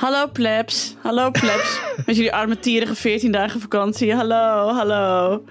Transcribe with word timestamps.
Hallo 0.00 0.26
plebs. 0.32 0.94
Hallo 1.02 1.30
plebs. 1.30 1.80
Met 2.06 2.16
jullie 2.16 2.32
armetierige 2.32 2.94
14 2.94 3.32
dagen 3.32 3.60
vakantie. 3.60 4.14
Hallo, 4.14 4.68
hallo. 4.74 5.42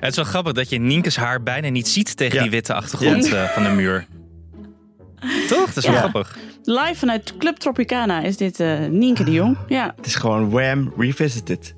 Het 0.00 0.10
is 0.10 0.16
wel 0.16 0.24
grappig 0.24 0.52
dat 0.52 0.68
je 0.70 0.78
Nienke's 0.78 1.16
haar 1.16 1.42
bijna 1.42 1.68
niet 1.68 1.88
ziet 1.88 2.16
tegen 2.16 2.36
Ja. 2.36 2.42
die 2.42 2.50
witte 2.50 2.74
achtergrond 2.74 3.32
eh, 3.32 3.44
van 3.44 3.62
de 3.62 3.68
muur. 3.68 4.06
Toch? 5.48 5.66
Dat 5.66 5.76
is 5.76 5.84
wel 5.84 5.92
Ja. 5.94 5.98
grappig. 6.00 6.36
Live 6.64 6.94
vanuit 6.94 7.34
Club 7.38 7.56
Tropicana 7.56 8.20
is 8.20 8.36
dit 8.36 8.60
eh 8.60 8.78
Nienke 8.78 9.24
de 9.24 9.30
Jong. 9.32 9.56
Ja, 9.66 9.92
Het 9.96 10.06
is 10.06 10.14
gewoon 10.14 10.50
Wham 10.50 10.92
Revisited. 10.98 11.74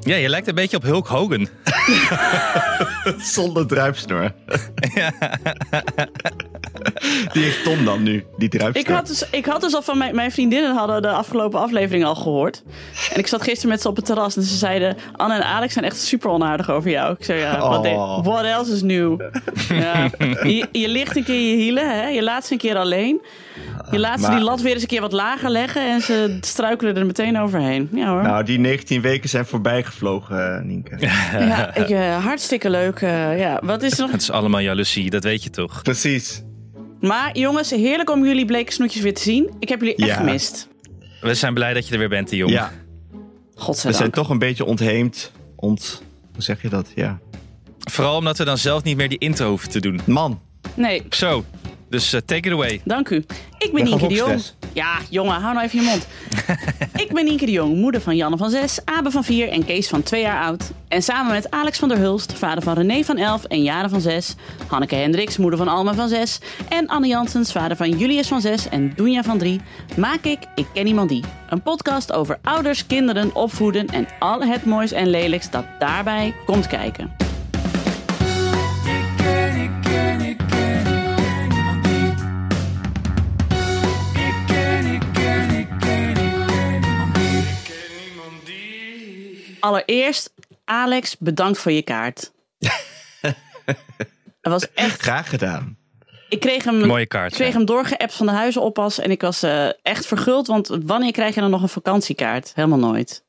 Ja, 0.00 0.16
je 0.16 0.28
lijkt 0.28 0.48
een 0.48 0.54
beetje 0.54 0.76
op 0.76 0.82
Hulk 0.82 1.06
Hogan. 1.06 1.48
Zonder 3.34 3.66
druipsnor. 3.66 4.32
Die 7.32 7.42
heeft 7.42 7.64
Tom 7.64 7.84
dan 7.84 8.02
nu, 8.02 8.24
die 8.36 8.48
druipsnor. 8.48 8.84
ik 8.86 8.92
had, 8.94 9.06
dus, 9.06 9.24
ik 9.30 9.46
had 9.46 9.60
dus 9.60 9.74
al 9.74 9.82
van 9.82 9.98
mijn, 9.98 10.14
mijn 10.14 10.32
vriendinnen 10.32 10.74
hadden 10.76 11.02
de 11.02 11.08
afgelopen 11.08 11.60
aflevering 11.60 12.04
al 12.04 12.14
gehoord. 12.14 12.62
En 13.12 13.18
ik 13.18 13.26
zat 13.26 13.42
gisteren 13.42 13.68
met 13.70 13.80
ze 13.80 13.88
op 13.88 13.96
het 13.96 14.04
terras 14.04 14.36
en 14.36 14.42
ze 14.42 14.56
zeiden... 14.56 14.96
Anne 15.16 15.34
en 15.34 15.44
Alex 15.44 15.72
zijn 15.72 15.84
echt 15.84 15.96
super 16.00 16.30
onaardig 16.30 16.70
over 16.70 16.90
jou. 16.90 17.12
Ik 17.18 17.24
zei, 17.24 17.40
ja, 17.40 17.58
what, 17.58 17.86
Oh. 17.86 18.24
what 18.24 18.44
else 18.44 18.72
is 18.72 18.82
nieuw? 18.82 19.16
Ja. 19.68 20.10
Je, 20.42 20.68
je 20.72 20.88
ligt 20.88 21.16
een 21.16 21.24
keer 21.24 21.50
je 21.50 21.56
hielen, 21.56 21.90
hè? 22.00 22.06
je 22.08 22.22
laat 22.22 22.46
ze 22.46 22.52
een 22.52 22.58
keer 22.58 22.76
alleen. 22.76 23.20
Je 23.90 23.98
laat 23.98 24.20
ze 24.20 24.30
die 24.30 24.40
lat 24.40 24.60
weer 24.60 24.72
eens 24.72 24.82
een 24.82 24.88
keer 24.88 25.00
wat 25.00 25.12
lager 25.12 25.50
leggen... 25.50 25.82
en 25.90 26.00
ze 26.00 26.38
struikelen 26.40 26.96
er 26.96 27.06
meteen 27.06 27.38
overheen. 27.38 27.88
Ja 27.92 28.10
hoor. 28.10 28.22
Nou, 28.22 28.44
die 28.44 28.58
19 28.58 29.00
weken 29.00 29.28
zijn 29.28 29.46
voorbij 29.46 29.82
gevlogen, 29.82 30.56
eh, 30.56 30.62
Nienke. 30.64 30.96
Ja, 31.38 31.74
ik, 31.74 31.88
eh, 31.88 32.24
hartstikke 32.24 32.70
leuk. 32.70 33.00
eh, 33.00 33.38
ja. 33.38 33.60
Wat 33.64 33.82
is 33.82 33.92
er 33.92 34.00
nog? 34.00 34.10
Het 34.10 34.20
is 34.20 34.30
allemaal 34.30 34.60
jaloezie, 34.60 35.10
dat 35.10 35.24
weet 35.24 35.42
je 35.42 35.50
toch? 35.50 35.82
Precies. 35.82 36.42
Maar 37.00 37.38
jongens, 37.38 37.70
heerlijk 37.70 38.10
om 38.10 38.24
jullie 38.24 38.44
bleke 38.44 38.72
snoetjes 38.72 39.02
weer 39.02 39.14
te 39.14 39.22
zien. 39.22 39.50
Ik 39.58 39.68
heb 39.68 39.80
jullie 39.80 39.96
echt 39.96 40.08
Ja. 40.08 40.14
gemist. 40.16 40.68
We 41.20 41.34
zijn 41.34 41.54
blij 41.54 41.74
dat 41.74 41.86
je 41.86 41.92
er 41.92 41.98
weer 41.98 42.08
bent, 42.08 42.28
die 42.28 42.38
jong. 42.38 42.50
Ja, 42.52 42.72
we 43.54 43.60
Godzijdank. 43.60 43.96
zijn 43.96 44.10
toch 44.10 44.28
een 44.30 44.38
beetje 44.38 44.64
ontheemd. 44.64 45.32
Ont... 45.56 46.02
Hoe 46.34 46.42
zeg 46.42 46.62
je 46.62 46.68
dat? 46.68 46.92
Ja. 46.94 47.18
Vooral 47.78 48.16
omdat 48.16 48.38
we 48.38 48.44
dan 48.44 48.58
zelf 48.58 48.82
niet 48.82 48.96
meer 48.96 49.08
die 49.08 49.18
intro 49.18 49.48
hoeven 49.48 49.70
te 49.70 49.80
doen. 49.80 50.00
Man, 50.06 50.40
Nee, 50.74 51.02
Zo, 51.10 51.44
dus 51.90 52.12
eh, 52.12 52.20
take 52.20 52.48
it 52.48 52.52
away. 52.52 52.80
dank 52.84 53.08
u. 53.08 53.24
Ik 53.58 53.72
ben 53.72 53.84
Nienke 53.84 54.06
de 54.08 54.14
Jong. 54.14 54.42
Ja, 54.72 54.98
jongen, 55.10 55.40
hou 55.40 55.54
nou 55.54 55.66
even 55.66 55.80
je 55.80 55.84
mond. 55.84 56.06
ik 57.04 57.12
ben 57.12 57.24
Nienke 57.24 57.46
de 57.46 57.52
Jong, 57.52 57.76
moeder 57.76 58.00
van 58.00 58.16
Janne 58.16 58.36
van 58.36 58.50
6, 58.50 58.78
Abe 58.84 59.10
van 59.10 59.24
4 59.24 59.48
en 59.48 59.64
Kees 59.64 59.88
van 59.88 60.02
2 60.02 60.20
jaar 60.20 60.42
oud. 60.42 60.70
En 60.88 61.02
samen 61.02 61.32
met 61.32 61.50
Alex 61.50 61.78
van 61.78 61.88
der 61.88 61.98
Hulst, 61.98 62.32
vader 62.32 62.62
van 62.62 62.74
René 62.74 63.04
van 63.04 63.16
11 63.16 63.44
en 63.44 63.62
Jaren 63.62 63.90
van 63.90 64.00
6, 64.00 64.34
Hanneke 64.66 64.94
Hendricks, 64.94 65.36
moeder 65.36 65.58
van 65.58 65.68
Alma 65.68 65.94
van 65.94 66.08
6 66.08 66.38
en 66.68 66.86
Anne 66.86 67.06
Janssens, 67.06 67.52
vader 67.52 67.76
van 67.76 67.90
Julius 67.90 68.28
van 68.28 68.40
6 68.40 68.68
en 68.68 68.92
Doenja 68.96 69.22
van 69.22 69.38
3, 69.38 69.60
maak 69.96 70.24
ik 70.24 70.38
Ik 70.54 70.66
Ken 70.74 70.86
Iemand 70.86 71.08
Die. 71.08 71.24
Een 71.48 71.62
podcast 71.62 72.12
over 72.12 72.38
ouders, 72.42 72.86
kinderen, 72.86 73.34
opvoeden 73.34 73.86
en 73.86 74.08
al 74.18 74.42
het 74.42 74.64
moois 74.64 74.92
en 74.92 75.10
lelijks 75.10 75.50
dat 75.50 75.64
daarbij 75.78 76.34
komt 76.46 76.66
kijken. 76.66 77.27
Allereerst, 89.60 90.32
Alex, 90.64 91.16
bedankt 91.18 91.58
voor 91.58 91.72
je 91.72 91.82
kaart. 91.82 92.32
Het 94.40 94.52
was 94.52 94.72
echt. 94.72 95.00
graag 95.00 95.28
gedaan. 95.28 95.76
Ik 96.28 96.40
kreeg 96.40 96.64
hem, 96.64 96.86
Mooie 96.86 97.06
kaart, 97.06 97.30
Ik 97.30 97.36
kreeg 97.36 97.48
ja. 97.50 97.56
hem 97.56 97.64
doorgeappt 97.66 98.14
van 98.14 98.26
de 98.26 98.32
huizenoppas 98.32 98.98
en 98.98 99.10
ik 99.10 99.20
was 99.20 99.42
eh, 99.42 99.68
echt 99.82 100.06
verguld. 100.06 100.46
Want 100.46 100.70
wanneer 100.84 101.12
krijg 101.12 101.34
je 101.34 101.40
dan 101.40 101.50
nog 101.50 101.62
een 101.62 101.68
vakantiekaart? 101.68 102.52
Helemaal 102.54 102.78
nooit. 102.78 103.26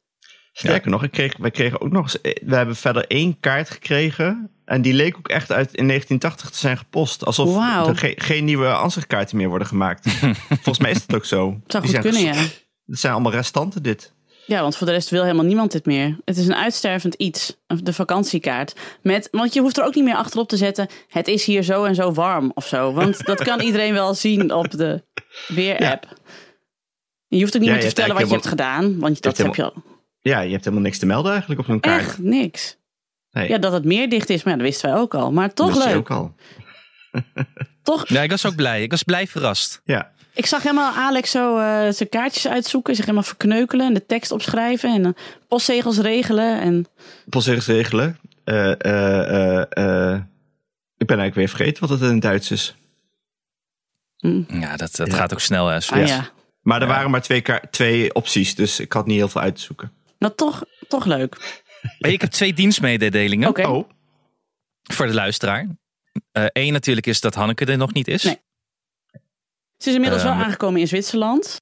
Sterker 0.52 0.92
nog, 0.92 1.04
ik 1.04 1.12
kreeg, 1.12 1.38
wij 1.38 1.52
kregen 1.52 1.82
ook 1.82 1.92
nog 1.92 2.04
eens... 2.04 2.22
eh, 2.22 2.36
We 2.46 2.56
hebben 2.56 2.76
verder 2.76 3.06
één 3.08 3.40
kaart 3.40 3.70
gekregen. 3.70 4.52
En 4.66 4.82
die 4.82 4.94
leek 4.94 5.18
ook 5.18 5.28
echt 5.28 5.52
uit 5.52 5.74
in 5.76 5.88
1980 5.88 6.50
te 6.50 6.58
zijn 6.58 6.78
gepost. 6.78 7.26
Alsof 7.26 7.58
er 7.88 7.98
ge- 7.98 8.14
geen 8.18 8.46
nieuwe 8.46 8.68
ansichtkaarten 8.74 9.38
meer 9.38 9.50
worden 9.50 9.68
gemaakt. 9.68 10.10
Volgens 10.48 10.80
mij 10.80 10.92
is 10.92 11.06
dat 11.06 11.16
ook 11.16 11.26
zo. 11.26 11.50
Het 11.64 11.72
zou 11.72 11.84
Die 11.86 11.94
goed 11.96 12.04
zijn 12.14 12.24
kunnen, 12.24 12.42
ja. 12.44 12.50
Het 12.86 13.00
zijn 13.00 13.14
allemaal 13.14 13.32
restanten 13.32 13.84
dit. 13.84 14.14
Ja, 14.50 14.62
want 14.62 14.76
voor 14.78 14.88
de 14.88 14.94
rest 14.94 15.10
wil 15.10 15.22
helemaal 15.24 15.46
niemand 15.46 15.72
dit 15.72 15.86
meer. 15.86 16.18
Het 16.26 16.38
is 16.38 16.48
een 16.48 16.56
uitstervend 16.56 17.14
iets, 17.14 17.58
de 17.84 17.94
vakantiekaart. 17.94 18.76
Met, 19.02 19.28
want 19.32 19.54
je 19.54 19.60
hoeft 19.62 19.78
er 19.78 19.84
ook 19.84 19.96
niet 19.96 20.04
meer 20.04 20.16
achterop 20.16 20.48
te 20.50 20.58
zetten... 20.58 20.88
het 21.08 21.28
is 21.28 21.46
hier 21.46 21.64
zo 21.64 21.84
en 21.84 21.96
zo 21.96 22.12
warm 22.12 22.52
of 22.54 22.68
zo. 22.68 22.94
Want 22.94 23.24
dat 23.26 23.44
kan 23.44 23.60
iedereen 23.60 23.94
wel 23.94 24.14
zien 24.14 24.54
op 24.54 24.72
de 24.72 25.04
weer-app. 25.48 26.08
Je 27.28 27.40
hoeft 27.40 27.56
ook 27.56 27.62
niet 27.62 27.70
Ja, 27.70 27.76
meer 27.76 27.80
te 27.82 27.88
vertellen 27.88 28.16
wat 28.16 28.28
je 28.28 28.34
hebt 28.34 28.48
gedaan. 28.48 29.00
Want 29.00 29.22
dat 29.22 29.38
heb 29.38 29.56
je 29.56 29.64
al. 29.64 29.74
Ja, 30.20 30.40
je 30.40 30.52
hebt 30.52 30.64
helemaal 30.64 30.86
niks 30.86 30.98
te 31.00 31.06
melden 31.06 31.32
eigenlijk 31.32 31.62
op 31.62 31.66
zo'n 31.68 31.80
kaart. 31.80 32.02
Echt 32.02 32.18
niks. 32.18 32.78
Nee, 33.32 33.50
Ja, 33.50 33.58
dat 33.58 33.72
het 33.72 33.86
meer 33.86 34.10
dicht 34.10 34.30
is, 34.30 34.44
maar 34.44 34.54
ja, 34.54 34.60
dat 34.60 34.68
wisten 34.70 34.92
wij 34.92 35.00
ook 35.00 35.14
al. 35.14 35.32
Maar 35.32 35.54
toch 35.54 35.68
wist 35.74 35.84
je 35.84 35.88
leuk. 35.90 35.98
ook 35.98 36.12
al. 36.12 36.36
Toch, 37.84 38.08
Ja, 38.08 38.22
ik 38.22 38.30
was 38.30 38.46
ook 38.46 38.56
blij. 38.56 38.84
Ik 38.84 38.92
was 38.92 39.04
blij 39.04 39.28
verrast. 39.28 39.82
Ja, 39.84 40.12
ik 40.34 40.46
zag 40.46 40.64
helemaal 40.64 40.94
Alex 40.94 41.32
zo 41.32 41.58
eh, 41.58 41.92
zijn 41.94 42.10
kaartjes 42.10 42.48
uitzoeken. 42.48 42.96
Zich 42.96 43.06
helemaal 43.06 43.26
verkneukelen 43.28 43.86
en 43.88 43.94
de 43.94 44.06
tekst 44.06 44.32
opschrijven. 44.32 44.94
En 44.94 45.06
eh, 45.06 45.12
postzegels 45.48 45.98
regelen. 45.98 46.60
En 46.62 46.86
postzegels 47.30 47.68
regelen. 47.68 48.20
Eh, 48.44 48.72
eh, 48.86 49.60
eh, 49.60 50.12
eh, 50.14 50.22
ik 50.98 51.08
ben 51.08 51.18
eigenlijk 51.20 51.36
weer 51.36 51.50
vergeten 51.50 51.82
wat 51.88 51.90
het 52.00 52.02
in 52.10 52.14
het 52.14 52.22
Duits 52.22 52.52
is. 52.52 52.76
Ja, 54.48 54.76
dat, 54.76 54.96
dat 54.96 55.08
Ja. 55.08 55.16
gaat 55.16 55.34
ook 55.34 55.40
snel. 55.40 55.68
Hè, 55.68 55.76
ah, 55.78 56.08
ja, 56.08 56.30
Maar 56.62 56.82
er 56.82 56.88
Ja. 56.88 56.94
waren 56.94 57.12
maar 57.12 57.22
twee, 57.22 57.42
ka- 57.42 57.62
twee 57.72 58.14
opties, 58.14 58.56
dus 58.56 58.80
ik 58.80 58.94
had 58.94 59.06
niet 59.06 59.18
heel 59.18 59.28
veel 59.30 59.42
uit 59.42 59.56
te 59.56 59.62
zoeken. 59.62 59.92
nou 60.20 60.34
toch, 60.36 60.64
toch 60.88 61.06
leuk. 61.06 61.62
Ik 61.98 62.22
heb 62.22 62.30
twee 62.32 62.54
dienstmededelingen 62.54 63.50
Oké. 63.50 63.68
Oh, 63.68 63.90
voor 64.84 65.08
de 65.08 65.14
luisteraar. 65.14 65.68
Eén 66.32 66.74
natuurlijk 66.74 67.08
is 67.08 67.22
dat 67.22 67.36
Hanneke 67.36 67.66
er 67.66 67.78
nog 67.78 67.94
niet 67.94 68.08
is. 68.08 68.24
Nee. 68.24 68.40
Ze 69.80 69.90
is 69.90 69.96
inmiddels 69.96 70.24
wel 70.24 70.32
Ehm, 70.32 70.42
aangekomen 70.42 70.80
in 70.80 70.88
Zwitserland. 70.88 71.62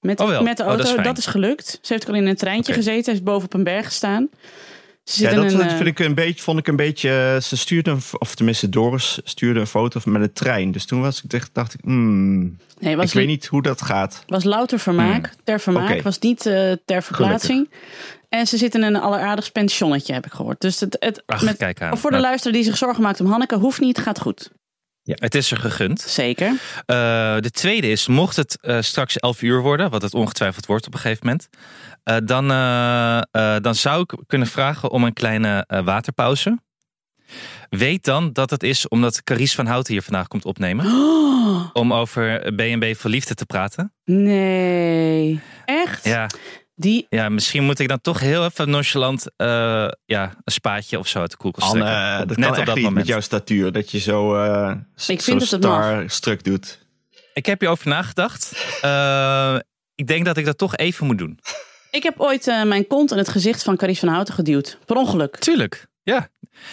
Met, 0.00 0.20
Oh 0.20 0.28
wel. 0.28 0.42
met 0.42 0.56
de 0.56 0.62
Oh, 0.62 0.68
auto. 0.68 0.82
dat 0.82 0.90
is 0.90 0.96
dat, 0.96 1.04
fijn. 1.04 1.16
is 1.16 1.26
gelukt. 1.26 1.78
Ze 1.82 1.92
heeft 1.92 2.08
al 2.08 2.14
in 2.14 2.26
een 2.26 2.36
treintje 2.36 2.72
gezeten. 2.72 3.04
Ze 3.04 3.10
heeft 3.10 3.22
boven 3.24 3.44
op 3.44 3.54
een 3.54 3.64
berg 3.64 3.84
gestaan. 3.86 4.28
Ze 5.04 5.22
ja, 5.22 5.34
dat 5.34 5.52
een, 5.52 5.60
eh, 5.60 5.76
vind 5.76 5.88
ik 5.88 5.98
een 5.98 6.14
beetje, 6.14 6.42
vond 6.42 6.58
ik 6.58 6.66
een 6.66 6.76
beetje. 6.76 7.10
eh, 7.34 7.40
Ze 7.40 7.56
stuurde, 7.56 7.90
een, 7.90 8.00
of 8.18 8.34
tenminste 8.34 8.68
Doris 8.68 9.18
stuurde 9.24 9.60
een 9.60 9.66
foto 9.66 10.00
met 10.04 10.22
een 10.22 10.32
trein. 10.32 10.72
Dus 10.72 10.84
toen 10.86 11.00
was 11.00 11.22
ik, 11.22 11.30
dacht, 11.30 11.50
dacht 11.52 11.74
ik, 11.74 11.80
hmm, 11.82 12.56
nee, 12.78 12.96
was, 12.96 13.06
ik 13.06 13.12
weet 13.12 13.26
niet 13.26 13.46
hoe 13.46 13.62
dat 13.62 13.82
gaat. 13.82 14.22
was 14.26 14.44
louter 14.44 14.78
vermaak. 14.78 15.34
Ter 15.44 15.60
vermaak. 15.60 16.02
Was 16.02 16.18
niet 16.18 16.46
eh, 16.46 16.72
ter 16.84 17.02
verplaatsing. 17.02 17.70
En 18.28 18.46
ze 18.46 18.56
zit 18.56 18.74
in 18.74 18.82
een 18.82 18.96
alleraardigst 18.96 19.52
pensionnetje, 19.52 20.12
heb 20.12 20.26
ik 20.26 20.32
gehoord. 20.32 20.60
Dus 20.60 20.80
het, 20.80 20.96
het, 21.00 21.22
Ach, 21.26 21.42
met, 21.42 21.56
kijk 21.56 21.82
aan. 21.82 21.98
voor 21.98 22.10
de 22.10 22.16
Nou, 22.16 22.28
luisteraar 22.28 22.54
die 22.56 22.64
zich 22.64 22.76
zorgen 22.76 23.02
maakt 23.02 23.20
om 23.20 23.26
Hanneke, 23.26 23.56
hoeft 23.56 23.80
niet, 23.80 23.98
gaat 23.98 24.20
goed. 24.20 24.50
Het 25.14 25.34
is 25.34 25.50
er 25.50 25.56
gegund. 25.56 26.00
Zeker. 26.00 26.48
Eh, 26.86 27.36
de 27.38 27.50
tweede 27.50 27.90
is, 27.90 28.06
mocht 28.06 28.36
het 28.36 28.58
eh, 28.60 28.80
straks 28.80 29.16
11 29.16 29.42
uur 29.42 29.60
worden, 29.60 29.90
wat 29.90 30.02
het 30.02 30.14
ongetwijfeld 30.14 30.66
wordt 30.66 30.86
op 30.86 30.94
een 30.94 31.00
gegeven 31.00 31.26
moment, 31.26 31.48
eh, 32.02 32.16
dan, 32.24 32.48
dan 33.62 33.74
zou 33.74 34.02
ik 34.02 34.18
kunnen 34.26 34.48
vragen 34.48 34.90
om 34.90 35.04
een 35.04 35.12
kleine 35.12 35.64
waterpauze. 35.84 36.58
Weet 37.68 38.04
dan 38.04 38.32
dat 38.32 38.50
het 38.50 38.62
is 38.62 38.88
omdat 38.88 39.24
Carice 39.24 39.54
van 39.54 39.66
Houten 39.66 39.92
hier 39.92 40.02
vandaag 40.02 40.28
komt 40.28 40.44
opnemen. 40.44 40.86
Oh, 40.86 41.70
Om 41.82 41.92
over 41.92 42.52
B&B 42.54 42.96
voor 42.96 43.10
liefde 43.10 43.34
te 43.34 43.46
praten. 43.46 43.92
nee. 44.04 45.40
Echt? 45.64 46.04
Ja, 46.04 46.26
Die, 46.80 47.06
ja, 47.08 47.28
misschien 47.28 47.64
moet 47.64 47.78
ik 47.78 47.88
dan 47.88 48.00
toch 48.00 48.20
heel 48.20 48.44
even 48.44 48.70
nonchalant 48.70 49.26
eh, 49.36 49.88
ja, 50.04 50.34
een 50.44 50.52
spaatje 50.52 50.98
of 50.98 51.08
zo 51.08 51.18
uit 51.18 51.30
de 51.30 51.36
koelkast 51.36 51.70
Anne, 51.72 51.84
trekken. 51.84 52.02
eh, 52.12 52.18
dat 52.18 52.36
Net 52.36 52.36
kan 52.36 52.48
op 52.50 52.56
echt 52.56 52.66
dat 52.66 52.74
niet 52.74 52.84
moment. 52.84 52.94
met 52.94 53.06
jouw 53.06 53.20
statuur. 53.20 53.72
Dat 53.72 53.90
je 53.90 53.98
zo, 53.98 54.36
eh 54.36 54.70
Ik 54.96 55.08
ik 55.08 55.22
vind 55.22 55.42
zo 55.42 55.58
mag. 55.58 55.82
star-struck 55.84 56.44
doet. 56.44 56.86
Ik 57.34 57.46
heb 57.46 57.60
hierover 57.60 57.88
nagedacht. 57.88 58.52
Eh, 58.80 59.56
ik 59.94 60.06
denk 60.06 60.24
dat 60.24 60.36
ik 60.36 60.44
dat 60.44 60.58
toch 60.58 60.76
even 60.76 61.06
moet 61.06 61.18
doen. 61.18 61.38
ik 61.90 62.02
heb 62.02 62.20
ooit 62.20 62.46
eh, 62.46 62.62
mijn 62.62 62.86
kont 62.86 63.10
in 63.12 63.18
het 63.18 63.28
gezicht 63.28 63.62
van 63.62 63.76
Carice 63.76 64.00
van 64.00 64.08
Houten 64.08 64.34
geduwd. 64.34 64.78
Per 64.86 64.96
ongeluk. 64.96 65.36
Tuurlijk, 65.36 65.86
ja. 66.02 66.28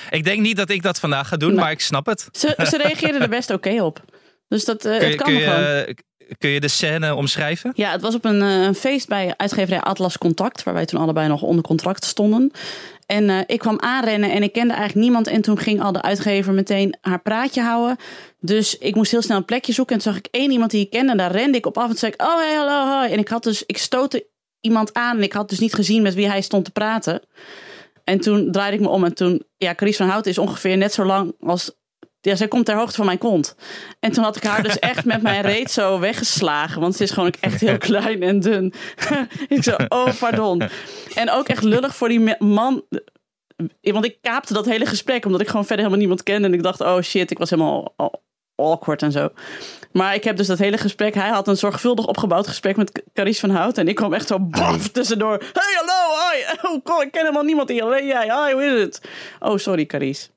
Ik 0.09 0.23
denk 0.23 0.41
niet 0.41 0.57
dat 0.57 0.69
ik 0.69 0.81
dat 0.81 0.99
vandaag 0.99 1.27
ga 1.27 1.37
doen, 1.37 1.55
maar 1.55 1.71
ik 1.71 1.81
snap 1.81 2.05
het. 2.05 2.27
Ze, 2.31 2.55
ze 2.69 2.77
reageerde 2.77 3.17
er 3.19 3.29
best 3.29 3.49
oké 3.49 3.81
op. 3.83 4.03
Dus 4.47 4.65
dat, 4.65 4.85
eh, 4.85 4.97
Kun 4.97 5.07
je, 5.07 5.13
het 5.13 5.21
kan 5.21 5.25
kun, 5.33 5.33
nog 5.45 5.53
gewoon. 5.53 5.61
je, 5.69 5.95
kun 6.37 6.49
je 6.49 6.59
de 6.59 6.67
scène 6.67 7.15
omschrijven? 7.15 7.71
Ja, 7.75 7.91
het 7.91 8.01
was 8.01 8.15
op 8.15 8.25
een, 8.25 8.41
eh, 8.41 8.61
een 8.61 8.75
feest 8.75 9.07
bij 9.07 9.33
uitgeverij 9.37 9.81
Atlas 9.81 10.17
Contact, 10.17 10.63
waar 10.63 10.73
wij 10.73 10.85
toen 10.85 11.01
allebei 11.01 11.27
nog 11.27 11.41
onder 11.41 11.63
contract 11.63 12.05
stonden. 12.05 12.51
En 13.05 13.29
eh, 13.29 13.39
ik 13.45 13.59
kwam 13.59 13.79
aanrennen 13.79 14.31
en 14.31 14.43
ik 14.43 14.53
kende 14.53 14.73
eigenlijk 14.73 15.05
niemand. 15.05 15.27
En 15.27 15.41
toen 15.41 15.57
ging 15.57 15.81
al 15.81 15.91
de 15.91 16.01
uitgever 16.01 16.53
meteen 16.53 16.97
haar 17.01 17.21
praatje 17.21 17.61
houden. 17.61 17.97
Dus 18.39 18.77
ik 18.77 18.95
moest 18.95 19.11
heel 19.11 19.21
snel 19.21 19.37
een 19.37 19.45
plekje 19.45 19.73
zoeken. 19.73 19.95
En 19.95 20.01
toen 20.01 20.13
zag 20.13 20.21
ik 20.21 20.27
één 20.31 20.51
iemand 20.51 20.71
die 20.71 20.81
ik 20.81 20.89
kende. 20.89 21.11
En 21.11 21.17
daar 21.17 21.31
rende 21.31 21.57
ik 21.57 21.65
op 21.65 21.77
af 21.77 21.89
en 21.89 21.97
zei 21.97 22.11
ik, 22.11 22.21
oh 22.21 22.37
hey, 22.37 22.55
hallo, 22.55 22.97
hoi. 22.97 23.11
En 23.11 23.19
ik 23.19 23.27
had 23.27 23.43
dus, 23.43 23.63
ik 23.65 23.77
stootte 23.77 24.27
iemand 24.61 24.93
aan 24.93 25.17
en 25.17 25.23
ik 25.23 25.33
had 25.33 25.49
dus 25.49 25.59
niet 25.59 25.73
gezien 25.73 26.01
met 26.01 26.13
wie 26.13 26.27
hij 26.27 26.41
stond 26.41 26.65
te 26.65 26.71
praten. 26.71 27.21
En 28.03 28.19
toen 28.19 28.51
draaide 28.51 28.75
ik 28.75 28.81
me 28.81 28.89
om 28.89 29.03
en 29.03 29.13
toen, 29.13 29.43
ja, 29.57 29.75
Carice 29.75 29.97
van 29.97 30.09
Houten 30.09 30.31
is 30.31 30.37
ongeveer 30.37 30.77
net 30.77 30.93
zo 30.93 31.05
lang 31.05 31.35
als 31.39 31.71
Ja, 32.25 32.35
zij 32.35 32.47
komt 32.47 32.65
ter 32.65 32.75
hoogte 32.75 32.95
van 32.95 33.05
mijn 33.05 33.17
kont. 33.17 33.55
En 33.99 34.11
toen 34.11 34.23
had 34.23 34.35
ik 34.35 34.43
haar 34.43 34.63
dus 34.63 34.79
echt 34.79 35.05
met 35.05 35.21
mijn 35.21 35.41
reet 35.41 35.71
zo 35.71 35.99
weggeslagen. 35.99 36.81
Want 36.81 36.95
ze 36.95 37.03
is 37.03 37.11
gewoon 37.11 37.33
echt 37.39 37.61
heel 37.61 37.77
klein 37.77 38.23
en 38.23 38.39
dun. 38.39 38.73
ik 39.47 39.63
zo, 39.63 39.75
oh 39.87 40.07
pardon. 40.19 40.61
En 41.15 41.31
ook 41.31 41.47
echt 41.47 41.63
lullig 41.63 41.95
voor 41.95 42.09
die 42.09 42.35
man. 42.39 42.83
Want 43.81 44.05
ik 44.05 44.17
kaapte 44.21 44.53
dat 44.53 44.65
hele 44.65 44.85
gesprek 44.85 45.25
omdat 45.25 45.41
ik 45.41 45.47
gewoon 45.47 45.65
verder 45.65 45.77
helemaal 45.85 45.99
niemand 46.05 46.23
kende. 46.23 46.47
En 46.47 46.53
ik 46.53 46.63
dacht, 46.63 46.81
oh 46.81 47.01
shit, 47.01 47.31
ik 47.31 47.37
was 47.37 47.49
helemaal 47.49 47.93
al- 47.95 48.23
awkward 48.55 49.01
en 49.01 49.11
zo. 49.11 49.29
Maar 49.91 50.15
ik 50.15 50.23
heb 50.23 50.37
dus 50.37 50.47
dat 50.47 50.57
hele 50.57 50.77
gesprek. 50.77 51.13
Hij 51.13 51.29
had 51.29 51.47
een 51.47 51.57
zorgvuldig 51.57 52.07
opgebouwd 52.07 52.47
gesprek 52.47 52.75
met 52.75 53.03
Carice 53.13 53.39
van 53.39 53.49
Hout. 53.49 53.77
En 53.77 53.87
ik 53.87 53.95
kwam 53.95 54.13
echt 54.13 54.27
zo 54.27 54.39
baf 54.39 54.87
tussendoor. 54.87 55.37
Hey, 55.37 55.75
hallo, 55.75 56.15
hoi. 56.19 56.43
Oh, 56.83 57.03
ik 57.03 57.11
ken 57.11 57.21
helemaal 57.21 57.43
niemand 57.43 57.69
hier. 57.69 57.83
Alleen 57.83 58.05
jij. 58.05 58.23
Hi, 58.23 58.53
hoe 58.53 58.63
is 58.63 58.81
het? 58.81 59.01
Oh, 59.39 59.57
sorry, 59.57 59.85
Carice. 59.85 60.27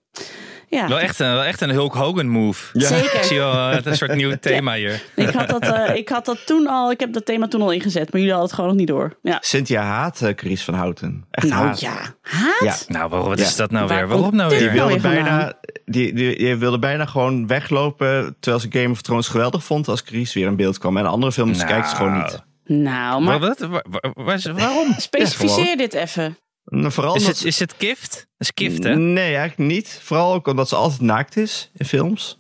Ja, 0.71 0.89
Wel 0.89 1.01
echt, 1.01 1.19
een, 1.19 1.33
wel 1.33 1.45
echt 1.45 1.61
een 1.61 1.71
Hulk 1.71 1.95
Hogan 1.95 2.29
move. 2.29 2.69
Zeker. 2.73 3.15
Ik 3.15 3.23
zie 3.23 3.43
al 3.43 3.71
eh, 3.71 3.79
een 3.85 3.97
soort 3.97 4.15
nieuw 4.15 4.37
thema 4.41 4.75
hier. 4.75 5.03
ik, 5.15 5.29
had 5.31 5.49
dat, 5.49 5.63
eh, 5.63 5.95
ik 5.97 6.09
had 6.09 6.25
dat 6.25 6.47
toen 6.47 6.67
al. 6.67 6.91
Ik 6.91 7.01
heb 7.01 7.13
dat 7.13 7.25
thema 7.27 7.49
toen 7.49 7.63
al 7.63 7.71
ingezet. 7.73 8.13
Maar 8.13 8.21
jullie 8.21 8.31
hadden 8.31 8.45
het 8.47 8.53
gewoon 8.55 8.71
nog 8.71 8.79
niet 8.79 8.89
door. 8.89 9.19
Ja. 9.23 9.39
Cynthia 9.41 9.83
haat 9.83 10.21
eh, 10.23 10.35
Carice 10.35 10.65
van 10.65 10.75
Houten. 10.75 11.27
Echt 11.31 11.49
Nou 11.49 11.67
haat. 11.67 11.81
ja, 11.81 12.15
haat? 12.23 12.61
Ja. 12.61 12.75
Nou, 12.99 13.09
waarom, 13.09 13.29
wat 13.29 13.39
Ja. 13.39 13.45
is 13.45 13.57
dat 13.57 13.71
nou 13.71 13.87
Waar 13.89 13.97
weer? 13.99 14.09
Waarom 14.17 14.37
nou 14.37 14.51
dit 14.51 14.59
Die 14.59 14.69
weer? 14.69 14.77
nou 14.77 14.89
wilde, 14.89 15.09
weer 15.09 15.23
bijna, 15.23 15.53
die, 15.85 16.13
die, 16.15 16.39
die 16.39 16.57
wilde 16.57 16.79
bijna 16.79 17.07
gewoon 17.07 17.47
weglopen. 17.47 18.37
Terwijl 18.41 18.63
ze 18.63 18.79
Game 18.79 18.91
of 18.91 19.03
Thrones 19.03 19.29
geweldig 19.29 19.65
vond 19.65 19.89
als 19.89 20.03
Carice 20.03 20.39
weer 20.39 20.49
in 20.49 20.57
beeld 20.57 20.79
kwam. 20.79 20.97
En 20.97 21.07
andere 21.07 21.33
films 21.33 21.57
Nou. 21.57 21.69
kijkt 21.71 21.89
ze 21.89 21.97
gewoon 21.97 22.17
niet. 22.23 22.43
Nou, 22.65 22.85
Maar 22.85 23.21
maar 23.21 23.39
wat? 23.49 23.59
Waar- 23.59 23.85
waar- 23.91 24.13
waar- 24.15 24.55
waarom? 24.55 24.95
specificeer 24.97 25.77
dit 25.77 25.95
even. 25.95 26.39
Nou, 26.71 26.93
Vooral 26.93 27.15
Is 27.17 27.27
het, 27.27 27.45
is 27.45 27.59
het 27.59 27.75
gift? 27.79 28.11
Dat 28.39 28.49
is 28.49 28.51
gift, 28.55 28.83
hè? 28.85 28.97
Nee, 28.97 29.35
eigenlijk 29.37 29.71
niet. 29.71 30.01
Vooral 30.03 30.33
ook 30.35 30.47
omdat 30.47 30.69
ze 30.69 30.77
altijd 30.77 31.01
naakt 31.01 31.37
is 31.37 31.71
in 31.75 31.87
films. 31.87 32.39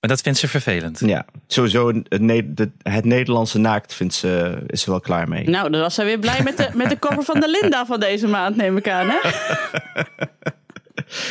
Maar 0.00 0.10
dat 0.10 0.20
vindt 0.20 0.38
ze 0.38 0.48
vervelend. 0.48 1.00
Ja, 1.04 1.24
sowieso 1.46 1.88
het, 1.88 2.20
Ne- 2.20 2.54
het 2.82 3.04
Nederlandse 3.04 3.58
naakt 3.58 3.94
vindt 3.94 4.14
ze, 4.14 4.62
is 4.66 4.82
ze 4.82 4.90
wel 4.90 5.00
klaar 5.00 5.28
mee. 5.28 5.48
Nou, 5.48 5.70
dan 5.70 5.80
was 5.80 5.94
zij 5.94 6.04
weer 6.04 6.18
blij 6.18 6.42
met 6.42 6.56
de, 6.56 6.68
met 6.74 6.88
de 6.88 6.98
cover 6.98 7.22
van 7.22 7.40
de 7.40 7.58
Linda 7.60 7.86
van 7.86 8.00
deze 8.00 8.26
maand, 8.26 8.56
neem 8.56 8.76
ik 8.76 8.88
aan. 8.88 9.08
Hè? 9.08 9.18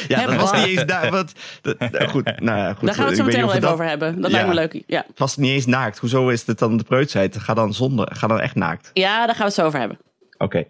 ja, 0.08 0.26
dat 0.26 0.36
was 0.36 0.52
niet 0.52 0.66
eens 0.66 0.86
daar. 0.86 1.12
Wat, 1.12 1.34
dat, 1.62 1.80
nou, 1.80 2.08
goed, 2.08 2.40
nou 2.40 2.58
ja, 2.58 2.74
goed. 2.74 2.86
Daar 2.86 2.96
gaan 2.96 3.04
we 3.04 3.10
het 3.10 3.20
zo 3.20 3.26
meteen 3.26 3.44
of 3.44 3.50
even 3.50 3.62
dat- 3.62 3.72
over 3.74 3.86
hebben. 3.86 4.22
Dat 4.22 4.32
Ja. 4.32 4.36
lijkt 4.38 4.48
me 4.50 4.54
leuk. 4.54 4.84
Ja. 4.88 5.06
Was 5.16 5.32
het 5.32 5.40
niet 5.40 5.52
eens 5.52 5.66
naakt? 5.66 5.98
Hoezo 5.98 6.30
is 6.30 6.46
het 6.46 6.60
dan 6.60 6.78
de 6.78 6.84
preutsheid? 6.84 7.38
Ga 7.38 7.54
dan 7.54 7.74
zonder. 7.74 8.16
Ga 8.16 8.28
dan 8.28 8.40
echt 8.40 8.56
naakt. 8.56 8.90
ja, 8.94 9.18
daar 9.18 9.28
gaan 9.36 9.38
we 9.38 9.44
het 9.44 9.54
zo 9.54 9.66
over 9.66 9.80
hebben. 9.80 9.98
Oké. 10.38 10.66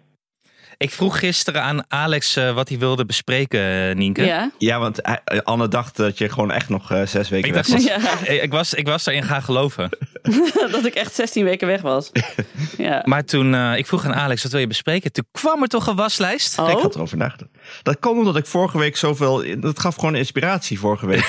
Ik 0.82 0.90
vroeg 0.90 1.18
gisteren 1.18 1.62
aan 1.62 1.84
Alex 1.88 2.36
eh, 2.36 2.54
wat 2.54 2.68
hij 2.68 2.78
wilde 2.78 3.04
bespreken, 3.06 3.88
eh, 3.88 3.94
Nienke. 3.96 4.24
Ja. 4.24 4.50
Ja, 4.58 4.78
want 4.78 4.98
hij- 5.02 5.42
Anne 5.44 5.68
dacht 5.68 5.96
dat 5.96 6.18
je 6.18 6.28
gewoon 6.28 6.50
echt 6.50 6.68
nog 6.68 6.90
eh, 6.90 7.06
zes 7.06 7.28
weken 7.28 7.48
Ik 7.48 7.54
weg 7.54 7.66
dacht, 7.66 7.82
was. 7.84 7.84
Ja, 7.92 8.26
Eh, 8.26 8.42
ik, 8.42 8.50
was, 8.52 8.74
ik 8.74 8.86
was 8.86 9.06
erin 9.06 9.22
gaan 9.22 9.42
geloven. 9.42 9.88
dat 10.72 10.86
ik 10.86 10.94
echt 10.94 11.14
16 11.14 11.44
weken 11.44 11.66
weg 11.66 11.80
was. 11.80 12.10
Ja. 12.78 13.02
Maar 13.04 13.24
toen 13.24 13.54
eh, 13.54 13.76
ik 13.76 13.86
vroeg 13.86 14.04
aan 14.04 14.14
Alex, 14.14 14.42
wat 14.42 14.52
wil 14.52 14.60
je 14.60 14.66
bespreken? 14.66 15.12
Toen 15.12 15.24
kwam 15.32 15.62
er 15.62 15.68
toch 15.68 15.86
een 15.86 15.96
waslijst? 15.96 16.52
Ik 16.58 16.64
Oh, 16.64 16.82
had 16.82 16.94
erover 16.94 17.16
nagedacht. 17.16 17.50
Dat 17.82 17.98
kwam 17.98 18.18
omdat 18.18 18.36
ik 18.36 18.46
vorige 18.46 18.78
week 18.78 18.96
zoveel... 18.96 19.60
Dat 19.60 19.78
gaf 19.80 19.94
gewoon 19.94 20.14
inspiratie 20.14 20.78
vorige 20.78 21.06
week. 21.06 21.24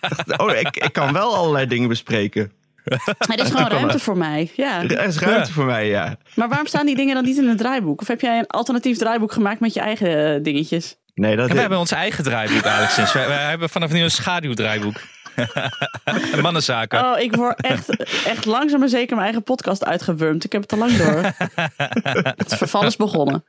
ik 0.00 0.26
dacht, 0.26 0.38
oh, 0.40 0.56
ik, 0.56 0.76
ik 0.76 0.92
kan 0.92 1.12
wel 1.12 1.34
allerlei 1.36 1.66
dingen 1.66 1.88
bespreken. 1.88 2.52
Er 2.84 3.38
is 3.38 3.50
gewoon 3.54 3.66
ruimte 3.68 3.98
voor 3.98 4.16
mij. 4.16 4.50
Ja. 4.56 4.82
Er 4.82 5.04
is 5.04 5.18
ruimte 5.18 5.46
Ja. 5.48 5.52
voor 5.54 5.64
mij, 5.64 5.88
ja. 5.88 6.16
Maar 6.34 6.48
waarom 6.48 6.66
staan 6.66 6.86
die 6.86 6.96
dingen 6.96 7.14
dan 7.14 7.24
niet 7.24 7.36
in 7.38 7.48
het 7.48 7.58
draaiboek? 7.58 8.00
Of 8.00 8.08
heb 8.08 8.20
jij 8.20 8.38
een 8.38 8.46
alternatief 8.46 8.98
draaiboek 8.98 9.32
gemaakt 9.32 9.60
met 9.60 9.74
je 9.74 9.80
eigen 9.80 10.34
eh, 10.34 10.42
dingetjes? 10.42 10.96
Nee, 11.14 11.36
dat 11.36 11.48
En 11.48 11.54
we 11.54 11.60
hebben 11.60 11.78
ons 11.78 11.90
eigen 11.90 12.24
draaiboek, 12.24 12.66
Alex. 12.66 12.94
Sinds. 12.94 13.12
Wij, 13.12 13.28
wij 13.28 13.48
hebben 13.48 13.68
vanaf 13.68 13.92
nu 13.92 14.00
een 14.02 14.10
schaduwdraaiboek. 14.10 15.00
Mannenzaken. 16.42 17.04
Oh, 17.04 17.18
ik 17.20 17.34
word 17.36 17.60
echt, 17.60 17.88
echt 18.26 18.44
langzaam 18.44 18.78
maar 18.80 18.88
zeker 18.88 19.14
mijn 19.14 19.24
eigen 19.26 19.42
podcast 19.42 19.84
uitgewurmd. 19.84 20.44
Ik 20.44 20.52
heb 20.52 20.62
het 20.62 20.72
al 20.72 20.78
lang 20.78 20.96
door. 20.96 21.32
Het 22.36 22.56
verval 22.56 22.84
is 22.84 22.96
begonnen. 22.96 23.44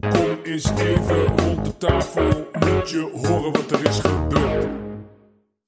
Kom 0.00 0.38
eens 0.42 0.70
even 0.78 1.26
rond 1.26 1.64
de 1.64 1.76
tafel, 1.76 2.48
moet 2.52 2.90
je 2.90 3.10
horen 3.26 3.52
wat 3.52 3.70
er 3.70 3.88
is 3.88 3.98
gebeurd. 3.98 4.83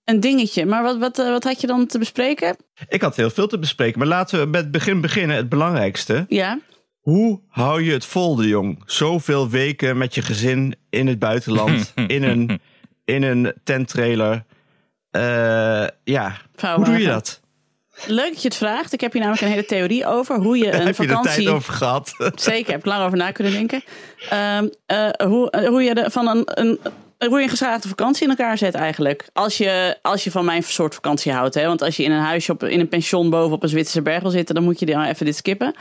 Een 0.07 0.21
dingetje. 0.21 0.67
Maar 0.67 0.83
wat, 0.83 0.99
wat, 0.99 1.19
eh, 1.19 1.29
wat 1.29 1.45
had 1.45 1.61
je 1.61 1.67
dan 1.67 1.87
te 1.87 1.99
bespreken? 1.99 2.57
Ik 2.89 3.03
had 3.03 3.17
heel 3.17 3.31
veel 3.31 3.47
te 3.47 3.59
bespreken, 3.59 3.99
maar 3.99 4.09
laten 4.09 4.41
we 4.41 4.47
met 4.47 4.61
het 4.61 4.71
begin 4.71 5.01
beginnen. 5.01 5.37
Het 5.37 5.49
belangrijkste. 5.49 6.25
Ja. 6.29 6.59
Hoe 7.01 7.41
hou 7.49 7.83
je 7.83 7.93
het 7.93 8.05
vol, 8.05 8.37
de 8.37 8.49
jong? 8.49 8.83
Zoveel 8.85 9.49
weken 9.49 9.99
met 9.99 10.15
je 10.15 10.23
gezin 10.23 10.77
in 10.91 11.07
het 11.07 11.19
buitenland, 11.19 11.93
in 12.07 12.23
een, 12.23 12.61
in 13.05 13.23
een 13.23 13.53
tenttrailer. 13.65 14.45
Eh, 15.11 15.87
ja, 16.05 16.37
hoe 16.75 16.85
doe 16.85 16.99
je 16.99 17.07
dat? 17.07 17.41
Leuk 18.07 18.33
dat 18.33 18.43
je 18.43 18.49
het 18.49 18.57
vraagt. 18.57 18.93
Ik 18.93 19.01
heb 19.01 19.13
hier 19.13 19.21
namelijk 19.21 19.45
een 19.45 19.53
hele 19.53 19.67
theorie 19.67 20.07
over 20.07 20.37
hoe 20.37 20.59
je 20.59 20.67
een 20.73 20.87
Heb 20.87 20.97
je 20.97 21.03
er 21.03 21.09
vakantie... 21.09 21.45
tijd 21.45 21.55
over 21.55 21.73
gehad? 21.73 22.33
Zeker, 22.35 22.71
heb 22.71 22.81
ik 22.81 22.87
lang 22.87 23.05
over 23.05 23.19
na 23.19 23.31
kunnen 23.31 23.53
denken. 23.53 23.83
Ehm, 24.29 24.69
eh, 24.87 25.09
hoe, 25.27 25.67
hoe 25.69 25.83
je 25.83 25.95
de, 25.95 26.11
van 26.11 26.29
een, 26.29 26.43
een 26.45 26.79
hoe 27.19 27.37
je 27.37 27.43
een 27.43 27.49
geslaagde 27.49 27.89
vakantie 27.89 28.23
in 28.23 28.31
elkaar 28.31 28.59
zet 28.59 28.75
eigenlijk. 28.75 29.29
Als 29.33 29.59
je, 29.59 29.99
als 30.03 30.25
je 30.25 30.31
van 30.31 30.45
mijn 30.45 30.63
soort 30.63 30.95
vakantie 30.95 31.33
houdt. 31.33 31.55
Hè? 31.55 31.67
Want 31.67 31.83
als 31.83 31.97
je 31.97 32.03
in 32.03 32.11
een 32.11 32.23
huisje 32.23 32.53
op, 32.53 32.63
in 32.63 32.81
een 32.81 32.89
pension 32.89 33.31
boven 33.31 33.57
op 33.57 33.63
een 33.63 33.69
Zwitserse 33.69 34.03
berg 34.03 34.23
wil 34.23 34.31
zitten, 34.31 34.55
dan 34.55 34.65
moet 34.65 34.79
je 34.79 34.87
dan 34.87 35.03
even 35.03 35.27
dit 35.27 35.37
skippen. 35.37 35.75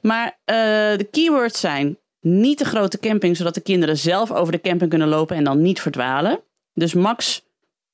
Maar 0.00 0.38
eh, 0.44 0.56
de 0.96 1.08
keywords 1.10 1.60
zijn 1.60 1.98
niet 2.20 2.58
te 2.58 2.64
grote 2.64 2.98
camping, 2.98 3.36
zodat 3.36 3.54
de 3.54 3.60
kinderen 3.60 3.96
zelf 3.96 4.32
over 4.32 4.52
de 4.52 4.60
camping 4.60 4.90
kunnen 4.90 5.08
lopen 5.08 5.36
en 5.36 5.44
dan 5.44 5.62
niet 5.62 5.80
verdwalen. 5.80 6.40
Dus 6.74 6.94
max, 6.94 7.44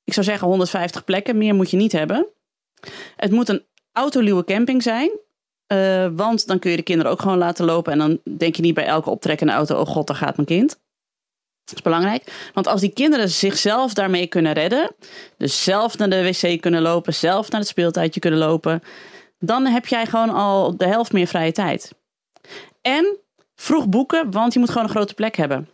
ik 0.05 0.13
zou 0.13 0.27
zeggen 0.27 0.49
150 0.49 1.05
plekken, 1.05 1.39
meer 1.39 1.55
moet 1.55 1.71
je 1.71 1.77
niet 1.77 1.93
hebben. 1.93 2.27
Het 3.17 3.31
moet 3.31 3.49
een 3.49 3.65
autoluwe 3.93 4.45
camping 4.45 4.83
zijn. 4.83 5.11
Eh, 5.67 6.09
want 6.13 6.47
dan 6.47 6.59
kun 6.59 6.71
je 6.71 6.77
de 6.77 6.83
kinderen 6.83 7.13
ook 7.13 7.21
gewoon 7.21 7.39
laten 7.39 7.65
lopen. 7.65 7.93
En 7.93 7.99
dan 7.99 8.21
denk 8.37 8.57
je 8.57 8.63
niet 8.63 8.75
bij 8.75 8.87
elke 8.87 9.11
optrekkende 9.11 9.53
auto: 9.53 9.81
oh 9.81 9.87
god, 9.87 10.07
daar 10.07 10.17
gaat 10.17 10.37
mijn 10.37 10.49
kind. 10.49 10.81
Dat 11.69 11.76
is 11.76 11.82
belangrijk. 11.82 12.50
Want 12.55 12.67
als 12.67 12.81
die 12.81 12.93
kinderen 12.93 13.29
zichzelf 13.31 13.94
daarmee 13.94 14.26
kunnen 14.26 14.53
redden. 14.53 14.94
Dus 15.37 15.65
zelf 15.65 15.99
naar 15.99 16.11
de 16.11 16.23
wc 16.23 16.61
kunnen 16.61 16.82
lopen. 16.82 17.15
Zelf 17.15 17.50
naar 17.50 17.61
het 17.61 17.69
speeltuintje 17.69 18.20
kunnen 18.20 18.38
lopen. 18.38 18.82
Dan 19.38 19.67
heb 19.67 19.87
jij 19.87 20.06
gewoon 20.06 20.31
al 20.31 20.76
de 20.76 20.87
helft 20.87 21.12
meer 21.12 21.26
vrije 21.26 21.53
tijd. 21.53 21.93
En 22.82 23.17
vroeg 23.56 23.88
boeken, 23.88 24.31
want 24.31 24.53
je 24.53 24.59
moet 24.59 24.69
gewoon 24.69 24.85
een 24.85 24.94
grote 24.94 25.15
plek 25.15 25.37
hebben. 25.37 25.69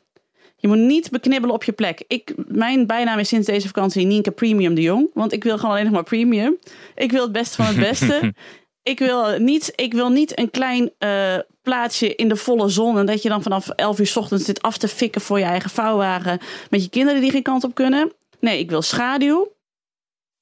Je 0.56 0.68
moet 0.68 0.78
niet 0.78 1.10
beknibbelen 1.10 1.54
op 1.54 1.64
je 1.64 1.72
plek. 1.72 2.04
Ik, 2.08 2.34
mijn 2.36 2.86
bijnaam 2.86 3.18
is 3.18 3.28
sinds 3.28 3.46
deze 3.46 3.66
vakantie 3.66 4.06
Nienke 4.06 4.30
Premium 4.30 4.74
de 4.74 4.80
Jong. 4.80 5.10
Want 5.14 5.32
ik 5.32 5.44
wil 5.44 5.56
gewoon 5.56 5.70
alleen 5.70 5.84
nog 5.84 5.92
maar 5.92 6.02
premium. 6.02 6.58
Ik 6.94 7.10
wil 7.10 7.22
het 7.22 7.32
beste 7.32 7.56
van 7.56 7.66
het 7.66 7.76
beste. 7.76 8.34
ik, 8.84 8.98
wil 8.98 9.38
niet, 9.38 9.72
ik 9.74 9.92
wil 9.92 10.10
niet 10.10 10.38
een 10.38 10.50
klein 10.50 10.90
eh, 10.98 11.38
plaatsje 11.62 12.14
in 12.14 12.28
de 12.28 12.36
volle 12.36 12.68
zon. 12.68 12.98
En 12.98 13.06
dat 13.06 13.22
je 13.22 13.28
dan 13.28 13.42
vanaf 13.42 13.68
11 13.68 13.98
uur 13.98 14.06
's 14.06 14.16
ochtends 14.16 14.44
zit 14.44 14.62
af 14.62 14.78
te 14.78 14.88
fikken 14.88 15.20
voor 15.20 15.38
je 15.38 15.44
eigen 15.44 15.70
vouwwagen. 15.70 16.38
Met 16.70 16.82
je 16.82 16.90
kinderen 16.90 17.20
die 17.20 17.30
geen 17.30 17.42
kant 17.42 17.64
op 17.64 17.74
kunnen. 17.74 18.12
Nee, 18.40 18.58
ik 18.58 18.70
wil 18.70 18.82
schaduw. 18.82 19.52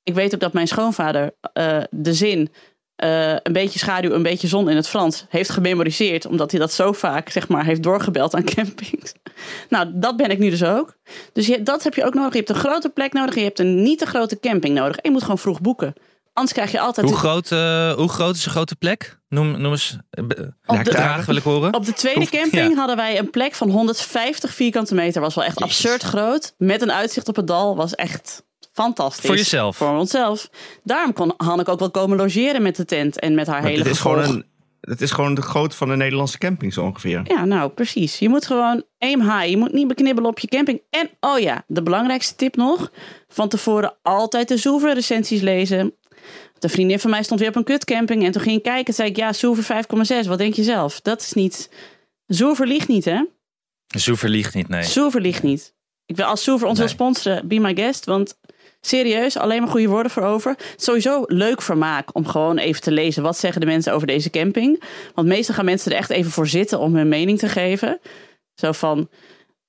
Ik 0.03 0.15
weet 0.15 0.35
ook 0.35 0.41
dat 0.41 0.53
mijn 0.53 0.69
schoonvader 0.69 1.35
eh, 1.53 1.83
de 1.91 2.15
zin 2.15 2.53
eh, 2.97 3.37
een 3.43 3.53
beetje 3.53 3.79
schaduw, 3.79 4.11
een 4.11 4.23
beetje 4.23 4.49
zon 4.49 4.69
in 4.69 4.77
het 4.77 4.89
Frans 4.89 5.27
heeft 5.29 5.51
gememoriseerd. 5.51 6.27
Omdat 6.27 6.51
hij 6.51 6.61
dat 6.61 6.73
zo 6.73 6.93
vaak 6.93 7.29
zeg 7.29 7.49
maar, 7.49 7.65
heeft 7.65 7.83
doorgebeld 7.83 8.35
aan 8.35 8.45
campings. 8.55 9.13
Nou, 9.69 9.91
dat 9.95 10.17
ben 10.17 10.31
ik 10.31 10.39
nu 10.39 10.51
dus 10.51 10.65
ook. 10.65 10.97
Dus 11.33 11.59
dat 11.61 11.83
heb 11.83 11.95
je 11.95 12.05
ook 12.05 12.15
nodig. 12.15 12.33
Je 12.33 12.39
hebt 12.39 12.51
een 12.51 12.55
grote 12.55 12.89
plek 12.89 13.13
nodig 13.13 13.35
je 13.35 13.41
hebt 13.41 13.59
een 13.59 13.83
niet 13.83 13.99
te 13.99 14.07
grote 14.07 14.41
camping 14.41 14.75
nodig. 14.75 14.97
En 14.97 15.03
je 15.03 15.11
moet 15.11 15.23
gewoon 15.23 15.39
vroeg 15.39 15.61
boeken. 15.61 15.95
Anders 16.33 16.53
krijg 16.55 16.71
je 16.73 16.81
altijd... 16.81 17.07
Hoe 17.09 17.17
groot, 17.19 17.51
eh, 17.53 17.93
hoe 17.93 18.09
groot 18.09 18.35
is 18.37 18.45
een 18.45 18.51
grote 18.51 18.77
plek? 18.77 19.19
Noem, 19.29 19.61
noem 19.61 19.73
eens. 19.73 19.97
eh, 20.11 20.25
be- 20.25 20.55
Op 20.67 20.77
de- 20.77 20.83
bedragen 20.83 21.27
wil 21.27 21.37
ik 21.37 21.43
horen. 21.43 21.75
Op 21.75 21.85
de 21.85 21.93
tweede 21.93 22.27
camping 22.27 22.71
ja. 22.71 22.75
hadden 22.75 22.97
wij 22.97 23.19
een 23.19 23.31
plek 23.31 23.55
van 23.55 23.71
150 23.71 24.55
vierkante 24.55 24.95
meter. 24.95 25.21
Was 25.21 25.35
wel 25.35 25.45
echt 25.45 25.61
absurd 25.62 26.03
groot. 26.03 26.55
Met 26.59 26.83
een 26.83 26.93
uitzicht 26.93 27.29
op 27.29 27.37
het 27.37 27.47
dal. 27.47 27.77
Was 27.77 27.95
echt 27.95 28.45
fantastisch. 28.73 29.27
Voor 29.27 29.37
jezelf? 29.37 29.77
Voor 29.77 29.99
onszelf. 29.99 30.49
Daarom 30.85 31.12
kon 31.12 31.35
Hanneke 31.37 31.71
ook 31.71 31.79
wel 31.79 31.91
komen 31.91 32.17
logeren 32.17 32.62
met 32.62 32.77
de 32.77 32.85
tent. 32.85 33.19
En 33.21 33.35
met 33.35 33.47
haar 33.47 33.62
hele 33.62 33.79
het, 33.79 33.87
is 33.87 33.99
gewoon 34.01 34.23
een, 34.25 34.45
het 34.81 35.01
is 35.01 35.11
gewoon 35.11 35.35
de 35.35 35.43
grootte 35.43 35.77
van 35.77 35.89
de 35.89 35.97
Nederlandse 35.97 36.39
camping 36.39 36.73
zo 36.73 36.83
ongeveer. 36.83 37.21
Ja, 37.25 37.45
nou 37.45 37.71
precies. 37.71 38.19
Je 38.19 38.29
moet 38.29 38.47
gewoon 38.47 38.85
aim 38.99 39.21
high. 39.21 39.47
Je 39.49 39.57
moet 39.57 39.73
niet 39.73 39.89
beknibbelen 39.89 40.31
op 40.31 40.39
je 40.39 40.49
camping. 40.49 40.83
En 40.91 41.11
oh 41.21 41.39
ja, 41.39 41.65
de 41.67 41.83
belangrijkste 41.83 42.35
tip 42.37 42.57
nog. 42.57 42.91
Van 43.29 43.49
tevoren 43.49 43.95
altijd 44.03 44.49
de 44.49 44.57
Soever 44.59 44.95
recensies 44.95 45.41
lezen. 45.41 45.95
De 46.62 46.69
vriendin 46.69 46.99
van 46.99 47.11
mij 47.11 47.23
stond 47.23 47.40
weer 47.40 47.49
op 47.49 47.57
een 47.57 47.64
kutcamping. 47.64 48.25
En 48.25 48.33
toen 48.33 48.42
ging 48.42 48.57
ik 48.57 48.62
kijken. 48.62 48.95
zei 48.95 49.09
ik, 49.09 49.16
ja, 49.16 49.33
Soever 49.33 49.85
5,6. 50.25 50.28
Wat 50.28 50.38
denk 50.38 50.54
je 50.54 50.62
zelf? 50.62 51.00
Dat 51.00 51.21
is 51.21 51.33
niet... 51.33 51.71
Soever 52.26 52.66
liegt 52.66 52.88
niet, 52.88 53.04
hè? 53.04 53.25
Zoever 53.87 54.28
liegt 54.28 54.54
niet, 54.54 54.69
nee. 54.69 54.83
Soever 54.83 55.21
liegt 55.21 55.42
niet. 55.42 55.75
Ik 56.07 56.16
wil 56.16 56.25
als 56.25 56.42
Soever 56.42 56.69
ons 56.69 56.78
wil 56.78 56.88
sponsoren, 56.88 57.49
be 57.49 57.59
my 57.59 57.75
guest. 57.75 58.04
Want 58.04 58.38
serieus, 58.81 59.37
alleen 59.37 59.61
maar 59.61 59.71
goede 59.71 59.88
woorden 59.88 60.12
voor 60.12 60.23
over. 60.23 60.57
Sowieso 60.76 61.25
leuk 61.26 61.62
vermaak 61.62 62.14
om 62.14 62.26
gewoon 62.26 62.59
even 62.59 62.83
te 62.83 62.90
lezen. 62.90 63.23
Wat 63.23 63.38
zeggen 63.38 63.61
de 63.61 63.66
mensen 63.66 63.92
over 63.92 64.07
deze 64.07 64.31
camping? 64.31 64.83
Want 65.14 65.28
meestal 65.28 65.54
gaan 65.54 65.64
mensen 65.64 65.92
er 65.92 65.99
echt 65.99 66.11
even 66.11 66.31
voor 66.31 66.47
zitten 66.47 66.78
om 66.78 66.95
hun 66.95 67.09
mening 67.09 67.38
te 67.38 67.49
geven. 67.49 68.00
Zo 68.54 68.73
van, 68.73 69.09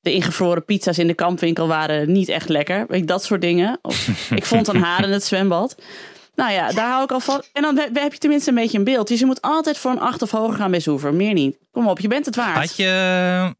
de 0.03 0.13
ingevroren 0.13 0.65
pizza's 0.65 0.97
in 0.97 1.07
de 1.07 1.13
kampwinkel 1.13 1.67
waren 1.67 2.11
niet 2.11 2.29
echt 2.29 2.49
lekker. 2.49 3.05
Dat 3.05 3.23
soort 3.23 3.41
dingen. 3.41 3.79
Of, 3.81 4.29
ik 4.35 4.45
vond 4.45 4.67
een 4.67 4.81
haar 4.81 5.03
in 5.03 5.11
het 5.11 5.23
zwembad. 5.23 5.75
Nou 6.35 6.51
ja, 6.51 6.71
daar 6.71 6.89
hou 6.89 7.03
ik 7.03 7.11
al 7.11 7.19
van. 7.19 7.43
En 7.53 7.61
dan 7.61 7.77
heb 7.93 8.13
je 8.13 8.17
tenminste 8.19 8.49
een 8.49 8.55
beetje 8.55 8.77
een 8.77 8.83
beeld. 8.83 9.07
Dus 9.07 9.19
je 9.19 9.25
moet 9.25 9.41
altijd 9.41 9.77
voor 9.77 9.91
een 9.91 9.99
acht 9.99 10.21
of 10.21 10.31
hoger 10.31 10.57
gaan 10.57 10.71
bij 10.71 10.79
Zoever. 10.79 11.13
Meer 11.13 11.33
niet. 11.33 11.57
Kom 11.71 11.87
op, 11.87 11.99
je 11.99 12.07
bent 12.07 12.25
het 12.25 12.35
waard. 12.35 12.57
Had 12.57 12.75
je, 12.75 12.85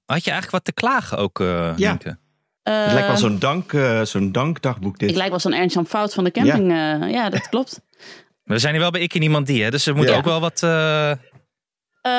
had 0.06 0.24
je 0.24 0.32
eigenlijk 0.32 0.51
wat 0.51 0.63
te 0.65 0.72
klagen 0.74 1.18
ook, 1.18 1.39
uh, 1.39 1.48
Ja. 1.75 1.89
Nienke? 1.89 2.18
Eh, 2.63 2.84
Het 2.84 2.92
lijkt 2.94 3.08
wel 3.08 3.18
zo'n 3.18 3.39
dank, 3.39 3.74
eh, 3.74 4.01
zo'n 4.01 4.32
dankdagboek 4.32 5.00
dit. 5.00 5.10
Ik 5.10 5.15
lijk 5.15 5.30
wel 5.30 5.39
zo'n 5.39 5.53
Ernst-Jan 5.53 5.86
Fout 5.86 6.13
van 6.13 6.24
de 6.24 6.32
camping. 6.32 6.72
Ja, 6.72 7.06
ja 7.06 7.30
dat 7.30 7.50
klopt. 7.50 7.82
We 8.44 8.58
zijn 8.60 8.74
hier 8.74 8.82
wel 8.82 8.92
bij 8.92 9.01
ik 9.01 9.13
en 9.15 9.22
iemand 9.22 9.48
die, 9.48 9.63
hè? 9.63 9.70
dus 9.72 9.86
er 9.86 9.96
moet 9.96 10.08
Ja. 10.10 10.15
ook 10.15 10.25
wel 10.25 10.39
wat, 10.39 10.63
eh, 10.63 11.12
Eh, 11.12 11.18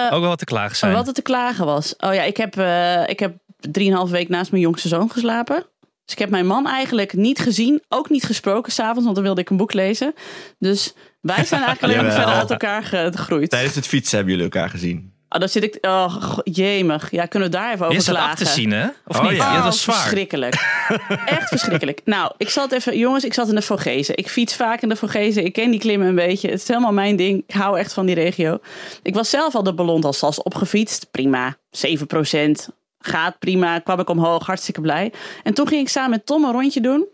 ook 0.04 0.20
wel 0.20 0.28
wat 0.28 0.38
te 0.38 0.44
klagen 0.44 0.76
zijn. 0.76 0.92
Wat 0.92 1.06
er 1.06 1.12
te 1.14 1.22
klagen 1.22 1.66
was. 1.66 1.96
Oh 1.96 2.14
ja, 2.14 2.22
ik 2.22 2.36
heb, 2.36 2.56
eh 2.58 3.08
ik 3.08 3.18
heb 3.20 3.36
drieënhalf 3.58 4.10
week 4.10 4.28
naast 4.28 4.50
mijn 4.50 4.62
jongste 4.62 4.88
zoon 4.88 5.10
geslapen. 5.10 5.66
Dus 6.04 6.12
ik 6.14 6.18
heb 6.18 6.30
mijn 6.30 6.46
man 6.46 6.66
eigenlijk 6.66 7.12
niet 7.12 7.38
gezien, 7.38 7.82
ook 7.88 8.10
niet 8.10 8.24
gesproken 8.24 8.72
s'avonds, 8.72 9.02
want 9.04 9.14
dan 9.14 9.24
wilde 9.24 9.40
ik 9.40 9.50
een 9.50 9.56
boek 9.56 9.72
lezen. 9.72 10.14
Dus 10.58 10.94
wij 11.20 11.44
zijn 11.44 11.62
eigenlijk 11.64 11.82
alleen 11.82 12.06
maar 12.06 12.16
verder 12.16 12.34
uit 12.40 12.50
elkaar 12.50 12.82
gegroeid. 12.82 13.50
Tijdens 13.50 13.74
het 13.74 13.86
fietsen 13.86 14.16
hebben 14.16 14.34
jullie 14.36 14.50
elkaar 14.52 14.70
gezien. 14.70 15.12
Oh, 15.28 15.40
dan 15.40 15.48
zit 15.48 15.62
ik, 15.62 15.78
oh, 15.80 16.38
jemig. 16.44 17.10
Ja, 17.10 17.26
kunnen 17.26 17.50
we 17.50 17.56
daar 17.56 17.72
even 17.72 17.86
over 17.86 18.02
zat 18.02 18.14
af 18.16 18.20
klagen? 18.22 18.46
te 18.46 18.52
zien, 18.52 18.70
hè? 18.70 18.86
Of 19.06 19.18
Oh, 19.18 19.22
niet? 19.28 19.36
ja. 19.36 19.44
Ja, 19.44 19.48
dat 19.50 19.58
Oh, 19.58 19.64
was 19.64 19.82
zwaar. 19.82 19.96
verschrikkelijk. 19.96 20.54
Echt 21.26 21.48
verschrikkelijk. 21.48 22.00
Nou, 22.04 22.32
ik 22.36 22.48
zat 22.48 22.72
even, 22.72 22.98
jongens, 22.98 23.24
ik 23.24 23.34
zat 23.34 23.48
in 23.48 23.54
de 23.54 23.62
Vogezen. 23.62 24.16
Ik 24.16 24.28
fiets 24.28 24.56
vaak 24.56 24.80
in 24.82 24.88
de 24.88 24.96
Vogezen. 24.96 25.44
Ik 25.44 25.52
ken 25.52 25.70
die 25.70 25.80
klimmen 25.80 26.08
een 26.08 26.14
beetje. 26.14 26.50
Het 26.50 26.60
is 26.60 26.68
helemaal 26.68 26.92
mijn 26.92 27.16
ding. 27.16 27.42
Ik 27.46 27.54
hou 27.54 27.78
echt 27.78 27.92
van 27.92 28.06
die 28.06 28.14
regio. 28.14 28.58
Ik 29.02 29.14
was 29.14 29.30
zelf 29.30 29.54
al 29.54 29.62
de 29.62 29.74
Ballon 29.74 30.00
d'Alsace 30.00 30.42
opgefietst. 30.42 31.10
Prima. 31.10 31.56
7%. 31.70 32.68
Gaat 33.06 33.38
prima. 33.38 33.78
Kwam 33.78 34.00
ik 34.00 34.08
omhoog. 34.08 34.46
Hartstikke 34.46 34.80
blij. 34.80 35.12
En 35.42 35.54
toen 35.54 35.68
ging 35.68 35.80
ik 35.80 35.88
samen 35.88 36.10
met 36.10 36.26
Tom 36.26 36.44
een 36.44 36.52
rondje 36.52 36.80
doen. 36.80 37.06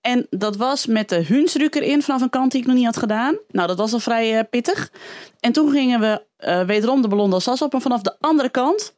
En 0.00 0.26
dat 0.30 0.56
was 0.56 0.86
met 0.86 1.08
de 1.08 1.24
Hunsruk 1.24 1.74
erin 1.74 2.02
vanaf 2.02 2.20
een 2.20 2.30
kant 2.30 2.52
die 2.52 2.60
ik 2.60 2.66
nog 2.66 2.76
niet 2.76 2.84
had 2.84 2.96
gedaan. 2.96 3.38
Nou, 3.48 3.68
dat 3.68 3.78
was 3.78 3.92
al 3.92 3.98
vrij 3.98 4.38
eh, 4.38 4.44
pittig. 4.50 4.92
En 5.40 5.52
toen 5.52 5.70
gingen 5.70 6.00
we 6.00 6.22
eh, 6.36 6.62
wederom 6.62 7.02
de 7.02 7.08
Ballon 7.08 7.30
d'Alsace 7.30 7.64
op. 7.64 7.72
Maar 7.72 7.80
vanaf 7.80 8.02
de 8.02 8.16
andere 8.20 8.48
kant. 8.48 8.94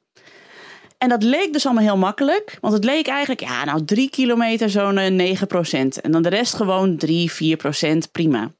En 0.98 1.08
dat 1.08 1.22
leek 1.22 1.52
dus 1.52 1.66
allemaal 1.66 1.84
heel 1.84 1.96
makkelijk. 1.96 2.58
Want 2.60 2.74
het 2.74 2.84
leek 2.84 3.06
eigenlijk, 3.06 3.40
ja, 3.40 3.64
nou, 3.64 3.84
drie 3.84 4.10
kilometer 4.10 4.70
zo'n 4.70 4.98
eh, 4.98 5.36
9%. 5.36 6.00
En 6.02 6.10
dan 6.10 6.22
de 6.22 6.28
rest 6.28 6.54
gewoon 6.54 6.96
3, 6.96 7.32
4%, 7.32 8.10
prima. 8.12 8.50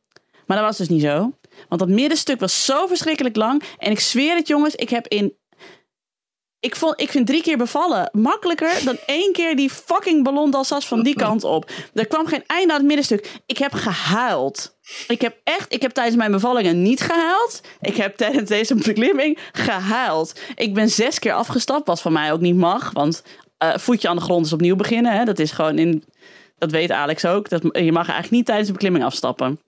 Maar 0.47 0.57
dat 0.57 0.67
was 0.67 0.77
dus 0.77 0.89
niet 0.89 1.03
zo. 1.03 1.33
Want 1.69 1.81
dat 1.81 1.89
middenstuk 1.89 2.41
was 2.41 2.65
zo 2.65 2.87
verschrikkelijk 2.87 3.37
lang. 3.37 3.63
En 3.79 3.91
ik 3.91 4.01
zweer 4.01 4.37
het, 4.37 4.49
jongens, 4.49 4.75
ik 4.75 4.91
heb 4.91 5.07
in. 5.07 5.33
Ik, 6.67 6.77
vond, 6.77 7.01
ik 7.01 7.11
vind 7.11 7.27
drie 7.27 7.43
keer 7.43 7.57
bevallen 7.57 8.09
makkelijker 8.13 8.85
dan 8.85 8.99
één 9.07 9.33
keer 9.33 9.57
die 9.57 9.71
fucking 9.71 10.25
ballon 10.25 10.51
d'Alsace 10.51 10.89
van 10.89 11.03
die 11.03 11.15
kant 11.15 11.45
op. 11.45 11.71
Er 11.95 12.07
kwam 12.07 12.27
geen 12.27 12.43
einde 12.47 12.73
aan 12.73 12.79
het 12.79 12.87
middenstuk. 12.87 13.41
Ik 13.47 13.59
heb 13.59 13.73
gehuild. 13.73 14.77
Ik 15.09 15.21
heb 15.21 15.37
echt, 15.45 15.73
ik 15.73 15.83
heb 15.83 15.91
tijdens 15.91 16.17
mijn 16.17 16.31
bevallingen 16.31 16.83
niet 16.83 17.01
gehuild. 17.01 17.61
Ik 17.81 17.97
heb 17.97 18.17
tijdens 18.17 18.49
deze 18.49 18.75
beklimming 18.75 19.39
gehuild. 19.53 20.41
Ik 20.55 20.75
ben 20.75 20.91
zes 20.91 21.19
keer 21.19 21.33
afgestapt, 21.33 21.87
wat 21.87 22.01
van 22.01 22.13
mij 22.13 22.33
ook 22.33 22.41
niet 22.41 22.57
mag. 22.57 22.91
Want 22.93 23.23
eh, 23.59 23.77
voetje 23.77 24.09
aan 24.09 24.17
de 24.17 24.23
grond 24.23 24.47
is 24.47 24.53
opnieuw 24.53 24.77
beginnen. 24.77 25.13
Hè? 25.13 25.25
Dat 25.25 25.39
is 25.39 25.51
gewoon 25.51 25.79
in, 25.79 26.05
dat 26.59 26.71
weet 26.71 26.91
Alex 26.91 27.25
ook. 27.25 27.49
Dat, 27.49 27.63
je 27.63 27.93
mag 27.93 28.07
eigenlijk 28.07 28.31
niet 28.31 28.47
tijdens 28.47 28.67
de 28.67 28.73
beklimming 28.73 29.05
afstappen. 29.05 29.61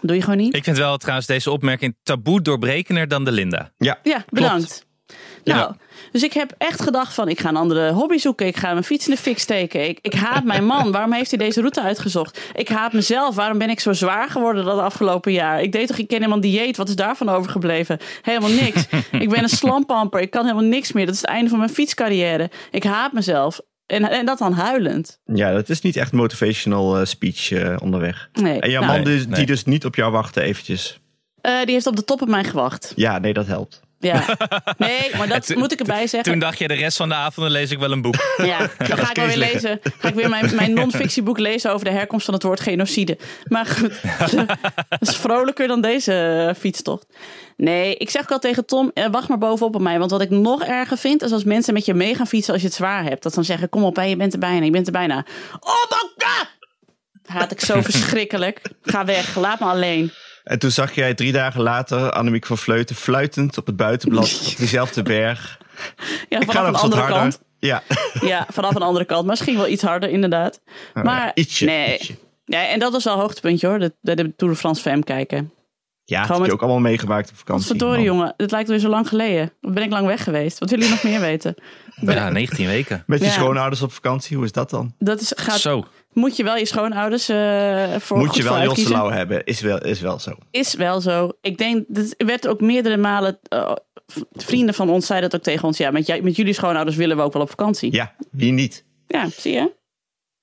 Doe 0.00 0.16
je 0.16 0.22
gewoon 0.22 0.38
niet? 0.38 0.56
Ik 0.56 0.64
vind 0.64 0.76
wel 0.76 0.96
trouwens 0.96 1.26
deze 1.26 1.50
opmerking 1.50 1.96
taboe 2.02 2.42
doorbrekender 2.42 3.08
dan 3.08 3.24
de 3.24 3.32
Linda. 3.32 3.72
Ja, 3.76 3.98
Ja, 4.02 4.24
bedankt. 4.28 4.86
Nou, 5.44 5.74
dus 6.12 6.22
ik 6.22 6.32
heb 6.32 6.54
echt 6.58 6.82
gedacht 6.82 7.14
van, 7.14 7.28
ik 7.28 7.40
ga 7.40 7.48
een 7.48 7.56
andere 7.56 7.92
hobby 7.92 8.16
zoeken. 8.16 8.46
Ik 8.46 8.56
ga 8.56 8.72
mijn 8.72 8.84
fiets 8.84 9.08
in 9.08 9.14
de 9.14 9.20
fik 9.20 9.38
steken. 9.38 9.88
Ik, 9.88 9.98
ik 10.02 10.14
haat 10.14 10.44
mijn 10.44 10.66
man. 10.66 10.92
Waarom 10.92 11.12
heeft 11.12 11.30
hij 11.30 11.38
deze 11.38 11.60
route 11.60 11.82
uitgezocht? 11.82 12.40
Ik 12.54 12.68
haat 12.68 12.92
mezelf. 12.92 13.34
Waarom 13.34 13.58
ben 13.58 13.70
ik 13.70 13.80
zo 13.80 13.92
zwaar 13.92 14.30
geworden 14.30 14.64
dat 14.64 14.78
afgelopen 14.78 15.32
jaar? 15.32 15.62
Ik 15.62 15.72
deed 15.72 15.86
toch, 15.86 15.98
ik 15.98 16.08
ken 16.08 16.16
helemaal 16.16 16.40
dieet. 16.40 16.76
Wat 16.76 16.88
is 16.88 16.96
daarvan 16.96 17.28
overgebleven? 17.28 17.98
Helemaal 18.22 18.50
niks. 18.50 18.86
ik 19.24 19.28
ben 19.28 19.42
een 19.42 19.48
slampamper. 19.48 20.20
Ik 20.20 20.30
kan 20.30 20.42
helemaal 20.42 20.68
niks 20.68 20.92
meer. 20.92 21.06
Dat 21.06 21.14
is 21.14 21.20
het 21.20 21.30
einde 21.30 21.48
van 21.48 21.58
mijn 21.58 21.70
fietscarrière. 21.70 22.50
Ik 22.70 22.84
haat 22.84 23.12
mezelf. 23.12 23.60
En, 23.86 24.10
en 24.10 24.26
dat 24.26 24.38
dan 24.38 24.52
huilend. 24.52 25.20
ja, 25.24 25.52
dat 25.52 25.68
is 25.68 25.80
niet 25.80 25.96
echt 25.96 26.12
motivational 26.12 26.98
eh, 26.98 27.04
speech 27.04 27.50
eh, 27.52 27.76
onderweg. 27.82 28.28
Nee. 28.32 28.60
En 28.60 28.70
jouw 28.70 28.82
nou, 28.84 28.92
man 28.92 29.02
nee. 29.12 29.26
die 29.26 29.46
dus 29.46 29.64
niet 29.64 29.84
op 29.84 29.94
jou 29.94 30.12
wachtte 30.12 30.40
eventjes. 30.40 31.00
eh, 31.40 31.58
die 31.64 31.72
heeft 31.74 31.86
op 31.86 31.96
de 31.96 32.04
top 32.04 32.22
op 32.22 32.28
mij 32.28 32.44
gewacht. 32.44 32.92
Ja, 32.96 33.18
nee, 33.18 33.32
dat 33.32 33.46
helpt. 33.46 33.82
Ja. 34.04 34.24
Nee, 34.78 35.10
maar 35.16 35.28
dat 35.28 35.54
moet 35.54 35.72
ik 35.72 35.78
erbij 35.78 36.06
zeggen. 36.06 36.32
Toen 36.32 36.40
dacht 36.40 36.58
je 36.58 36.68
de 36.68 36.74
rest 36.74 36.96
van 36.96 37.08
de 37.08 37.14
avond 37.14 37.36
dan 37.36 37.50
lees 37.50 37.70
ik 37.70 37.78
wel 37.78 37.92
een 37.92 38.02
boek. 38.02 38.14
Ja, 38.36 38.58
dan 38.88 38.98
ga 38.98 39.10
ik 39.10 39.16
wel 39.16 39.26
weer 39.26 39.36
lezen. 39.36 39.80
Ga 39.98 40.08
ik 40.08 40.14
weer 40.14 40.28
mijn, 40.28 40.54
mijn 40.54 40.72
non-fictieboek 40.78 41.38
lezen 41.38 41.72
over 41.72 41.84
de 41.84 41.90
herkomst 41.90 42.24
van 42.24 42.34
het 42.34 42.42
woord 42.42 42.60
genocide. 42.60 43.18
Maar 43.48 43.66
goed, 43.66 43.92
dat 44.88 45.08
is 45.08 45.16
vrolijker 45.16 45.66
dan 45.66 45.80
deze 45.80 46.46
eh, 46.48 46.60
fietstocht. 46.60 47.06
Nee, 47.56 47.96
ik 47.96 48.10
zeg 48.10 48.22
ook 48.22 48.30
al 48.30 48.38
tegen 48.38 48.66
Tom, 48.66 48.90
eh, 48.94 49.06
wacht 49.10 49.28
maar 49.28 49.38
bovenop 49.38 49.74
op 49.74 49.80
mij. 49.80 49.98
Want 49.98 50.10
wat 50.10 50.20
ik 50.20 50.30
nog 50.30 50.64
erger 50.64 50.98
vind, 50.98 51.22
is 51.22 51.32
als 51.32 51.44
mensen 51.44 51.74
met 51.74 51.84
je 51.84 51.94
mee 51.94 52.14
gaan 52.14 52.26
fietsen 52.26 52.52
als 52.52 52.62
je 52.62 52.68
het 52.68 52.76
zwaar 52.76 53.04
hebt. 53.04 53.22
Dat 53.22 53.32
ze 53.32 53.38
dan 53.38 53.46
zeggen, 53.46 53.68
kom 53.68 53.84
op, 53.84 53.96
hè, 53.96 54.02
je 54.02 54.16
bent 54.16 54.32
er 54.32 54.38
bijna, 54.38 54.64
je 54.64 54.70
bent 54.70 54.86
er 54.86 54.92
bijna. 54.92 55.24
Oh, 55.60 55.88
bakka! 55.88 56.48
Haat 57.24 57.50
ik 57.50 57.60
zo 57.60 57.80
verschrikkelijk. 57.80 58.60
Ga 58.82 59.04
weg, 59.04 59.36
laat 59.36 59.60
me 59.60 59.66
alleen. 59.66 60.12
En 60.44 60.58
toen 60.58 60.70
zag 60.70 60.94
jij 60.94 61.14
drie 61.14 61.32
dagen 61.32 61.60
later 61.62 62.10
Annemiek 62.10 62.46
van 62.46 62.58
Vleuten 62.58 62.96
fluitend 62.96 63.58
op 63.58 63.66
het 63.66 63.76
buitenblad 63.76 64.24
op 64.50 64.56
diezelfde 64.56 65.02
berg. 65.02 65.58
Ja, 66.28 66.40
Ik 66.40 66.50
ga 66.50 66.52
vanaf 66.52 66.68
een 66.68 66.74
andere 66.74 67.00
harder. 67.02 67.18
kant. 67.20 67.40
Ja, 67.58 67.82
Ja, 68.20 68.46
vanaf 68.52 68.74
een 68.74 68.82
andere 68.82 69.04
kant. 69.04 69.26
Misschien 69.26 69.56
wel 69.56 69.68
iets 69.68 69.82
harder, 69.82 70.08
inderdaad. 70.10 70.60
Maar 70.94 71.30
ietsje, 71.34 71.64
nee. 71.64 71.94
ietsje. 71.98 72.14
Ja, 72.44 72.66
en 72.68 72.78
dat 72.78 72.92
was 72.92 73.04
wel 73.04 73.14
een 73.14 73.20
hoogtepuntje 73.20 73.66
hoor, 73.66 73.78
de, 73.78 73.92
de, 74.00 74.14
de 74.14 74.36
Tour 74.36 74.52
de 74.52 74.58
France 74.58 74.82
Femme 74.82 75.04
kijken. 75.04 75.52
ja 76.04 76.16
dat 76.18 76.26
Gewoon 76.26 76.40
heb 76.40 76.50
je 76.50 76.56
ook 76.56 76.62
allemaal 76.62 76.80
meegemaakt 76.80 77.30
op 77.30 77.36
vakantie. 77.36 77.66
Verdorie 77.66 77.96
man. 77.96 78.04
jongen, 78.04 78.34
het 78.36 78.50
lijkt 78.50 78.68
weer 78.68 78.78
zo 78.78 78.88
lang 78.88 79.08
geleden. 79.08 79.52
Ben 79.60 79.82
ik 79.82 79.90
lang 79.90 80.06
weg 80.06 80.24
geweest? 80.24 80.58
Wat 80.58 80.70
willen 80.70 80.84
jullie 80.86 81.02
nog 81.02 81.12
meer 81.12 81.20
weten? 81.20 81.54
Ja, 82.00 82.28
19 82.30 82.66
weken. 82.66 83.02
Met 83.06 83.18
je 83.18 83.24
Ja. 83.24 83.30
schoonouders 83.30 83.82
op 83.82 83.92
vakantie, 83.92 84.36
hoe 84.36 84.44
is 84.44 84.52
dat 84.52 84.70
dan? 84.70 84.94
Dat 84.98 85.20
is, 85.20 85.32
gaat, 85.36 85.58
Zo. 85.60 85.84
Moet 86.14 86.36
je 86.36 86.44
wel 86.44 86.56
je 86.56 86.66
schoonouders 86.66 87.28
eh 87.28 87.94
voor 87.98 88.16
Moet 88.18 88.26
goed 88.26 88.36
je 88.36 88.42
wel 88.42 88.62
Jos. 88.62 88.88
Lauw 88.88 89.10
hebben, 89.10 89.44
is 89.44 89.60
wel, 89.60 89.78
is 89.82 90.00
wel 90.00 90.18
zo. 90.18 90.30
Is 90.50 90.74
wel 90.74 91.00
zo. 91.00 91.30
Ik 91.40 91.58
denk, 91.58 91.84
dat 91.88 92.14
werd 92.16 92.46
ook 92.48 92.60
meerdere 92.60 92.96
malen... 92.96 93.38
eh, 93.48 93.72
vrienden 94.32 94.74
van 94.74 94.90
ons 94.90 95.06
zeiden 95.06 95.30
dat 95.30 95.38
ook 95.38 95.44
tegen 95.44 95.64
ons. 95.64 95.78
Ja, 95.78 95.90
met, 95.90 96.06
jij, 96.06 96.22
met 96.22 96.36
jullie 96.36 96.52
schoonouders 96.52 96.96
willen 96.96 97.16
we 97.16 97.22
ook 97.22 97.32
wel 97.32 97.42
op 97.42 97.48
vakantie. 97.50 97.92
Ja, 97.92 98.14
Ja, 98.18 98.26
wie 98.30 98.52
niet? 98.52 98.84
zie 99.36 99.52
je? 99.52 99.72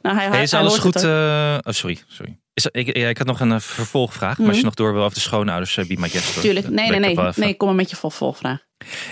Nou, 0.02 0.16
hij, 0.16 0.26
Hey, 0.26 0.34
hij, 0.34 0.44
is 0.44 0.52
hij 0.52 0.60
alles 0.60 0.78
goed? 0.78 0.96
eh, 0.96 1.58
oh, 1.62 1.74
sorry. 1.74 2.00
sorry. 2.08 2.40
Is, 2.54 2.68
ik, 2.72 2.98
ja, 2.98 3.08
ik 3.10 3.18
had 3.18 3.28
nog 3.28 3.40
een 3.40 3.62
vervolgvraag. 3.62 4.38
Maar 4.38 4.48
als 4.48 4.58
je 4.58 4.64
nog 4.64 4.74
door 4.74 4.94
wil 4.94 5.02
over 5.04 5.14
de 5.14 5.20
schoonouders, 5.20 5.78
uh, 5.78 5.86
be 5.86 5.96
my 6.00 6.10
guest. 6.10 6.42
Tuurlijk. 6.42 6.70
Nee, 6.70 6.90
nee, 6.90 6.96
ik 6.96 7.16
nee. 7.16 7.28
even. 7.28 7.34
Nee, 7.36 7.56
kom 7.56 7.68
maar 7.68 7.78
met 7.78 7.90
je 7.90 7.96
vervolgvraag. 7.96 8.60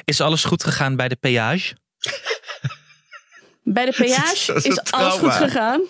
Is 0.06 0.22
alles 0.22 0.44
goed 0.44 0.64
gegaan 0.64 0.96
bij 0.96 1.08
de 1.08 1.16
peage? 1.16 1.76
Bij 3.64 3.86
de 3.86 3.94
peage 4.04 4.54
is 4.54 4.92
alles 4.92 5.14
goed 5.14 5.32
gegaan. 5.32 5.82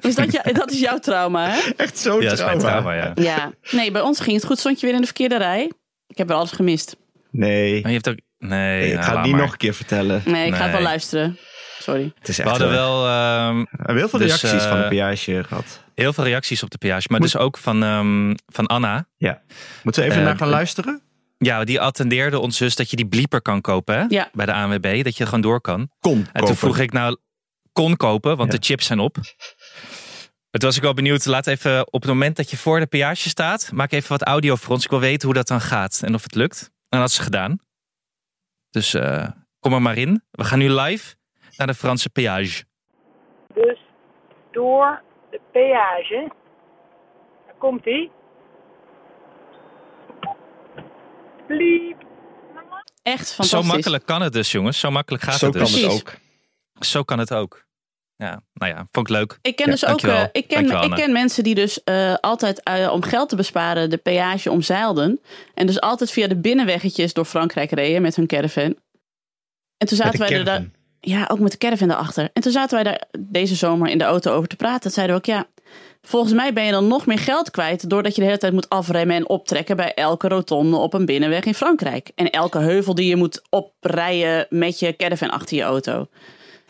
Is 0.00 0.14
dat, 0.14 0.32
ja, 0.32 0.42
dat 0.52 0.70
is 0.70 0.80
jouw 0.80 0.98
trauma, 0.98 1.48
hè? 1.48 1.60
Echt 1.76 1.98
zo'n 1.98 2.20
Ja, 2.20 2.34
trauma. 2.34 2.58
trauma, 2.60 2.94
ja. 2.94 3.12
Ja. 3.14 3.52
Nee, 3.70 3.90
bij 3.90 4.00
ons 4.02 4.20
ging 4.20 4.36
het 4.36 4.44
goed. 4.46 4.58
Stond 4.58 4.80
je 4.80 4.86
weer 4.86 4.94
in 4.94 5.00
de 5.00 5.06
verkeerde 5.06 5.36
rij. 5.36 5.72
Ik 6.06 6.18
heb 6.18 6.28
weer 6.28 6.36
alles 6.36 6.50
gemist. 6.52 6.96
Nee, 7.30 7.72
Maar 7.82 7.90
je 7.90 7.96
hebt 7.96 8.08
ook... 8.08 8.16
Nee, 8.38 8.50
Nee, 8.80 8.88
ik 8.88 8.94
nou, 8.94 9.04
ga 9.06 9.12
het 9.14 9.22
niet 9.22 9.32
maar. 9.32 9.40
nog 9.40 9.52
een 9.52 9.58
keer 9.58 9.74
vertellen. 9.74 10.22
Nee, 10.24 10.46
ik 10.46 10.54
ga 10.54 10.62
het 10.62 10.72
wel 10.72 10.80
luisteren. 10.82 11.38
Sorry. 11.78 12.12
Het 12.18 12.28
is 12.28 12.36
We 12.36 12.42
echt 12.42 12.50
hadden 12.50 12.68
eh, 12.68 12.74
wel 12.74 13.06
ehm, 13.06 13.56
we 13.58 13.66
hebben 13.76 13.96
heel 13.96 14.08
veel 14.08 14.18
dus, 14.18 14.28
reacties 14.42 14.62
van 14.68 14.76
eh, 14.76 14.82
de 14.82 14.88
peage 14.88 15.44
gehad. 15.44 15.84
heel 15.94 16.12
veel 16.12 16.24
reacties 16.24 16.62
op 16.62 16.70
de 16.70 16.78
peage. 16.78 17.06
Maar 17.10 17.20
dus 17.20 17.36
ook 17.36 17.58
van, 17.58 17.82
ehm, 17.82 18.34
van 18.46 18.66
Anna. 18.66 19.06
Ja. 19.16 19.42
Moeten 19.82 20.02
we 20.02 20.08
even 20.08 20.20
Eh, 20.20 20.26
naar 20.26 20.36
gaan 20.36 20.48
luisteren? 20.48 21.02
Ja, 21.38 21.64
die 21.64 21.80
attendeerde 21.80 22.38
ons 22.38 22.58
dus 22.58 22.74
dat 22.76 22.90
je 22.90 22.96
die 22.96 23.06
blieper 23.08 23.42
kan 23.42 23.60
kopen 23.60 23.94
hè? 23.98 24.04
Ja. 24.08 24.28
bij 24.32 24.46
de 24.46 24.52
ANWB. 24.52 25.04
Dat 25.04 25.16
je 25.16 25.24
gewoon 25.24 25.40
door 25.40 25.60
kan. 25.60 25.90
Kom, 26.00 26.26
En 26.32 26.44
toen 26.44 26.56
vroeg 26.56 26.78
ik 26.78 26.92
nou, 26.92 27.16
kon 27.72 27.96
kopen, 27.96 28.36
want 28.36 28.52
Ja. 28.52 28.58
de 28.58 28.64
chips 28.66 28.86
zijn 28.86 28.98
op. 28.98 29.16
Het 30.50 30.62
was 30.62 30.76
ik 30.76 30.82
wel 30.82 30.94
benieuwd. 30.94 31.26
Laat 31.26 31.46
even 31.46 31.86
op 31.92 32.00
het 32.00 32.10
moment 32.10 32.36
dat 32.36 32.50
je 32.50 32.56
voor 32.56 32.80
de 32.80 32.86
peage 32.86 33.28
staat, 33.28 33.70
maak 33.72 33.92
even 33.92 34.08
wat 34.08 34.22
audio 34.22 34.54
voor 34.56 34.74
ons. 34.74 34.84
Ik 34.84 34.90
wil 34.90 35.00
weten 35.00 35.26
hoe 35.26 35.36
dat 35.36 35.46
dan 35.46 35.60
gaat 35.60 36.00
en 36.04 36.14
of 36.14 36.22
het 36.22 36.34
lukt. 36.34 36.62
En 36.62 36.70
dat 36.88 37.00
had 37.00 37.10
ze 37.10 37.22
gedaan. 37.22 37.58
Dus 38.70 38.94
eh, 38.94 39.28
kom 39.60 39.72
er 39.72 39.82
maar 39.82 39.96
in. 39.96 40.22
We 40.30 40.44
gaan 40.44 40.58
nu 40.58 40.70
live 40.70 41.14
naar 41.56 41.66
de 41.66 41.74
Franse 41.74 42.10
peage. 42.10 42.64
Dus 43.54 43.78
door 44.50 45.02
de 45.30 45.40
peage. 45.52 46.32
Daar 47.46 47.54
komt 47.58 47.86
ie. 47.86 48.10
Bliep. 51.46 51.98
Echt 53.02 53.34
fantastisch. 53.34 53.48
Zo 53.48 53.62
makkelijk 53.62 54.06
kan 54.06 54.22
het 54.22 54.32
dus, 54.32 54.52
jongens. 54.52 54.78
Zo 54.80 54.90
makkelijk 54.90 55.22
gaat 55.22 55.38
Zo 55.38 55.46
het 55.46 55.56
kan 55.56 55.64
dus. 55.64 55.72
het 55.74 55.82
Precies. 55.84 56.00
ook. 56.00 56.14
Zo 56.84 57.02
kan 57.02 57.18
het 57.18 57.34
ook. 57.34 57.64
Ja, 58.20 58.42
nou 58.54 58.72
ja, 58.72 58.86
vond 58.92 59.08
ik 59.08 59.16
leuk. 59.16 59.38
Ik 59.42 59.56
ken 59.56 59.66
Ja, 59.66 59.72
dus 59.72 59.86
ook 59.86 60.00
eh, 60.00 60.22
ik 60.32 60.48
ken, 60.48 60.82
ik 60.82 60.90
ken 60.90 61.12
mensen 61.12 61.44
die 61.44 61.54
dus 61.54 61.84
eh, 61.84 62.14
altijd 62.20 62.62
eh, 62.62 62.92
om 62.92 63.02
geld 63.02 63.28
te 63.28 63.36
besparen 63.36 63.90
de 63.90 63.96
peage 63.96 64.50
omzeilden. 64.50 65.20
En 65.54 65.66
dus 65.66 65.80
altijd 65.80 66.10
via 66.10 66.26
de 66.26 66.36
binnenweggetjes 66.36 67.12
door 67.12 67.24
Frankrijk 67.24 67.70
reden 67.70 68.02
met 68.02 68.16
hun 68.16 68.26
caravan. 68.26 68.76
En 69.76 69.86
toen 69.86 69.96
zaten 69.96 70.18
wij 70.18 70.32
er 70.32 70.44
daar. 70.44 70.64
ja, 71.00 71.28
ook 71.30 71.38
met 71.38 71.52
de 71.52 71.58
caravan 71.58 71.90
erachter. 71.90 72.30
En 72.32 72.42
toen 72.42 72.52
zaten 72.52 72.74
wij 72.74 72.84
daar 72.84 73.02
deze 73.18 73.54
zomer 73.54 73.88
in 73.88 73.98
de 73.98 74.04
auto 74.04 74.32
over 74.32 74.48
te 74.48 74.56
praten. 74.56 74.80
Toen 74.80 74.90
zeiden 74.90 75.16
we 75.16 75.20
ook, 75.20 75.36
ja, 75.36 75.46
volgens 76.02 76.32
mij 76.32 76.52
ben 76.52 76.64
je 76.64 76.70
dan 76.70 76.88
nog 76.88 77.06
meer 77.06 77.18
geld 77.18 77.50
kwijt... 77.50 77.90
doordat 77.90 78.14
je 78.14 78.20
de 78.20 78.26
hele 78.26 78.38
tijd 78.38 78.52
moet 78.52 78.68
afremmen 78.68 79.16
en 79.16 79.28
optrekken... 79.28 79.76
bij 79.76 79.94
elke 79.94 80.28
rotonde 80.28 80.76
op 80.76 80.94
een 80.94 81.06
binnenweg 81.06 81.44
in 81.44 81.54
Frankrijk. 81.54 82.10
En 82.14 82.30
elke 82.30 82.58
heuvel 82.58 82.94
die 82.94 83.08
je 83.08 83.16
moet 83.16 83.42
oprijden 83.50 84.46
met 84.48 84.78
je 84.78 84.96
caravan 84.96 85.30
achter 85.30 85.56
je 85.56 85.62
auto. 85.62 86.06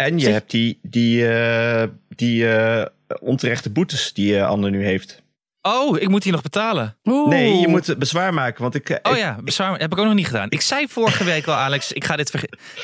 En 0.00 0.18
je 0.18 0.24
Zeg- 0.24 0.32
hebt 0.32 0.50
die, 0.50 0.78
die, 0.82 1.28
eh, 1.28 1.82
die 2.08 2.52
eh, 2.54 2.86
onterechte 3.20 3.70
boetes 3.70 4.12
die 4.12 4.36
eh, 4.36 4.46
Anne 4.48 4.70
nu 4.70 4.84
heeft. 4.84 5.22
Oh, 5.62 5.98
ik 6.00 6.08
moet 6.08 6.22
die 6.22 6.32
nog 6.32 6.42
betalen. 6.42 6.96
Oeh. 7.04 7.28
Nee, 7.28 7.54
je 7.58 7.68
moet 7.68 7.98
bezwaar 7.98 8.34
maken. 8.34 8.62
Want 8.62 8.74
ik, 8.74 8.98
Oh 9.02 9.12
ik- 9.12 9.18
ja, 9.18 9.38
bezwaar 9.44 9.78
heb 9.78 9.92
ik 9.92 9.98
ook 9.98 10.04
nog 10.04 10.14
niet 10.14 10.26
gedaan. 10.26 10.46
Ik 10.50 10.60
zei 10.60 10.88
vorige 10.88 11.24
week 11.24 11.46
al, 11.46 11.54
Alex, 11.54 11.92
ik 11.92 12.04
ga 12.04 12.16
dit, 12.16 12.34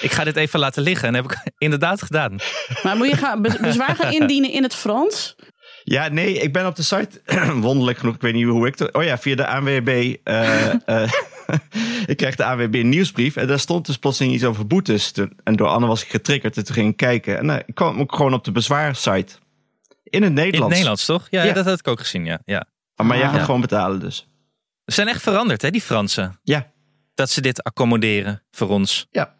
ik 0.00 0.12
ga 0.12 0.24
dit 0.24 0.36
even 0.36 0.58
laten 0.58 0.82
liggen. 0.82 1.08
En 1.08 1.14
dat 1.14 1.22
heb 1.22 1.32
ik 1.32 1.52
inderdaad 1.66 2.02
gedaan. 2.02 2.36
Maar 2.82 2.96
moet 2.96 3.08
je 3.08 3.16
gaan, 3.16 3.42
be- 3.42 3.58
bezwaar 3.60 3.94
gaan 3.96 4.12
indienen 4.12 4.50
in 4.52 4.62
het 4.62 4.74
Frans? 4.74 5.36
Ja, 5.84 6.08
nee, 6.08 6.34
ik 6.38 6.52
ben 6.52 6.66
op 6.66 6.76
de 6.76 6.82
site, 6.82 7.20
wonderlijk 7.60 7.98
genoeg, 7.98 8.14
ik 8.14 8.20
weet 8.20 8.34
niet 8.34 8.46
hoe 8.46 8.66
ik... 8.66 8.78
het- 8.78 8.92
Oh 8.92 9.02
ja, 9.02 9.18
via 9.18 9.34
de 9.36 9.46
ANWB. 9.46 10.14
ik 12.06 12.16
kreeg 12.16 12.34
de 12.36 12.44
ANWB 12.44 12.82
nieuwsbrief 12.84 13.36
en 13.36 13.46
daar 13.46 13.58
stond 13.58 13.86
dus 13.86 13.96
plotseling 13.96 14.34
iets 14.34 14.44
over 14.44 14.66
boetes. 14.66 15.12
En 15.44 15.56
door 15.56 15.68
Anne 15.68 15.86
was 15.86 16.02
ik 16.02 16.08
getriggerd 16.08 16.56
en 16.56 16.64
toen 16.64 16.74
ging 16.74 16.90
ik 16.90 16.96
kijken. 16.96 17.38
En 17.38 17.50
eh, 17.50 17.62
ik 17.66 17.74
kwam 17.74 18.00
ook 18.00 18.14
gewoon 18.14 18.34
op 18.34 18.44
de 18.44 18.52
bezwaarsite. 18.52 19.32
In 20.02 20.22
het 20.22 20.30
In 20.30 20.34
Nederlands. 20.34 20.58
het 20.60 20.68
Nederlands, 20.68 21.04
toch? 21.04 21.26
Ja, 21.30 21.42
Ja. 21.42 21.52
dat 21.52 21.64
had 21.64 21.78
ik 21.78 21.88
ook 21.88 22.00
gezien, 22.00 22.24
ja. 22.24 22.40
ja. 22.44 22.64
Oh, 22.96 23.06
maar 23.06 23.16
jij 23.16 23.26
Ah. 23.26 23.32
gaat 23.34 23.44
gewoon 23.44 23.60
betalen 23.60 24.00
dus. 24.00 24.16
Ze 24.84 24.94
zijn 24.94 25.08
echt 25.08 25.22
veranderd, 25.22 25.62
hè, 25.62 25.70
die 25.70 25.80
Fransen. 25.80 26.40
Ja, 26.42 26.70
Dat 27.14 27.30
ze 27.30 27.40
dit 27.40 27.62
accommoderen 27.62 28.42
voor 28.50 28.68
ons. 28.68 29.06
ja. 29.10 29.34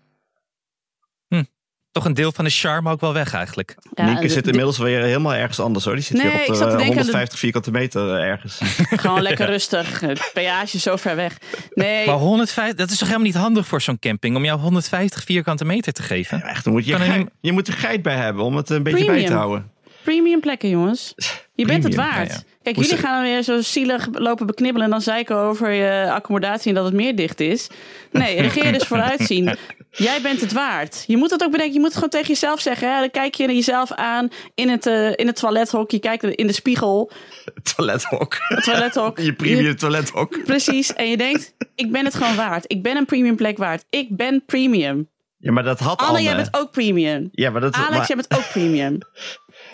Toch 1.97 2.05
een 2.05 2.15
deel 2.15 2.33
van 2.33 2.45
de 2.45 2.51
charme 2.51 2.91
ook 2.91 3.01
wel 3.01 3.13
weg 3.13 3.35
eigenlijk. 3.35 3.75
Ja, 3.95 4.05
Nienke 4.05 4.29
zit 4.29 4.45
de- 4.45 4.51
inmiddels 4.51 4.79
weer 4.79 5.03
helemaal 5.03 5.35
ergens 5.35 5.61
anders 5.61 5.85
hoor. 5.85 5.95
Die 5.95 6.03
zit 6.03 6.17
Nee, 6.17 6.33
weer 6.33 6.35
op 6.41 6.45
zat 6.47 6.57
te 6.57 6.65
de, 6.65 6.65
denken 6.67 6.83
aan 6.83 6.89
de- 6.89 6.95
150 6.97 7.39
vierkante 7.39 7.71
meter 7.71 8.15
eh, 8.17 8.25
ergens. 8.29 8.59
Gewoon 9.03 9.23
lekker 9.23 9.47
rustig. 9.57 10.01
Het 10.01 10.31
peage 10.35 10.79
zo 10.79 10.97
ver 10.97 11.17
weg. 11.17 11.37
Nee, 11.75 12.07
Maar 12.07 12.15
150, 12.15 12.77
dat 12.79 12.91
is 12.91 12.99
toch 12.99 13.09
helemaal 13.09 13.27
niet 13.29 13.37
handig 13.37 13.67
voor 13.67 13.81
zo'n 13.83 13.99
camping 13.99 14.37
om 14.37 14.45
jou 14.45 14.61
150 14.61 15.23
vierkante 15.25 15.65
meter 15.65 15.93
te 15.93 16.03
geven? 16.03 16.39
Ja, 16.39 16.45
echt, 16.49 16.65
dan 16.65 16.73
moet 16.73 16.87
je, 16.87 16.97
geit- 16.97 17.29
je 17.41 17.53
moet 17.53 17.69
er 17.69 17.75
geit 17.75 18.03
bij 18.03 18.17
hebben 18.17 18.45
om 18.45 18.57
het 18.57 18.71
een 18.71 18.83
beetje 18.83 19.05
bij 19.07 19.25
te 19.25 19.33
houden. 19.33 19.71
Premium 20.07 20.41
plekken, 20.41 20.69
jongens. 20.69 21.15
Je 21.55 21.67
bent 21.67 21.85
het 21.85 21.95
waard. 21.95 22.29
ja, 22.29 22.35
ja. 22.35 22.43
Kijk, 22.63 22.77
jullie 22.77 22.97
gaan 22.97 23.23
weer 23.23 23.43
zo 23.43 23.61
zielig 23.61 24.09
lopen 24.13 24.47
beknibbelen 24.47 24.85
en 24.85 24.91
dan 24.93 25.01
zeiken 25.03 25.37
over 25.37 25.71
je 25.71 26.13
accommodatie 26.13 26.69
en 26.69 26.75
dat 26.75 26.85
het 26.85 26.95
meer 26.95 27.17
dicht 27.17 27.41
is. 27.41 27.69
Nee, 28.13 28.41
regeer 28.47 28.73
dus 28.73 28.83
vooruitzien. 28.83 29.57
Jij 29.91 30.21
bent 30.21 30.41
het 30.41 30.53
waard. 30.53 31.05
Je 31.07 31.17
moet 31.17 31.31
het 31.31 31.43
ook 31.43 31.51
bedenken. 31.51 31.73
Je 31.75 31.79
moet 31.79 31.89
het 31.89 31.95
gewoon 31.95 32.11
tegen 32.11 32.29
jezelf 32.29 32.61
zeggen. 32.61 32.95
Hè? 32.95 33.01
Dan 33.01 33.11
kijk 33.11 33.35
je 33.35 33.47
jezelf 33.47 33.93
aan 33.93 34.29
in 34.55 34.69
het, 34.69 34.87
eh, 34.87 35.11
in 35.15 35.27
het 35.27 35.37
toilethok. 35.37 35.91
Je 35.91 35.99
kijkt 35.99 36.25
in 36.25 36.47
de 36.47 36.53
spiegel. 36.53 37.11
Toilethok. 37.77 38.37
Toilethok. 38.61 39.19
Je 39.19 39.33
premium 39.33 39.77
toilethok. 39.77 40.39
Precies. 40.45 40.93
En 40.95 41.09
je 41.11 41.17
denkt, 41.17 41.55
ik 41.75 41.93
ben 41.93 42.05
het 42.05 42.15
gewoon 42.15 42.37
waard. 42.37 42.65
Ik 42.67 42.83
ben 42.83 42.97
een 42.97 43.07
premium 43.07 43.37
plek 43.37 43.59
waard. 43.59 43.85
Ik 43.91 44.17
ben 44.17 44.43
premium. 44.47 45.09
Ja, 45.39 45.53
maar 45.53 45.63
dat 45.65 45.79
had 45.81 45.99
Anne, 45.99 46.11
Anne. 46.13 46.23
jij 46.23 46.37
bent 46.37 46.57
ook 46.57 46.71
premium. 46.71 47.29
Ja, 47.33 47.51
maar 47.51 47.61
dat 47.61 47.75
Alex, 47.75 47.91
maar- 47.97 48.07
jij 48.07 48.17
bent 48.17 48.35
ook 48.35 48.49
premium. 48.53 48.99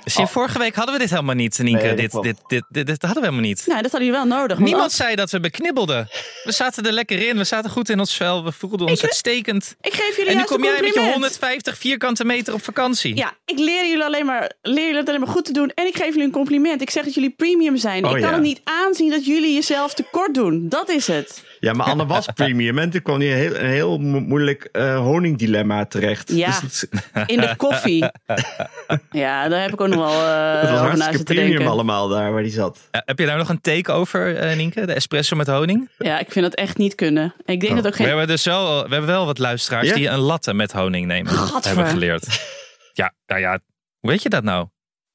Zie 0.04 0.20
je, 0.20 0.28
vorige 0.28 0.58
week 0.58 0.74
hadden 0.74 0.94
we 0.94 1.00
dit 1.00 1.10
helemaal 1.10 1.34
niet, 1.34 1.58
Nienke. 1.58 1.84
Nee, 1.84 2.08
dat 2.08 2.22
dit, 2.22 2.36
dit, 2.46 2.64
dit, 2.68 2.86
dit, 2.86 3.02
hadden 3.02 3.22
we 3.22 3.28
helemaal 3.28 3.48
niet. 3.48 3.64
Nou, 3.66 3.82
dat 3.82 3.90
hadden 3.90 4.08
jullie 4.10 4.28
wel 4.28 4.38
nodig. 4.38 4.58
Niemand 4.58 4.92
zei 4.92 5.14
dat 5.14 5.30
we 5.30 5.40
beknibbelden. 5.40 6.08
We 6.44 6.52
zaten 6.52 6.86
er 6.86 6.92
lekker 6.92 7.28
in. 7.28 7.36
We 7.36 7.44
zaten 7.44 7.70
goed 7.70 7.88
in 7.88 7.98
ons 7.98 8.16
vel. 8.16 8.44
We 8.44 8.52
voelden 8.52 8.86
ons 8.86 9.02
uitstekend. 9.02 9.76
Ik 9.80 9.92
geef 9.92 10.16
jullie 10.16 10.30
En 10.30 10.36
nu 10.36 10.44
kom 10.44 10.62
jij 10.62 10.70
met 10.70 10.80
je 10.80 10.84
compliment. 10.84 11.12
150 11.12 11.78
vierkante 11.78 12.24
meter 12.24 12.54
op 12.54 12.64
vakantie. 12.64 13.16
Ja, 13.16 13.32
ik 13.44 13.58
leer 13.58 13.86
jullie 13.86 14.04
alleen 14.04 14.26
maar, 14.26 14.52
leer 14.62 14.84
jullie 14.84 14.98
het 14.98 15.08
alleen 15.08 15.20
maar 15.20 15.28
goed 15.28 15.44
te 15.44 15.52
doen. 15.52 15.70
En 15.74 15.86
ik 15.86 15.96
geef 15.96 16.08
jullie 16.08 16.22
een 16.22 16.30
compliment. 16.30 16.80
Ik 16.80 16.90
zeg 16.90 17.04
dat 17.04 17.14
jullie 17.14 17.30
premium 17.30 17.76
zijn. 17.76 18.04
Oh, 18.04 18.16
ik 18.16 18.22
kan 18.22 18.32
het 18.32 18.42
niet 18.42 18.60
aanzien 18.64 19.10
dat 19.10 19.26
jullie 19.26 19.54
jezelf 19.54 19.94
tekort 19.94 20.34
doen. 20.34 20.68
Dat 20.68 20.88
is 20.88 21.06
het. 21.06 21.42
Ja, 21.62 21.72
maar 21.72 21.86
Anne 21.86 22.06
was 22.06 22.26
premium 22.34 22.78
en 22.78 22.90
toen 22.90 23.02
kwam 23.02 23.20
hij 23.20 23.30
een 23.32 23.36
heel, 23.38 23.56
een 23.56 23.70
heel 23.70 23.98
mo- 23.98 24.20
moeilijk 24.20 24.64
eh, 24.64 24.98
honingdilemma 24.98 25.84
terecht. 25.86 26.32
Ja. 26.32 26.60
Dus 26.60 26.86
In 27.26 27.40
de 27.40 27.54
koffie. 27.56 27.98
ja, 29.10 29.48
daar 29.48 29.62
heb 29.62 29.72
ik 29.72 29.80
ook 29.80 29.88
nog 29.88 29.98
wel 30.12 30.26
eh, 30.28 30.60
het 30.60 30.60
was 30.60 30.70
over 30.70 30.80
na 30.82 30.86
hartstikke 30.86 31.16
zitten 31.16 31.34
premium 31.34 31.50
denken. 31.56 31.72
allemaal 31.72 32.08
daar 32.08 32.32
waar 32.32 32.40
hij 32.40 32.50
zat. 32.50 32.88
Ja, 32.90 33.02
heb 33.04 33.18
je 33.18 33.26
daar 33.26 33.36
nog 33.36 33.48
een 33.48 33.60
take 33.60 33.92
over, 33.92 34.36
eh, 34.36 34.56
Nienke? 34.56 34.86
De 34.86 34.92
espresso 34.92 35.36
met 35.36 35.46
honing? 35.46 35.88
Ja, 35.98 36.18
ik 36.18 36.32
vind 36.32 36.44
dat 36.44 36.54
echt 36.54 36.76
niet 36.78 36.94
kunnen. 36.94 37.34
Ik 37.44 37.60
denk 37.60 37.72
Oh. 37.72 37.76
dat 37.76 37.86
ook 37.86 37.92
We 37.92 37.96
geen... 37.98 38.06
hebben 38.06 38.26
dus 38.26 38.44
wel, 38.44 38.74
we 38.82 38.88
hebben 38.90 39.06
wel 39.10 39.26
wat 39.26 39.38
luisteraars 39.38 39.88
Ja? 39.88 39.94
die 39.94 40.08
een 40.08 40.18
latte 40.18 40.54
met 40.54 40.72
honing 40.72 41.06
nemen. 41.06 41.32
Gadver. 41.32 41.66
Hebben 41.74 41.86
geleerd. 41.92 42.26
Ja, 42.94 43.12
nou 43.26 43.40
ja, 43.40 43.58
hoe 44.00 44.10
weet 44.10 44.22
je 44.22 44.28
dat 44.28 44.42
nou? 44.42 44.66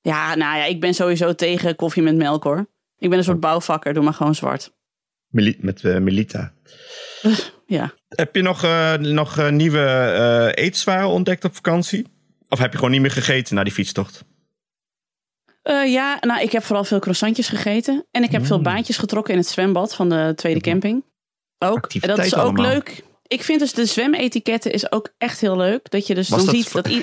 Ja, 0.01 0.35
nou 0.35 0.57
ja, 0.57 0.63
ik 0.65 0.79
ben 0.79 0.93
sowieso 0.93 1.33
tegen 1.35 1.75
koffie 1.75 2.03
met 2.03 2.15
melk 2.15 2.43
hoor. 2.43 2.65
Ik 2.97 3.09
ben 3.09 3.17
een 3.17 3.23
soort 3.23 3.39
bouwvakker, 3.39 3.93
doe 3.93 4.03
maar 4.03 4.13
gewoon 4.13 4.35
zwart. 4.35 4.71
Meli- 5.29 5.57
met 5.59 5.83
Melita. 5.83 6.53
Ja. 7.65 7.93
Heb 8.07 8.35
je 8.35 8.41
nog, 8.41 8.63
eh, 8.63 8.93
nog 8.93 9.37
eh, 9.37 9.49
nieuwe 9.49 9.79
eh 9.79 10.63
eetwaren 10.65 11.07
ontdekt 11.07 11.43
op 11.43 11.55
vakantie? 11.55 12.07
Of 12.49 12.59
heb 12.59 12.71
je 12.71 12.77
gewoon 12.77 12.91
niet 12.91 13.01
meer 13.01 13.11
gegeten 13.11 13.55
na 13.55 13.63
die 13.63 13.73
fietstocht? 13.73 14.23
Eh, 15.61 15.91
ja, 15.91 16.17
nou, 16.21 16.41
ik 16.41 16.51
heb 16.51 16.63
vooral 16.63 16.83
veel 16.83 16.99
croissantjes 16.99 17.47
gegeten. 17.47 18.05
En 18.11 18.23
ik 18.23 18.31
heb 18.31 18.41
Mm. 18.41 18.47
veel 18.47 18.61
baantjes 18.61 18.97
getrokken 18.97 19.33
in 19.33 19.39
het 19.39 19.47
zwembad 19.49 19.95
van 19.95 20.09
de 20.09 20.33
tweede 20.35 20.61
camping. 20.61 21.03
Ook. 21.57 21.93
En 21.93 22.07
dat 22.07 22.17
is 22.25 22.35
ook 22.35 22.41
allemaal. 22.41 22.65
leuk. 22.71 23.03
Ik 23.27 23.43
vind 23.43 23.59
dus 23.59 23.73
de 23.73 23.85
zwemetiketten 23.85 24.71
is 24.71 24.91
ook 24.91 25.13
echt 25.17 25.39
heel 25.39 25.57
leuk. 25.57 25.89
Dat 25.91 26.07
je 26.07 26.15
dus 26.15 26.29
Was 26.29 26.45
dan 26.45 26.53
dat 26.53 26.63
ziet 26.63 26.71
dat 26.73 26.87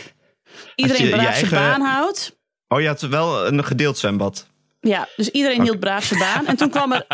iedereen 0.76 1.02
je 1.02 1.08
je 1.08 1.14
braaf 1.16 1.36
zijn 1.36 1.52
eigen- 1.52 1.56
baan 1.58 1.80
houdt. 1.80 2.38
Oh, 2.68 2.80
je 2.80 2.86
had 2.86 3.00
wel 3.00 3.46
een 3.46 3.64
gedeeld 3.64 3.98
zwembad. 3.98 4.46
Ja, 4.84 5.08
dus 5.16 5.28
iedereen 5.28 5.62
hield 5.62 5.80
braaf 5.80 6.04
zijn 6.04 6.20
baan. 6.20 6.46
En 6.46 6.56
toen 6.56 6.70
kwam 6.70 6.92
er... 6.92 7.06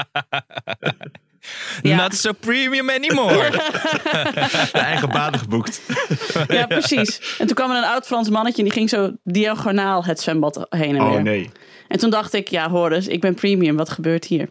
Ja. 1.83 1.97
Not 1.97 2.15
so 2.15 2.33
premium 2.33 2.91
anymore. 2.91 3.51
De 4.73 4.79
eigen 4.79 5.09
baan 5.09 5.39
geboekt. 5.39 5.83
Ja, 6.49 6.67
precies. 6.67 7.37
En 7.39 7.47
toen 7.47 7.55
kwam 7.55 7.71
er 7.71 7.77
een 7.77 7.85
oud 7.85 8.07
Frans 8.07 8.29
mannetje 8.29 8.59
en 8.59 8.65
die 8.65 8.73
ging 8.73 8.89
zo 8.89 9.13
diagonaal 9.25 10.05
het 10.05 10.21
zwembad 10.21 10.67
heen 10.69 10.97
en 10.97 11.09
weer. 11.09 11.19
Oh 11.19 11.23
nee. 11.23 11.51
En 11.89 11.99
toen 11.99 12.11
dacht 12.11 12.33
ik, 12.33 12.49
ja 12.49 12.71
hoor 12.71 12.93
eens, 12.93 13.07
ik 13.07 13.21
ben 13.21 13.35
premium, 13.35 13.77
wat 13.77 13.91
gebeurt 13.91 14.25
hier? 14.25 14.49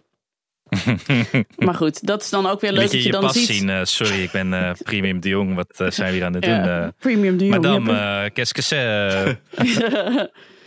maar 1.57 1.73
goed, 1.73 2.05
dat 2.05 2.21
is 2.21 2.29
dan 2.29 2.47
ook 2.47 2.61
weer 2.61 2.71
leuk 2.71 2.81
Liet 2.81 2.91
je 2.91 2.97
dat 2.97 3.03
je 3.03 3.07
je 3.07 3.11
dan 3.11 3.21
pas 3.21 3.33
ziet... 3.33 3.47
zien? 3.47 3.69
eh, 3.69 3.83
sorry, 3.83 4.23
ik 4.23 4.31
ben 4.31 4.53
eh, 4.53 4.71
premium 4.83 5.19
de 5.19 5.29
Jong. 5.29 5.55
Wat 5.55 5.79
eh, 5.79 5.89
zijn 5.89 6.09
we 6.09 6.15
hier 6.15 6.25
aan 6.25 6.33
het 6.33 6.43
doen? 6.43 6.93
Premium 6.99 7.37
de 7.37 7.45
Jong. 7.45 7.61
Madame, 7.61 8.29
qu'est-ce 8.33 8.53
que 8.53 8.61
c'est? 8.61 9.37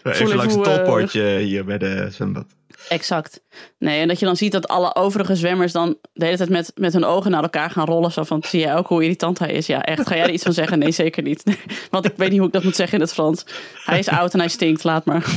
Even 0.12 0.26
Voel 0.26 0.36
langs 0.36 0.54
het 0.54 0.66
eh, 0.66 0.74
tolpoortje 0.74 1.38
hier 1.38 1.64
bij 1.64 1.78
de 1.78 2.08
zwembad. 2.10 2.46
Exact. 2.88 3.40
Nee, 3.78 4.00
en 4.00 4.08
dat 4.08 4.18
je 4.18 4.26
dan 4.26 4.36
ziet 4.36 4.52
dat 4.52 4.68
alle 4.68 4.94
overige 4.94 5.36
zwemmers 5.36 5.72
dan 5.72 5.96
de 6.12 6.24
hele 6.24 6.36
tijd 6.36 6.48
met, 6.48 6.72
met 6.74 6.92
hun 6.92 7.04
ogen 7.04 7.30
naar 7.30 7.42
elkaar 7.42 7.70
gaan 7.70 7.86
rollen. 7.86 8.12
Zo 8.12 8.22
van, 8.22 8.42
zie 8.46 8.60
jij 8.60 8.76
ook 8.76 8.86
hoe 8.86 9.02
irritant 9.02 9.38
hij 9.38 9.52
is? 9.52 9.66
Ja, 9.66 9.82
echt. 9.82 10.06
Ga 10.06 10.14
jij 10.14 10.24
er 10.24 10.30
iets 10.30 10.42
van 10.42 10.52
zeggen? 10.52 10.78
Nee, 10.78 10.90
zeker 10.90 11.22
niet. 11.22 11.42
Want 11.90 12.04
ik 12.04 12.12
weet 12.16 12.30
niet 12.30 12.38
hoe 12.38 12.46
ik 12.46 12.52
dat 12.52 12.64
moet 12.64 12.76
zeggen 12.76 12.98
in 12.98 13.04
het 13.04 13.12
Frans. 13.12 13.46
Hij 13.84 13.98
is 13.98 14.08
oud 14.08 14.32
en 14.32 14.38
hij 14.38 14.48
stinkt, 14.48 14.84
laat 14.84 15.04
maar. 15.04 15.26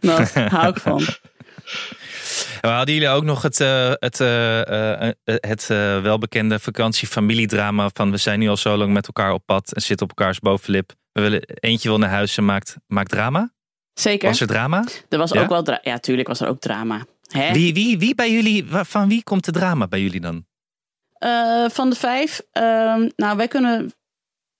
Dat 0.00 0.32
hou 0.32 0.68
ik 0.68 0.78
van. 0.78 1.02
We 2.60 2.68
hadden 2.68 2.94
jullie 2.94 3.08
ook 3.08 3.24
nog 3.24 3.42
het, 3.42 3.60
eh, 3.60 3.92
het, 3.98 4.20
eh, 4.20 5.08
het 5.24 5.70
eh, 5.70 6.00
welbekende 6.02 6.58
vakantie-familiedrama 6.58 7.90
van 7.92 8.10
we 8.10 8.16
zijn 8.16 8.38
nu 8.38 8.48
al 8.48 8.56
zo 8.56 8.76
lang 8.76 8.92
met 8.92 9.06
elkaar 9.06 9.32
op 9.32 9.42
pad 9.46 9.72
en 9.72 9.82
zitten 9.82 10.10
op 10.10 10.18
elkaars 10.18 10.38
bovenlip. 10.38 10.92
We 11.14 11.20
willen, 11.20 11.42
eentje 11.60 11.88
wil 11.88 11.98
naar 11.98 12.10
huis 12.10 12.36
en 12.36 12.44
maakt, 12.44 12.76
maakt 12.86 13.10
drama. 13.10 13.52
Zeker. 13.92 14.28
Was 14.28 14.40
er 14.40 14.46
drama? 14.46 14.84
Er 15.08 15.18
was 15.18 15.30
Ja? 15.30 15.42
ook 15.42 15.48
wel 15.48 15.62
drama. 15.62 15.80
Ja, 15.82 15.98
tuurlijk 15.98 16.28
was 16.28 16.40
er 16.40 16.48
ook 16.48 16.60
drama. 16.60 17.04
Hè? 17.28 17.52
Wie, 17.52 17.74
wie, 17.74 17.98
wie 17.98 18.14
bij 18.14 18.32
jullie, 18.32 18.64
van 18.68 19.08
wie 19.08 19.22
komt 19.22 19.44
de 19.44 19.52
drama 19.52 19.86
bij 19.88 20.00
jullie 20.00 20.20
dan? 20.20 20.46
Eh, 21.12 21.64
van 21.68 21.90
de 21.90 21.96
vijf. 21.96 22.40
ehm, 22.52 23.08
nou, 23.16 23.36
wij 23.36 23.48
kunnen, 23.48 23.92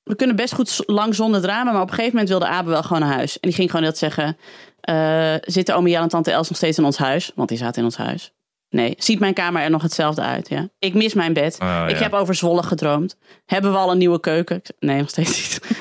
we 0.03 0.17
kunnen 0.17 0.37
best 0.37 0.55
goed 0.55 0.83
lang 0.87 1.15
zonder 1.15 1.41
drama. 1.41 1.73
Maar 1.73 1.81
op 1.83 1.89
een 1.89 1.95
gegeven 1.95 2.13
moment 2.13 2.29
wilde 2.29 2.47
Abe 2.47 2.71
wel 2.71 2.83
gewoon 2.83 3.03
naar 3.03 3.13
huis. 3.15 3.33
En 3.41 3.49
die 3.49 3.53
ging 3.59 3.71
gewoon 3.71 3.87
dat 3.87 3.99
zeggen. 3.99 4.37
eh, 4.81 5.35
zitten 5.41 5.77
oom 5.77 5.87
Jan 5.89 6.03
en 6.03 6.09
tante 6.09 6.31
Els 6.31 6.49
nog 6.49 6.57
steeds 6.57 6.79
in 6.79 6.85
ons 6.85 6.97
huis? 6.97 7.33
Want 7.35 7.49
die 7.49 7.59
zaten 7.59 7.79
in 7.79 7.85
ons 7.85 7.97
huis. 7.97 8.33
Nee, 8.75 8.95
ziet 8.99 9.19
mijn 9.19 9.35
kamer 9.35 9.63
er 9.63 9.71
nog 9.71 9.83
hetzelfde 9.83 10.23
uit? 10.23 10.49
Ja? 10.49 10.69
Ik 10.79 10.95
mis 10.95 11.15
mijn 11.15 11.33
bed. 11.33 11.57
Oh, 11.63 11.85
ik 11.89 11.97
ja. 11.97 12.03
heb 12.03 12.13
over 12.13 12.35
Zwolle 12.35 12.63
gedroomd. 12.63 13.17
Hebben 13.47 13.73
we 13.73 13.79
al 13.79 13.91
een 13.91 13.99
nieuwe 13.99 14.21
keuken? 14.21 14.63
Nee, 14.79 14.99
nog 14.99 15.09
steeds 15.09 15.39
niet. 15.39 15.77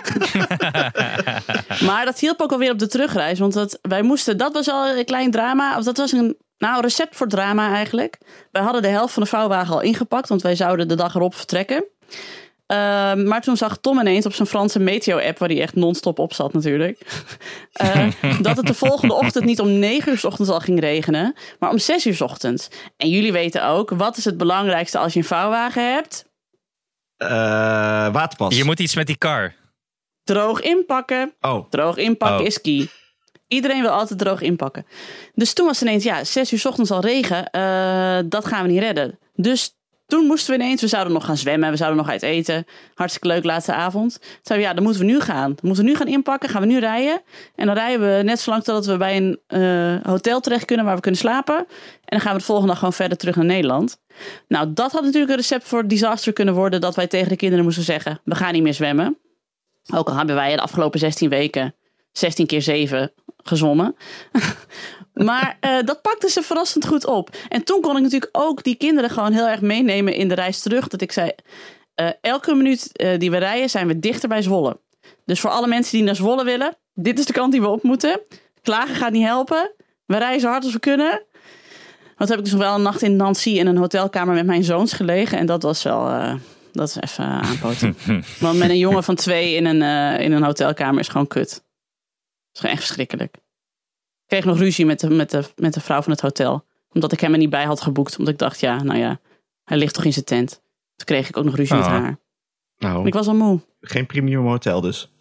maar 1.88 2.06
dat 2.06 2.20
hielp 2.20 2.42
ook 2.42 2.52
alweer 2.52 2.72
op 2.72 2.80
de 2.80 2.88
terugreis. 2.88 3.40
Want 3.40 3.54
dat, 3.54 3.80
wij 3.82 4.02
moesten, 4.02 4.38
dat 4.38 4.54
was 4.54 4.70
al 4.70 4.88
een 4.88 5.06
klein 5.06 5.32
drama. 5.32 5.78
Of 5.78 5.84
dat 5.84 5.98
was 5.98 6.12
een 6.12 6.38
nou, 6.58 6.82
recept 6.82 7.16
voor 7.16 7.28
drama 7.28 7.74
eigenlijk. 7.74 8.18
Wij 8.52 8.62
hadden 8.62 8.82
de 8.82 8.88
helft 8.88 9.14
van 9.14 9.24
de 9.24 9.30
vouwwagen 9.30 9.74
al 9.74 9.82
ingepakt. 9.82 10.30
Want 10.30 10.42
wij 10.42 10.56
zouden 10.56 10.88
de 10.88 10.96
dag 10.96 11.16
erop 11.16 11.36
vertrekken. 11.36 11.86
Ehm, 12.74 13.28
maar 13.28 13.42
toen 13.42 13.58
zag 13.58 13.78
Tom 13.78 14.00
ineens 14.00 14.26
op 14.26 14.34
zijn 14.34 14.48
Franse 14.48 14.80
meteo-app, 14.80 15.38
waar 15.38 15.50
hij 15.50 15.62
echt 15.62 15.76
non-stop 15.76 16.20
op 16.20 16.34
zat 16.34 16.54
natuurlijk, 16.54 17.00
eh, 17.74 18.08
dat 18.42 18.58
het 18.58 18.66
de 18.68 18.74
volgende 18.74 19.14
ochtend 19.14 19.46
niet 19.46 19.60
om 19.60 19.70
9 19.80 20.12
uur 20.12 20.18
's 20.18 20.24
ochtends 20.24 20.52
al 20.52 20.60
ging 20.60 20.80
regenen, 20.80 21.36
maar 21.60 21.70
om 21.70 21.78
6 21.80 22.06
uur 22.06 22.16
's 22.16 22.22
ochtends. 22.22 22.68
En 22.98 23.10
jullie 23.10 23.32
weten 23.32 23.66
ook, 23.66 23.90
wat 23.90 24.18
is 24.18 24.26
het 24.26 24.38
belangrijkste 24.38 24.98
als 24.98 25.14
je 25.14 25.20
een 25.20 25.26
vouwwagen 25.26 25.94
hebt? 25.94 26.26
Eh, 27.18 27.30
waterpas. 28.14 28.58
Je 28.58 28.64
moet 28.64 28.80
iets 28.80 28.96
met 28.96 29.08
die 29.08 29.18
car. 29.18 29.56
Droog 30.24 30.62
inpakken. 30.62 31.34
Oh, 31.42 31.70
Droog 31.70 31.98
inpakken 31.98 32.40
Oh. 32.40 32.46
is 32.46 32.62
key. 32.62 32.88
Iedereen 33.48 33.82
wil 33.82 33.92
altijd 33.92 34.20
droog 34.20 34.42
inpakken. 34.42 34.86
Dus 35.34 35.54
toen 35.54 35.66
was 35.66 35.80
het 35.80 35.88
ineens, 35.88 36.04
ja, 36.04 36.24
zes 36.24 36.52
uur 36.54 36.60
's 36.60 36.66
ochtends 36.66 36.92
al 36.92 37.02
regen. 37.02 37.50
eh, 37.50 38.20
dat 38.26 38.46
gaan 38.46 38.66
we 38.66 38.72
niet 38.72 38.80
redden. 38.82 39.20
Dus 39.34 39.72
toen 40.14 40.26
moesten 40.26 40.58
we 40.58 40.64
ineens, 40.64 40.82
we 40.82 40.88
zouden 40.88 41.14
nog 41.14 41.26
gaan 41.26 41.38
zwemmen. 41.38 41.70
We 41.70 41.78
zouden 41.78 42.00
nog 42.00 42.10
uit 42.10 42.22
eten. 42.22 42.66
Hartstikke 42.94 43.28
leuk, 43.28 43.44
laatste 43.44 43.74
avond. 43.74 44.20
Toen 44.42 44.60
ja, 44.60 44.74
dan 44.74 44.84
moeten 44.84 45.02
we 45.02 45.08
nu 45.08 45.20
gaan. 45.20 45.50
Dan 45.50 45.62
moeten 45.62 45.84
we 45.84 45.90
nu 45.90 45.96
gaan 45.96 46.08
inpakken, 46.08 46.50
gaan 46.50 46.62
we 46.62 46.68
nu 46.68 46.80
rijden. 46.80 47.22
En 47.56 47.66
dan 47.66 47.76
rijden 47.76 48.18
we 48.18 48.24
net 48.24 48.40
zo 48.40 48.52
lang 48.52 48.64
totdat 48.64 48.86
we 48.86 48.98
bij 48.98 49.18
een 49.18 49.40
eh, 49.48 50.12
hotel 50.12 50.40
terecht 50.40 50.66
kunnen 50.66 50.86
waar 50.86 50.96
we 50.96 51.02
kunnen 51.02 51.20
slapen. 51.20 51.58
En 51.58 51.66
dan 52.06 52.20
gaan 52.20 52.32
we 52.34 52.38
de 52.38 52.46
volgende 52.46 52.70
dag 52.70 52.80
gewoon 52.80 52.94
verder 52.94 53.18
terug 53.18 53.36
naar 53.36 53.46
Nederland. 53.46 54.02
Nou, 54.48 54.74
dat 54.74 54.92
had 54.92 55.04
natuurlijk 55.04 55.32
een 55.32 55.38
recept 55.38 55.64
voor 55.64 55.88
disaster 55.88 56.34
kunnen 56.34 56.54
worden. 56.54 56.82
Dat 56.82 56.96
wij 56.96 57.08
tegen 57.08 57.30
de 57.30 57.36
kinderen 57.36 57.64
moesten 57.64 57.84
zeggen, 57.84 58.20
we 58.24 58.36
gaan 58.36 58.54
niet 58.54 58.64
meer 58.64 58.74
zwemmen. 58.74 59.18
Ook 59.94 60.08
al 60.10 60.16
hebben 60.16 60.36
wij 60.36 60.56
de 60.56 60.62
afgelopen 60.62 61.00
16 61.00 61.30
weken 61.30 61.76
16 62.12 62.46
keer 62.46 62.62
7 62.62 63.12
gezwommen. 63.38 63.96
maar 65.14 65.58
eh, 65.60 65.78
dat 65.86 66.02
pakte 66.02 66.30
ze 66.30 66.42
verrassend 66.42 66.88
goed 66.88 67.06
op. 67.06 67.30
En 67.50 67.64
toen 67.64 67.82
kon 67.82 67.96
ik 67.96 68.04
natuurlijk 68.04 68.38
ook 68.38 68.64
die 68.64 68.76
kinderen 68.76 69.10
gewoon 69.10 69.32
heel 69.32 69.48
erg 69.48 69.62
meenemen 69.62 70.14
in 70.14 70.28
de 70.28 70.36
reis 70.36 70.62
terug. 70.62 70.88
Dat 70.88 71.02
ik 71.02 71.12
zei, 71.12 71.32
eh, 71.96 72.10
elke 72.22 72.54
minuut 72.56 72.98
eh, 72.98 73.20
die 73.20 73.32
we 73.32 73.38
rijden 73.38 73.70
zijn 73.70 73.88
we 73.88 74.00
dichter 74.00 74.30
bij 74.30 74.42
Zwolle. 74.42 74.80
Dus 75.26 75.40
voor 75.40 75.50
alle 75.50 75.68
mensen 75.68 75.98
die 75.98 76.06
naar 76.06 76.16
Zwolle 76.16 76.44
willen, 76.44 76.78
dit 76.94 77.20
is 77.20 77.26
de 77.26 77.34
kant 77.34 77.52
die 77.52 77.62
we 77.62 77.68
op 77.68 77.84
moeten. 77.84 78.22
Klagen 78.62 78.96
gaat 78.96 79.12
niet 79.12 79.26
helpen. 79.26 79.72
We 80.06 80.18
rijden 80.18 80.42
zo 80.42 80.48
hard 80.48 80.64
als 80.64 80.74
we 80.74 80.80
kunnen. 80.80 81.24
Want 82.18 82.30
heb 82.30 82.40
ik 82.40 82.44
dus 82.44 82.54
nog 82.54 82.64
wel 82.64 82.76
een 82.76 82.82
nacht 82.82 83.02
in 83.02 83.16
Nancy 83.16 83.50
in 83.50 83.68
een 83.68 83.78
hotelkamer 83.78 84.36
met 84.36 84.46
mijn 84.46 84.64
zoons 84.64 84.94
gelegen. 84.94 85.38
En 85.38 85.46
dat 85.46 85.64
was 85.64 85.84
wel, 85.84 86.10
eh, 86.10 86.36
dat 86.72 86.88
is 86.88 86.96
even 87.00 87.26
aanpoten. 87.26 87.96
Want 88.40 88.58
met 88.58 88.70
een 88.70 88.78
jongen 88.78 89.04
van 89.04 89.16
twee 89.16 89.56
in 89.56 89.66
een, 89.66 89.82
in 90.20 90.32
een 90.32 90.44
hotelkamer 90.44 91.00
is 91.00 91.08
gewoon 91.08 91.28
kut. 91.28 91.50
Dat 91.50 91.62
is 92.54 92.60
gewoon 92.60 92.76
echt 92.76 92.84
verschrikkelijk. 92.84 93.36
Ik 94.34 94.40
kreeg 94.42 94.52
nog 94.54 94.64
ruzie 94.64 94.86
met 94.86 95.00
de, 95.00 95.10
met, 95.10 95.30
de, 95.30 95.44
met 95.56 95.74
de 95.74 95.80
vrouw 95.82 96.02
van 96.02 96.12
het 96.12 96.22
hotel. 96.22 96.66
Omdat 96.92 97.12
ik 97.12 97.20
hem 97.20 97.32
er 97.32 97.38
niet 97.38 97.50
bij 97.50 97.66
had 97.66 97.82
geboekt. 97.82 98.18
Omdat 98.18 98.34
ik 98.34 98.40
dacht, 98.40 98.60
ja, 98.60 98.84
nou 98.84 99.00
ja, 99.00 99.20
hij 99.64 99.78
ligt 99.78 99.94
toch 99.94 100.04
in 100.06 100.14
zijn 100.14 100.26
tent. 100.26 100.50
Toen 100.96 101.06
kreeg 101.06 101.30
ik 101.30 101.38
ook 101.38 101.44
nog 101.46 101.56
ruzie 101.56 101.76
met 101.76 101.86
Ah. 101.86 101.92
haar. 101.92 102.20
nou, 102.78 103.08
Ik 103.08 103.14
was 103.14 103.28
al 103.28 103.36
moe. 103.36 103.60
geen 103.82 104.06
premium 104.06 104.46
hotel 104.48 104.82
dus. 104.82 105.12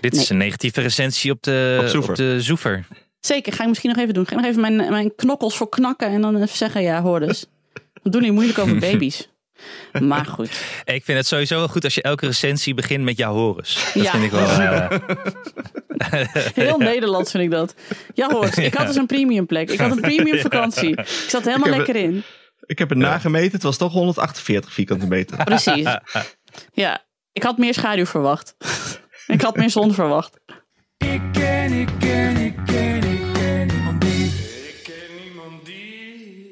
Dit 0.00 0.16
is 0.16 0.28
een 0.28 0.36
negatieve 0.36 0.80
recensie 0.80 1.30
op 1.32 1.42
de, 1.42 1.78
Op 1.82 1.86
Zoever. 1.88 2.10
op 2.10 2.16
de 2.16 2.42
Zoever. 2.42 2.86
Zeker, 3.20 3.52
ga 3.52 3.62
ik 3.62 3.68
misschien 3.68 3.90
nog 3.90 3.98
even 3.98 4.14
doen. 4.14 4.26
Ga 4.26 4.30
ik 4.32 4.36
nog 4.40 4.46
even 4.46 4.60
mijn, 4.60 4.76
mijn 4.76 5.14
knokkels 5.14 5.56
voor 5.56 5.68
knakken. 5.68 6.08
En 6.08 6.20
dan 6.20 6.36
even 6.36 6.56
zeggen, 6.56 6.82
ja, 6.82 7.02
hoor 7.02 7.20
dus. 7.20 7.46
We 8.02 8.10
doen 8.10 8.22
niet 8.22 8.32
moeilijk 8.32 8.58
over 8.58 8.78
baby's. 8.90 9.28
Maar 10.00 10.24
goed. 10.26 10.48
Ik 10.84 11.04
vind 11.04 11.18
het 11.18 11.26
sowieso 11.26 11.56
wel 11.56 11.68
goed 11.68 11.84
als 11.84 11.94
je 11.94 12.02
elke 12.02 12.26
recensie 12.26 12.74
begint 12.74 13.04
met 13.04 13.16
ja 13.16 13.28
Horus. 13.30 13.90
Dat 13.94 14.02
Ja. 14.04 14.10
vind 14.10 14.24
ik 14.24 14.30
wel... 14.30 14.48
eh, 14.48 14.90
Heel 16.54 16.78
Nederlands 16.78 17.30
vind 17.30 17.42
ik 17.44 17.50
dat. 17.50 17.74
Ja, 18.14 18.28
hoor. 18.30 18.48
Ik 18.58 18.74
had 18.78 18.86
dus 18.86 18.96
een 18.96 19.06
premium 19.06 19.46
plek. 19.46 19.70
Ik 19.70 19.78
had 19.80 19.90
een 19.90 20.00
premium 20.00 20.38
vakantie. 20.38 20.90
Ik 20.96 21.06
zat 21.28 21.44
helemaal 21.44 21.68
Ik 21.68 21.76
lekker 21.76 21.96
in. 21.96 22.22
Ik 22.66 22.78
heb 22.78 22.88
het 22.88 22.98
nagemeten, 22.98 23.52
het 23.52 23.62
was 23.62 23.76
toch 23.76 23.92
148 23.92 24.72
vierkante 24.72 25.06
meter. 25.06 25.44
Precies. 25.44 25.88
Ja, 26.72 27.04
ik 27.32 27.42
had 27.42 27.58
meer 27.58 27.74
schaduw 27.74 28.06
verwacht. 28.06 28.56
ik 29.26 29.40
had 29.42 29.56
meer 29.56 29.70
zon 29.70 29.94
verwacht. 29.94 30.40
Ik 30.96 31.20
ken, 31.32 31.72
ik 31.72 31.88
ken, 31.98 32.36
ik 32.36 32.36
ken, 32.36 32.36
ik 32.36 32.54
ken 32.66 32.99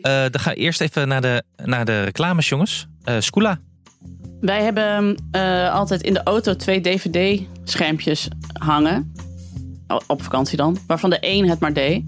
dan 0.03 0.41
gaan 0.41 0.55
we 0.55 0.59
eerst 0.59 0.81
even 0.81 1.09
naar 1.09 1.21
de, 1.21 1.43
naar 1.65 1.85
de 1.85 2.03
reclames, 2.03 2.49
jongens. 2.49 2.87
Eh 3.05 3.17
Skoola. 3.19 3.59
Wij 4.41 4.63
hebben 4.63 5.17
eh, 5.31 5.75
altijd 5.75 6.03
in 6.03 6.15
de 6.15 6.23
auto 6.23 6.57
twee 6.57 6.81
DVD-schermpjes 6.81 8.29
hangen. 8.53 9.13
Op 10.07 10.23
vakantie 10.23 10.57
dan. 10.57 10.79
Waarvan 10.87 11.11
de 11.11 11.19
één 11.19 11.49
het 11.49 11.61
maar 11.61 11.73
deed. 11.73 12.05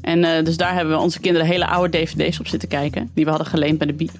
En 0.00 0.24
eh, 0.24 0.44
dus 0.44 0.56
daar 0.56 0.74
hebben 0.74 0.94
we 0.94 1.02
onze 1.02 1.20
kinderen 1.20 1.46
hele 1.46 1.66
oude 1.66 1.98
DVD's 1.98 2.40
op 2.40 2.46
zitten 2.46 2.68
kijken. 2.68 3.10
Die 3.14 3.24
we 3.24 3.30
hadden 3.30 3.48
geleend 3.48 3.78
bij 3.78 3.86
de 3.86 3.92
Biep. 3.92 4.10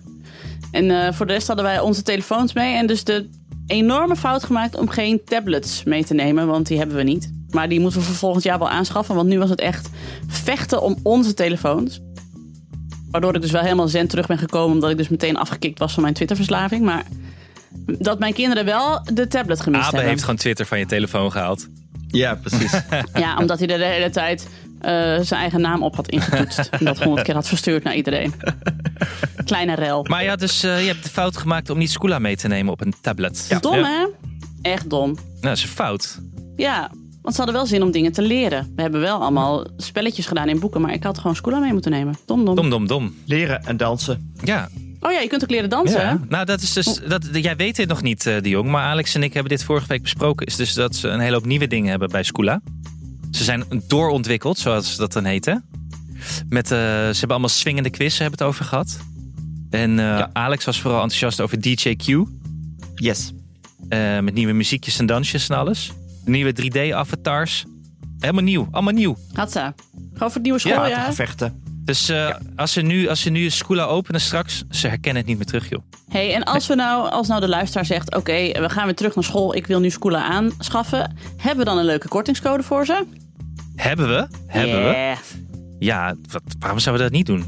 En 0.71 0.91
eh, 0.91 1.13
voor 1.13 1.27
de 1.27 1.33
rest 1.33 1.47
hadden 1.47 1.65
wij 1.65 1.81
onze 1.81 2.03
telefoons 2.03 2.53
mee. 2.53 2.77
En 2.77 2.87
dus 2.87 3.05
de 3.05 3.29
enorme 3.67 4.17
fout 4.17 4.45
gemaakt 4.45 4.77
om 4.77 4.89
geen 4.89 5.25
tablets 5.25 5.85
mee 5.85 6.05
te 6.05 6.15
nemen. 6.15 6.47
Want 6.47 6.67
die 6.67 6.79
hebben 6.79 6.97
we 6.97 7.03
niet. 7.03 7.33
Maar 7.51 7.69
die 7.69 7.81
moeten 7.81 8.01
we 8.01 8.07
voor 8.07 8.15
volgend 8.15 8.45
jaar 8.45 8.59
wel 8.59 8.71
aanschaffen. 8.71 9.15
Want 9.15 9.29
nu 9.29 9.39
was 9.39 9.51
het 9.51 9.61
echt 9.61 9.89
vechten 10.27 10.83
om 10.83 10.97
onze 11.03 11.35
telefoons. 11.35 12.01
Waardoor 13.11 13.35
ik 13.35 13.41
dus 13.41 13.51
wel 13.51 13.63
helemaal 13.63 13.89
zen 13.89 14.09
terug 14.09 14.27
ben 14.27 14.39
gekomen. 14.39 14.75
Omdat 14.75 14.91
ik 14.91 14.97
dus 14.97 15.09
meteen 15.09 15.37
afgekikt 15.37 15.79
was 15.79 15.93
van 15.93 16.03
mijn 16.03 16.15
Twitterverslaving. 16.15 16.85
Maar 16.85 17.05
dat 17.99 18.19
mijn 18.19 18.33
kinderen 18.35 18.65
wel 18.65 19.01
de 19.13 19.27
tablet 19.27 19.61
gemist 19.61 19.83
Abe 19.83 19.91
hebben. 19.91 20.09
heeft 20.11 20.21
gewoon 20.23 20.37
Twitter 20.37 20.67
van 20.67 20.79
je 20.79 20.87
telefoon 20.87 21.33
gehaald. 21.33 21.69
Ja, 22.09 22.35
precies. 22.35 22.73
Ja, 23.15 23.37
omdat 23.37 23.59
hij 23.59 23.69
er 23.69 23.79
de 23.79 23.85
hele 23.85 24.11
tijd 24.11 24.49
eh, 24.81 24.91
zijn 25.21 25.41
eigen 25.41 25.61
naam 25.61 25.83
op 25.83 25.97
had 25.97 26.09
ingetoetst. 26.09 26.69
en 26.79 26.85
dat 26.85 26.99
honderd 27.03 27.27
keer 27.27 27.35
had 27.35 27.49
verstuurd 27.49 27.83
naar 27.85 27.95
iedereen. 27.95 28.35
Kleine 29.45 29.75
rel. 29.75 30.05
Maar 30.09 30.25
ja, 30.25 30.37
dus 30.37 30.63
eh, 30.63 30.81
je 30.81 30.87
hebt 30.87 31.03
de 31.05 31.11
fout 31.11 31.37
gemaakt 31.37 31.71
om 31.71 31.79
niet 31.79 31.91
Skoola 31.91 32.19
mee 32.19 32.37
te 32.37 32.49
nemen 32.49 32.73
op 32.73 32.81
een 32.81 32.95
tablet. 33.01 33.57
dom, 33.61 33.75
Ja. 33.75 33.85
hè? 33.85 34.07
Echt 34.71 34.91
dom. 34.91 35.13
Nou, 35.15 35.25
dat 35.41 35.57
is 35.57 35.63
een 35.63 35.69
fout. 35.69 36.19
Ja, 36.57 36.91
want 37.27 37.39
ze 37.39 37.45
hadden 37.45 37.55
wel 37.55 37.67
zin 37.67 37.83
om 37.83 37.91
dingen 37.91 38.13
te 38.13 38.23
leren. 38.23 38.73
We 38.77 38.83
hebben 38.83 39.01
wel 39.01 39.21
allemaal 39.21 39.67
spelletjes 39.77 40.27
gedaan 40.27 40.49
in 40.49 40.59
boeken, 40.61 40.81
maar 40.81 40.93
ik 40.93 41.03
had 41.03 41.19
gewoon 41.19 41.37
Scoola 41.37 41.59
mee 41.59 41.73
moeten 41.73 41.91
nemen. 41.91 42.15
Dom, 42.27 42.45
dom. 42.45 42.55
Dom, 42.55 42.71
dom, 42.71 42.87
dom. 42.87 43.15
Leren 43.25 43.65
en 43.65 43.77
dansen. 43.77 44.33
Ja, 44.45 44.69
Oh 45.01 45.13
ja, 45.13 45.21
je 45.21 45.29
kunt 45.29 45.43
ook 45.43 45.51
leren 45.51 45.71
dansen, 45.71 46.01
hè? 46.01 46.07
ja. 46.09 46.21
Nou, 46.29 46.45
dat 46.45 46.61
is 46.63 46.73
dus. 46.73 47.01
Dat, 47.09 47.29
jij 47.33 47.57
weet 47.57 47.77
dit 47.77 47.89
nog 47.89 48.03
niet, 48.03 48.27
eh 48.27 48.43
de 48.43 48.49
Jong. 48.49 48.69
Maar 48.71 48.83
Alex 48.85 49.15
en 49.15 49.23
ik 49.23 49.33
hebben 49.33 49.51
dit 49.57 49.65
vorige 49.65 49.87
week 49.87 50.03
besproken. 50.03 50.47
Is 50.47 50.57
dus 50.57 50.75
dat 50.75 50.95
ze 50.97 51.09
een 51.09 51.21
hele 51.21 51.35
hoop 51.35 51.45
nieuwe 51.47 51.67
dingen 51.67 51.91
hebben 51.91 52.11
bij 52.11 52.23
Skoola. 52.23 52.61
Ze 53.31 53.45
zijn 53.45 53.65
doorontwikkeld, 53.87 54.59
zoals 54.59 54.97
dat 54.97 55.13
dan 55.13 55.25
heet. 55.25 55.45
Hè? 55.45 55.55
Met, 56.49 56.65
eh, 56.71 56.79
ze 56.79 57.11
hebben 57.19 57.29
allemaal 57.29 57.49
swingende 57.49 57.91
quizzen 57.91 58.23
hebben 58.23 58.39
het 58.39 58.49
over 58.49 58.65
gehad. 58.65 58.99
En 59.71 59.91
eh, 59.91 60.05
Ja. 60.05 60.31
Alex 60.33 60.65
was 60.65 60.81
vooral 60.81 61.01
enthousiast 61.03 61.41
over 61.41 61.59
DJQ. 61.61 62.23
Yes. 62.95 63.33
eh, 63.89 64.19
met 64.19 64.35
nieuwe 64.35 64.53
muziekjes 64.53 64.99
en 64.99 65.07
dansjes 65.07 65.49
en 65.49 65.57
alles. 65.57 65.91
Nieuwe 66.27 66.53
3D-avatars. 66.63 67.65
Helemaal 68.19 68.43
nieuw, 68.43 68.69
allemaal 68.71 68.93
nieuw. 68.93 69.17
Had 69.33 69.53
ze. 69.53 69.59
Gewoon 69.59 70.13
voor 70.19 70.31
het 70.33 70.43
nieuwe 70.43 70.61
Ja, 70.63 70.75
schooljaar. 70.75 71.05
Gevechten. 71.07 71.63
Dus 71.85 72.09
eh, 72.09 72.35
als, 72.57 72.73
ze 72.73 72.81
nu, 72.83 73.09
als 73.09 73.21
ze 73.21 73.31
nu 73.31 73.51
Skoola 73.51 73.85
openen 73.85 74.21
straks, 74.21 74.65
ze 74.71 74.89
herkennen 74.89 75.17
het 75.17 75.27
niet 75.27 75.37
meer 75.37 75.47
terug, 75.47 75.69
joh. 75.69 75.83
hey, 76.09 76.35
en 76.35 76.45
als 76.45 76.67
we 76.67 76.75
nou, 76.75 77.11
als 77.11 77.29
nou 77.29 77.41
de 77.41 77.49
luisteraar 77.49 77.87
zegt: 77.87 78.15
Oké, 78.17 78.33
we 78.61 78.69
gaan 78.69 78.85
weer 78.85 78.95
terug 78.95 79.15
naar 79.15 79.25
school, 79.25 79.55
ik 79.55 79.67
wil 79.67 79.81
nu 79.81 79.91
Scoola 79.91 80.23
aanschaffen. 80.25 81.17
Hebben 81.37 81.65
we 81.65 81.71
dan 81.71 81.79
een 81.79 81.85
leuke 81.85 82.09
kortingscode 82.09 82.63
voor 82.63 82.87
ze? 82.87 83.05
Hebben 83.77 84.09
we? 84.09 84.27
Hebben 84.47 84.83
we? 84.85 85.15
Ja, 85.79 86.15
wat, 86.31 86.43
waarom 86.59 86.79
zouden 86.79 87.05
we 87.05 87.11
dat 87.11 87.19
niet 87.19 87.27
doen? 87.27 87.45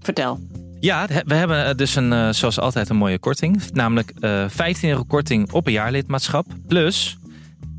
Vertel. 0.00 0.40
Ja, 0.80 1.06
we 1.24 1.34
hebben 1.34 1.66
eh, 1.66 1.74
dus 1.74 1.94
een, 1.94 2.12
eh, 2.12 2.28
zoals 2.32 2.60
altijd 2.60 2.88
een 2.88 2.96
mooie 2.96 3.18
korting. 3.18 3.62
Namelijk 3.72 4.12
eh 4.20 4.44
15 4.48 4.88
euro 4.90 5.02
korting 5.04 5.52
op 5.52 5.66
een 5.66 5.72
jaarlidmaatschap. 5.72 6.46
Plus, 6.68 7.18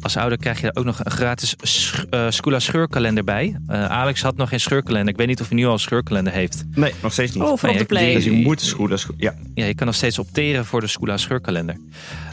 als 0.01 0.17
ouder 0.17 0.37
krijg 0.37 0.61
je 0.61 0.67
er 0.67 0.75
ook 0.79 0.85
nog 0.85 0.99
een 1.05 1.11
gratis 1.11 1.55
sch 1.61 2.03
eh, 2.09 2.27
scheurkalender 2.57 3.23
bij. 3.23 3.57
Eh, 3.67 3.85
Alex 3.85 4.21
had 4.21 4.35
nog 4.37 4.49
geen 4.49 4.59
scheurkalender. 4.59 5.09
Ik 5.13 5.17
weet 5.19 5.27
niet 5.27 5.41
of 5.41 5.47
hij 5.47 5.57
nu 5.57 5.65
al 5.65 5.73
een 5.73 5.79
scheurkalender 5.79 6.33
heeft. 6.33 6.63
Nee, 6.71 6.93
nog 7.01 7.11
steeds 7.13 7.33
niet. 7.33 7.43
Oh, 7.43 7.61
Nee, 7.61 7.71
op 7.71 7.77
de 7.77 7.85
play. 7.85 8.13
Dus 8.13 8.23
je 8.23 8.31
moet 8.31 8.61
scho- 8.61 9.13
Ja, 9.17 9.33
Ja, 9.53 9.65
je 9.65 9.75
kan 9.75 9.85
nog 9.85 9.95
steeds 9.95 10.19
opteren 10.19 10.65
voor 10.65 10.79
de 10.81 10.87
Scoola 10.87 11.17
scheurkalender. 11.17 11.75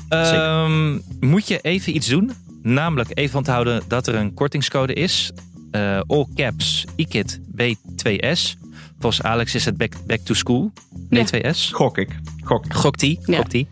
Ehm, 0.09 0.99
moet 1.21 1.49
je 1.49 1.59
even 1.61 1.95
iets 1.97 2.07
doen? 2.07 2.33
Namelijk 2.63 3.11
even 3.15 3.39
onthouden 3.39 3.83
dat 3.89 4.07
er 4.07 4.15
een 4.15 4.35
kortingscode 4.35 4.93
is. 4.93 5.31
Eh, 5.71 6.01
all 6.07 6.27
caps 6.35 6.85
IKIT 6.97 7.41
B2S. 7.57 8.57
Volgens 9.01 9.23
Alex 9.23 9.55
is 9.55 9.65
het 9.65 9.77
back, 9.77 9.93
back 10.07 10.19
to 10.21 10.35
school 10.35 10.73
Ja. 11.11 11.25
B2S. 11.25 11.71
gok 11.73 11.99
ik. 11.99 12.09
Gok 12.45 12.65
ik. 12.65 12.75
Gokt 12.75 13.01
die, 13.01 13.19
Ja. 13.27 13.37
gokt 13.37 13.51
die. 13.51 13.69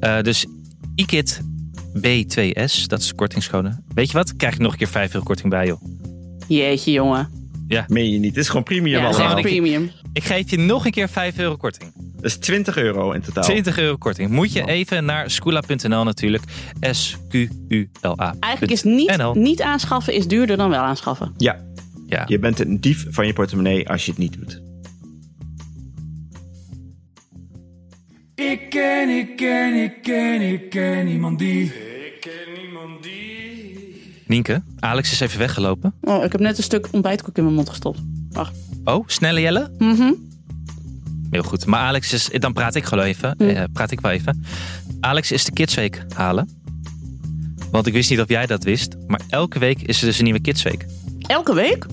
Eh, 0.00 0.20
dus 0.20 0.46
IKIT 0.94 1.40
B2S, 1.96 2.86
dat 2.86 3.00
is 3.00 3.08
de 3.08 3.14
kortingscode. 3.16 3.78
Weet 3.94 4.10
je 4.10 4.16
wat? 4.16 4.36
Krijg 4.36 4.56
je 4.56 4.62
nog 4.62 4.72
een 4.72 4.78
keer 4.78 4.88
5 4.88 5.12
euro 5.14 5.24
korting 5.26 5.50
bij, 5.50 5.66
joh. 5.66 5.80
Jeetje, 6.48 6.92
jongen. 6.92 7.28
Meen 7.88 8.10
je 8.10 8.18
niet. 8.18 8.30
Het 8.34 8.38
is 8.44 8.48
gewoon 8.48 8.62
premium 8.62 9.00
Ja, 9.00 9.06
allemaal. 9.06 9.36
ik- 9.38 9.44
premium. 9.44 9.90
Ik 10.12 10.24
geef 10.24 10.50
je 10.50 10.58
nog 10.58 10.84
een 10.84 10.90
keer 10.90 11.08
5 11.08 11.38
euro 11.38 11.56
korting. 11.56 11.92
Dat 12.16 12.24
is 12.24 12.36
20 12.36 12.76
euro 12.76 13.10
in 13.12 13.20
totaal. 13.20 13.42
20 13.44 13.78
euro 13.78 13.96
korting. 13.96 14.30
Moet 14.30 14.52
je 14.52 14.64
even 14.64 15.04
naar 15.04 15.30
skoola.nl 15.30 16.04
natuurlijk. 16.04 16.42
S-Q-U-L-A. 16.80 18.34
Eigenlijk 18.40 18.72
is 18.72 18.82
niet, 18.82 19.16
NL. 19.16 19.34
niet 19.34 19.62
aanschaffen 19.62 20.12
is 20.14 20.26
duurder 20.28 20.56
dan 20.56 20.70
wel 20.70 20.80
aanschaffen. 20.80 21.32
Ja, 21.36 21.64
Ja. 22.06 22.24
je 22.26 22.38
bent 22.38 22.60
een 22.60 22.80
dief 22.80 23.06
van 23.10 23.26
je 23.26 23.32
portemonnee 23.32 23.88
als 23.88 24.04
je 24.04 24.10
het 24.10 24.20
niet 24.20 24.32
doet. 24.38 24.60
Ik 28.36 28.70
ken, 28.70 29.08
ik 29.08 29.36
ken, 29.36 29.74
ik 29.74 30.02
ken, 30.02 30.40
ik 30.40 30.70
ken 30.70 31.06
niemand 31.06 31.38
die. 31.38 31.64
Ik 31.64 32.16
ken 32.20 32.62
niemand 32.62 33.02
die. 33.02 34.02
Nienke, 34.26 34.62
Alex 34.78 35.12
is 35.12 35.20
even 35.20 35.38
weggelopen. 35.38 35.94
Oh, 36.00 36.24
ik 36.24 36.32
heb 36.32 36.40
net 36.40 36.56
een 36.56 36.62
stuk 36.62 36.88
ontbijtkoek 36.90 37.36
in 37.36 37.42
mijn 37.42 37.54
mond 37.54 37.68
gestopt. 37.68 38.00
Wacht. 38.30 38.56
Oh, 38.84 39.04
snelle 39.06 39.40
Jelle? 39.40 39.70
Mhm. 39.78 40.12
Heel 41.30 41.42
goed. 41.42 41.66
Maar 41.66 41.80
Alex 41.80 42.12
is... 42.12 42.28
Dan 42.32 42.52
praat 42.52 42.74
ik 42.74 42.84
gewoon 42.84 43.04
even. 43.04 43.36
Eh, 43.36 43.62
praat 43.72 43.90
ik 43.90 44.00
wel 44.00 44.12
even. 44.12 44.44
Alex 45.00 45.32
is 45.32 45.44
de 45.44 45.52
Kidsweek 45.52 46.04
halen. 46.14 46.48
Want 47.70 47.86
ik 47.86 47.92
wist 47.92 48.10
niet 48.10 48.20
of 48.20 48.28
jij 48.28 48.46
dat 48.46 48.64
wist. 48.64 48.96
Maar 49.06 49.20
elke 49.28 49.58
week 49.58 49.82
is 49.82 50.00
er 50.00 50.06
dus 50.06 50.18
een 50.18 50.24
nieuwe 50.24 50.40
Kidsweek. 50.40 50.86
Elke 51.20 51.54
week? 51.54 51.86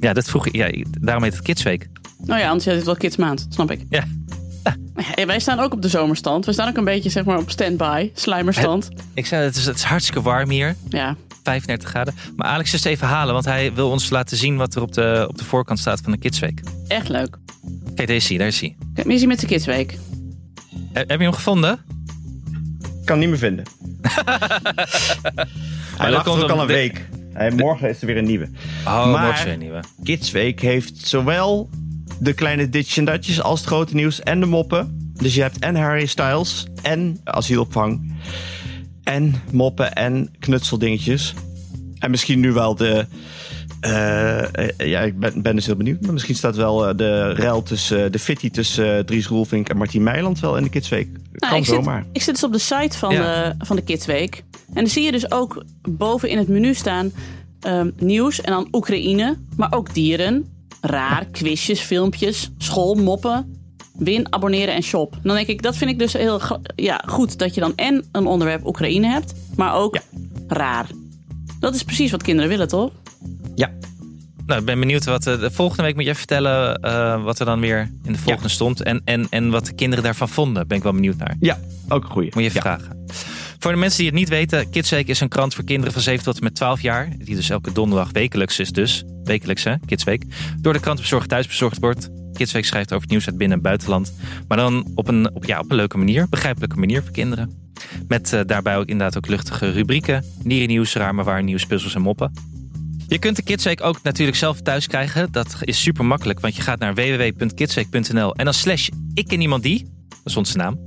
Ja, 0.00 0.12
dat 0.12 0.28
vroeg 0.28 0.46
ik. 0.46 0.54
Ja, 0.54 0.84
daarom 1.00 1.22
heet 1.22 1.32
het 1.32 1.42
Kidsweek. 1.42 1.88
Nou 2.24 2.40
ja, 2.40 2.48
anders 2.48 2.66
is 2.66 2.74
het 2.74 2.84
wel 2.84 2.96
kidsmaand, 2.96 3.46
snap 3.48 3.70
ik. 3.70 3.84
Ja. 3.88 4.04
Ja, 5.16 5.26
wij 5.26 5.38
staan 5.40 5.58
ook 5.58 5.72
op 5.72 5.82
de 5.82 5.88
zomerstand. 5.88 6.46
We 6.46 6.52
staan 6.52 6.68
ook 6.68 6.76
een 6.76 6.84
beetje 6.84 7.10
zeg 7.10 7.24
maar, 7.24 7.38
op 7.38 7.50
standby, 7.50 8.10
slijmerstand. 8.14 8.88
Ik 9.14 9.26
zei, 9.26 9.44
het 9.44 9.56
is, 9.56 9.66
het 9.66 9.76
is 9.76 9.82
hartstikke 9.82 10.22
warm 10.22 10.50
hier. 10.50 10.76
Ja. 10.88 11.16
35 11.42 11.88
graden. 11.88 12.14
Maar 12.36 12.46
Alex 12.48 12.72
is 12.72 12.84
het 12.84 12.92
even 12.92 13.06
halen, 13.06 13.32
want 13.32 13.44
hij 13.44 13.74
wil 13.74 13.90
ons 13.90 14.10
laten 14.10 14.36
zien 14.36 14.56
wat 14.56 14.74
er 14.74 14.82
op 14.82 14.92
de, 14.92 15.24
op 15.28 15.38
de 15.38 15.44
voorkant 15.44 15.78
staat 15.78 16.00
van 16.02 16.12
de 16.12 16.18
Kidsweek. 16.18 16.60
Echt 16.88 17.08
leuk. 17.08 17.36
Kijk, 17.94 18.08
deze 18.08 18.26
zie 18.26 18.32
je, 18.32 18.38
daar 18.38 18.48
is 18.48 18.60
hij. 18.60 18.76
Kijk, 18.94 19.06
Missie 19.06 19.28
met 19.28 19.38
zijn 19.38 19.50
kidsweek. 19.50 19.98
Heb 20.92 21.08
heb 21.08 21.18
je 21.18 21.24
hem 21.24 21.34
gevonden? 21.34 21.72
Ik 23.00 23.06
kan 23.06 23.18
hem 23.18 23.18
niet 23.18 23.28
meer 23.28 23.38
vinden. 23.38 23.64
Hij 25.96 26.08
dat 26.10 26.10
lag 26.10 26.24
komt 26.24 26.36
er 26.36 26.42
ook 26.44 26.50
al 26.50 26.60
een 26.60 26.66
de- 26.66 26.72
week. 26.72 27.08
Hij, 27.32 27.50
morgen 27.50 27.88
is 27.88 28.00
er 28.00 28.06
weer 28.06 28.16
een 28.16 28.24
nieuwe. 28.24 28.48
Oh, 28.84 29.12
Maar- 29.12 29.24
morgen 29.24 29.44
weer 29.44 29.52
een 29.52 29.58
nieuwe. 29.58 29.80
Kidsweek 30.02 30.60
heeft 30.60 31.06
zowel 31.06 31.70
de 32.20 32.32
kleine 32.32 32.68
ditjes 32.68 32.96
en 32.96 33.04
datjes 33.04 33.42
als 33.42 33.60
het 33.60 33.68
grote 33.68 33.94
nieuws 33.94 34.20
en 34.20 34.40
de 34.40 34.46
moppen. 34.46 35.10
Dus 35.14 35.34
je 35.34 35.42
hebt 35.42 35.58
en 35.58 35.76
Harry 35.76 36.06
Styles 36.06 36.66
en 36.82 37.20
asielopvang. 37.24 38.12
En 39.04 39.34
moppen 39.52 39.92
en 39.92 40.30
knutseldingetjes. 40.38 41.34
En 41.98 42.10
misschien 42.10 42.40
nu 42.40 42.52
wel 42.52 42.74
de... 42.74 43.06
eh, 43.80 44.54
eh, 44.54 44.68
ja, 44.76 45.00
ik 45.00 45.18
ben, 45.18 45.42
ben 45.42 45.54
dus 45.54 45.66
heel 45.66 45.76
benieuwd. 45.76 46.00
Maar 46.00 46.12
misschien 46.12 46.34
staat 46.34 46.56
wel 46.56 46.88
eh, 46.88 46.96
de 46.96 47.32
rel 47.32 47.62
tussen... 47.62 48.04
eh, 48.04 48.10
de 48.10 48.18
fitty 48.18 48.50
tussen 48.50 49.06
Dries 49.06 49.26
Roelvink 49.26 49.68
en 49.68 49.76
Martien 49.76 50.02
Meiland 50.02 50.40
wel 50.40 50.56
in 50.56 50.62
de 50.62 50.68
Kidsweek. 50.68 51.08
Nou, 51.12 51.22
kan 51.38 51.56
ik, 51.58 51.64
zit, 51.64 51.74
zomaar. 51.74 52.06
ik 52.12 52.22
zit 52.22 52.34
dus 52.34 52.44
op 52.44 52.52
de 52.52 52.58
site 52.58 52.98
van, 52.98 53.12
Ja. 53.14 53.48
de, 53.48 53.64
van 53.64 53.76
de 53.76 53.82
Kidsweek. 53.82 54.44
En 54.68 54.74
dan 54.74 54.86
zie 54.86 55.02
je 55.04 55.12
dus 55.12 55.30
ook 55.30 55.64
boven 55.88 56.28
in 56.28 56.38
het 56.38 56.48
menu 56.48 56.74
staan 56.74 57.12
ehm, 57.60 57.90
nieuws 57.98 58.40
en 58.40 58.52
dan 58.52 58.68
Oekraïne, 58.72 59.36
maar 59.56 59.72
ook 59.72 59.94
dieren, 59.94 60.44
raar, 60.80 61.24
quizjes, 61.24 61.80
filmpjes, 61.80 62.50
school, 62.58 62.94
moppen, 62.94 63.58
win, 63.98 64.32
abonneren 64.32 64.74
en 64.74 64.82
shop. 64.82 65.18
Dan 65.22 65.34
denk 65.34 65.46
ik, 65.46 65.62
dat 65.62 65.76
vind 65.76 65.90
ik 65.90 65.98
dus 65.98 66.12
heel 66.12 66.40
ja, 66.76 67.02
goed 67.06 67.38
dat 67.38 67.54
je 67.54 67.60
dan 67.60 67.72
en 67.76 68.04
een 68.12 68.26
onderwerp 68.26 68.66
Oekraïne 68.66 69.06
hebt, 69.06 69.34
maar 69.56 69.74
ook 69.74 69.98
raar. 70.48 70.86
Dat 71.60 71.74
is 71.74 71.82
precies 71.82 72.10
wat 72.10 72.22
kinderen 72.22 72.50
willen, 72.50 72.68
toch? 72.68 72.90
Ja, 73.54 73.70
Nou, 74.46 74.60
ik 74.60 74.66
ben 74.66 74.80
benieuwd 74.80 75.04
wat 75.04 75.26
eh, 75.26 75.40
de 75.40 75.50
volgende 75.50 75.82
week 75.82 75.94
moet 75.94 76.04
je 76.04 76.08
even 76.08 76.26
vertellen 76.26 76.82
eh, 76.82 77.22
wat 77.24 77.38
er 77.38 77.46
dan 77.46 77.60
weer 77.60 77.90
in 78.04 78.12
de 78.12 78.18
volgende 78.18 78.48
stond. 78.48 78.82
En, 78.82 79.00
en, 79.04 79.26
en 79.30 79.50
wat 79.50 79.66
de 79.66 79.74
kinderen 79.74 80.04
daarvan 80.04 80.28
vonden. 80.28 80.68
Ben 80.68 80.76
ik 80.76 80.82
wel 80.82 80.92
benieuwd 80.92 81.16
naar. 81.16 81.36
ja 81.40 81.58
ook 81.88 82.04
een 82.04 82.10
goeie. 82.10 82.30
Moet 82.34 82.42
je 82.42 82.48
even 82.48 82.62
ja. 82.64 82.78
vragen. 82.78 83.04
Voor 83.60 83.72
de 83.72 83.78
mensen 83.78 83.98
die 83.98 84.06
het 84.06 84.18
niet 84.18 84.28
weten, 84.28 84.70
Kidsweek 84.70 85.08
is 85.08 85.20
een 85.20 85.28
krant 85.28 85.54
voor 85.54 85.64
kinderen 85.64 85.92
van 85.92 86.02
7 86.02 86.24
tot 86.24 86.36
en 86.36 86.44
met 86.44 86.54
12 86.54 86.80
jaar. 86.80 87.08
Die 87.18 87.34
dus 87.34 87.50
elke 87.50 87.72
donderdag 87.72 88.10
wekelijks 88.12 88.58
is 88.58 88.70
dus. 88.70 89.04
Wekelijks 89.24 89.64
hè, 89.64 89.74
Kidsweek. 89.86 90.24
Door 90.60 90.72
de 90.72 90.80
krantenbezorgd 90.80 91.28
thuis 91.28 91.46
bezorgd 91.46 91.78
wordt. 91.78 92.08
Kidsweek 92.32 92.64
schrijft 92.64 92.90
over 92.90 93.02
het 93.02 93.10
nieuws 93.10 93.26
uit 93.26 93.36
binnen- 93.36 93.56
en 93.56 93.62
buitenland. 93.62 94.12
Maar 94.48 94.56
dan 94.56 94.86
op 94.94 95.08
een, 95.08 95.34
op, 95.34 95.44
ja, 95.44 95.58
op 95.58 95.70
een 95.70 95.76
leuke 95.76 95.98
manier. 95.98 96.28
Begrijpelijke 96.28 96.76
manier 96.76 97.02
voor 97.02 97.10
kinderen. 97.10 97.70
Met 98.08 98.32
eh, 98.32 98.40
daarbij 98.46 98.76
ook 98.76 98.86
inderdaad 98.86 99.16
ook 99.16 99.26
luchtige 99.26 99.70
rubrieken. 99.70 100.24
Dierennieuws, 100.42 100.94
raar 100.94 101.14
maar 101.14 101.24
waar, 101.24 101.42
nieuws, 101.42 101.66
puzzels 101.66 101.94
en 101.94 102.02
moppen. 102.02 102.32
Je 103.08 103.18
kunt 103.18 103.36
de 103.36 103.42
Kidsweek 103.42 103.82
ook 103.82 104.02
natuurlijk 104.02 104.36
zelf 104.36 104.60
thuis 104.60 104.86
krijgen. 104.86 105.32
Dat 105.32 105.56
is 105.60 105.82
super 105.82 106.04
makkelijk, 106.04 106.40
want 106.40 106.56
je 106.56 106.62
gaat 106.62 106.78
naar 106.78 106.94
www.kidsweek.nl 106.94 108.34
en 108.34 108.44
dan 108.44 108.54
slash 108.54 108.88
ik 109.14 109.32
en 109.32 109.40
iemand 109.40 109.62
die. 109.62 109.84
Dat 110.08 110.18
is 110.24 110.36
onze 110.36 110.56
naam 110.56 110.78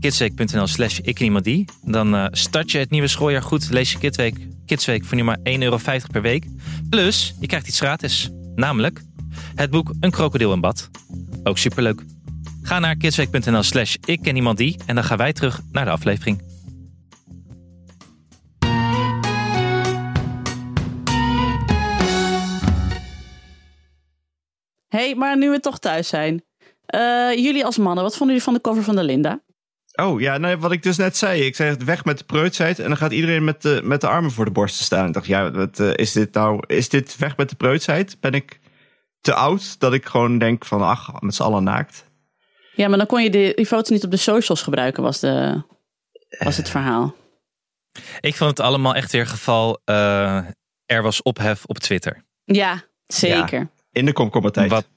kidsweek.nl 0.00 0.66
slash 0.66 1.00
die. 1.42 1.64
Dan 1.84 2.14
eh, 2.14 2.26
start 2.30 2.70
je 2.70 2.78
het 2.78 2.90
nieuwe 2.90 3.08
schooljaar 3.08 3.42
goed. 3.42 3.70
Lees 3.70 3.92
je 3.92 3.98
Kidsweek, 3.98 4.36
Kidsweek 4.66 5.04
voor 5.04 5.16
nu 5.16 5.22
maar 5.22 5.38
1,50 5.38 5.42
euro 5.58 5.78
per 6.12 6.22
week. 6.22 6.46
Plus, 6.90 7.34
je 7.40 7.46
krijgt 7.46 7.68
iets 7.68 7.80
gratis. 7.80 8.30
Namelijk 8.54 9.02
het 9.54 9.70
boek 9.70 9.92
Een 10.00 10.10
krokodil 10.10 10.52
in 10.52 10.60
bad. 10.60 10.90
Ook 11.42 11.58
superleuk. 11.58 12.02
Ga 12.62 12.78
naar 12.78 12.96
kidsweek.nl 12.96 13.62
slash 13.62 13.96
ik 14.04 14.26
en 14.26 14.36
iemand 14.36 14.58
die. 14.58 14.76
En 14.86 14.94
dan 14.94 15.04
gaan 15.04 15.18
wij 15.18 15.32
terug 15.32 15.60
naar 15.72 15.84
de 15.84 15.90
aflevering. 15.90 16.48
hey, 24.88 25.14
maar 25.14 25.38
nu 25.38 25.50
we 25.50 25.60
toch 25.60 25.78
thuis 25.78 26.08
zijn. 26.08 26.44
Eh, 26.86 27.34
jullie 27.34 27.64
als 27.64 27.78
mannen, 27.78 28.04
wat 28.04 28.16
vonden 28.16 28.28
jullie 28.28 28.42
van 28.42 28.54
de 28.54 28.60
cover 28.60 28.82
van 28.82 28.96
de 28.96 29.04
Linda? 29.04 29.40
Oh 30.02 30.20
ja, 30.20 30.38
nou, 30.38 30.56
wat 30.56 30.72
ik 30.72 30.82
dus 30.82 30.96
net 30.96 31.16
zei. 31.16 31.42
Ik 31.42 31.56
zei 31.56 31.76
weg 31.84 32.04
met 32.04 32.18
de 32.18 32.24
preutsheid. 32.24 32.78
En 32.78 32.88
dan 32.88 32.96
gaat 32.96 33.12
iedereen 33.12 33.44
met 33.44 33.62
de, 33.62 33.80
met 33.84 34.00
de 34.00 34.08
armen 34.08 34.30
voor 34.30 34.44
de 34.44 34.50
borsten 34.50 34.84
staan. 34.84 35.06
Ik 35.06 35.12
dacht, 35.12 35.26
ja, 35.26 35.50
wat, 35.50 35.80
eh, 35.80 35.94
is 35.94 36.12
dit 36.12 36.34
nou? 36.34 36.62
Is 36.66 36.88
dit 36.88 37.16
weg 37.16 37.36
met 37.36 37.48
de 37.48 37.56
preutsheid? 37.56 38.20
Ben 38.20 38.32
ik 38.32 38.60
te 39.20 39.34
oud 39.34 39.80
dat 39.80 39.92
ik 39.92 40.06
gewoon 40.06 40.38
denk 40.38 40.64
van, 40.64 40.82
ach, 40.82 41.20
met 41.20 41.34
z'n 41.34 41.42
allen 41.42 41.64
naakt? 41.64 42.04
Ja, 42.74 42.88
maar 42.88 42.98
dan 42.98 43.06
kon 43.06 43.22
je 43.22 43.30
die, 43.30 43.54
die 43.54 43.66
foto's 43.66 43.88
niet 43.88 44.04
op 44.04 44.10
de 44.10 44.16
socials 44.16 44.62
gebruiken, 44.62 45.02
was, 45.02 45.20
de, 45.20 45.62
was 46.38 46.56
het 46.56 46.68
verhaal. 46.68 47.14
Ik 48.20 48.36
vond 48.36 48.50
het 48.50 48.60
allemaal 48.60 48.94
echt 48.94 49.12
weer 49.12 49.26
geval... 49.26 49.80
eh, 49.84 50.36
er 50.86 51.02
was 51.02 51.22
ophef 51.22 51.64
op 51.64 51.78
Twitter. 51.78 52.24
Ja, 52.44 52.82
zeker. 53.06 53.70
In 53.92 54.04
de 54.04 54.12
komkommertijd. 54.12 54.70
Wat 54.70 54.88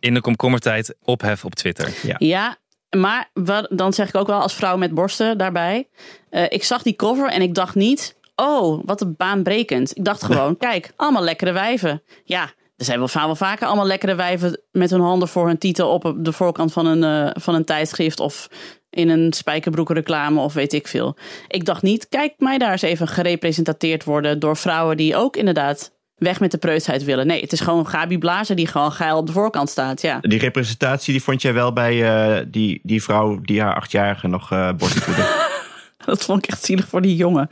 in 0.00 0.14
de 0.14 0.20
komkommertijd 0.20 0.96
ophef 1.00 1.44
op 1.44 1.54
Twitter. 1.54 2.16
Ja, 2.18 2.58
maar 2.94 3.30
wat, 3.32 3.66
dan 3.70 3.92
zeg 3.92 4.08
ik 4.08 4.14
ook 4.14 4.26
wel 4.26 4.40
als 4.40 4.54
vrouw 4.54 4.76
met 4.76 4.94
borsten 4.94 5.38
daarbij. 5.38 5.88
eh, 6.30 6.44
ik 6.48 6.64
zag 6.64 6.82
die 6.82 6.96
cover 6.96 7.28
en 7.28 7.42
ik 7.42 7.54
dacht 7.54 7.74
niet, 7.74 8.16
oh, 8.36 8.82
wat 8.84 9.00
een 9.00 9.14
baanbrekend. 9.16 9.96
Ik 9.96 10.04
dacht 10.04 10.24
gewoon, 10.24 10.56
kijk, 10.68 10.92
allemaal 10.96 11.22
lekkere 11.22 11.52
wijven. 11.52 12.02
Ja, 12.24 12.42
er 12.76 12.84
zijn 12.84 12.98
wel, 12.98 13.08
wel 13.12 13.36
vaker 13.36 13.66
allemaal 13.66 13.86
lekkere 13.86 14.14
wijven 14.14 14.60
met 14.72 14.90
hun 14.90 15.00
handen 15.00 15.28
voor 15.28 15.46
hun 15.46 15.58
titel 15.58 15.90
op 15.90 16.14
de 16.18 16.32
voorkant 16.32 16.72
van 16.72 16.86
een, 16.86 17.04
eh, 17.04 17.42
van 17.42 17.54
een 17.54 17.64
tijdschrift 17.64 18.20
of 18.20 18.48
in 18.90 19.08
een 19.08 19.32
spijkerbroekenreclame 19.32 20.40
of 20.40 20.54
weet 20.54 20.72
ik 20.72 20.86
veel. 20.86 21.16
Ik 21.48 21.64
dacht 21.64 21.82
niet, 21.82 22.08
kijk 22.08 22.34
mij 22.38 22.58
daar 22.58 22.72
eens 22.72 22.82
even 22.82 23.08
gerepresenteerd 23.08 24.04
worden 24.04 24.38
door 24.38 24.56
vrouwen 24.56 24.96
die 24.96 25.16
ook 25.16 25.36
inderdaad 25.36 25.92
weg 26.14 26.40
met 26.40 26.50
de 26.50 26.58
preutsheid 26.58 27.04
willen. 27.04 27.26
Nee, 27.26 27.40
het 27.40 27.52
is 27.52 27.60
gewoon 27.60 27.86
Gabi 27.88 28.18
Blazer 28.18 28.56
die 28.56 28.66
gewoon 28.66 28.92
geil 28.92 29.16
op 29.18 29.26
de 29.26 29.32
voorkant 29.32 29.70
staat. 29.70 30.00
Ja. 30.02 30.18
Die 30.20 30.38
representatie 30.38 31.12
die 31.12 31.22
vond 31.22 31.42
jij 31.42 31.52
wel 31.54 31.72
bij 31.72 32.02
eh, 32.38 32.44
die, 32.48 32.80
die 32.82 33.02
vrouw 33.02 33.40
die 33.40 33.60
haar 33.62 33.74
achtjarige 33.74 34.28
nog 34.28 34.50
eh 34.52 34.70
voedde. 34.78 35.52
Dat 36.04 36.24
vond 36.24 36.44
ik 36.44 36.50
echt 36.50 36.64
zielig 36.64 36.88
voor 36.88 37.02
die 37.02 37.16
jongen. 37.16 37.48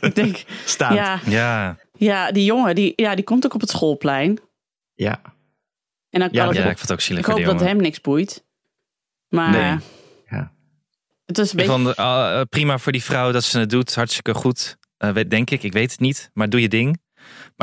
ik 0.00 0.14
denk, 0.14 0.44
Staand. 0.64 0.94
ja, 0.94 1.20
Ja, 1.26 1.76
ja, 1.98 2.32
die 2.32 2.44
jongen, 2.44 2.74
die, 2.74 2.92
ja, 2.96 3.14
die 3.14 3.24
komt 3.24 3.44
ook 3.44 3.54
op 3.54 3.60
het 3.60 3.70
schoolplein. 3.70 4.38
Ja. 4.94 5.20
En 6.10 6.20
dan 6.20 6.30
kan 6.30 6.38
Ja, 6.44 6.50
ik, 6.50 6.54
ja, 6.56 6.60
ik 6.60 6.66
vond 6.66 6.80
het 6.80 6.92
ook 6.92 7.00
zielig 7.00 7.20
ik 7.20 7.30
voor 7.30 7.40
hoop 7.42 7.58
dat 7.58 7.60
hem 7.68 7.76
niks 7.76 8.00
boeit. 8.00 8.44
Maar 9.28 9.50
Nee. 9.50 9.76
Ja. 10.30 10.52
het 11.26 11.38
is 11.38 11.52
een 11.52 11.58
Ik 11.58 11.66
beetje... 11.66 11.82
vond 11.82 11.96
eh, 11.96 12.40
prima 12.48 12.78
voor 12.78 12.92
die 12.92 13.02
vrouw 13.04 13.32
dat 13.32 13.44
ze 13.44 13.58
het 13.58 13.70
doet. 13.70 13.94
Hartstikke 13.94 14.34
goed. 14.34 14.76
Eh, 14.96 15.10
weet- 15.10 15.30
denk 15.30 15.50
ik. 15.50 15.62
Ik 15.62 15.72
weet 15.72 15.90
het 15.90 16.00
niet. 16.00 16.30
Maar 16.34 16.48
doe 16.50 16.60
je 16.60 16.68
ding. 16.68 17.00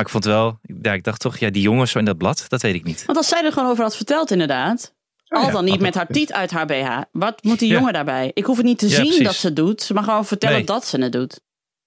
Maar 0.00 0.08
ik 0.08 0.14
vond 0.14 0.24
wel... 0.24 0.58
Ja, 0.82 0.92
ik 0.92 1.04
dacht 1.04 1.20
toch, 1.20 1.38
ja, 1.38 1.50
die 1.50 1.62
jongens 1.62 1.90
zo 1.90 1.98
in 1.98 2.04
dat 2.04 2.16
blad, 2.18 2.44
dat 2.48 2.62
weet 2.62 2.74
ik 2.74 2.84
niet. 2.84 3.04
Want 3.04 3.18
als 3.18 3.28
zij 3.28 3.44
er 3.44 3.52
gewoon 3.52 3.70
over 3.70 3.82
had 3.84 3.96
verteld 3.96 4.30
inderdaad... 4.30 4.94
Al 5.26 5.40
Oh 5.40 5.46
ja, 5.46 5.52
dan 5.52 5.64
niet 5.64 5.80
met 5.80 5.94
haar 5.94 6.06
tiet 6.06 6.32
uit 6.32 6.50
haar 6.50 6.66
BH. 6.66 7.00
Wat 7.12 7.42
moet 7.44 7.58
die 7.58 7.68
Ja. 7.68 7.74
jongen 7.78 7.92
daarbij? 7.92 8.30
Ik 8.34 8.44
hoef 8.44 8.56
het 8.56 8.66
niet 8.66 8.78
te 8.78 8.88
Ja, 8.88 8.94
zien 8.94 9.04
precies. 9.04 9.24
dat 9.24 9.34
ze 9.34 9.46
het 9.46 9.56
doet. 9.56 9.82
Ze 9.82 9.94
mag 9.94 10.04
gewoon 10.04 10.26
vertellen 10.26 10.56
Nee. 10.56 10.64
dat 10.64 10.86
ze 10.86 11.00
het 11.02 11.12
doet. 11.12 11.40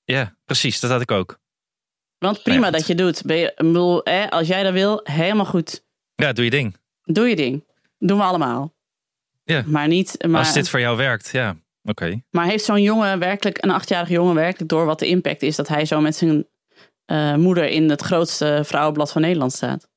Ja, 0.03 0.35
precies. 0.45 0.79
Dat 0.79 0.91
had 0.91 1.01
ik 1.01 1.11
ook. 1.11 1.39
Want 2.17 2.43
prima 2.43 2.59
Nou 2.59 2.71
ja, 2.71 2.77
dat 2.77 2.87
je 2.87 2.95
doet. 2.95 3.21
Ben 3.25 3.37
je, 3.37 3.53
bedoel, 3.55 4.01
hè, 4.03 4.29
als 4.31 4.47
jij 4.47 4.63
dat 4.63 4.73
wil, 4.73 4.99
helemaal 5.03 5.45
goed. 5.45 5.83
Ja, 6.15 6.33
doe 6.33 6.43
je 6.45 6.51
ding. 6.51 6.75
Doe 7.03 7.27
je 7.29 7.35
ding. 7.35 7.63
Doen 7.99 8.17
we 8.17 8.23
allemaal. 8.23 8.73
Ja. 9.43 9.63
Maar 9.65 9.87
niet... 9.87 10.25
Maar, 10.27 10.39
Als 10.39 10.53
dit 10.53 10.69
voor 10.69 10.79
jou 10.79 10.97
werkt, 10.97 11.29
ja. 11.31 11.55
Oké. 11.83 12.21
Maar 12.29 12.45
heeft 12.45 12.63
zo'n 12.65 12.81
jongen 12.81 13.19
werkelijk, 13.19 13.63
een 13.63 13.71
achtjarige 13.71 14.11
jongen 14.13 14.35
werkelijk 14.35 14.69
door 14.69 14.85
wat 14.85 14.99
de 14.99 15.07
impact 15.07 15.41
is 15.41 15.55
dat 15.55 15.67
hij 15.67 15.85
zo 15.85 16.01
met 16.01 16.15
zijn 16.15 16.45
eh, 17.13 17.35
moeder 17.35 17.69
in 17.69 17.89
het 17.89 18.01
grootste 18.01 18.61
vrouwenblad 18.65 19.11
van 19.11 19.21
Nederland 19.21 19.53
staat? 19.53 19.87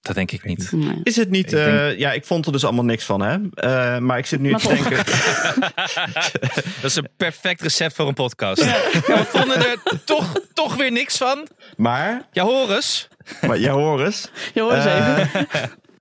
Dat 0.00 0.14
denk 0.14 0.30
ik 0.32 0.44
niet. 0.44 0.72
Nee. 0.72 1.00
Is 1.02 1.16
het 1.16 1.30
niet... 1.30 1.44
Ik 1.44 1.50
denk- 1.58 1.78
eh, 1.78 1.98
ja, 1.98 2.12
ik 2.12 2.24
vond 2.24 2.46
er 2.46 2.52
dus 2.52 2.64
allemaal 2.64 2.84
niks 2.84 3.04
van, 3.04 3.20
hè. 3.22 3.36
Eh, 3.54 3.98
maar 3.98 4.18
ik 4.18 4.26
zit 4.26 4.40
nu 4.40 4.50
Maar 4.50 4.60
te 4.60 4.68
denken... 4.68 4.96
Dat 6.80 6.90
is 6.90 6.96
een 6.96 7.08
perfect 7.16 7.60
recept 7.62 7.94
voor 7.94 8.08
een 8.08 8.14
podcast. 8.14 8.64
Ja, 8.64 8.76
we 8.92 9.24
vonden 9.28 9.56
er 9.56 9.82
toch, 10.04 10.32
toch 10.52 10.74
weer 10.76 10.92
niks 10.92 11.16
van. 11.16 11.46
Maar, 11.76 12.28
Ja, 12.32 12.44
hoor 12.44 12.70
eens. 12.74 13.08
maar 13.46 13.58
ja, 13.58 13.72
hoor 13.72 14.04
eens. 14.04 14.30
Je 14.54 14.60
hoort 14.60 14.74
eens 14.74 14.84
Eh, 14.84 15.18
even. 15.18 15.48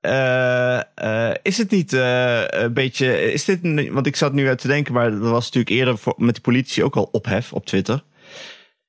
Eh, 0.02 0.80
eh, 1.30 1.36
is 1.42 1.58
het 1.58 1.72
niet 1.72 1.94
eh, 1.94 2.42
een 2.48 2.74
beetje. 2.74 3.32
Is 3.34 3.46
dit 3.46 3.60
een- 3.64 3.94
want 3.94 4.08
ik 4.08 4.16
zat 4.16 4.34
nu 4.34 4.48
uit 4.48 4.60
te 4.60 4.68
denken, 4.68 4.94
maar 4.94 5.12
dat 5.12 5.20
was 5.20 5.44
natuurlijk 5.46 5.70
eerder 5.76 5.98
voor, 5.98 6.14
met 6.18 6.36
de 6.36 6.42
politie 6.42 6.84
ook 6.84 6.96
al 6.96 7.10
ophef 7.12 7.54
op 7.54 7.66
Twitter. 7.66 8.04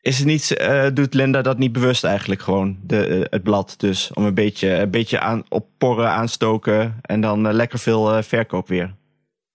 Is 0.06 0.18
het 0.18 0.26
niet, 0.26 0.56
eh, 0.56 0.86
doet 0.92 1.14
Linda 1.14 1.42
dat 1.42 1.58
niet 1.58 1.72
bewust 1.72 2.04
eigenlijk 2.04 2.40
gewoon, 2.40 2.76
de, 2.82 3.06
eh, 3.06 3.20
het 3.30 3.42
blad 3.42 3.74
dus, 3.76 4.10
om 4.14 4.24
een 4.24 4.34
beetje, 4.34 4.70
een 4.70 4.90
beetje 4.90 5.20
aan, 5.20 5.42
op 5.48 5.66
porren 5.78 6.10
aanstoken 6.10 6.94
en 7.02 7.20
dan 7.20 7.46
eh, 7.46 7.54
lekker 7.54 7.78
veel 7.78 8.22
verkoop 8.22 8.68
weer? 8.68 8.94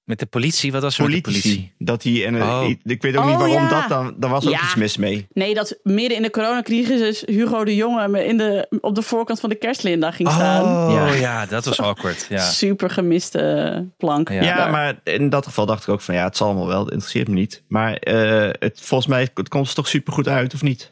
Met 0.03 0.19
de 0.19 0.25
politie? 0.25 0.71
Wat 0.71 0.81
was 0.81 0.97
er 0.97 1.03
met 1.03 1.13
de 1.13 1.21
politie? 1.21 1.73
Dat 1.77 2.03
hij 2.03 2.25
en 2.25 2.41
Oh. 2.41 2.69
ik 2.83 3.01
weet 3.01 3.15
ook 3.17 3.23
Oh, 3.23 3.29
niet 3.29 3.37
waarom 3.37 3.63
ja. 3.63 3.69
dat 3.69 3.89
dan. 3.89 4.13
Daar 4.17 4.29
was 4.29 4.45
ook 4.45 4.51
Ja. 4.51 4.63
iets 4.63 4.75
mis 4.75 4.97
mee. 4.97 5.27
Nee, 5.33 5.53
dat 5.53 5.79
midden 5.83 6.17
in 6.17 6.23
de 6.23 6.29
coronacrisis 6.29 7.23
Hugo 7.25 7.63
de 7.65 7.75
Jonge 7.75 8.07
me 8.07 8.25
in 8.25 8.37
de, 8.37 8.67
op 8.81 8.95
de 8.95 9.01
voorkant 9.01 9.39
van 9.39 9.49
de 9.49 9.55
kerstlinda 9.55 10.11
ging 10.11 10.29
staan. 10.31 10.63
Oh 10.63 10.93
Ja. 10.93 11.13
ja. 11.13 11.45
dat 11.45 11.65
was 11.65 11.79
awkward. 11.79 12.25
Ja. 12.29 12.39
Super 12.61 12.89
gemiste 12.89 13.87
plank. 13.97 14.29
Ja. 14.29 14.67
Maar 14.67 14.99
in 15.03 15.29
dat 15.29 15.45
geval 15.45 15.65
dacht 15.65 15.83
ik 15.83 15.89
ook 15.89 16.01
van 16.01 16.15
ja, 16.15 16.23
het 16.23 16.37
zal 16.37 16.47
allemaal 16.47 16.67
wel. 16.67 16.79
Het 16.79 16.91
interesseert 16.91 17.27
me 17.27 17.33
niet. 17.33 17.63
Maar 17.67 17.93
eh, 17.95 18.49
het, 18.59 18.79
volgens 18.81 19.09
mij 19.09 19.21
het 19.33 19.49
komt 19.49 19.65
het 19.65 19.75
toch 19.75 19.87
super 19.87 20.13
goed 20.13 20.27
uit, 20.27 20.53
of 20.53 20.61
niet? 20.61 20.91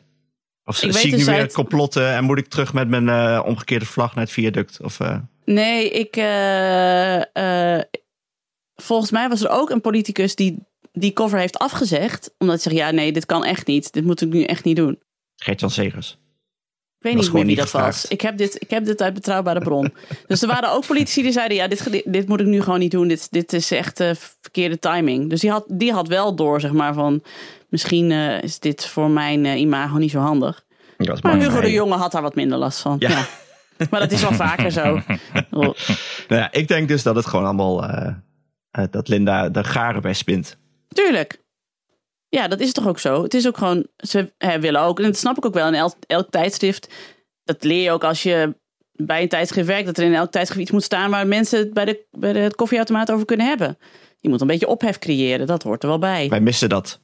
Of 0.63 0.77
Ik 0.77 0.83
weet 0.91 0.95
zie 0.95 1.09
ik 1.09 1.15
dus 1.17 1.25
nu 1.25 1.31
weer 1.31 1.41
uit- 1.41 1.53
complotten 1.53 2.13
en 2.13 2.23
moet 2.23 2.37
ik 2.37 2.47
terug 2.47 2.73
met 2.73 2.87
mijn 2.87 3.09
eh, 3.09 3.41
omgekeerde 3.45 3.85
vlag 3.85 4.15
naar 4.15 4.23
het 4.23 4.33
viaduct? 4.33 4.79
Of, 4.83 4.99
eh, 4.99 5.17
Nee, 5.45 5.89
ik. 5.89 6.15
eh, 6.15 7.15
eh, 7.77 7.83
volgens 8.81 9.11
mij 9.11 9.29
was 9.29 9.43
er 9.43 9.49
ook 9.49 9.69
een 9.69 9.81
politicus 9.81 10.35
die 10.35 10.67
die 10.93 11.13
cover 11.13 11.39
heeft 11.39 11.59
afgezegd. 11.59 12.31
Omdat 12.37 12.63
hij 12.63 12.73
zegt: 12.73 12.85
ja, 12.85 12.91
nee, 12.91 13.11
dit 13.11 13.25
kan 13.25 13.45
echt 13.45 13.67
niet. 13.67 13.93
Dit 13.93 14.05
moet 14.05 14.21
ik 14.21 14.29
nu 14.29 14.43
echt 14.43 14.63
niet 14.63 14.75
doen. 14.75 14.99
Gert-Jan 15.35 15.69
Segers. 15.71 16.17
Ik 16.99 17.05
weet 17.05 17.15
niet 17.15 17.33
meer 17.33 17.45
wie 17.45 17.55
dat 17.55 17.71
was. 17.71 18.07
Ik 18.07 18.21
heb, 18.21 18.37
dit, 18.37 18.61
ik 18.61 18.69
heb 18.69 18.85
dit 18.85 19.01
uit 19.01 19.13
betrouwbare 19.13 19.59
bron. 19.59 19.93
dus 20.27 20.41
er 20.41 20.47
waren 20.47 20.71
ook 20.71 20.85
politici 20.85 21.21
die 21.21 21.31
zeiden: 21.31 21.57
ja, 21.57 21.67
dit, 21.67 22.01
dit, 22.05 22.27
moet 22.27 22.39
ik 22.39 22.45
nu 22.45 22.61
gewoon 22.61 22.79
niet 22.79 22.91
doen. 22.91 23.07
Dit, 23.07 23.27
dit 23.31 23.53
is 23.53 23.71
echt 23.71 23.99
eh, 23.99 24.11
verkeerde 24.41 24.79
timing. 24.79 25.29
Dus 25.29 25.39
die 25.39 25.51
had, 25.51 25.65
die 25.67 25.93
had 25.93 26.07
wel 26.07 26.35
door, 26.35 26.61
zeg 26.61 26.71
maar, 26.71 26.93
van 26.93 27.23
misschien 27.69 28.11
eh, 28.11 28.43
is 28.43 28.59
dit 28.59 28.85
voor 28.85 29.09
mijn 29.09 29.45
eh, 29.45 29.59
imago 29.59 29.97
niet 29.97 30.11
zo 30.11 30.19
handig. 30.19 30.63
Ja, 30.97 31.17
Maar 31.21 31.37
Hugo 31.37 31.61
de. 31.61 31.71
Jonge 31.71 31.95
had 31.95 32.11
daar 32.11 32.21
wat 32.21 32.35
minder 32.35 32.57
last 32.57 32.79
van. 32.79 32.95
Ja. 32.99 33.09
Ja. 33.09 33.27
Maar 33.89 33.99
dat 33.99 34.11
is 34.11 34.21
wel 34.21 34.33
vaker 34.33 34.71
zo. 34.71 34.99
Nou 35.49 36.41
ja, 36.41 36.51
ik 36.51 36.67
denk 36.67 36.87
dus 36.87 37.03
dat 37.03 37.15
het 37.15 37.25
gewoon 37.25 37.45
allemaal. 37.45 37.85
Eh, 38.71 38.83
dat 38.91 39.07
Linda 39.07 39.51
er 39.51 39.65
garen 39.65 40.01
bij 40.01 40.13
spint. 40.13 40.57
Tuurlijk. 40.87 41.41
Ja, 42.29 42.47
dat 42.47 42.59
is 42.59 42.71
toch 42.71 42.87
ook 42.87 42.99
zo. 42.99 43.23
Het 43.23 43.33
is 43.33 43.47
ook 43.47 43.57
gewoon, 43.57 43.87
ze 43.97 44.33
hè, 44.37 44.59
willen 44.59 44.81
ook, 44.81 44.99
en 44.99 45.05
dat 45.05 45.17
snap 45.17 45.37
ik 45.37 45.45
ook 45.45 45.53
wel, 45.53 45.67
in 45.67 45.73
elk, 45.73 45.95
elk 46.07 46.29
tijdschrift, 46.29 46.93
dat 47.43 47.63
leer 47.63 47.83
je 47.83 47.91
ook 47.91 48.03
als 48.03 48.23
je 48.23 48.55
bij 48.91 49.21
een 49.21 49.27
tijdschrift 49.29 49.67
werkt, 49.67 49.85
dat 49.85 49.97
er 49.97 50.03
in 50.03 50.13
elk 50.13 50.31
tijdschrift 50.31 50.61
iets 50.61 50.71
moet 50.71 50.83
staan 50.83 51.09
waar 51.11 51.27
mensen 51.27 51.59
het 51.59 51.73
bij 51.73 51.85
de, 51.85 52.05
bij 52.11 52.33
de 52.33 52.51
koffieautomaat 52.55 53.11
over 53.11 53.25
kunnen 53.25 53.47
hebben. 53.47 53.77
Je 54.19 54.29
moet 54.29 54.41
een 54.41 54.47
beetje 54.47 54.67
ophef 54.67 54.99
creëren, 54.99 55.47
dat 55.47 55.63
hoort 55.63 55.83
er 55.83 55.89
wel 55.89 55.99
bij. 55.99 56.29
Wij 56.29 56.41
missen 56.41 56.69
dat. 56.69 56.99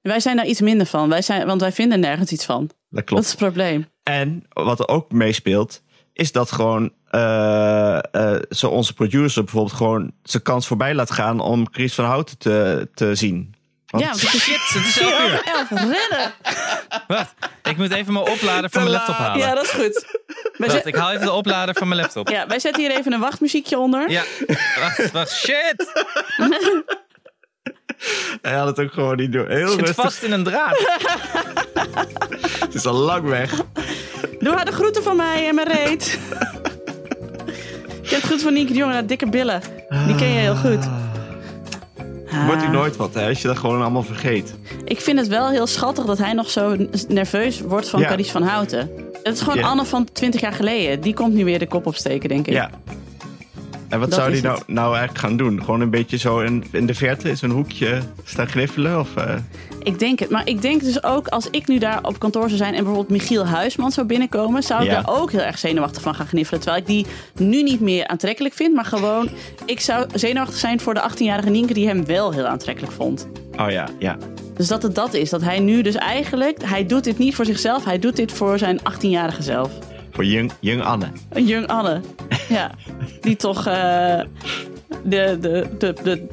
Wij 0.00 0.20
zijn 0.20 0.36
daar 0.36 0.46
iets 0.46 0.60
minder 0.60 0.86
van, 0.86 1.08
wij 1.08 1.22
zijn, 1.22 1.46
want 1.46 1.60
wij 1.60 1.72
vinden 1.72 2.00
nergens 2.00 2.30
iets 2.32 2.44
van. 2.44 2.60
Dat 2.66 2.76
Dat 2.88 3.04
klopt. 3.04 3.24
is 3.24 3.30
het 3.30 3.38
probleem. 3.38 3.86
En 4.02 4.44
wat 4.48 4.78
er 4.78 4.88
ook 4.88 5.12
meespeelt, 5.12 5.82
is 6.20 6.32
dat 6.32 6.52
gewoon 6.52 6.92
eh, 7.10 7.96
eh, 7.98 8.42
zo 8.50 8.68
onze 8.68 8.94
producer 8.94 9.44
bijvoorbeeld 9.44 9.76
gewoon 9.76 10.12
zijn 10.22 10.42
kans 10.42 10.66
voorbij 10.66 10.94
laat 10.94 11.10
gaan 11.10 11.40
om 11.40 11.66
Chris 11.72 11.94
van 11.94 12.04
Houten 12.04 12.38
te, 12.38 12.88
te 12.94 13.14
zien. 13.14 13.54
Want- 13.86 14.04
ja, 14.04 14.10
want 14.10 14.22
het 14.22 14.34
is 14.34 14.42
Shit, 14.42 14.68
het 14.68 14.86
is 14.86 15.00
elf! 15.54 15.70
Wacht, 17.08 17.34
ik 17.62 17.76
moet 17.76 17.92
even 17.92 18.12
mijn 18.12 18.26
oplader 18.28 18.70
van 18.70 18.82
mijn 18.82 18.94
laptop 18.94 19.14
halen. 19.14 19.38
Ja, 19.38 19.54
dat 19.54 19.64
is 19.64 19.70
goed. 19.70 20.04
Wacht, 20.56 20.72
zet- 20.72 20.86
ik 20.86 20.94
haal 20.94 21.10
even 21.12 21.26
de 21.26 21.32
oplader 21.32 21.74
van 21.74 21.88
mijn 21.88 22.00
laptop. 22.00 22.28
ja, 22.28 22.46
wij 22.46 22.58
zetten 22.58 22.82
hier 22.82 22.90
even 22.96 23.12
een 23.12 23.20
wachtmuziekje 23.20 23.78
onder. 23.78 24.10
Ja, 24.10 24.22
wacht, 24.80 25.10
wacht, 25.10 25.32
shit! 25.32 25.86
Hij 28.42 28.54
had 28.54 28.66
het 28.66 28.78
ook 28.86 28.92
gewoon 28.92 29.16
niet 29.16 29.32
door. 29.32 29.48
Heel 29.48 29.60
Het 29.60 29.70
zit 29.70 29.80
rustig. 29.80 30.04
vast 30.04 30.22
in 30.22 30.32
een 30.32 30.44
draad. 30.44 30.78
Het 32.64 32.74
is 32.74 32.86
al 32.86 32.94
lang 32.94 33.28
weg. 33.28 33.52
Doe 34.40 34.54
haar 34.54 34.64
de 34.64 34.72
groeten 34.72 35.02
van 35.02 35.16
mij 35.16 35.48
en 35.48 35.54
mijn 35.54 35.68
reet. 35.68 36.18
Ik 38.02 38.10
heb 38.10 38.20
het 38.22 38.30
goed 38.30 38.42
van 38.42 38.52
Nienke 38.52 38.72
de 38.72 38.78
Jonge, 38.78 39.04
dikke 39.06 39.28
billen. 39.28 39.60
Die 40.06 40.14
ken 40.14 40.28
je 40.28 40.38
heel 40.38 40.56
goed. 40.56 40.88
Wordt 42.46 42.62
u 42.62 42.66
Ah. 42.66 42.72
nooit 42.72 42.96
wat, 42.96 43.14
hè, 43.14 43.28
als 43.28 43.42
je 43.42 43.48
dat 43.48 43.58
gewoon 43.58 43.80
allemaal 43.80 44.02
vergeet. 44.02 44.54
Ik 44.84 45.00
vind 45.00 45.18
het 45.18 45.28
wel 45.28 45.48
heel 45.50 45.66
schattig 45.66 46.04
dat 46.04 46.18
hij 46.18 46.32
nog 46.32 46.50
zo 46.50 46.76
nerveus 47.08 47.60
wordt 47.60 47.88
van 47.88 48.00
Ja. 48.00 48.08
Carice 48.08 48.30
van 48.30 48.42
Houten. 48.42 48.90
Het 49.22 49.34
is 49.34 49.40
gewoon 49.40 49.58
Ja. 49.58 49.66
Anne 49.66 49.84
van 49.84 50.08
20 50.12 50.40
jaar 50.40 50.52
geleden. 50.52 51.00
Die 51.00 51.14
komt 51.14 51.34
nu 51.34 51.44
weer 51.44 51.58
de 51.58 51.66
kop 51.66 51.86
opsteken, 51.86 52.28
denk 52.28 52.46
ik. 52.46 52.52
Ja. 52.52 52.70
En 53.90 53.98
wat 54.00 54.10
Dat 54.10 54.18
zou 54.18 54.32
hij 54.32 54.40
nou, 54.40 54.60
nou 54.66 54.88
eigenlijk 54.88 55.18
gaan 55.18 55.36
doen? 55.36 55.60
Gewoon 55.64 55.80
een 55.80 55.90
beetje 55.90 56.16
zo 56.16 56.40
in, 56.40 56.64
in 56.70 56.86
de 56.86 56.94
verte, 56.94 57.28
in 57.28 57.36
zo'n 57.36 57.50
hoekje 57.50 58.00
staan 58.24 58.48
gniffelen? 58.48 58.98
Of, 59.00 59.16
eh, 59.16 59.34
Ik 59.82 59.98
denk 59.98 60.18
het. 60.18 60.30
Maar 60.30 60.48
ik 60.48 60.62
denk 60.62 60.80
dus 60.82 61.02
ook, 61.02 61.28
als 61.28 61.50
ik 61.50 61.66
nu 61.68 61.78
daar 61.78 61.98
op 62.02 62.18
kantoor 62.18 62.44
zou 62.44 62.56
zijn... 62.56 62.74
en 62.74 62.84
bijvoorbeeld 62.84 63.20
Michiel 63.20 63.46
Huisman 63.46 63.92
zou 63.92 64.06
binnenkomen... 64.06 64.62
zou 64.62 64.82
ik 64.82 64.90
Ja. 64.90 64.94
daar 65.02 65.20
ook 65.20 65.32
heel 65.32 65.40
erg 65.40 65.58
zenuwachtig 65.58 66.02
van 66.02 66.14
gaan 66.14 66.26
gniffelen. 66.26 66.60
Terwijl 66.60 66.82
ik 66.82 66.88
die 66.88 67.06
nu 67.34 67.62
niet 67.62 67.80
meer 67.80 68.06
aantrekkelijk 68.06 68.54
vind. 68.54 68.74
Maar 68.74 68.84
gewoon, 68.84 69.28
ik 69.64 69.80
zou 69.80 70.06
zenuwachtig 70.14 70.58
zijn 70.58 70.80
voor 70.80 70.94
de 70.94 71.10
18-jarige 71.10 71.50
Nienke... 71.50 71.74
die 71.74 71.86
hem 71.86 72.04
wel 72.06 72.32
heel 72.32 72.46
aantrekkelijk 72.46 72.92
vond. 72.92 73.28
Oh 73.56 73.70
ja, 73.70 73.88
ja. 73.98 74.16
Dus 74.56 74.68
dat 74.68 74.82
het 74.82 74.94
dat 74.94 75.14
is. 75.14 75.30
Dat 75.30 75.42
hij 75.42 75.58
nu 75.58 75.82
dus 75.82 75.94
eigenlijk... 75.94 76.64
Hij 76.64 76.86
doet 76.86 77.04
dit 77.04 77.18
niet 77.18 77.34
voor 77.34 77.44
zichzelf. 77.44 77.84
Hij 77.84 77.98
doet 77.98 78.16
dit 78.16 78.32
voor 78.32 78.58
zijn 78.58 78.78
18-jarige 78.78 79.42
zelf. 79.42 79.70
Voor 80.10 80.24
Jung, 80.24 80.52
Jung 80.60 80.82
Anne. 80.82 81.06
Een 81.28 81.46
jong 81.46 81.66
Anne. 81.66 82.00
Ja. 82.48 82.70
Die 83.20 83.36
toch 83.36 83.66
eh, 83.66 84.20
de, 85.04 85.38
de, 85.40 85.66
de, 85.78 85.94
de, 86.02 86.26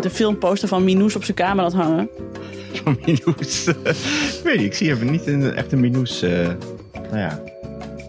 de 0.00 0.10
filmposter 0.10 0.68
van 0.68 0.84
Minoes 0.84 1.16
op 1.16 1.24
zijn 1.24 1.36
kamer 1.36 1.64
had 1.64 1.72
hangen. 1.72 2.08
Van 2.72 2.98
Minoes. 3.06 3.66
ik 3.68 4.40
weet 4.44 4.56
niet, 4.56 4.66
ik 4.66 4.74
zie 4.74 4.90
hem 4.94 5.10
niet 5.10 5.26
in 5.26 5.40
een 5.42 5.54
echte 5.54 5.76
Minoes. 5.76 6.22
eh 6.22 6.48
nou 6.92 7.18
ja. 7.18 7.42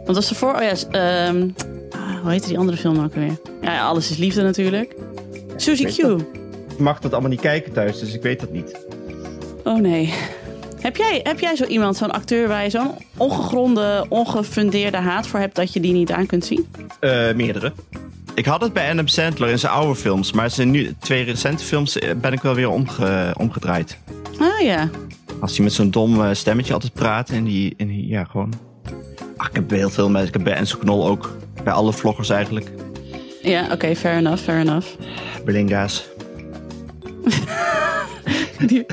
Want 0.05 0.17
als 0.17 0.27
ze 0.27 0.35
voor... 0.35 0.55
Oh 0.55 0.61
ja, 0.61 0.73
ehm, 0.91 1.49
ah, 1.89 2.21
hoe 2.21 2.31
heette 2.31 2.47
die 2.47 2.57
andere 2.57 2.77
film 2.77 2.93
nou 2.93 3.05
ook 3.05 3.13
weer? 3.15 3.37
Ja, 3.61 3.87
Alles 3.87 4.11
is 4.11 4.17
Liefde 4.17 4.41
natuurlijk. 4.41 4.95
Suzy 5.55 5.85
Q. 5.85 5.97
Ik 6.71 6.79
mag 6.79 6.99
dat 6.99 7.11
allemaal 7.11 7.29
niet 7.29 7.39
kijken 7.39 7.73
thuis, 7.73 7.99
dus 7.99 8.13
ik 8.13 8.21
weet 8.21 8.39
dat 8.39 8.51
niet. 8.51 8.85
Oh 9.63 9.79
nee. 9.79 10.13
Heb 10.85 10.97
jij, 10.97 11.19
heb 11.23 11.39
jij 11.39 11.55
zo 11.55 11.65
iemand, 11.65 11.97
zo'n 11.97 12.11
acteur 12.11 12.47
waar 12.47 12.63
je 12.63 12.69
zo'n 12.69 12.91
ongegronde, 13.17 14.05
ongefundeerde 14.09 14.97
haat 14.97 15.27
voor 15.27 15.39
hebt 15.39 15.55
dat 15.55 15.73
je 15.73 15.79
die 15.79 15.93
niet 15.93 16.11
aan 16.11 16.25
kunt 16.25 16.45
zien? 16.45 16.67
Eh, 16.99 17.33
meerdere. 17.33 17.73
Ik 18.35 18.45
had 18.45 18.61
het 18.61 18.73
bij 18.73 18.91
Adam 18.91 19.07
Sandler 19.07 19.49
in 19.49 19.59
zijn 19.59 19.71
oude 19.71 19.95
films, 19.95 20.31
maar 20.31 20.49
zijn 20.49 20.71
nu 20.71 20.95
twee 20.99 21.23
recente 21.23 21.63
films 21.63 21.99
eh, 21.99 22.15
ben 22.15 22.33
ik 22.33 22.41
wel 22.41 22.55
weer 22.55 22.69
omge, 22.69 23.33
omgedraaid. 23.37 23.97
Ah 24.39 24.61
ja. 24.61 24.89
Als 25.39 25.55
hij 25.55 25.63
met 25.63 25.73
zo'n 25.73 25.91
dom 25.91 26.23
eh, 26.23 26.29
stemmetje 26.33 26.73
altijd 26.73 26.93
praat 26.93 27.29
en 27.29 27.43
die, 27.43 27.73
en 27.77 27.87
die 27.87 28.07
ja, 28.07 28.23
gewoon. 28.23 28.53
Ach, 29.37 29.47
ik 29.49 29.55
heb 29.55 29.69
heel 29.69 29.89
veel 29.89 30.09
mensen, 30.09 30.27
ik 30.27 30.33
heb 30.33 30.43
bij 30.43 30.53
Enzo 30.53 30.77
Knol 30.77 31.07
ook, 31.07 31.37
bij 31.63 31.73
alle 31.73 31.93
vloggers 31.93 32.29
eigenlijk, 32.29 32.71
Ja, 33.41 33.67
oké, 33.71 33.95
fair 33.95 34.17
enough, 34.17 34.43
fair 34.43 34.59
enough. 34.59 34.87
Belinga's. 35.45 36.07
Die, 38.71 38.85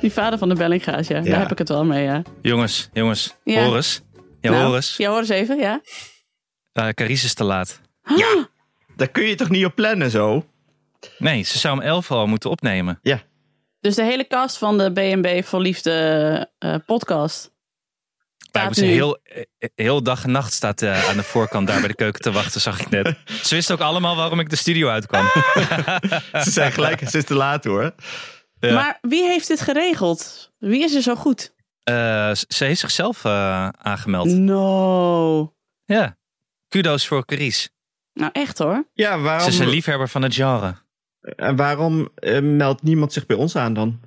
die 0.00 0.12
vader 0.12 0.38
van 0.38 0.48
de 0.48 0.54
Bellinga's, 0.54 1.06
ja. 1.08 1.16
Ja. 1.16 1.22
Daar 1.22 1.40
heb 1.40 1.50
ik 1.50 1.58
het 1.58 1.68
wel 1.68 1.84
mee, 1.84 2.04
ja. 2.04 2.22
Jongens, 2.42 2.88
jongens, 2.92 3.34
Ja. 3.44 3.64
hoor 3.64 3.76
eens. 3.76 4.00
Ja, 4.40 4.50
Nou, 4.50 4.64
hoor 4.64 4.74
eens. 4.74 4.96
Ja, 4.96 5.08
hoor 5.10 5.18
eens 5.18 5.28
even, 5.28 5.58
ja. 5.58 5.80
Uh, 6.72 6.88
Carice 6.88 7.24
is 7.24 7.34
te 7.34 7.44
laat. 7.44 7.80
Ja, 8.16 8.48
daar 8.96 9.08
kun 9.08 9.24
je 9.24 9.34
toch 9.34 9.48
niet 9.48 9.64
op 9.64 9.74
plannen 9.74 10.10
zo? 10.10 10.46
Nee, 11.18 11.42
ze 11.42 11.58
zou 11.58 11.74
om 11.74 11.80
elf 11.80 12.10
al 12.10 12.26
moeten 12.26 12.50
opnemen. 12.50 12.98
Ja, 13.02 13.22
Dus 13.80 13.94
de 13.94 14.02
hele 14.04 14.26
cast 14.26 14.58
van 14.58 14.78
de 14.78 14.90
B&B 14.92 15.44
voor 15.46 15.60
Liefde 15.60 16.50
eh, 16.58 16.74
podcast. 16.86 17.50
Staat 18.38 18.74
ze 18.74 18.84
nu. 18.84 18.90
heel, 18.90 19.18
eh, 19.22 19.68
heel 19.74 20.02
dag 20.02 20.24
en 20.24 20.30
nacht 20.30 20.52
staat 20.52 20.82
eh, 20.82 21.08
aan 21.08 21.16
de 21.16 21.22
voorkant 21.22 21.66
daar 21.66 21.78
bij 21.78 21.88
de 21.88 21.94
keuken 21.94 22.20
te 22.20 22.32
wachten, 22.32 22.60
zag 22.60 22.80
ik 22.80 22.90
net. 22.90 23.16
Ze 23.42 23.54
wisten 23.54 23.74
ook 23.74 23.80
allemaal 23.80 24.16
waarom 24.16 24.40
ik 24.40 24.50
de 24.50 24.56
studio 24.56 24.88
uitkwam. 24.88 25.24
ze 26.44 26.50
zijn 26.50 26.72
gelijk, 26.72 27.00
het 27.00 27.14
is 27.14 27.24
te 27.24 27.34
laat 27.34 27.64
hoor. 27.64 27.94
Ja. 28.68 28.74
Maar 28.74 28.98
wie 29.00 29.22
heeft 29.22 29.48
dit 29.48 29.60
geregeld? 29.60 30.50
Wie 30.58 30.82
is 30.84 30.94
er 30.94 31.02
zo 31.02 31.14
goed? 31.14 31.52
Eh, 31.82 32.34
ze 32.48 32.64
heeft 32.64 32.80
zichzelf 32.80 33.24
eh, 33.24 33.68
aangemeld. 33.68 34.26
No. 34.26 35.54
Ja. 35.84 36.16
Kudos 36.68 37.06
voor 37.06 37.24
Carice. 37.24 37.68
Nou, 38.12 38.30
echt 38.32 38.58
hoor. 38.58 38.88
Ja, 38.92 39.16
Ze 39.16 39.22
waarom, 39.22 39.48
is 39.48 39.58
een 39.58 39.68
liefhebber 39.68 40.08
van 40.08 40.22
het 40.22 40.34
genre. 40.34 40.74
en 41.20 41.56
waarom 41.56 42.08
eh, 42.14 42.40
meldt 42.40 42.82
niemand 42.82 43.12
zich 43.12 43.26
bij 43.26 43.36
ons 43.36 43.56
aan 43.56 43.74
dan? 43.74 44.00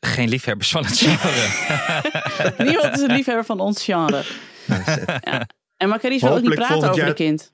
Geen 0.00 0.28
liefhebbers 0.28 0.70
van 0.70 0.84
het 0.84 0.98
genre. 0.98 1.48
Niemand 2.70 2.94
is 2.94 3.00
een 3.00 3.12
liefhebber 3.14 3.44
van 3.44 3.60
ons 3.60 3.84
genre. 3.84 4.22
Ja. 4.66 5.46
En 5.76 5.88
Macarice 5.88 6.26
wil 6.26 6.34
ook 6.36 6.42
niet 6.42 6.54
praten 6.54 6.76
over 6.90 6.96
jaar- 7.04 7.14
kind. 7.14 7.52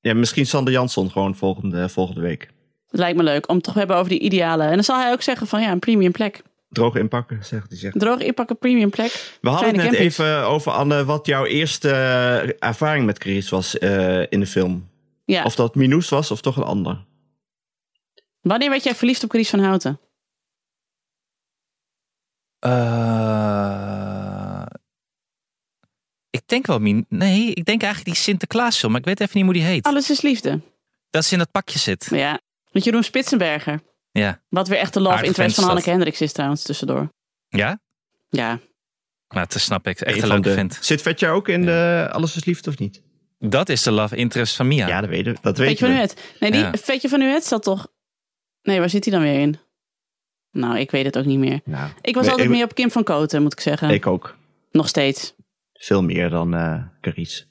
Ja, 0.00 0.14
misschien 0.14 0.46
Sander 0.46 0.72
Jansson 0.72 1.10
gewoon 1.10 1.36
volgende, 1.36 1.88
volgende 1.88 2.20
week. 2.20 2.48
Het 2.94 3.02
lijkt 3.02 3.18
me 3.18 3.24
leuk 3.24 3.48
om 3.48 3.54
het 3.54 3.64
toch 3.64 3.72
te 3.72 3.78
hebben 3.78 3.96
over 3.96 4.08
die 4.08 4.18
idealen. 4.20 4.66
En 4.66 4.74
dan 4.74 4.84
zal 4.84 4.98
hij 4.98 5.12
ook 5.12 5.22
zeggen 5.22 5.46
van 5.46 5.60
ja, 5.60 5.70
een 5.70 5.78
premium 5.78 6.12
plek. 6.12 6.42
Droog 6.68 6.94
inpakken, 6.94 7.44
zegt 7.44 7.68
hij. 7.68 7.78
Zegt. 7.78 7.98
Droog 7.98 8.20
inpakken, 8.20 8.58
premium 8.58 8.90
plek. 8.90 9.38
We 9.40 9.48
hadden 9.48 9.68
het 9.68 9.76
net 9.76 9.84
campings. 9.84 10.18
even 10.18 10.46
over, 10.46 10.72
Anne, 10.72 11.04
wat 11.04 11.26
jouw 11.26 11.44
eerste 11.44 11.90
eh, 11.90 12.68
ervaring 12.68 13.06
met 13.06 13.18
Chris 13.18 13.48
was 13.48 13.78
eh, 13.78 14.20
in 14.28 14.40
de 14.40 14.46
film. 14.46 14.88
Ja. 15.24 15.44
Of 15.44 15.54
dat 15.54 15.74
Minoes 15.74 16.08
was 16.08 16.30
of 16.30 16.40
toch 16.40 16.56
een 16.56 16.62
ander. 16.62 17.04
Wanneer 18.40 18.70
werd 18.70 18.84
jij 18.84 18.94
verliefd 18.94 19.24
op 19.24 19.30
Carice 19.30 19.50
van 19.50 19.64
Houten? 19.64 20.00
Eh, 22.58 23.82
ik 26.30 26.42
denk 26.46 26.66
wel... 26.66 26.78
Min 26.78 27.06
nee, 27.08 27.54
ik 27.54 27.64
denk 27.64 27.82
eigenlijk 27.82 28.14
die 28.14 28.24
Sinterklaasfilm. 28.24 28.92
Maar 28.92 29.00
ik 29.00 29.06
weet 29.06 29.20
even 29.20 29.36
niet 29.36 29.44
hoe 29.44 29.54
die 29.54 29.62
heet. 29.62 29.86
Alles 29.86 30.10
is 30.10 30.20
liefde. 30.20 30.60
Dat 31.10 31.24
ze 31.24 31.32
in 31.32 31.38
dat 31.38 31.50
pakje 31.50 31.78
zit. 31.78 32.08
Ja. 32.10 32.40
Met 32.74 32.84
Jeroen 32.84 33.02
Spitsenberger. 33.02 33.80
Ja. 34.10 34.42
Wat 34.48 34.68
weer 34.68 34.78
echt 34.78 34.94
de 34.94 35.00
love 35.00 35.24
interest 35.24 35.54
van 35.54 35.64
Hanneke 35.64 35.90
Hendricks 35.90 36.20
is 36.20 36.32
trouwens 36.32 36.62
tussendoor. 36.62 37.12
Ja? 37.48 37.80
Ja. 38.28 38.60
Nou, 39.28 39.46
dat 39.48 39.60
snap 39.60 39.86
ik. 39.86 40.00
Echt 40.00 40.22
Een 40.22 40.28
leuke 40.28 40.52
vent. 40.52 40.78
Zit 40.80 41.02
Vetja 41.02 41.30
ook 41.30 41.48
in 41.48 41.64
de 41.64 42.08
Alles 42.12 42.36
is 42.36 42.44
Liefde 42.44 42.70
of 42.70 42.78
niet? 42.78 43.02
Dat 43.38 43.68
is 43.68 43.82
de 43.82 43.90
love 43.90 44.16
interest 44.16 44.56
van 44.56 44.68
Mia. 44.68 44.86
Ja, 44.86 45.00
dat 45.00 45.10
weten 45.10 45.32
we. 45.32 45.38
Dat 45.42 45.58
weten 45.58 45.76
Vetje 45.76 45.84
van 45.86 45.94
we. 45.94 46.00
Nuet. 46.00 46.36
Nee, 46.40 46.50
die 46.50 46.60
Ja. 46.60 46.72
Vetje 46.72 47.08
van 47.08 47.18
Nuet 47.18 47.44
zat 47.44 47.62
toch... 47.62 47.86
Nee, 48.62 48.78
waar 48.78 48.90
zit 48.90 49.04
hij 49.04 49.14
dan 49.14 49.22
weer 49.22 49.40
in? 49.40 49.58
Nou, 50.50 50.78
ik 50.78 50.90
weet 50.90 51.04
het 51.04 51.18
ook 51.18 51.24
niet 51.24 51.38
meer. 51.38 51.60
Nou, 51.64 51.90
Ik 52.00 52.14
was 52.14 52.22
nee, 52.22 52.30
altijd 52.30 52.48
ik- 52.50 52.54
meer 52.54 52.64
op 52.64 52.74
Kim 52.74 52.90
van 52.90 53.02
Koten, 53.04 53.42
moet 53.42 53.52
ik 53.52 53.60
zeggen. 53.60 53.90
Ik 53.90 54.06
ook. 54.06 54.36
Nog 54.70 54.88
steeds. 54.88 55.34
Veel 55.72 56.02
meer 56.02 56.30
dan 56.30 56.54
eh 56.54 56.82
Carice. 57.00 57.44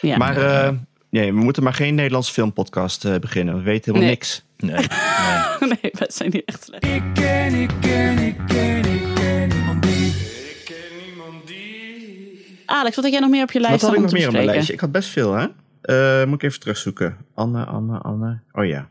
Ja. 0.00 0.16
Maar 0.16 0.36
eh, 0.36 0.76
nee, 1.10 1.32
we 1.32 1.38
moeten 1.40 1.62
maar 1.62 1.74
geen 1.74 1.94
Nederlandse 1.94 2.32
filmpodcast 2.32 3.04
eh, 3.04 3.16
beginnen. 3.18 3.56
We 3.56 3.62
weten 3.62 3.84
helemaal 3.84 4.02
Nee. 4.02 4.10
niks. 4.10 4.44
Nee, 4.62 4.74
nee. 4.74 5.68
nee, 5.82 5.90
we 5.92 6.06
zijn 6.08 6.30
niet 6.30 6.42
echt 6.44 6.62
slecht. 6.64 6.84
Ik 6.84 7.02
ken, 7.14 7.54
ik 7.54 7.70
ken, 7.80 8.18
ik 8.18 8.36
ken, 8.46 8.84
ik 8.84 9.14
ken 9.14 9.48
niemand 9.48 9.82
die. 9.82 10.06
Ik 10.06 10.60
ken 10.64 11.06
niemand 11.06 11.46
die. 11.46 12.62
Alex, 12.66 12.94
wat 12.94 13.04
had 13.04 13.12
jij 13.12 13.22
nog 13.22 13.30
meer 13.30 13.42
op 13.42 13.50
je 13.52 13.60
Wat 13.60 13.68
lijst 13.68 13.84
had 13.84 13.94
ik 13.94 14.00
nog 14.00 14.12
meer 14.12 14.26
op 14.26 14.32
mijn 14.32 14.44
lijstje? 14.44 14.72
Ik 14.72 14.80
had 14.80 14.92
best 14.92 15.08
veel, 15.08 15.32
hè? 15.32 15.46
Eh, 15.82 16.26
moet 16.26 16.42
ik 16.42 16.48
even 16.48 16.60
terugzoeken. 16.60 17.16
Anne, 17.34 17.64
Anne, 17.64 17.98
Anne. 17.98 18.40
Oh 18.52 18.64
ja. 18.66 18.88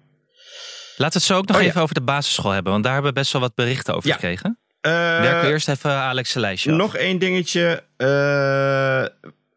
Laten 0.98 1.20
we 1.20 1.26
het 1.26 1.34
zo 1.34 1.38
ook 1.38 1.48
nog 1.48 1.56
Oh, 1.58 1.62
ja. 1.64 1.68
even 1.70 1.82
over 1.82 1.94
de 1.96 2.02
basisschool 2.02 2.52
hebben. 2.52 2.72
Want 2.72 2.84
daar 2.84 2.94
hebben 2.94 3.12
we 3.14 3.20
best 3.20 3.32
wel 3.32 3.42
wat 3.42 3.56
berichten 3.56 3.96
over 3.96 4.08
Ja. 4.08 4.14
gekregen. 4.14 4.58
Eh, 4.82 4.92
Werken 4.92 5.42
we 5.42 5.48
eerst 5.48 5.70
even 5.70 5.92
Alex' 5.92 6.34
lijstje 6.34 6.72
af. 6.72 6.78
Nog 6.78 6.96
één 6.96 7.20
dingetje. 7.20 7.84
Eh, 7.98 9.06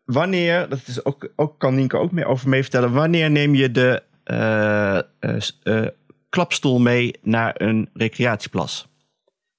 wanneer, 0.04 0.68
dat 0.68 0.78
is 0.86 1.04
ook, 1.04 1.28
ook, 1.36 1.58
kan 1.58 1.74
Nienke 1.74 1.96
ook 1.96 2.12
mee 2.12 2.24
over 2.24 2.48
mee 2.48 2.62
vertellen. 2.62 2.92
Wanneer 2.92 3.30
neem 3.30 3.54
je 3.54 3.70
de 3.70 4.02
eh, 4.24 4.96
eh, 4.98 5.02
eh, 5.62 5.86
klapstoel 6.33 6.78
mee 6.78 7.14
naar 7.22 7.55
een 7.57 7.91
recreatieplas? 7.95 8.87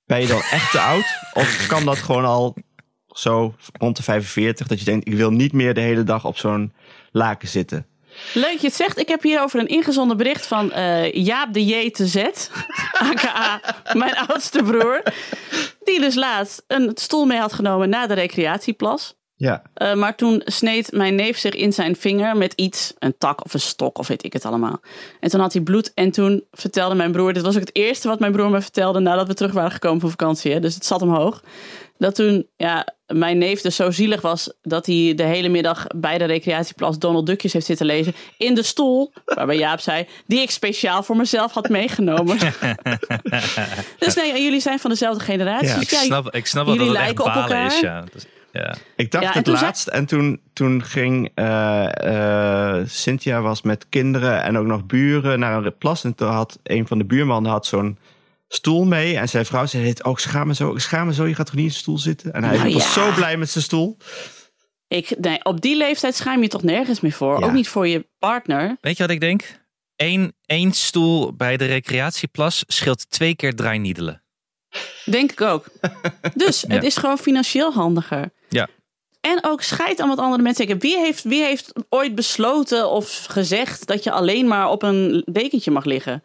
Ben 0.05 0.21
je 0.21 0.27
dan 0.27 0.41
echt 0.57 0.71
te 0.71 0.79
oud? 0.79 1.05
Of 1.33 1.67
kan 1.67 1.85
dat 1.85 1.97
gewoon 1.97 2.25
al 2.25 2.55
zo 3.07 3.55
rond 3.79 3.97
de 3.97 4.03
45? 4.03 4.67
Dat 4.67 4.79
je 4.79 4.85
denkt, 4.85 5.07
ik 5.07 5.13
wil 5.13 5.31
niet 5.31 5.53
meer 5.53 5.73
de 5.73 5.81
hele 5.81 6.03
dag 6.03 6.25
op 6.25 6.37
zo'n 6.37 6.73
laken 7.11 7.47
zitten. 7.47 7.85
Leuk 8.33 8.57
je 8.59 8.67
het 8.67 8.75
zegt. 8.75 8.97
Ik 8.97 9.07
heb 9.07 9.21
hierover 9.21 9.59
een 9.59 9.67
ingezonden 9.67 10.17
bericht 10.17 10.47
van 10.47 10.71
eh, 10.71 11.11
Jaap 11.13 11.53
de 11.53 11.65
J 11.65 11.91
te 11.91 12.07
Z. 12.07 12.15
aka 13.09 13.61
mijn 13.93 14.17
oudste 14.17 14.63
broer. 14.63 15.03
Die 15.83 15.99
dus 15.99 16.15
laatst 16.15 16.63
een 16.67 16.91
stoel 16.93 17.25
mee 17.25 17.39
had 17.39 17.53
genomen 17.53 17.89
naar 17.89 18.07
de 18.07 18.13
recreatieplas. 18.13 19.15
Ja, 19.43 19.61
Eh, 19.73 19.93
maar 19.93 20.15
toen 20.15 20.41
sneed 20.45 20.91
mijn 20.91 21.15
neef 21.15 21.37
zich 21.37 21.53
in 21.53 21.73
zijn 21.73 21.95
vinger 21.95 22.37
met 22.37 22.53
iets, 22.55 22.93
een 22.99 23.15
tak 23.17 23.45
of 23.45 23.53
een 23.53 23.59
stok 23.59 23.97
of 23.97 24.07
weet 24.07 24.23
ik 24.23 24.33
het 24.33 24.45
allemaal. 24.45 24.79
En 25.19 25.29
toen 25.29 25.39
had 25.39 25.53
hij 25.53 25.61
bloed 25.61 25.91
en 25.93 26.11
toen 26.11 26.43
vertelde 26.51 26.95
mijn 26.95 27.11
broer, 27.11 27.33
dit 27.33 27.43
was 27.43 27.55
ook 27.55 27.61
het 27.61 27.75
eerste 27.75 28.07
wat 28.07 28.19
mijn 28.19 28.31
broer 28.31 28.49
me 28.49 28.61
vertelde 28.61 28.99
nadat 28.99 29.27
we 29.27 29.33
terug 29.33 29.51
waren 29.51 29.71
gekomen 29.71 29.99
van 30.01 30.09
vakantie, 30.09 30.51
hè, 30.53 30.59
dus 30.59 30.75
het 30.75 30.85
zat 30.85 30.99
hem 30.99 31.13
hoog. 31.13 31.43
Dat 31.97 32.15
toen 32.15 32.47
ja, 32.57 32.87
mijn 33.07 33.37
neef 33.37 33.61
dus 33.61 33.75
zo 33.75 33.91
zielig 33.91 34.21
was 34.21 34.53
dat 34.61 34.85
hij 34.85 35.13
de 35.15 35.23
hele 35.23 35.49
middag 35.49 35.87
bij 35.95 36.17
de 36.17 36.25
recreatieplas 36.25 36.99
Donald 36.99 37.25
Duckjes 37.25 37.53
heeft 37.53 37.65
zitten 37.65 37.85
lezen 37.85 38.13
in 38.37 38.55
de 38.55 38.63
stoel, 38.63 39.13
waarbij 39.25 39.57
Jaap 39.57 39.79
zei, 39.79 40.07
die 40.27 40.41
ik 40.41 40.51
speciaal 40.51 41.03
voor 41.03 41.15
mezelf 41.15 41.51
had 41.51 41.69
meegenomen. 41.69 42.37
dus 43.99 44.15
nee, 44.15 44.31
en 44.31 44.43
jullie 44.43 44.59
zijn 44.59 44.79
van 44.79 44.89
dezelfde 44.89 45.23
generatie. 45.23 45.67
Ja, 45.67 45.79
ik, 45.79 45.89
ja, 45.89 45.97
snap, 45.99 46.35
ik 46.35 46.45
snap 46.45 46.65
wel 46.65 46.75
dat 46.75 46.85
jullie 46.85 46.99
echt 46.99 47.05
lijken 47.07 47.25
op 47.25 47.41
elkaar. 47.41 47.65
is. 47.65 47.79
Ja. 47.79 48.03
Ja. 48.61 48.75
ik 48.95 49.11
dacht 49.11 49.23
Ja, 49.23 49.31
het 49.31 49.45
zei- 49.47 49.59
laatst. 49.61 49.87
En 49.87 50.05
toen, 50.05 50.41
toen 50.53 50.83
ging 50.83 51.31
eh, 51.35 52.77
eh, 52.79 52.87
Cynthia 52.87 53.41
was 53.41 53.61
met 53.61 53.85
kinderen 53.89 54.43
en 54.43 54.57
ook 54.57 54.65
nog 54.65 54.85
buren 54.85 55.39
naar 55.39 55.65
een 55.65 55.77
plas. 55.77 56.03
En 56.03 56.15
toen 56.15 56.27
had 56.29 56.59
een 56.63 56.87
van 56.87 56.97
de 56.97 57.05
buurmannen 57.05 57.51
had 57.51 57.65
zo'n 57.65 57.97
stoel 58.47 58.85
mee. 58.85 59.17
En 59.17 59.29
zijn 59.29 59.45
vrouw 59.45 59.65
zei, 59.65 59.93
oh, 60.01 60.11
ik 60.11 60.17
schaam 60.19 60.47
me 60.47 60.53
zo, 60.53 60.71
ik 60.71 60.79
schaam 60.79 61.07
me 61.07 61.13
zo. 61.13 61.25
Je 61.27 61.35
gaat 61.35 61.45
toch 61.45 61.55
niet 61.55 61.63
in 61.65 61.69
zijn 61.71 61.81
stoel 61.83 61.97
zitten? 61.97 62.33
En 62.33 62.43
hij 62.43 62.57
Nou 62.57 62.73
was 62.73 62.83
ja. 62.83 62.89
zo 63.01 63.11
blij 63.15 63.37
met 63.37 63.49
zijn 63.49 63.63
stoel. 63.63 63.97
Ik, 64.87 65.19
nee, 65.19 65.45
op 65.45 65.61
die 65.61 65.77
leeftijd 65.77 66.15
schaam 66.15 66.41
je 66.41 66.47
toch 66.47 66.63
nergens 66.63 66.99
meer 66.99 67.11
voor. 67.11 67.39
Ja. 67.39 67.45
Ook 67.45 67.51
niet 67.53 67.67
voor 67.67 67.87
je 67.87 68.07
partner. 68.19 68.77
Weet 68.81 68.97
je 68.97 69.03
wat 69.03 69.11
ik 69.11 69.19
denk? 69.19 69.61
Eén, 69.95 70.33
één 70.45 70.71
stoel 70.71 71.33
bij 71.35 71.57
de 71.57 71.65
recreatieplas 71.65 72.63
scheelt 72.67 73.09
twee 73.09 73.35
keer 73.35 73.55
draainiedelen. 73.55 74.21
Denk 75.05 75.31
ik 75.31 75.41
ook. 75.41 75.65
Dus 76.35 76.61
Ja. 76.67 76.73
het 76.73 76.83
is 76.83 76.97
gewoon 76.97 77.17
financieel 77.17 77.73
handiger. 77.73 78.31
En 79.31 79.39
ook 79.41 79.61
scheid 79.61 79.99
aan 79.99 80.07
wat 80.07 80.17
andere 80.17 80.43
mensen 80.43 80.67
denken. 80.67 80.89
Wie 80.89 80.97
heeft, 80.97 81.23
wie 81.23 81.43
heeft 81.43 81.73
ooit 81.89 82.15
besloten 82.15 82.89
of 82.89 83.25
gezegd 83.29 83.87
dat 83.87 84.03
je 84.03 84.11
alleen 84.11 84.47
maar 84.47 84.69
op 84.69 84.83
een 84.83 85.23
dekentje 85.31 85.71
mag 85.71 85.85
liggen? 85.85 86.23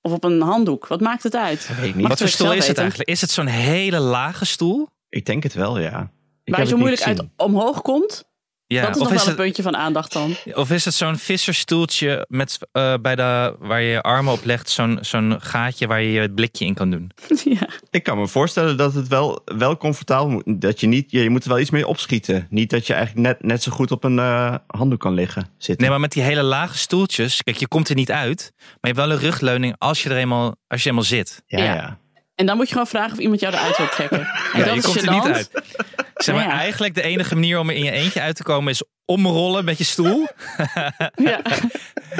Of 0.00 0.12
op 0.12 0.24
een 0.24 0.40
handdoek? 0.40 0.86
Wat 0.86 1.00
maakt 1.00 1.22
het 1.22 1.36
uit? 1.36 1.70
Mag 1.94 2.08
Wat 2.08 2.18
voor 2.18 2.28
stoel 2.28 2.52
is 2.52 2.66
het 2.66 2.78
eigenlijk? 2.78 3.08
Is 3.08 3.20
het 3.20 3.30
zo'n 3.30 3.46
hele 3.46 3.98
lage 3.98 4.44
stoel? 4.44 4.88
Ik 5.08 5.26
denk 5.26 5.42
het 5.42 5.54
wel, 5.54 5.78
ja. 5.78 6.10
Ik 6.44 6.54
Waar 6.54 6.62
je 6.62 6.68
zo 6.68 6.76
moeilijk 6.76 7.02
uit 7.02 7.22
omhoog 7.36 7.82
komt? 7.82 8.24
Ja, 8.68 8.82
dat 8.82 8.96
is 8.96 9.02
of, 9.02 9.08
nog 9.08 9.12
is 9.12 9.16
wel 9.16 9.32
een 9.32 9.38
het, 9.38 9.42
puntje 9.44 9.62
van 9.62 9.76
aandacht 9.76 10.12
dan. 10.12 10.36
of 10.54 10.70
is 10.70 10.84
het 10.84 10.94
zo'n 10.94 11.16
visserstoeltje 11.16 12.26
met, 12.28 12.58
eh, 12.72 12.94
bij 13.02 13.16
de, 13.16 13.56
waar 13.58 13.80
je 13.80 13.90
je 13.90 14.02
armen 14.02 14.32
op 14.32 14.44
legt, 14.44 14.70
zo'n 14.70 14.98
zo'n 15.00 15.36
gaatje 15.40 15.86
waar 15.86 16.02
je 16.02 16.12
je 16.12 16.20
het 16.20 16.34
blikje 16.34 16.64
in 16.64 16.74
kan 16.74 16.90
doen? 16.90 17.10
ja. 17.44 17.68
Ik 17.90 18.02
kan 18.02 18.18
me 18.18 18.26
voorstellen 18.28 18.76
dat 18.76 18.94
het 18.94 19.08
wel, 19.08 19.40
wel 19.44 19.76
comfortabel 19.76 20.28
moet. 20.28 20.60
Dat 20.60 20.80
je 20.80 20.86
niet, 20.86 21.10
je, 21.10 21.22
je 21.22 21.30
moet 21.30 21.42
er 21.42 21.48
wel 21.48 21.58
iets 21.58 21.70
mee 21.70 21.86
opschieten. 21.86 22.46
Niet 22.50 22.70
dat 22.70 22.86
je 22.86 22.92
eigenlijk 22.94 23.26
net, 23.26 23.42
net 23.42 23.62
zo 23.62 23.72
goed 23.72 23.90
op 23.90 24.04
een 24.04 24.18
eh, 24.18 24.54
handdoek 24.66 25.00
kan 25.00 25.14
liggen 25.14 25.42
zitten. 25.58 25.80
Nee, 25.80 25.90
maar 25.90 26.00
met 26.00 26.12
die 26.12 26.22
hele 26.22 26.42
lage 26.42 26.78
stoeltjes, 26.78 27.42
kijk, 27.42 27.56
je 27.56 27.68
komt 27.68 27.88
er 27.88 27.94
niet 27.94 28.10
uit, 28.10 28.52
maar 28.56 28.76
je 28.80 28.86
hebt 28.88 28.98
wel 28.98 29.10
een 29.10 29.18
rugleuning 29.18 29.74
als 29.78 30.02
je 30.02 30.10
er 30.10 30.16
eenmaal, 30.16 30.56
als 30.68 30.82
je 30.82 30.88
eenmaal 30.88 31.04
zit. 31.04 31.42
ja, 31.46 31.58
Ja. 31.58 31.74
ja. 31.74 31.98
En 32.36 32.46
dan 32.46 32.56
moet 32.56 32.66
je 32.66 32.72
gewoon 32.72 32.86
vragen 32.86 33.12
of 33.12 33.18
iemand 33.18 33.40
jou 33.40 33.54
eruit 33.54 33.76
wil 33.76 33.88
trekken. 33.88 34.18
En 34.18 34.58
Ja, 34.58 34.64
dat 34.64 34.72
je 34.72 34.78
is 34.78 34.84
komt 34.84 35.02
er 35.02 35.10
niet 35.12 35.24
uit. 35.24 35.50
Zeg 36.14 36.34
maar, 36.34 36.44
Nou 36.44 36.56
ja. 36.56 36.60
eigenlijk 36.60 36.94
de 36.94 37.02
enige 37.02 37.34
manier 37.34 37.58
om 37.58 37.68
er 37.68 37.76
in 37.76 37.84
je 37.84 37.90
eentje 37.90 38.20
uit 38.20 38.36
te 38.36 38.42
komen 38.42 38.72
is 38.72 38.82
omrollen 39.06 39.64
met 39.64 39.78
je 39.78 39.84
stoel. 39.84 40.26
Ja. 41.14 41.40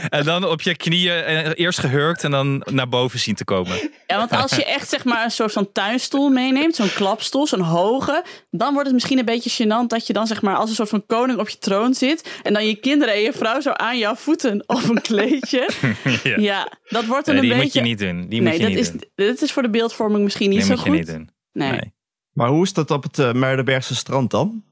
En 0.09 0.25
dan 0.25 0.45
op 0.45 0.63
je 0.63 0.77
knieën 0.77 1.25
eerst 1.53 1.79
gehurkt 1.79 2.25
en 2.25 2.31
dan 2.31 2.63
naar 2.71 2.89
boven 2.89 3.19
zien 3.19 3.35
te 3.35 3.45
komen. 3.45 3.91
Ja, 4.07 4.17
want 4.17 4.31
als 4.31 4.51
je 4.57 4.65
echt 4.65 4.89
zeg 4.89 5.05
maar 5.05 5.25
een 5.25 5.31
soort 5.31 5.53
van 5.53 5.73
tuinstoel 5.73 6.29
meeneemt, 6.31 6.75
zo'n 6.75 6.93
klapstoel, 6.95 7.47
zo'n 7.47 7.61
hoge, 7.61 8.25
dan 8.51 8.71
wordt 8.73 8.85
het 8.87 8.95
misschien 8.95 9.19
een 9.19 9.25
beetje 9.25 9.65
gênant 9.65 9.87
dat 9.87 10.07
je 10.07 10.13
dan 10.13 10.27
zeg 10.27 10.43
maar 10.43 10.57
als 10.57 10.69
een 10.71 10.75
soort 10.77 10.89
van 10.89 11.07
koning 11.07 11.39
op 11.39 11.49
je 11.49 11.59
troon 11.59 11.95
zit 11.95 12.39
en 12.43 12.53
dan 12.53 12.67
je 12.67 12.75
kinderen 12.75 13.15
en 13.15 13.21
je 13.21 13.33
vrouw 13.33 13.61
zo 13.61 13.71
aan 13.71 13.99
jouw 13.99 14.15
voeten 14.15 14.65
op 14.67 14.83
een 14.89 15.01
kleedje. 15.01 15.69
Ja. 16.23 16.37
Ja, 16.39 16.73
dat 16.89 17.05
wordt 17.05 17.27
dan 17.27 17.35
Nee, 17.35 17.45
een 17.45 17.51
die 17.51 17.59
beetje. 17.63 17.81
moet 17.81 17.89
je 17.99 18.05
niet 18.05 18.13
doen. 18.13 18.29
Die 18.29 18.41
moet 18.43 18.51
nee, 18.51 18.59
je 18.59 18.65
dat 18.67 18.69
niet 18.75 18.79
is, 18.79 18.91
doen. 18.91 19.05
dit 19.15 19.43
is 19.43 19.53
voor 19.53 19.63
de 19.63 19.71
beeldvorming 19.71 20.25
misschien 20.25 20.49
niet 20.51 20.59
Die 20.59 20.67
zo 20.69 20.75
moet 20.75 20.85
je 20.85 20.89
goed. 20.91 20.99
niet 20.99 21.07
doen. 21.07 21.31
Nee. 21.53 21.71
Nee. 21.71 21.95
Maar 22.33 22.49
hoe 22.49 22.63
is 22.63 22.73
dat 22.73 22.91
op 22.91 23.03
het 23.03 23.19
uh, 23.19 23.79
strand 23.81 24.31
dan? 24.31 24.65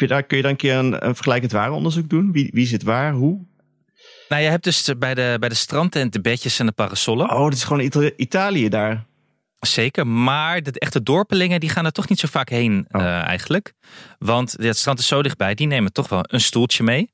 Je 0.00 0.06
daar, 0.06 0.22
kun 0.22 0.36
je 0.36 0.42
dan 0.42 0.52
een 0.52 0.56
keer 0.58 0.74
een, 0.76 1.06
een 1.06 1.14
vergelijkend 1.14 1.52
waaronderzoek 1.52 2.08
doen? 2.10 2.32
Wie, 2.32 2.50
wie 2.52 2.66
zit 2.66 2.82
waar, 2.82 3.12
hoe? 3.12 3.48
Nou, 4.28 4.42
je 4.42 4.48
hebt 4.48 4.64
dus 4.64 4.90
bij 4.98 5.14
de, 5.14 5.36
bij 5.40 5.48
de 5.48 5.54
strandtent 5.54 6.12
de 6.12 6.20
bedjes 6.20 6.58
en 6.58 6.66
de 6.66 6.72
parasollen. 6.72 7.30
Oh, 7.30 7.44
dat 7.44 7.52
is 7.52 7.64
gewoon 7.64 7.82
Ita- 7.82 8.10
Italië 8.16 8.68
daar. 8.68 9.04
Zeker, 9.60 10.06
maar 10.06 10.62
de 10.62 10.78
echte 10.80 11.02
dorpelingen 11.02 11.60
die 11.60 11.68
gaan 11.68 11.84
er 11.84 11.92
toch 11.92 12.08
niet 12.08 12.18
zo 12.20 12.28
vaak 12.30 12.48
heen 12.48 12.86
Oh. 12.90 13.00
eh, 13.02 13.22
eigenlijk. 13.22 13.72
Want 14.18 14.52
het 14.58 14.76
strand 14.76 14.98
is 14.98 15.06
zo 15.06 15.22
dichtbij, 15.22 15.54
die 15.54 15.66
nemen 15.66 15.92
toch 15.92 16.08
wel 16.08 16.20
een 16.22 16.40
stoeltje 16.40 16.82
mee. 16.84 17.12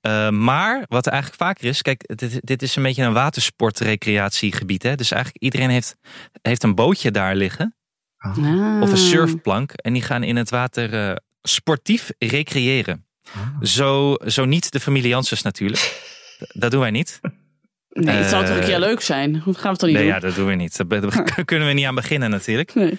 Eh, 0.00 0.30
maar 0.30 0.84
wat 0.88 1.06
er 1.06 1.12
eigenlijk 1.12 1.42
vaker 1.42 1.64
is, 1.68 1.82
kijk, 1.82 2.16
dit, 2.18 2.40
dit 2.46 2.62
is 2.62 2.76
een 2.76 2.82
beetje 2.82 3.02
een 3.04 3.12
watersportrecreatiegebied. 3.12 4.82
Hè? 4.82 4.94
Dus 4.94 5.10
eigenlijk 5.12 5.42
iedereen 5.42 5.70
heeft, 5.70 5.96
heeft 6.42 6.62
een 6.62 6.74
bootje 6.74 7.10
daar 7.10 7.36
liggen. 7.36 7.76
Ah. 8.16 8.80
Of 8.82 8.90
een 8.90 8.96
surfplank. 8.96 9.72
En 9.72 9.92
die 9.92 10.02
gaan 10.02 10.22
in 10.22 10.36
het 10.36 10.50
water 10.50 11.08
eh, 11.08 11.16
sportief 11.42 12.10
recreëren. 12.18 13.06
Zo, 13.62 14.14
zo 14.26 14.44
niet 14.44 14.72
de 14.72 14.80
familie 14.80 15.08
Janssens 15.08 15.42
natuurlijk. 15.42 16.06
Dat 16.52 16.70
doen 16.70 16.80
wij 16.80 16.90
niet. 16.90 17.20
Nee, 17.90 18.14
het 18.16 18.28
zou 18.28 18.44
toch 18.44 18.54
een 18.54 18.60
Eh, 18.60 18.66
keer 18.68 18.78
leuk 18.78 19.00
zijn? 19.00 19.38
Hoe 19.38 19.54
gaan 19.54 19.62
we 19.62 19.68
het 19.68 19.80
dan 19.80 19.88
niet 19.88 19.98
Nee, 19.98 20.06
doen? 20.06 20.14
ja, 20.14 20.20
dat 20.20 20.34
doen 20.34 20.46
we 20.46 20.54
niet. 20.54 20.76
Daar 20.88 21.44
kunnen 21.44 21.68
we 21.68 21.74
niet 21.74 21.86
aan 21.86 21.94
beginnen 21.94 22.30
natuurlijk. 22.30 22.74
Nee. 22.74 22.98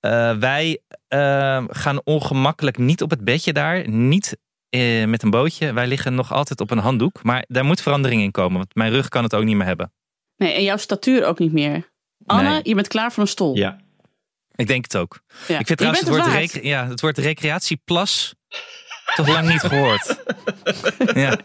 Eh, 0.00 0.36
wij 0.36 0.78
eh, 1.08 1.64
gaan 1.68 2.00
ongemakkelijk 2.04 2.78
niet 2.78 3.02
op 3.02 3.10
het 3.10 3.24
bedje 3.24 3.52
daar. 3.52 3.88
Niet 3.88 4.36
eh, 4.68 5.04
met 5.04 5.22
een 5.22 5.30
bootje. 5.30 5.72
Wij 5.72 5.86
liggen 5.86 6.14
nog 6.14 6.32
altijd 6.32 6.60
op 6.60 6.70
een 6.70 6.78
handdoek. 6.78 7.22
Maar 7.22 7.44
daar 7.48 7.64
moet 7.64 7.80
verandering 7.82 8.22
in 8.22 8.30
komen. 8.30 8.56
Want 8.56 8.74
mijn 8.74 8.90
rug 8.92 9.08
kan 9.08 9.22
het 9.22 9.34
ook 9.34 9.44
niet 9.44 9.56
meer 9.56 9.66
hebben. 9.66 9.92
nee, 10.36 10.52
en 10.52 10.62
jouw 10.62 10.76
statuur 10.76 11.24
ook 11.26 11.38
niet 11.38 11.52
meer. 11.52 11.92
Anne, 12.26 12.48
Nee. 12.50 12.60
je 12.62 12.74
bent 12.74 12.88
klaar 12.88 13.12
voor 13.12 13.22
een 13.22 13.28
stoel. 13.28 13.56
Ja. 13.56 13.78
Ik 14.58 14.66
denk 14.66 14.84
het 14.84 14.96
ook. 14.96 15.20
Ja. 15.46 15.58
Ik 15.58 15.66
vind 15.66 15.68
Je 15.68 15.74
trouwens 15.74 16.04
het 16.04 16.14
woord, 16.16 16.26
rec- 16.26 16.62
ja, 16.64 16.86
het 16.88 17.00
woord 17.00 17.18
recreatieplas 17.18 18.34
toch 19.14 19.28
lang 19.28 19.48
niet 19.48 19.60
gehoord. 19.60 20.16
ja, 21.14 21.38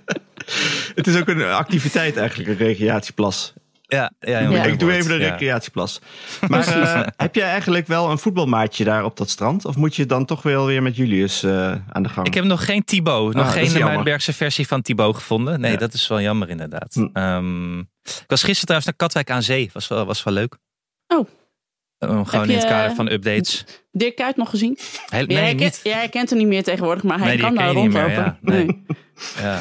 Het 0.95 1.07
is 1.07 1.18
ook 1.20 1.28
een 1.28 1.43
activiteit 1.43 2.18
eigenlijk, 2.18 2.49
een 2.49 2.66
recreatieplas. 2.68 3.53
ja, 3.88 4.11
ja, 4.20 4.39
Ik 4.64 4.80
doe 4.80 4.91
even 4.91 5.18
de 5.18 5.24
Ja. 5.24 5.30
recreatieplas. 5.30 5.99
Maar 6.47 6.68
eh, 6.82 7.07
heb 7.18 7.36
jij 7.36 7.47
eigenlijk 7.49 7.88
wel 7.88 8.11
een 8.11 8.18
voetbalmaatje 8.18 8.84
daar 8.84 9.03
op 9.05 9.18
dat 9.18 9.30
strand? 9.30 9.66
Of 9.66 9.76
moet 9.76 9.95
je 9.95 10.05
dan 10.05 10.26
toch 10.26 10.41
wel 10.41 10.66
weer 10.66 10.82
met 10.82 10.95
Julius 10.95 11.43
eh, 11.43 11.76
aan 11.89 12.03
de 12.03 12.09
gang? 12.09 12.28
Ik 12.28 12.34
heb 12.34 12.43
nog 12.43 12.66
geen 12.66 12.84
Thibaut, 12.84 13.34
nog 13.34 13.45
Ah, 13.45 13.51
geen. 13.51 13.72
Muidenbergse 13.82 14.34
versie 14.34 14.68
van 14.68 14.82
Thibaut 14.82 15.16
gevonden. 15.16 15.59
Nee, 15.59 15.72
Ja. 15.72 15.78
dat 15.78 15.93
is 15.93 16.07
wel 16.07 16.22
jammer 16.22 16.49
inderdaad. 16.49 16.93
Hm. 16.93 17.07
Ehm, 17.14 17.80
Ik 17.80 18.24
was 18.28 18.39
gisteren 18.43 18.61
trouwens 18.66 18.86
naar 18.86 18.95
Katwijk 18.95 19.30
aan 19.32 19.43
Zee. 19.43 19.70
Was 19.74 19.88
wel, 19.88 20.05
was 20.05 20.24
wel 20.24 20.34
leuk. 20.34 20.57
Oh. 21.07 21.28
Eh, 22.10 22.28
gewoon 22.28 22.49
in 22.49 22.58
het 22.58 22.66
kader 22.68 22.95
van 22.95 23.12
updates. 23.12 23.66
Dirk 23.91 24.16
Kuyt 24.16 24.36
nog 24.36 24.49
gezien? 24.49 24.78
Heel, 25.10 25.26
jij, 25.26 25.26
nee, 25.26 25.38
herkent, 25.38 25.60
niet. 25.60 25.80
jij 25.84 25.93
herkent 25.99 26.30
hem 26.30 26.38
niet 26.39 26.47
meer 26.47 26.64
tegenwoordig, 26.64 27.04
maar 27.04 27.18
hij 27.20 27.28
Nee, 27.28 27.38
kan 27.38 27.56
daar 27.56 27.66
meer, 27.66 27.74
rondlopen. 27.74 28.12
ja. 28.12 28.38
Nee. 28.41 28.84
Ja. 29.41 29.60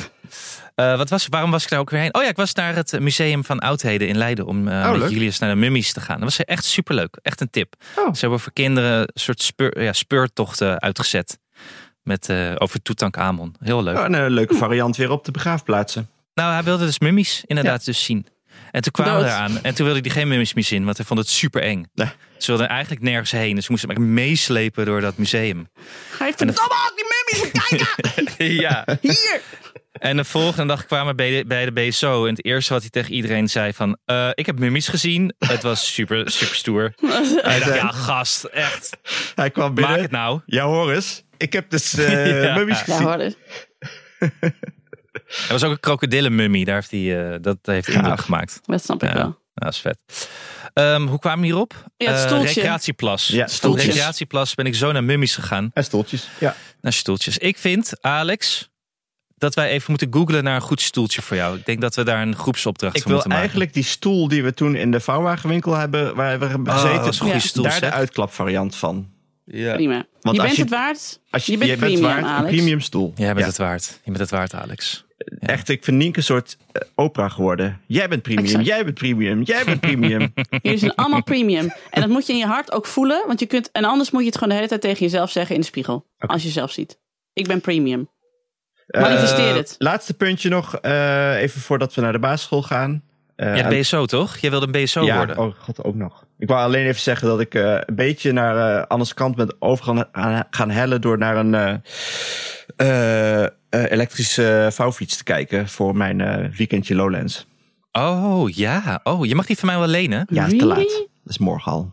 Eh, 0.74 0.96
wat 0.96 1.10
was, 1.10 1.26
waarom 1.30 1.50
was 1.50 1.62
ik 1.62 1.68
daar 1.68 1.78
ook 1.78 1.90
weer 1.90 2.00
heen? 2.00 2.14
Oh 2.14 2.22
ja, 2.22 2.28
ik 2.28 2.36
was 2.36 2.54
naar 2.54 2.74
het 2.74 3.00
Museum 3.00 3.44
van 3.44 3.58
Oudheden 3.58 4.08
in 4.08 4.16
Leiden 4.16 4.46
om 4.46 4.68
eh, 4.68 4.74
Oh, 4.92 4.98
met. 4.98 5.10
Julius 5.10 5.38
naar 5.38 5.50
de 5.50 5.56
mummies 5.56 5.92
te 5.92 6.00
gaan. 6.00 6.14
Dat 6.20 6.24
was 6.24 6.44
echt 6.44 6.64
superleuk. 6.64 7.18
Echt 7.22 7.40
een 7.40 7.50
tip. 7.50 7.74
Oh. 7.96 8.14
Ze 8.14 8.20
hebben 8.20 8.40
voor 8.40 8.52
kinderen 8.52 8.98
een 9.00 9.08
soort 9.14 9.42
speur, 9.42 9.82
ja, 9.82 9.92
speurtochten 9.92 10.80
uitgezet. 10.80 11.38
Met, 12.02 12.28
eh, 12.28 12.52
over 12.58 12.82
Tutankhamon. 12.82 13.54
Heel 13.60 13.82
leuk. 13.82 13.96
Oh, 13.96 14.04
en 14.04 14.12
een 14.14 14.30
leuke 14.30 14.54
variant 14.54 14.96
weer 14.96 15.10
op 15.10 15.24
de 15.24 15.30
begraafplaatsen. 15.30 16.08
Nou, 16.34 16.52
hij 16.52 16.62
wilde 16.62 16.84
dus 16.84 16.98
mummies 16.98 17.42
inderdaad 17.46 17.84
dus 17.84 18.04
zien. 18.04 18.26
En 18.70 18.82
toen 18.82 18.92
kwamen 18.92 19.18
we 19.22 19.24
eraan. 19.26 19.62
En 19.62 19.74
toen 19.74 19.86
wilde 19.86 20.00
hij 20.00 20.10
geen 20.10 20.28
mummies 20.28 20.54
meer 20.54 20.64
zien, 20.64 20.84
want 20.84 20.96
hij 20.96 21.06
vond 21.06 21.18
het 21.18 21.28
super 21.28 21.62
eng. 21.62 21.84
Nee. 21.94 22.08
Ze 22.38 22.46
wilden 22.50 22.68
eigenlijk 22.68 23.02
nergens 23.02 23.30
heen. 23.30 23.54
Dus 23.54 23.64
we 23.66 23.70
moesten 23.72 23.90
hem 23.90 24.14
meeslepen 24.14 24.84
door 24.86 25.00
dat 25.00 25.16
museum. 25.16 25.68
Ga 26.10 26.26
je 26.26 26.32
verdomme 26.36 26.60
ook 26.62 26.92
die 26.96 27.06
mummies 27.40 27.62
kijken! 27.68 28.54
ja. 28.64 28.84
Hier! 29.00 29.40
En 29.92 30.16
de 30.16 30.24
volgende 30.24 30.66
dag 30.74 30.86
kwamen 30.86 31.06
we 31.06 31.14
bij 31.14 31.30
de, 31.38 31.44
bij 31.46 31.64
de 31.64 31.72
BSO. 31.72 32.24
En 32.24 32.30
het 32.34 32.44
eerste 32.44 32.72
wat 32.72 32.80
hij 32.82 32.90
tegen 32.90 33.12
iedereen 33.12 33.48
zei 33.48 33.72
van... 33.72 33.98
eh, 34.04 34.28
ik 34.34 34.46
heb 34.46 34.58
mummies 34.58 34.88
gezien. 34.88 35.34
Het 35.38 35.62
was 35.62 35.94
super, 35.94 36.30
super 36.30 36.56
stoer. 36.56 36.92
Hij 37.42 37.58
dacht, 37.58 37.74
ja 37.74 37.88
gast, 37.90 38.44
echt. 38.44 38.96
Hij 39.34 39.50
kwam 39.50 39.74
binnen. 39.74 39.92
Maak 39.92 40.02
het 40.02 40.10
nou. 40.10 40.40
Ja, 40.46 40.64
Horis. 40.64 41.22
Ik 41.36 41.52
heb 41.52 41.70
dus 41.70 41.94
eh 41.94 42.42
Ja. 42.44 42.54
mummies 42.54 42.78
Ja, 42.78 42.84
gezien. 42.84 43.02
hoor. 43.02 43.18
dus. 43.18 43.34
Er 45.46 45.52
was 45.52 45.64
ook 45.64 45.70
een 45.70 45.80
krokodillenmummie. 45.80 46.64
Daar 46.64 46.74
heeft 46.74 46.90
hij, 46.90 47.32
eh, 47.32 47.38
dat 47.40 47.58
heeft 47.62 47.86
Gaaf. 47.86 47.96
indruk 47.96 48.20
gemaakt. 48.20 48.60
Dat 48.64 48.82
snap 48.84 49.02
ik 49.02 49.08
Ja. 49.08 49.14
wel. 49.14 49.40
Dat 49.54 49.72
is 49.72 49.78
vet. 49.78 50.28
Ehm, 50.74 51.06
hoe 51.06 51.18
kwamen 51.18 51.40
we 51.40 51.46
hierop? 51.46 51.84
Ja, 51.96 52.10
het 52.12 52.20
Eh, 52.20 52.26
stoeltje. 52.26 52.46
recreatieplas. 52.54 53.26
Ja, 53.26 53.46
stoeltjes. 53.46 53.84
recreatieplas 53.86 54.54
ben 54.54 54.66
ik 54.66 54.74
zo 54.74 54.92
naar 54.92 55.04
mummies 55.04 55.34
gegaan. 55.34 55.70
En 55.74 55.84
stoeltjes. 55.84 56.28
Ja. 56.40 56.54
Naar 56.80 56.92
stoeltjes. 56.92 57.38
Ik 57.38 57.58
vind, 57.58 57.92
Alex, 58.00 58.70
dat 59.36 59.54
wij 59.54 59.68
even 59.70 59.84
moeten 59.88 60.08
googlen 60.12 60.44
naar 60.44 60.54
een 60.54 60.60
goed 60.60 60.80
stoeltje 60.80 61.22
voor 61.22 61.36
jou. 61.36 61.58
Ik 61.58 61.66
denk 61.66 61.80
dat 61.80 61.94
we 61.94 62.02
daar 62.04 62.22
een 62.22 62.36
groepsopdracht 62.36 62.96
Ik 62.96 63.02
voor 63.02 63.10
wil 63.10 63.20
moeten 63.20 63.38
maken. 63.38 63.50
eigenlijk 63.50 63.74
die 63.74 63.92
stoel 63.92 64.28
die 64.28 64.42
we 64.42 64.54
toen 64.54 64.74
in 64.74 64.90
de 64.90 65.00
vouwwagenwinkel 65.00 65.74
hebben, 65.76 66.14
waar 66.14 66.38
we 66.38 66.46
hebben 66.46 66.68
Oh, 66.68 66.80
gezeten, 66.80 66.96
dat 67.04 67.06
is 67.12 67.14
een 67.14 67.20
goede 67.26 67.34
Ja. 67.40 67.46
stoel. 67.46 67.64
daar 67.64 67.80
de 67.80 67.90
uitklapvariant 67.90 68.76
van. 68.76 69.10
Ja. 69.44 69.74
Prima. 69.74 70.04
Want 70.20 70.36
je 70.36 70.42
bent 70.42 70.56
je- 70.56 70.62
het 70.62 70.70
waard. 70.70 71.20
Als 71.30 71.46
Je 71.46 71.58
bent 71.58 71.76
premium, 71.78 72.00
waard, 72.02 72.24
Alex. 72.24 72.50
een 72.50 72.56
premium 72.56 72.80
stoel. 72.80 73.12
Jij 73.16 73.26
bent 73.26 73.38
Ja. 73.38 73.46
het 73.46 73.56
waard. 73.56 73.84
Je 74.04 74.10
bent 74.10 74.18
het 74.18 74.30
waard, 74.30 74.54
Alex. 74.54 75.04
Echt, 75.42 75.68
ik 75.68 75.84
vind 75.84 75.96
Nienke 75.96 76.18
een 76.18 76.24
soort 76.24 76.56
eh, 76.72 76.82
opera 76.94 77.28
geworden. 77.28 77.80
Jij 77.86 78.08
bent 78.08 78.22
premium, 78.22 78.44
Exact. 78.44 78.66
jij 78.66 78.84
bent 78.84 78.94
premium, 78.94 79.42
jij 79.42 79.64
bent 79.64 79.80
premium. 79.80 80.32
Jullie 80.62 80.78
zijn 80.78 80.94
allemaal 80.94 81.22
premium. 81.22 81.72
En 81.90 82.00
dat 82.00 82.10
moet 82.10 82.26
je 82.26 82.32
in 82.32 82.38
je 82.38 82.46
hart 82.46 82.72
ook 82.72 82.86
voelen. 82.86 83.24
Want 83.26 83.40
je 83.40 83.46
kunt, 83.46 83.70
en 83.72 83.84
anders 83.84 84.10
moet 84.10 84.20
je 84.20 84.26
het 84.26 84.34
gewoon 84.34 84.48
de 84.48 84.54
hele 84.54 84.68
tijd 84.68 84.80
tegen 84.80 84.98
jezelf 84.98 85.30
zeggen 85.30 85.54
in 85.54 85.60
de 85.60 85.66
spiegel. 85.66 86.06
Als 86.18 86.42
je 86.42 86.48
jezelf 86.48 86.70
ziet. 86.72 86.98
Ik 87.32 87.46
ben 87.46 87.60
premium. 87.60 88.10
Manifesteer 88.86 89.48
Eh, 89.48 89.54
het. 89.56 89.74
Laatste 89.78 90.14
puntje 90.14 90.48
nog, 90.48 90.76
eh, 90.76 91.40
even 91.40 91.60
voordat 91.60 91.94
we 91.94 92.00
naar 92.00 92.12
de 92.12 92.18
basisschool 92.18 92.62
gaan. 92.62 93.02
Eh, 93.36 93.56
Ja, 93.56 93.68
BSO 93.68 94.06
toch? 94.06 94.36
Jij 94.36 94.50
wilde 94.50 94.66
een 94.66 94.84
BSO 94.84 95.02
ja, 95.04 95.16
worden. 95.16 95.38
oh 95.38 95.54
god, 95.58 95.84
ook 95.84 95.94
nog. 95.94 96.24
Ik 96.38 96.48
wou 96.48 96.60
alleen 96.64 96.86
even 96.86 97.00
zeggen 97.00 97.28
dat 97.28 97.40
ik 97.40 97.54
eh, 97.54 97.62
een 97.80 97.94
beetje 97.94 98.32
naar 98.32 98.78
eh 98.80 98.86
Anne's 98.86 99.14
kant 99.14 99.36
ben 99.36 99.54
over 99.58 99.84
gaan, 99.84 100.06
aan- 100.12 100.44
gaan 100.50 100.70
hellen 100.70 101.00
door 101.00 101.18
naar 101.18 101.36
een 101.36 101.54
eh, 101.54 101.74
eh, 102.76 103.42
eh, 103.44 103.50
elektrische 103.68 104.68
vouwfiets 104.72 105.16
te 105.16 105.24
kijken 105.24 105.68
voor 105.68 105.96
mijn 105.96 106.20
eh, 106.20 106.48
weekendje 106.56 106.94
Lowlands. 106.94 107.46
Oh 107.92 108.50
ja. 108.50 109.00
Oh, 109.04 109.26
je 109.26 109.34
mag 109.34 109.46
die 109.46 109.58
van 109.58 109.68
mij 109.68 109.78
wel 109.78 109.86
lenen. 109.88 110.26
Ja, 110.30 110.44
is 110.44 110.50
te 110.50 110.56
Really? 110.56 110.68
laat. 110.78 110.88
Dat 111.24 111.32
is 111.32 111.38
morgen 111.38 111.72
al. 111.72 111.92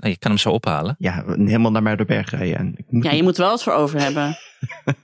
Nou, 0.00 0.12
je 0.12 0.18
kan 0.18 0.30
hem 0.30 0.40
zo 0.40 0.50
ophalen. 0.50 0.96
Ja, 0.98 1.24
helemaal 1.26 1.70
naar 1.70 1.82
Muiderberg 1.82 2.30
rijden. 2.30 2.56
En 2.56 2.74
ik 2.76 2.84
moet 2.88 3.04
Ja, 3.04 3.10
je 3.12 3.22
moet 3.22 3.36
wel 3.36 3.50
eens 3.50 3.62
voor 3.62 3.72
over 3.72 4.00
hebben. 4.00 4.38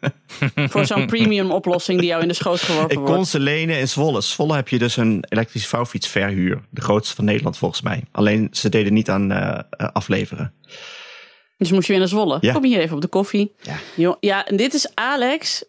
voor 0.70 0.86
zo'n 0.86 1.06
premium 1.06 1.50
oplossing 1.50 1.98
die 2.00 2.08
jou 2.08 2.22
in 2.22 2.28
de 2.28 2.34
schoot 2.34 2.60
geworpen 2.60 2.90
Ik 2.90 2.98
wordt. 2.98 3.14
kon 3.14 3.26
ze 3.26 3.40
lenen 3.40 3.78
in 3.78 3.88
Zwolle. 3.88 4.20
Zwolle 4.20 4.54
heb 4.54 4.68
je 4.68 4.78
dus 4.78 4.96
een 4.96 5.24
elektrische 5.28 5.68
vouwfiets 5.68 6.08
verhuur. 6.08 6.62
De 6.70 6.80
grootste 6.80 7.14
van 7.14 7.24
Nederland 7.24 7.58
volgens 7.58 7.82
mij. 7.82 8.02
Alleen 8.12 8.48
ze 8.52 8.68
deden 8.68 8.92
niet 8.92 9.10
aan 9.10 9.32
eh, 9.32 9.58
eh, 9.70 9.88
afleveren. 9.92 10.54
Dus 11.56 11.70
moest 11.70 11.86
je 11.86 11.90
weer 11.92 12.00
naar 12.00 12.10
Zwolle. 12.10 12.38
Ja. 12.40 12.52
Kom 12.52 12.64
hier 12.64 12.80
even 12.80 12.94
op 12.94 13.02
de 13.02 13.08
koffie. 13.08 13.54
Ja. 13.94 14.16
Ja, 14.20 14.46
en 14.46 14.56
dit 14.56 14.74
is 14.74 14.94
Alex. 14.94 15.64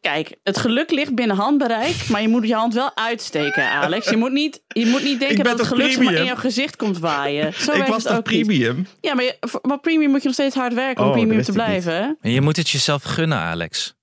Kijk, 0.00 0.36
het 0.42 0.58
geluk 0.58 0.90
ligt 0.90 1.14
binnen 1.14 1.36
handbereik, 1.36 2.08
maar 2.08 2.22
je 2.22 2.28
moet 2.28 2.46
je 2.48 2.54
hand 2.54 2.74
wel 2.74 2.96
uitsteken, 2.96 3.64
Alex. 3.70 4.08
Je 4.10 4.16
moet 4.16 4.32
niet, 4.32 4.62
je 4.68 4.86
moet 4.86 5.02
niet 5.02 5.18
denken 5.20 5.44
dat 5.44 5.58
het 5.58 5.66
geluk 5.66 5.98
maar 6.02 6.14
in 6.14 6.24
jouw 6.24 6.36
gezicht 6.36 6.76
komt 6.76 6.98
waaien. 6.98 7.52
Zo 7.54 7.72
ik 7.72 7.84
was 7.86 8.02
toch 8.02 8.12
niet. 8.14 8.22
premium? 8.22 8.86
Ja, 9.00 9.14
maar, 9.14 9.24
je- 9.24 9.38
maar 9.62 9.78
premium 9.80 10.10
moet 10.10 10.20
je 10.20 10.24
nog 10.26 10.34
steeds 10.36 10.54
hard 10.54 10.74
werken 10.74 11.02
om 11.04 11.10
Oh, 11.10 11.16
premium 11.16 11.42
te 11.42 11.52
blijven. 11.52 12.16
En 12.20 12.30
je 12.30 12.40
moet 12.40 12.56
het 12.56 12.70
jezelf 12.70 13.02
gunnen, 13.02 13.38
Alex. 13.38 13.94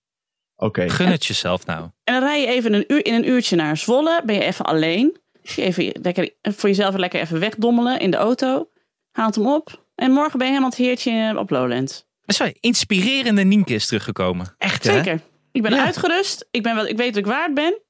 Oké. 0.55 0.89
Gun 0.89 1.07
het 1.07 1.25
jezelf 1.25 1.65
nou. 1.65 1.81
En 2.03 2.13
dan 2.13 2.23
rij 2.23 2.41
je 2.41 2.47
even 2.47 2.73
een 2.73 2.83
uur, 2.87 3.05
in 3.05 3.13
een 3.13 3.29
uurtje 3.29 3.55
naar 3.55 3.77
Zwolle. 3.77 4.21
Ben 4.25 4.35
je 4.35 4.43
even 4.43 4.65
alleen. 4.65 5.17
Je 5.41 5.61
Even 5.61 5.91
lekker, 6.01 6.29
voor 6.41 6.69
jezelf 6.69 6.95
lekker 6.95 7.19
even 7.19 7.39
wegdommelen 7.39 7.99
in 7.99 8.11
de 8.11 8.17
auto. 8.17 8.69
Haalt 9.11 9.35
hem 9.35 9.47
op. 9.47 9.83
En 9.95 10.11
morgen 10.11 10.37
ben 10.37 10.47
je 10.47 10.53
helemaal 10.53 10.69
het 10.75 10.79
heertje 10.79 11.33
op 11.37 11.49
Lowlands. 11.49 12.05
Sorry, 12.25 12.55
inspirerende 12.59 13.43
Nienke 13.43 13.73
is 13.73 13.85
teruggekomen. 13.85 14.55
Echt 14.57 14.83
hè? 14.83 15.15
Ik 15.57 15.63
ben 15.63 15.73
Ja. 15.73 15.85
uitgerust. 15.85 16.47
Ik, 16.51 16.63
ben 16.63 16.75
wel, 16.75 16.87
ik 16.87 16.97
weet 16.97 17.13
dat 17.13 17.17
ik 17.23 17.25
waard 17.25 17.53
ben. 17.53 17.81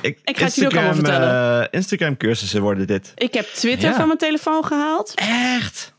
Ik, 0.00 0.18
Ik 0.24 0.38
ga 0.38 0.44
het 0.44 0.54
jullie 0.54 0.70
ook 0.70 0.76
allemaal 0.76 0.94
vertellen. 0.94 1.62
eh, 1.62 1.66
Instagram 1.70 2.16
cursussen 2.16 2.62
worden 2.62 2.86
dit. 2.86 3.12
Ik 3.14 3.34
heb 3.34 3.44
Twitter 3.46 3.88
Ja. 3.90 3.96
van 3.96 4.06
mijn 4.06 4.18
telefoon 4.18 4.64
gehaald. 4.64 5.12
Echt? 5.14 5.94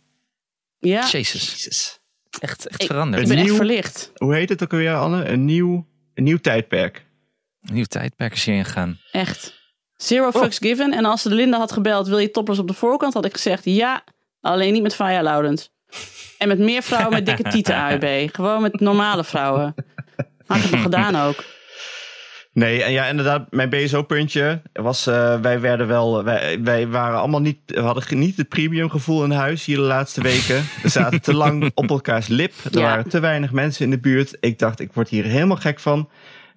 Ja, 0.80 1.00
Jezus, 1.08 1.52
Jezus. 1.52 2.00
echt, 2.40 2.68
echt 2.68 2.82
Ik- 2.82 2.88
veranderd. 2.88 3.22
ik 3.22 3.28
ben 3.28 3.38
echt 3.38 3.46
Nieuw- 3.46 3.56
verlicht. 3.56 4.12
Hoe 4.16 4.34
heet 4.36 4.50
het 4.50 4.64
ook 4.64 4.72
alweer 4.72 4.96
Anne? 4.96 5.26
Een 5.26 5.46
nieuw, 5.46 5.88
een 6.14 6.24
nieuw 6.24 6.38
tijdperk. 6.38 7.06
Een 7.62 7.74
nieuw 7.74 7.84
tijdperk 7.84 8.34
is 8.34 8.46
hierin 8.46 8.66
gaan. 8.66 9.00
Echt. 9.12 9.58
Zero 9.96 10.32
fucks 10.32 10.58
given. 10.58 10.94
En 10.94 11.06
als 11.06 11.24
de 11.24 11.30
Linda 11.34 11.58
had 11.58 11.72
gebeld, 11.72 12.08
wil 12.08 12.18
je 12.18 12.32
topless 12.32 12.60
op 12.60 12.68
de 12.68 12.74
voorkant? 12.74 13.14
Had 13.14 13.26
ik 13.26 13.34
gezegd 13.34 13.66
ja, 13.66 14.04
alleen 14.42 14.74
niet 14.74 14.82
met 14.84 14.96
Faya 14.96 15.24
Loudens. 15.24 15.70
En 16.38 16.48
met 16.48 16.60
meer 16.60 16.82
vrouwen 16.84 17.14
met 17.14 17.26
dikke 17.26 17.44
tieten 17.54 17.76
AUB. 17.76 18.30
Gewoon 18.36 18.62
met 18.62 18.80
normale 18.80 19.24
vrouwen. 19.24 19.76
Had 20.50 20.58
ik 20.58 20.64
het 20.64 20.72
nog 20.72 20.82
gedaan 20.92 21.16
ook. 21.16 21.44
Nee, 22.54 22.84
en 22.84 22.92
ja, 22.92 23.06
inderdaad, 23.06 23.48
mijn 23.52 23.70
BSO-puntje 23.70 24.62
was, 24.74 25.08
eh, 25.08 25.40
wij 25.42 25.60
werden 25.60 25.88
wel, 25.88 26.24
wij, 26.24 26.60
wij 26.64 26.88
waren 26.88 27.20
allemaal 27.20 27.42
niet, 27.42 27.58
we 27.66 27.80
hadden 27.80 28.20
niet 28.20 28.38
het 28.38 28.50
premium 28.50 28.90
gevoel 28.90 29.24
in 29.24 29.32
huis 29.32 29.66
hier 29.66 29.76
de 29.76 29.82
laatste 29.82 30.22
weken. 30.22 30.64
We 30.82 30.90
zaten 31.00 31.22
te 31.22 31.34
lang 31.34 31.72
op 31.74 31.90
elkaars 31.90 32.28
lip. 32.28 32.54
Er 32.64 32.80
Ja. 32.80 32.82
waren 32.82 33.10
te 33.10 33.20
weinig 33.20 33.52
mensen 33.52 33.84
in 33.86 33.92
de 33.92 34.00
buurt. 34.00 34.38
Ik 34.40 34.60
dacht, 34.60 34.80
ik 34.80 34.94
word 34.94 35.10
hier 35.10 35.24
helemaal 35.24 35.58
gek 35.58 35.80
van. 35.80 36.10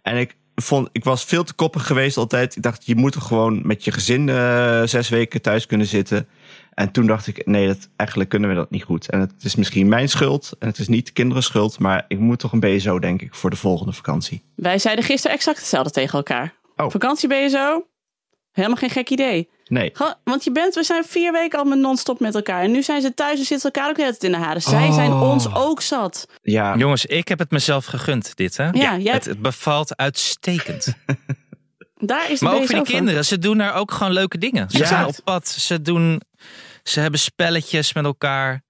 En 0.03 0.17
ik 0.17 0.37
vond, 0.55 0.89
ik 0.93 1.05
was 1.05 1.25
veel 1.25 1.45
te 1.45 1.55
koppig 1.55 1.87
geweest 1.87 2.17
altijd. 2.17 2.57
Ik 2.57 2.63
dacht, 2.63 2.87
je 2.87 2.97
moet 2.97 3.15
er 3.15 3.21
gewoon 3.21 3.61
met 3.67 3.85
je 3.85 3.93
gezin 3.93 4.29
eh, 4.29 4.83
zes 4.85 5.09
weken 5.09 5.43
thuis 5.43 5.67
kunnen 5.67 5.87
zitten. 5.87 6.29
En 6.75 6.91
toen 6.91 7.07
dacht 7.07 7.27
ik, 7.27 7.47
nee, 7.47 7.67
dat, 7.67 7.89
eigenlijk 7.97 8.31
kunnen 8.31 8.49
we 8.49 8.55
dat 8.55 8.71
niet 8.71 8.83
goed. 8.85 9.11
En 9.11 9.21
het 9.21 9.33
is 9.43 9.55
misschien 9.55 9.89
mijn 9.89 10.09
schuld 10.09 10.53
en 10.59 10.69
het 10.69 10.79
is 10.79 10.89
niet 10.89 11.07
de 11.07 11.13
kinderen 11.13 11.43
schuld. 11.43 11.79
Maar 11.79 12.05
ik 12.09 12.19
moet 12.19 12.39
toch 12.39 12.53
een 12.53 12.61
BSO, 12.61 12.99
denk 12.99 13.23
ik, 13.23 13.35
voor 13.35 13.51
de 13.51 13.57
volgende 13.57 13.93
vakantie. 13.93 14.43
Wij 14.57 14.79
zeiden 14.79 15.05
gisteren 15.05 15.37
exact 15.37 15.59
hetzelfde 15.59 15.91
tegen 15.91 16.17
elkaar. 16.19 16.55
Oh. 16.77 16.91
Vakantie 16.91 17.49
zo? 17.49 17.87
Helemaal 18.53 18.77
geen 18.77 18.91
gek 18.91 19.11
idee. 19.11 19.49
Nee. 19.67 19.93
Want 20.25 20.45
je 20.45 20.53
bent, 20.53 20.75
we 20.75 20.83
zijn 20.83 21.05
vier 21.05 21.33
weken 21.33 21.59
al 21.59 21.65
met 21.65 21.79
non-stop 21.79 22.21
met 22.21 22.35
elkaar. 22.35 22.63
En 22.63 22.71
nu 22.71 22.83
zijn 22.83 23.01
ze 23.03 23.15
thuis 23.15 23.39
en 23.39 23.45
zitten 23.45 23.71
elkaar 23.73 23.91
ook 23.91 23.97
tijd 23.99 24.25
in 24.25 24.31
de 24.31 24.37
haren. 24.37 24.63
Zij 24.63 24.87
Oh. 24.89 24.95
zijn 24.95 25.13
ons 25.13 25.55
ook 25.55 25.81
zat. 25.81 26.27
Ja, 26.43 26.77
Jongens, 26.77 27.07
ik 27.07 27.29
heb 27.29 27.39
het 27.39 27.51
mezelf 27.51 27.85
gegund, 27.85 28.37
dit 28.37 28.57
hè? 28.57 28.69
Ja, 28.71 28.99
jij- 28.99 29.13
het, 29.15 29.25
het 29.25 29.43
bevalt 29.43 29.97
uitstekend. 29.97 30.87
Daar 32.07 32.31
is 32.31 32.41
Maar 32.41 32.53
over 32.53 32.65
BSO 32.65 32.75
die 32.77 32.85
van. 32.87 32.95
kinderen, 32.95 33.25
ze 33.25 33.39
doen 33.39 33.59
daar 33.59 33.75
ook 33.75 33.91
gewoon 33.91 34.13
leuke 34.13 34.39
dingen. 34.39 34.71
Ze 34.71 34.79
Ja. 34.79 34.87
gaan 34.87 35.07
op 35.07 35.17
pad, 35.25 35.49
ze 35.49 35.83
doen, 35.83 36.21
ze 36.83 37.01
hebben 37.01 37.21
spelletjes 37.21 37.93
met 37.93 38.05
elkaar. 38.05 38.63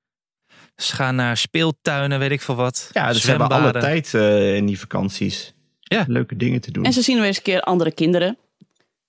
Ze 0.77 0.95
gaan 0.95 1.15
naar 1.15 1.37
speeltuinen, 1.37 2.19
weet 2.19 2.31
ik 2.31 2.41
veel 2.41 2.55
wat. 2.55 2.91
Ja, 2.93 3.13
dus 3.13 3.21
ze 3.23 3.31
hebben 3.31 3.49
alle 3.49 3.73
tijd 3.73 4.15
eh, 4.15 4.57
in 4.57 4.67
die 4.67 4.79
vakanties. 4.81 5.53
Ja. 5.81 6.05
Leuke 6.09 6.37
dingen 6.37 6.61
te 6.61 6.71
doen. 6.71 6.85
En 6.85 6.93
ze 6.93 7.03
zien 7.03 7.17
weer 7.17 7.27
eens 7.27 7.37
een 7.37 7.43
keer 7.43 7.61
andere 7.61 7.93
kinderen. 7.93 8.39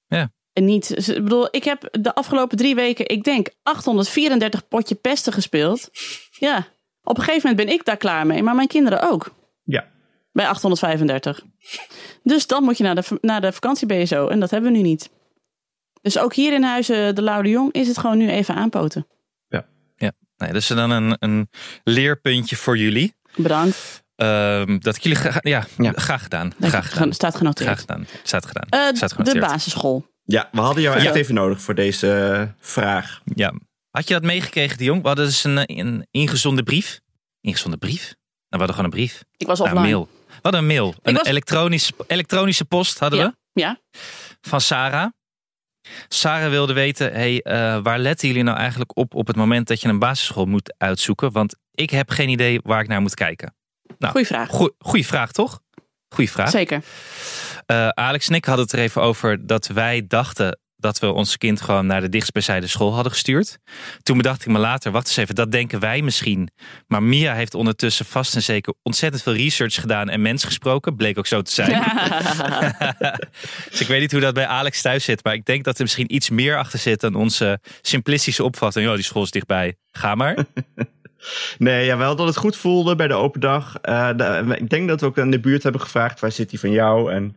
Ja. 0.07 0.31
En 0.53 0.65
niet, 0.65 1.07
ik 1.09 1.23
bedoel, 1.23 1.47
ik 1.51 1.63
heb 1.63 1.87
de 2.01 2.15
afgelopen 2.15 2.57
drie 2.57 2.75
weken, 2.75 3.07
ik 3.07 3.23
denk, 3.23 3.49
834 3.63 4.67
potje 4.67 4.95
pesten 4.95 5.33
gespeeld. 5.33 5.89
Ja, 6.31 6.67
op 7.03 7.17
een 7.17 7.23
gegeven 7.23 7.49
moment 7.49 7.65
ben 7.67 7.75
ik 7.75 7.85
daar 7.85 7.97
klaar 7.97 8.25
mee, 8.27 8.43
maar 8.43 8.55
mijn 8.55 8.67
kinderen 8.67 9.11
ook. 9.11 9.33
Ja. 9.63 9.91
Bij 10.33 10.47
835. 10.47 11.41
Dus 12.23 12.47
dan 12.47 12.63
moet 12.63 12.77
je 12.77 12.83
naar 12.83 12.95
de, 12.95 13.03
naar 13.21 13.41
de 13.41 13.51
vakantie 13.51 13.87
BSO 13.87 14.27
en 14.27 14.39
dat 14.39 14.49
hebben 14.51 14.71
we 14.71 14.77
nu 14.77 14.83
niet. 14.83 15.09
Dus 16.01 16.17
ook 16.19 16.33
hier 16.33 16.53
in 16.53 16.63
huizen 16.63 17.15
de 17.15 17.21
Laude 17.21 17.49
Jong 17.49 17.71
is 17.73 17.87
het 17.87 17.97
gewoon 17.97 18.17
nu 18.17 18.29
even 18.29 18.55
aanpoten. 18.55 19.07
Nee, 20.37 20.53
dus 20.53 20.67
dan 20.67 20.89
een, 20.89 21.15
een 21.19 21.49
leerpuntje 21.83 22.55
voor 22.55 22.77
jullie. 22.77 23.13
Bedankt. 23.35 24.03
Ehm, 24.15 24.79
dat 24.79 24.95
ik 24.95 25.01
jullie 25.01 25.17
gra- 25.17 25.39
ja, 25.41 25.65
Ja. 25.77 25.91
graag 25.95 26.23
gedaan. 26.23 26.53
Graag 26.61 26.89
gedaan. 26.91 27.13
staat 27.13 27.35
genoteerd. 27.35 27.67
Graag 27.69 27.79
gedaan. 27.79 28.07
Staat 28.23 28.45
gedaan. 28.45 28.67
Eh, 28.69 28.95
Staat 28.95 29.25
de 29.25 29.39
basisschool. 29.39 30.05
Ja, 30.23 30.49
we 30.51 30.59
hadden 30.61 30.83
jou 30.83 30.97
Ja. 30.99 31.03
echt 31.05 31.15
even 31.15 31.33
nodig 31.33 31.61
voor 31.61 31.75
deze 31.75 32.11
eh, 32.13 32.47
vraag. 32.59 33.21
Ja. 33.35 33.53
Had 33.89 34.07
je 34.07 34.13
dat 34.13 34.23
meegekregen, 34.23 34.77
de 34.77 34.83
jong? 34.83 35.01
We 35.01 35.07
hadden 35.07 35.25
dus 35.25 35.43
een, 35.43 35.57
eh, 35.57 35.77
een 35.77 36.07
ingezonden 36.11 36.63
brief. 36.63 36.99
Ingezonden 37.41 37.79
brief? 37.79 38.01
Nou, 38.03 38.15
we 38.49 38.57
hadden 38.57 38.75
gewoon 38.75 38.91
een 38.91 38.97
brief. 38.97 39.23
Ik 39.37 39.47
was 39.47 39.59
Nou, 39.59 39.69
offline. 39.71 39.87
mail. 39.91 40.09
Hadden 40.43 40.61
een 40.61 40.67
mail. 40.67 40.95
Een 41.01 41.13
was- 41.13 41.27
elektronisch, 41.27 41.91
elektronische 42.07 42.65
post 42.65 42.99
hadden 42.99 43.19
Ja. 43.19 43.35
we. 43.53 43.61
Ja. 43.61 43.79
Van 44.41 44.61
Sarah. 44.61 45.09
Sarah 46.07 46.49
wilde 46.49 46.73
weten, 46.73 47.13
hey, 47.13 47.41
eh, 47.41 47.79
waar 47.83 47.99
letten 47.99 48.27
jullie 48.27 48.43
nou 48.43 48.57
eigenlijk 48.57 48.97
op 48.97 49.13
op 49.15 49.27
het 49.27 49.35
moment 49.35 49.67
dat 49.67 49.81
je 49.81 49.87
een 49.87 49.99
basisschool 49.99 50.45
moet 50.45 50.73
uitzoeken? 50.77 51.31
Want 51.31 51.55
ik 51.71 51.89
heb 51.89 52.09
geen 52.09 52.29
idee 52.29 52.59
waar 52.63 52.81
ik 52.81 52.87
naar 52.87 53.01
moet 53.01 53.13
kijken. 53.13 53.55
Nou, 53.97 54.11
Goeie 54.11 54.27
vraag. 54.27 54.49
Goe- 54.49 54.73
Goeie 54.77 55.05
vraag, 55.05 55.31
toch? 55.31 55.59
Goeie 56.09 56.31
vraag. 56.31 56.49
Zeker. 56.49 56.83
Eh, 57.65 57.87
Alex 57.87 58.27
en 58.27 58.35
ik 58.35 58.45
hadden 58.45 58.65
het 58.65 58.73
er 58.73 58.79
even 58.79 59.01
over 59.01 59.47
dat 59.47 59.67
wij 59.67 60.05
dachten 60.07 60.59
dat 60.83 60.99
we 60.99 61.11
ons 61.11 61.37
kind 61.37 61.61
gewoon 61.61 61.85
naar 61.85 62.01
de 62.01 62.09
dichtstbijzijde 62.09 62.67
school 62.67 62.93
hadden 62.93 63.11
gestuurd. 63.11 63.57
Toen 64.01 64.17
bedacht 64.17 64.41
ik 64.41 64.51
me 64.51 64.59
later, 64.59 64.91
wacht 64.91 65.07
eens 65.07 65.17
even, 65.17 65.35
dat 65.35 65.51
denken 65.51 65.79
wij 65.79 66.01
misschien. 66.01 66.49
Maar 66.87 67.03
Mia 67.03 67.33
heeft 67.33 67.53
ondertussen 67.53 68.05
vast 68.05 68.35
en 68.35 68.43
zeker 68.43 68.73
ontzettend 68.81 69.23
veel 69.23 69.33
research 69.33 69.75
gedaan 69.75 70.09
en 70.09 70.21
mensen 70.21 70.47
gesproken. 70.47 70.95
Bleek 70.95 71.17
ook 71.17 71.27
zo 71.27 71.41
te 71.41 71.51
zijn. 71.51 71.71
dus 73.69 73.81
ik 73.81 73.87
weet 73.87 74.01
niet 74.01 74.11
hoe 74.11 74.21
dat 74.21 74.33
bij 74.33 74.47
Alex 74.47 74.81
thuis 74.81 75.03
zit. 75.03 75.23
Maar 75.23 75.33
ik 75.33 75.45
denk 75.45 75.63
dat 75.63 75.75
er 75.75 75.83
misschien 75.83 76.13
iets 76.13 76.29
meer 76.29 76.57
achter 76.57 76.79
zit 76.79 76.99
dan 76.99 77.15
onze 77.15 77.59
simplistische 77.81 78.43
opvatting. 78.43 78.87
Ja, 78.87 78.95
die 78.95 79.03
school 79.03 79.23
is 79.23 79.31
dichtbij. 79.31 79.75
Ga 79.91 80.15
maar. 80.15 80.37
Nee, 81.57 81.85
ja, 81.85 81.97
wel 81.97 82.15
dat 82.15 82.27
het 82.27 82.37
goed 82.37 82.57
voelde 82.57 82.95
bij 82.95 83.07
de 83.07 83.13
open 83.13 83.39
dag. 83.41 83.77
Eh, 83.81 84.09
de- 84.15 84.55
ik 84.59 84.69
denk 84.69 84.87
dat 84.87 84.99
we 84.99 85.05
ook 85.05 85.19
aan 85.19 85.29
de 85.29 85.39
buurt 85.39 85.63
hebben 85.63 85.81
gevraagd, 85.81 86.19
waar 86.19 86.31
zit 86.31 86.49
die 86.49 86.59
van 86.59 86.71
jou? 86.71 87.11
En 87.11 87.35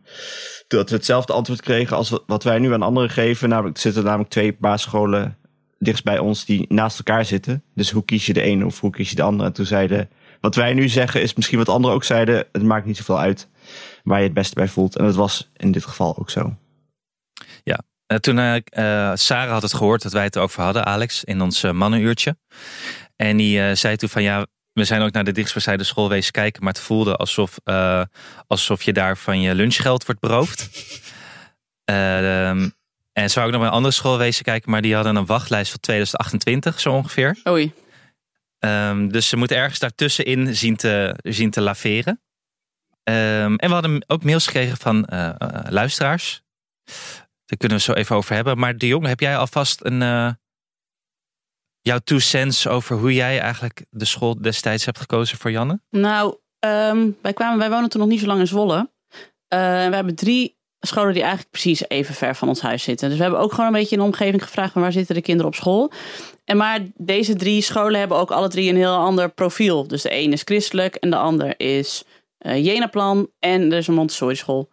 dat 0.67 0.89
we 0.89 0.95
hetzelfde 0.95 1.33
antwoord 1.33 1.61
kregen 1.61 1.97
als 1.97 2.19
wat 2.27 2.43
wij 2.43 2.59
nu 2.59 2.73
aan 2.73 2.81
anderen 2.81 3.09
geven. 3.09 3.49
Namelijk, 3.49 3.75
er 3.75 3.81
zitten 3.81 4.03
namelijk 4.03 4.29
twee 4.29 4.55
basisscholen 4.59 5.37
dichtst 5.79 6.03
bij 6.03 6.19
ons 6.19 6.45
die 6.45 6.65
naast 6.69 6.97
elkaar 6.97 7.25
zitten. 7.25 7.63
Dus 7.75 7.91
hoe 7.91 8.05
kies 8.05 8.25
je 8.25 8.33
de 8.33 8.41
ene 8.41 8.65
of 8.65 8.79
hoe 8.79 8.91
kies 8.91 9.09
je 9.09 9.15
de 9.15 9.21
andere? 9.21 9.47
En 9.49 9.53
toen 9.55 9.65
zeiden, 9.65 10.09
wat 10.41 10.55
wij 10.55 10.73
nu 10.73 10.87
zeggen 10.89 11.21
is 11.21 11.33
misschien 11.33 11.57
wat 11.57 11.69
anderen 11.69 11.95
ook 11.95 12.03
zeiden. 12.03 12.45
Het 12.51 12.63
maakt 12.63 12.85
niet 12.85 12.97
zoveel 12.97 13.19
uit 13.19 13.47
waar 14.03 14.17
je 14.17 14.23
het 14.25 14.33
beste 14.33 14.55
bij 14.55 14.67
voelt. 14.67 14.95
En 14.97 15.05
dat 15.05 15.15
was 15.15 15.49
in 15.57 15.71
dit 15.71 15.85
geval 15.85 16.17
ook 16.17 16.29
zo. 16.29 16.55
Eh, 18.07 18.17
toen 18.17 18.39
eh, 18.39 18.55
eh, 18.55 19.15
Sarah 19.15 19.51
had 19.51 19.61
het 19.61 19.73
gehoord 19.73 20.01
dat 20.01 20.11
wij 20.11 20.23
het 20.23 20.37
over 20.37 20.63
hadden, 20.63 20.85
Alex, 20.85 21.23
in 21.23 21.41
ons 21.41 21.63
eh, 21.63 21.71
mannenuurtje. 21.71 22.37
En 23.17 23.37
die 23.37 23.61
eh, 23.61 23.75
zei 23.75 23.95
toen 23.95 24.09
van 24.09 24.23
ja, 24.23 24.45
we 24.73 24.83
zijn 24.83 25.01
ook 25.01 25.11
naar 25.11 25.23
de 25.23 25.31
dichtstbijzijde 25.31 25.83
school 25.83 26.09
wezen 26.09 26.31
kijken, 26.31 26.63
maar 26.63 26.73
het 26.73 26.81
voelde 26.81 27.15
alsof, 27.15 27.59
eh, 27.63 28.01
alsof 28.47 28.83
je 28.83 28.93
daar 28.93 29.17
van 29.17 29.41
je 29.41 29.55
lunchgeld 29.55 30.05
wordt 30.05 30.21
beroofd. 30.21 30.69
Ehm, 31.83 32.69
en 33.13 33.29
zou 33.29 33.45
ook 33.45 33.51
nog 33.51 33.61
bij 33.61 33.69
een 33.69 33.75
andere 33.75 33.93
school 33.93 34.17
wezen 34.17 34.43
kijken, 34.43 34.71
maar 34.71 34.81
die 34.81 34.95
hadden 34.95 35.15
een 35.15 35.25
wachtlijst 35.25 35.71
van 35.71 35.79
2028 35.79 36.79
zo 36.79 36.93
ongeveer. 36.93 37.37
Oei. 37.47 37.73
Ehm, 38.59 39.07
dus 39.07 39.27
ze 39.27 39.37
moeten 39.37 39.57
ergens 39.57 39.79
daartussenin 39.79 40.55
zien 40.55 40.75
te, 40.75 41.15
zien 41.23 41.49
te 41.49 41.61
laveren. 41.61 42.21
Ehm, 43.03 43.55
en 43.55 43.67
we 43.67 43.73
hadden 43.73 44.03
ook 44.07 44.23
mails 44.23 44.45
gekregen 44.45 44.77
van 44.77 45.05
eh, 45.05 45.29
luisteraars. 45.69 46.41
Daar 47.45 47.57
kunnen 47.57 47.77
we 47.77 47.83
zo 47.83 47.93
even 47.93 48.15
over 48.15 48.35
hebben. 48.35 48.57
Maar 48.57 48.77
de 48.77 48.87
jongen, 48.87 49.09
heb 49.09 49.19
jij 49.19 49.37
alvast 49.37 49.79
een. 49.83 50.01
Jouw 51.87 51.99
two 52.03 52.19
cents 52.19 52.67
over 52.67 52.97
hoe 52.97 53.13
jij 53.13 53.39
eigenlijk 53.39 53.85
de 53.89 54.05
school 54.05 54.41
destijds 54.41 54.85
hebt 54.85 54.99
gekozen 54.99 55.37
voor 55.37 55.51
Janne? 55.51 55.79
Nou, 55.89 56.35
ehm, 56.59 57.09
wij, 57.21 57.33
kwamen, 57.33 57.57
wij 57.57 57.69
wonen 57.69 57.89
toen 57.89 58.01
nog 58.01 58.09
niet 58.09 58.19
zo 58.19 58.25
lang 58.25 58.39
in 58.39 58.47
Zwolle. 58.47 58.91
Eh, 59.47 59.59
we 59.59 59.95
hebben 59.95 60.15
drie 60.15 60.57
scholen 60.79 61.13
die 61.13 61.21
eigenlijk 61.21 61.51
precies 61.51 61.89
even 61.89 62.15
ver 62.15 62.35
van 62.35 62.47
ons 62.47 62.61
huis 62.61 62.83
zitten. 62.83 63.07
Dus 63.07 63.17
we 63.17 63.23
hebben 63.23 63.41
ook 63.41 63.51
gewoon 63.51 63.65
een 63.65 63.79
beetje 63.79 63.95
in 63.95 64.01
de 64.01 64.07
omgeving 64.07 64.43
gevraagd 64.43 64.71
van 64.71 64.81
waar 64.81 64.91
zitten 64.91 65.15
de 65.15 65.21
kinderen 65.21 65.51
op 65.51 65.57
school. 65.57 65.91
En 66.45 66.57
maar 66.57 66.79
deze 66.95 67.35
drie 67.35 67.61
scholen 67.61 67.99
hebben 67.99 68.17
ook 68.17 68.31
alle 68.31 68.47
drie 68.47 68.69
een 68.69 68.75
heel 68.75 68.95
ander 68.95 69.29
profiel. 69.29 69.87
Dus 69.87 70.01
de 70.01 70.13
een 70.13 70.33
is 70.33 70.41
christelijk 70.41 70.95
en 70.95 71.09
de 71.09 71.17
ander 71.17 71.59
is 71.59 72.03
eh 72.37 72.65
Jenaplan 72.65 73.29
en 73.39 73.71
er 73.71 73.77
is 73.77 73.87
een 73.87 73.93
Montessori 73.93 74.35
school. 74.35 74.69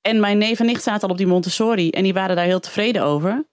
En 0.00 0.20
mijn 0.20 0.38
neef 0.38 0.60
en 0.60 0.66
nicht 0.66 0.82
zaten 0.82 1.02
al 1.02 1.10
op 1.10 1.18
die 1.18 1.26
Montessori 1.26 1.90
en 1.90 2.02
die 2.02 2.14
waren 2.14 2.36
daar 2.36 2.44
heel 2.44 2.60
tevreden 2.60 3.02
over. 3.02 3.46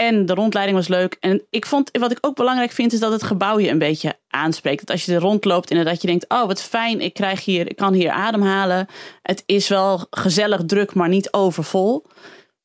En 0.00 0.26
de 0.26 0.34
rondleiding 0.34 0.78
was 0.78 0.88
leuk. 0.88 1.16
En 1.20 1.42
ik 1.50 1.66
vond, 1.66 1.90
wat 1.98 2.10
ik 2.10 2.18
ook 2.20 2.36
belangrijk 2.36 2.70
vind, 2.70 2.92
is 2.92 3.00
dat 3.00 3.12
het 3.12 3.22
gebouw 3.22 3.58
je 3.58 3.68
een 3.68 3.78
beetje 3.78 4.18
aanspreekt. 4.28 4.80
Dat 4.80 4.90
als 4.90 5.04
je 5.04 5.14
er 5.14 5.20
rondloopt, 5.20 5.70
inderdaad, 5.70 6.00
je 6.00 6.06
denkt: 6.06 6.28
Oh, 6.28 6.46
wat 6.46 6.62
fijn, 6.62 7.00
ik, 7.00 7.14
krijg 7.14 7.44
hier, 7.44 7.68
ik 7.68 7.76
kan 7.76 7.92
hier 7.92 8.10
ademhalen. 8.10 8.86
Het 9.22 9.42
is 9.46 9.68
wel 9.68 10.06
gezellig 10.10 10.64
druk, 10.64 10.94
maar 10.94 11.08
niet 11.08 11.32
overvol. 11.32 12.06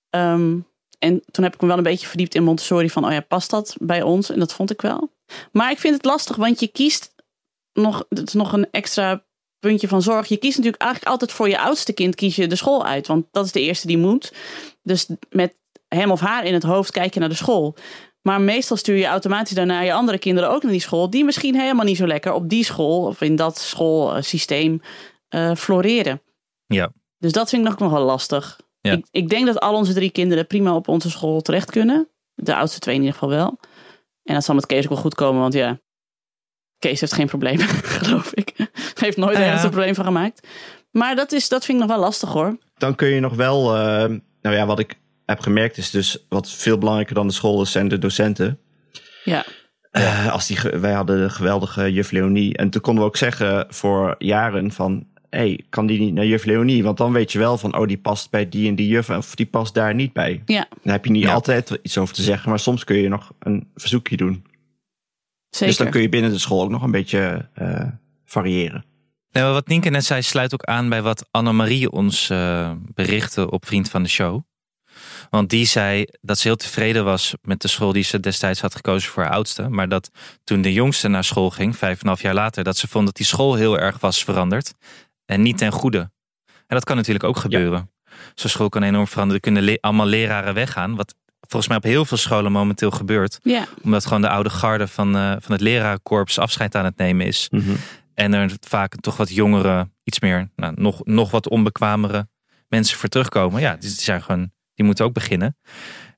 Ehm, 0.10 0.58
en 1.00 1.24
toen 1.32 1.44
heb 1.44 1.54
ik 1.54 1.62
me 1.62 1.68
wel 1.68 1.78
een 1.78 1.84
beetje 1.84 2.08
verdiept 2.08 2.36
in 2.36 2.44
Montessori. 2.44 2.90
Van, 2.90 3.06
oh 3.06 3.12
ja, 3.12 3.22
past 3.22 3.50
dat 3.50 3.76
bij 3.80 4.02
ons? 4.02 4.30
En 4.30 4.40
dat 4.40 4.54
vond 4.54 4.72
ik 4.72 4.82
wel. 4.82 5.12
Maar 5.52 5.72
ik 5.72 5.80
vind 5.80 5.96
het 5.96 6.06
lastig, 6.06 6.36
want 6.36 6.60
je 6.60 6.68
kiest 6.68 7.16
nog, 7.74 8.06
het 8.10 8.28
is 8.28 8.34
nog 8.34 8.54
een 8.54 8.68
extra 8.72 9.26
puntje 9.60 9.88
van 9.88 10.02
zorg. 10.02 10.28
Je 10.28 10.38
kiest 10.38 10.58
natuurlijk 10.58 10.84
eigenlijk 10.84 11.12
altijd 11.12 11.32
voor 11.32 11.50
je 11.50 11.60
oudste 11.60 11.94
kind 11.94 12.16
kies 12.16 12.36
je 12.36 12.48
de 12.48 12.56
school 12.56 12.86
uit. 12.86 13.08
Want 13.08 13.26
dat 13.32 13.46
is 13.46 13.52
de 13.52 13.62
eerste 13.62 13.88
die 13.88 13.98
moet. 13.98 14.34
Dus 14.84 15.08
met 15.30 15.62
hem 15.96 16.12
of 16.12 16.20
haar 16.20 16.46
in 16.46 16.54
het 16.54 16.64
hoofd 16.64 16.92
kijk 16.92 17.14
je 17.14 17.20
naar 17.20 17.30
de 17.30 17.36
school. 17.36 17.76
Maar 18.22 18.42
meestal 18.42 18.78
stuur 18.78 18.96
je 18.96 19.06
automatisch 19.06 19.56
daarna 19.56 19.82
je 19.82 19.94
andere 19.94 20.18
kinderen 20.18 20.50
ook 20.50 20.64
naar 20.64 20.72
die 20.72 20.82
school. 20.82 21.10
Die 21.10 21.26
misschien 21.26 21.60
helemaal 21.60 21.86
niet 21.86 21.98
zo 21.98 22.08
lekker 22.08 22.34
op 22.34 22.50
die 22.50 22.64
school 22.64 23.06
of 23.06 23.22
in 23.22 23.36
dat 23.36 23.60
schoolsysteem 23.60 24.82
eh 25.30 25.56
floreren. 25.56 26.22
Ja. 26.66 26.92
Dus 27.18 27.32
dat 27.32 27.50
vind 27.50 27.68
ik 27.68 27.80
nog 27.80 27.92
wel 27.92 28.04
lastig. 28.04 28.60
Ja. 28.82 28.92
Ik, 28.92 29.08
ik 29.12 29.30
denk 29.30 29.46
dat 29.46 29.60
al 29.60 29.76
onze 29.76 29.94
drie 29.94 30.12
kinderen 30.12 30.48
prima 30.48 30.76
op 30.76 30.88
onze 30.88 31.10
school 31.10 31.42
terecht 31.42 31.72
kunnen. 31.72 32.08
De 32.34 32.56
oudste 32.56 32.80
twee 32.80 32.96
in 32.96 33.02
ieder 33.02 33.18
geval 33.20 33.36
wel. 33.36 33.60
En 34.24 34.34
dat 34.34 34.44
zal 34.44 34.56
met 34.56 34.66
Kees 34.66 34.84
ook 34.84 34.90
wel 34.90 34.98
goed 34.98 35.16
komen, 35.16 35.42
want 35.42 35.54
ja, 35.54 35.80
Kees 36.80 37.00
heeft 37.00 37.14
geen 37.14 37.28
probleem, 37.28 37.58
geloof 38.00 38.34
ik. 38.34 38.54
heeft 38.94 39.18
nooit 39.18 39.36
Ah, 39.36 39.40
ja. 39.42 39.46
ergens 39.46 39.64
een 39.64 39.70
probleem 39.70 39.96
van 39.96 40.06
gemaakt. 40.06 40.48
Maar 40.92 41.16
dat, 41.16 41.32
is, 41.32 41.50
dat 41.50 41.66
vind 41.66 41.82
ik 41.82 41.86
nog 41.88 41.96
wel 41.96 42.04
lastig 42.04 42.30
hoor. 42.30 42.58
Dan 42.78 42.96
kun 42.96 43.08
je 43.08 43.20
nog 43.20 43.36
wel, 43.36 43.76
eh, 43.76 44.10
nou 44.42 44.56
ja, 44.56 44.66
wat 44.66 44.80
ik 44.80 44.96
heb 45.34 45.44
gemerkt 45.44 45.78
is 45.78 45.90
dus 45.90 46.26
wat 46.30 46.50
veel 46.52 46.78
belangrijker 46.78 47.16
dan 47.16 47.28
de 47.28 47.34
school 47.34 47.62
is, 47.62 47.72
zijn 47.72 47.88
de 47.88 47.98
docenten. 48.00 48.60
Ja, 49.24 49.46
Eh, 49.92 50.32
als 50.32 50.48
die, 50.48 50.58
wij 50.80 50.92
hadden 50.94 51.22
de 51.22 51.30
geweldige 51.30 51.92
juf 51.94 52.12
Leonie. 52.12 52.58
En 52.58 52.70
toen 52.70 52.82
konden 52.82 53.04
we 53.04 53.10
ook 53.10 53.18
zeggen 53.18 53.66
voor 53.70 54.16
jaren 54.18 54.72
van... 54.72 55.06
hey, 55.30 55.66
kan 55.70 55.86
die 55.86 56.00
niet 56.00 56.14
naar 56.14 56.26
juf 56.26 56.46
Leonie? 56.46 56.84
Want 56.84 56.98
dan 56.98 57.14
weet 57.14 57.32
je 57.32 57.40
wel 57.40 57.58
van... 57.58 57.78
oh, 57.78 57.88
die 57.88 57.98
past 57.98 58.30
bij 58.30 58.50
die 58.50 58.68
en 58.70 58.76
die 58.76 58.88
juf... 58.88 59.10
of 59.10 59.36
die 59.36 59.46
past 59.46 59.74
daar 59.74 59.96
niet 59.96 60.14
bij. 60.14 60.42
ja 60.46 60.68
Dan 60.84 60.92
heb 60.94 61.06
je 61.06 61.12
niet 61.12 61.24
Ja. 61.24 61.34
altijd 61.34 61.80
iets 61.82 61.98
over 61.98 62.16
te 62.16 62.22
zeggen... 62.24 62.50
maar 62.50 62.60
soms 62.60 62.84
kun 62.84 62.98
je 62.98 63.10
nog 63.10 63.32
een 63.40 63.68
verzoekje 63.76 64.18
doen. 64.18 64.46
zeker. 65.50 65.68
Dus 65.68 65.78
dan 65.78 65.90
kun 65.90 66.02
je 66.02 66.10
binnen 66.10 66.32
de 66.32 66.40
school 66.40 66.64
ook 66.64 66.70
nog 66.70 66.84
een 66.84 66.92
beetje 66.92 67.50
eh, 67.54 67.88
variëren. 68.26 68.86
Nee, 69.32 69.44
maar 69.44 69.54
wat 69.54 69.68
Nienke 69.68 69.90
net 69.90 70.06
zei, 70.06 70.22
sluit 70.22 70.54
ook 70.54 70.64
aan 70.64 70.90
bij 70.90 71.02
wat 71.02 71.28
Annemarie 71.32 71.92
ons 71.92 72.30
eh, 72.30 72.72
berichtte 72.94 73.50
op 73.52 73.66
Vriend 73.66 73.90
van 73.90 74.04
de 74.04 74.10
Show. 74.10 74.42
Want 75.36 75.50
die 75.50 75.66
zei 75.66 76.06
dat 76.22 76.38
ze 76.38 76.48
heel 76.48 76.56
tevreden 76.56 77.04
was 77.06 77.34
met 77.42 77.62
de 77.62 77.68
school 77.68 77.92
die 77.92 78.04
ze 78.04 78.20
destijds 78.20 78.62
had 78.62 78.76
gekozen 78.76 79.12
voor 79.12 79.24
haar 79.24 79.32
oudste. 79.32 79.70
Maar 79.70 79.90
dat 79.90 80.10
toen 80.44 80.62
de 80.62 80.74
jongste 80.74 81.08
naar 81.08 81.24
school 81.24 81.50
ging, 81.50 81.78
vijf 81.78 81.94
en 81.94 82.00
een 82.02 82.08
half 82.08 82.22
jaar 82.22 82.34
later, 82.34 82.64
dat 82.64 82.78
ze 82.78 82.88
vond 82.88 83.06
dat 83.06 83.16
die 83.16 83.26
school 83.26 83.56
heel 83.56 83.80
erg 83.80 84.00
was 84.00 84.24
veranderd. 84.24 84.74
En 85.26 85.42
niet 85.42 85.58
ten 85.58 85.72
goede. 85.72 86.12
En 86.46 86.64
dat 86.68 86.84
kan 86.84 86.96
natuurlijk 86.96 87.26
ook 87.26 87.38
gebeuren. 87.38 87.92
Zo'n 88.36 88.50
school 88.50 88.70
kan 88.70 88.84
enorm 88.84 89.08
veranderen. 89.08 89.36
Er 89.44 89.50
kunnen 89.52 89.64
le- 89.64 89.78
allemaal 89.82 90.06
leraren 90.06 90.54
weggaan. 90.54 90.96
Wat 90.96 91.16
volgens 91.40 91.68
mij 91.68 91.78
op 91.78 91.84
heel 91.84 92.06
veel 92.06 92.18
scholen 92.18 92.52
momenteel 92.52 92.92
gebeurt. 92.92 93.40
Ja, 93.44 93.66
Omdat 93.84 94.06
gewoon 94.06 94.22
de 94.22 94.30
oude 94.30 94.50
garde 94.50 94.88
van, 94.88 95.16
eh, 95.16 95.32
van 95.40 95.52
het 95.52 95.62
lerarenkorps 95.62 96.40
afscheid 96.40 96.76
aan 96.76 96.86
het 96.86 96.98
nemen 96.98 97.26
is. 97.26 97.48
En 98.14 98.34
er 98.34 98.52
vaak 98.68 98.96
toch 98.96 99.18
wat 99.18 99.30
jongere, 99.30 99.90
iets 100.04 100.20
meer, 100.20 100.50
nou, 100.56 100.74
nog, 100.76 101.06
nog 101.06 101.32
wat 101.32 101.50
onbekwamere 101.50 102.28
mensen 102.68 102.98
voor 102.98 103.10
terugkomen. 103.10 103.62
Ja, 103.62 103.76
die 103.76 103.90
zijn 103.90 104.22
gewoon, 104.24 104.52
die 104.76 104.86
moeten 104.86 105.06
ook 105.06 105.14
beginnen. 105.14 105.58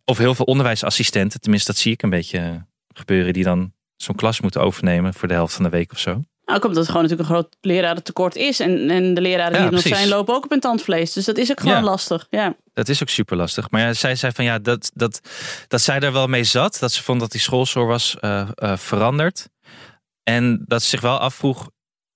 Of 0.05 0.17
heel 0.17 0.35
veel 0.35 0.45
onderwijsassistenten, 0.45 1.39
tenminste 1.39 1.71
dat 1.71 1.81
zie 1.81 1.91
ik 1.91 2.01
een 2.01 2.09
beetje 2.09 2.37
eh, 2.39 2.55
gebeuren, 2.93 3.33
die 3.33 3.43
dan 3.43 3.73
zo'n 3.95 4.15
klas 4.15 4.41
moeten 4.41 4.61
overnemen 4.61 5.13
voor 5.13 5.27
de 5.27 5.33
helft 5.33 5.53
van 5.53 5.63
de 5.63 5.69
week 5.69 5.91
of 5.91 5.99
zo. 5.99 6.21
nou 6.45 6.59
komt 6.59 6.73
dat 6.75 6.83
het 6.83 6.91
gewoon 6.91 7.01
natuurlijk 7.01 7.29
een 7.29 7.35
groot 7.35 7.55
lerarentekort 7.61 8.35
is. 8.35 8.59
En, 8.59 8.89
en 8.89 9.13
de 9.13 9.21
leraren 9.21 9.51
die 9.51 9.61
Ja, 9.61 9.65
er 9.67 9.71
nog 9.71 9.81
zijn 9.81 10.07
lopen 10.07 10.35
ook 10.35 10.43
op 10.43 10.49
hun 10.49 10.59
tandvlees. 10.59 11.13
Dus 11.13 11.25
dat 11.25 11.37
is 11.37 11.51
ook 11.51 11.59
gewoon 11.59 11.75
Ja. 11.75 11.81
lastig. 11.83 12.27
Ja, 12.29 12.55
Dat 12.73 12.89
is 12.89 13.01
ook 13.01 13.09
super 13.09 13.37
lastig. 13.37 13.69
Maar 13.71 13.81
ja, 13.81 13.93
zij 13.93 14.15
zei 14.15 14.31
van 14.31 14.45
ja, 14.45 14.59
dat, 14.59 14.91
dat, 14.93 15.21
dat 15.67 15.81
zij 15.81 15.99
daar 15.99 16.11
wel 16.13 16.27
mee 16.27 16.43
zat. 16.43 16.79
Dat 16.79 16.91
ze 16.91 17.03
vond 17.03 17.19
dat 17.19 17.31
die 17.31 17.41
schoolzorg 17.41 17.87
was 17.87 18.15
eh, 18.19 18.49
eh, 18.55 18.77
veranderd. 18.77 19.49
En 20.23 20.63
dat 20.67 20.81
ze 20.81 20.89
zich 20.89 21.01
wel 21.01 21.17
afvroeg 21.19 21.69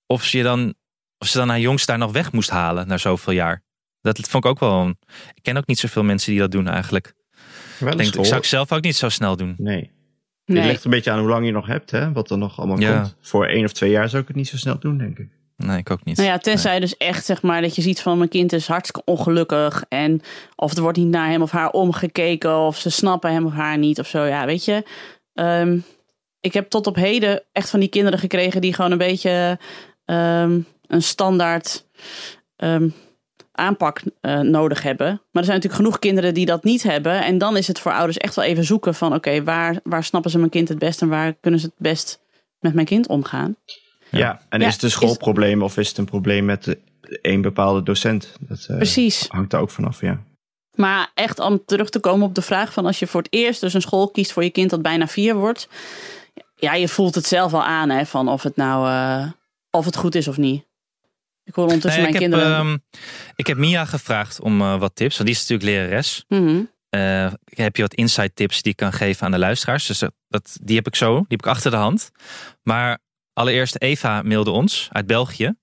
of 0.06 0.24
ze, 0.24 0.36
je 0.36 0.42
dan, 0.42 0.74
of 1.18 1.28
ze 1.28 1.38
dan 1.38 1.48
haar 1.48 1.60
jongst 1.60 1.86
daar 1.86 1.98
nog 1.98 2.12
weg 2.12 2.32
moest 2.32 2.50
halen 2.50 2.88
na 2.88 2.96
zoveel 2.96 3.32
jaar. 3.32 3.62
Dat 4.02 4.18
vond 4.28 4.44
ik 4.44 4.50
ook 4.50 4.58
wel. 4.60 4.80
Een, 4.80 4.98
ik 5.34 5.42
ken 5.42 5.56
ook 5.56 5.66
niet 5.66 5.78
zoveel 5.78 6.02
mensen 6.02 6.30
die 6.30 6.40
dat 6.40 6.50
doen 6.50 6.68
eigenlijk. 6.68 7.14
Wel 7.78 7.92
Ik 7.92 7.98
denk, 7.98 8.24
zou 8.26 8.36
ik 8.40 8.44
zelf 8.44 8.72
ook 8.72 8.82
niet 8.82 8.96
zo 8.96 9.08
snel 9.08 9.36
doen. 9.36 9.54
Nee. 9.58 9.90
nee. 10.44 10.58
Het 10.58 10.66
ligt 10.70 10.84
een 10.84 10.90
beetje 10.90 11.10
aan 11.10 11.18
hoe 11.18 11.28
lang 11.28 11.46
je 11.46 11.52
nog 11.52 11.66
hebt, 11.66 11.90
hè? 11.90 12.12
Wat 12.12 12.30
er 12.30 12.38
nog 12.38 12.58
allemaal 12.58 12.80
Ja. 12.80 13.00
komt. 13.00 13.16
Voor 13.20 13.46
één 13.46 13.64
of 13.64 13.72
twee 13.72 13.90
jaar 13.90 14.08
zou 14.08 14.22
ik 14.22 14.28
het 14.28 14.36
niet 14.36 14.48
zo 14.48 14.56
snel 14.56 14.78
doen, 14.78 14.98
denk 14.98 15.18
ik. 15.18 15.28
Nee, 15.56 15.78
ik 15.78 15.90
ook 15.90 16.04
niet. 16.04 16.16
Nou 16.16 16.28
ja, 16.28 16.38
tenzij 16.38 16.80
dus 16.80 16.96
echt 16.96 17.24
zeg 17.24 17.42
maar 17.42 17.60
dat 17.60 17.74
je 17.74 17.82
ziet 17.82 18.00
van 18.00 18.18
mijn 18.18 18.30
kind 18.30 18.52
is 18.52 18.66
hartstikke 18.66 19.10
ongelukkig. 19.10 19.84
En 19.88 20.20
of 20.56 20.76
er 20.76 20.82
wordt 20.82 20.98
niet 20.98 21.08
naar 21.08 21.28
hem 21.28 21.42
of 21.42 21.50
haar 21.50 21.70
omgekeken. 21.70 22.58
Of 22.58 22.78
ze 22.78 22.90
snappen 22.90 23.32
hem 23.32 23.46
of 23.46 23.52
haar 23.52 23.78
niet 23.78 23.98
of 23.98 24.06
zo. 24.06 24.24
Ja, 24.24 24.46
weet 24.46 24.64
je. 24.64 24.84
Ehm, 25.34 25.78
ik 26.40 26.52
heb 26.52 26.70
tot 26.70 26.86
op 26.86 26.94
heden 26.94 27.42
echt 27.52 27.70
van 27.70 27.80
die 27.80 27.88
kinderen 27.88 28.18
gekregen 28.18 28.60
die 28.60 28.74
gewoon 28.74 28.90
een 28.90 28.98
beetje 28.98 29.58
ehm, 30.04 30.60
een 30.86 31.02
standaard 31.02 31.86
ehm, 32.56 32.88
aanpak 33.60 34.02
eh, 34.20 34.40
nodig 34.40 34.82
hebben. 34.82 35.06
Maar 35.06 35.18
er 35.42 35.44
zijn 35.44 35.56
natuurlijk 35.56 35.82
genoeg 35.82 35.98
kinderen 35.98 36.34
die 36.34 36.46
dat 36.46 36.64
niet 36.64 36.82
hebben. 36.82 37.24
En 37.24 37.38
dan 37.38 37.56
is 37.56 37.66
het 37.66 37.78
voor 37.78 37.92
ouders 37.92 38.16
echt 38.16 38.34
wel 38.34 38.44
even 38.44 38.64
zoeken 38.64 38.94
van 38.94 39.14
oké, 39.14 39.42
waar, 39.42 39.80
waar 39.82 40.04
snappen 40.04 40.30
ze 40.30 40.38
mijn 40.38 40.50
kind 40.50 40.68
het 40.68 40.78
best 40.78 41.02
en 41.02 41.08
waar 41.08 41.34
kunnen 41.40 41.60
ze 41.60 41.66
het 41.66 41.74
best 41.78 42.20
met 42.58 42.74
mijn 42.74 42.86
kind 42.86 43.06
omgaan. 43.06 43.56
Ja, 44.10 44.40
en 44.48 44.60
Ja, 44.60 44.66
is 44.66 44.74
het 44.74 44.82
een 44.82 44.90
schoolprobleem 44.90 45.62
of 45.62 45.76
is 45.76 45.88
het 45.88 45.98
een 45.98 46.04
probleem 46.04 46.44
met 46.44 46.76
een 47.22 47.42
bepaalde 47.42 47.82
docent? 47.82 48.32
Dat 48.40 48.66
eh, 48.68 48.76
Precies. 48.76 49.26
hangt 49.28 49.50
daar 49.50 49.60
ook 49.60 49.70
vanaf, 49.70 50.00
ja. 50.00 50.22
Maar 50.74 51.10
echt 51.14 51.38
om 51.38 51.64
terug 51.64 51.90
te 51.90 51.98
komen 51.98 52.26
op 52.26 52.34
de 52.34 52.42
vraag 52.42 52.72
van 52.72 52.86
als 52.86 52.98
je 52.98 53.06
voor 53.06 53.22
het 53.22 53.32
eerst 53.32 53.60
dus 53.60 53.74
een 53.74 53.80
school 53.80 54.08
kiest 54.08 54.32
voor 54.32 54.44
je 54.44 54.50
kind 54.50 54.70
dat 54.70 54.82
bijna 54.82 55.06
vier 55.06 55.34
wordt. 55.34 55.68
Ja, 56.56 56.74
je 56.74 56.88
voelt 56.88 57.14
het 57.14 57.26
zelf 57.26 57.54
al 57.54 57.64
aan 57.64 57.90
hè, 57.90 58.06
van 58.06 58.28
of 58.28 58.42
het 58.42 58.56
nou 58.56 58.88
eh, 58.88 59.30
of 59.70 59.84
het 59.84 59.96
goed 59.96 60.14
is 60.14 60.28
of 60.28 60.36
niet. 60.36 60.64
Ik 61.50 61.56
hoor 61.56 61.64
ondertussen 61.64 62.02
Nee, 62.02 62.12
mijn 62.12 62.24
ik, 62.24 62.30
heb, 62.30 62.40
ehm, 62.40 62.76
ik 63.34 63.46
heb 63.46 63.56
Mia 63.56 63.84
gevraagd 63.84 64.40
om 64.40 64.60
eh, 64.60 64.78
wat 64.78 64.94
tips. 64.96 65.16
Want 65.16 65.28
die 65.28 65.38
is 65.38 65.48
natuurlijk 65.48 65.70
lerares. 65.78 66.24
Mhm. 66.28 66.60
Eh, 66.88 67.32
heb 67.44 67.76
je 67.76 67.82
wat 67.82 67.94
insight 67.94 68.36
tips 68.36 68.62
die 68.62 68.70
ik 68.72 68.76
kan 68.76 68.92
geven 68.92 69.24
aan 69.26 69.30
de 69.32 69.38
luisteraars? 69.38 69.86
Dus 69.86 69.98
dat- 69.98 70.12
dat, 70.28 70.56
die 70.62 70.76
heb 70.76 70.86
ik 70.86 70.94
zo, 70.96 71.14
die 71.14 71.24
heb 71.28 71.40
ik 71.40 71.46
achter 71.46 71.70
de 71.70 71.76
hand. 71.76 72.10
Maar 72.62 72.98
allereerst 73.32 73.76
Eva 73.78 74.22
mailde 74.22 74.50
ons 74.50 74.88
uit 74.92 75.06
België. 75.06 75.54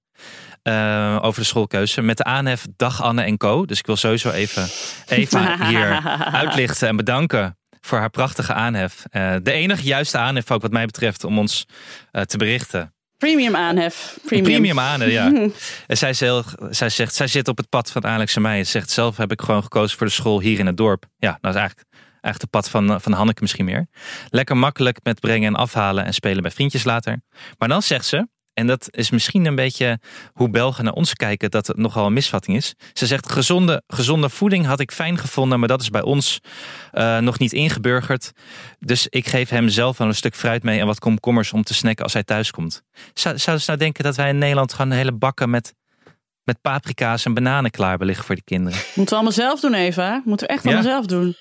eh, 0.62 1.20
over 1.22 1.42
de 1.42 1.48
schoolkeuze 1.48 2.02
met 2.02 2.18
de 2.18 2.24
aanhef 2.24 2.66
Dag 2.76 3.02
Anne 3.02 3.22
en 3.24 3.38
Co. 3.38 3.66
Dus 3.66 3.80
ik 3.80 3.86
wil 3.86 3.96
sowieso 3.96 4.30
even 4.30 4.68
Eva 5.06 5.58
hier 5.70 6.02
uitlichten 6.34 6.88
en 6.88 6.96
bedanken 6.96 7.58
voor 7.82 7.98
haar 7.98 8.10
prachtige 8.10 8.54
aanhef. 8.54 9.04
Eh, 9.10 9.36
de 9.44 9.52
enige 9.52 9.84
juiste 9.84 10.18
aanhef 10.18 10.52
ook 10.52 10.62
wat 10.62 10.72
mij 10.72 10.86
betreft 10.86 11.24
om 11.24 11.40
ons 11.40 11.66
eh, 12.12 12.22
te 12.22 12.38
berichten. 12.38 12.94
Premium 13.18 13.56
aanhef. 13.56 14.18
Premium. 14.26 14.46
Premium 14.52 14.80
aanhef, 14.80 15.12
ja. 15.12 15.32
En 15.88 15.98
zij, 15.98 16.10
is 16.10 16.20
heel- 16.20 16.44
zij 16.70 16.90
zegt, 16.90 17.16
zij 17.16 17.28
zit 17.28 17.48
op 17.48 17.58
het 17.58 17.70
pad 17.70 17.92
van 17.92 18.06
Alex 18.06 18.36
en 18.36 18.42
mij. 18.42 18.64
Ze 18.64 18.72
zegt 18.72 18.90
zelf 18.90 19.18
heb 19.18 19.32
ik 19.32 19.42
gewoon 19.42 19.64
gekozen 19.64 19.98
voor 19.98 20.08
de 20.08 20.14
school 20.14 20.40
hier 20.42 20.60
in 20.60 20.66
het 20.66 20.78
dorp. 20.78 21.06
Ja, 21.18 21.38
dat 21.42 21.54
is 21.54 21.60
eigenlijk, 21.60 21.88
eigenlijk 22.22 22.42
het 22.42 22.50
pad 22.50 22.70
van, 22.70 23.02
van 23.02 23.12
Hanneke 23.12 23.42
misschien 23.42 23.66
meer. 23.66 23.88
Lekker 24.30 24.58
makkelijk 24.58 25.00
met 25.04 25.20
brengen 25.20 25.48
en 25.48 25.60
afhalen 25.60 26.06
en 26.06 26.14
spelen 26.14 26.42
bij 26.42 26.52
vriendjes 26.52 26.84
later. 26.84 27.22
Maar 27.58 27.68
dan 27.68 27.82
zegt 27.82 28.06
ze, 28.06 28.28
en 28.58 28.68
dat 28.68 28.88
is 28.92 29.10
misschien 29.10 29.46
een 29.46 29.56
beetje 29.56 30.00
hoe 30.34 30.50
Belgen 30.50 30.84
naar 30.84 30.94
ons 30.94 31.14
kijken, 31.14 31.52
dat 31.52 31.68
het 31.68 31.78
nogal 31.78 32.06
een 32.06 32.14
misvatting 32.14 32.58
is. 32.58 32.74
Ze 32.94 33.06
zegt, 33.06 33.32
gezonde, 33.32 33.84
gezonde 33.88 34.30
voeding 34.30 34.66
had 34.66 34.80
ik 34.80 34.92
fijn 34.92 35.18
gevonden, 35.18 35.60
maar 35.60 35.68
dat 35.68 35.82
is 35.82 35.90
bij 35.90 36.02
ons 36.02 36.40
eh, 36.92 37.18
nog 37.18 37.40
niet 37.40 37.54
ingeburgerd. 37.54 38.32
Dus 38.80 39.08
ik 39.10 39.28
geef 39.28 39.50
hem 39.50 39.70
zelf 39.70 39.98
wel 39.98 40.08
een 40.08 40.16
stuk 40.16 40.36
fruit 40.36 40.64
mee 40.64 40.80
en 40.80 40.86
wat 40.86 41.00
komkommers 41.00 41.54
om 41.54 41.64
te 41.64 41.74
snacken 41.74 42.04
als 42.04 42.14
hij 42.14 42.24
thuis 42.24 42.52
komt. 42.52 42.82
Zou, 43.14 43.38
zouden 43.38 43.66
ze 43.66 43.70
nou 43.72 43.84
denken 43.84 44.04
dat 44.04 44.16
wij 44.16 44.30
in 44.30 44.38
Nederland 44.38 44.74
gewoon 44.74 44.92
hele 44.92 45.14
bakken 45.14 45.50
met, 45.50 45.74
met 46.44 46.62
paprika's 46.62 47.26
en 47.26 47.34
bananen 47.34 47.72
klaar 47.72 47.98
liggen 48.00 48.26
voor 48.26 48.36
die 48.36 48.44
kinderen? 48.44 48.80
Moeten 48.80 49.06
we 49.06 49.12
allemaal 49.24 49.32
zelf 49.32 49.60
doen, 49.60 49.74
Eva? 49.74 50.22
Moeten 50.26 50.48
we 50.48 50.54
echt 50.54 50.64
Ja. 50.64 50.70
allemaal 50.70 50.92
zelf 50.92 51.06
doen? 51.06 51.36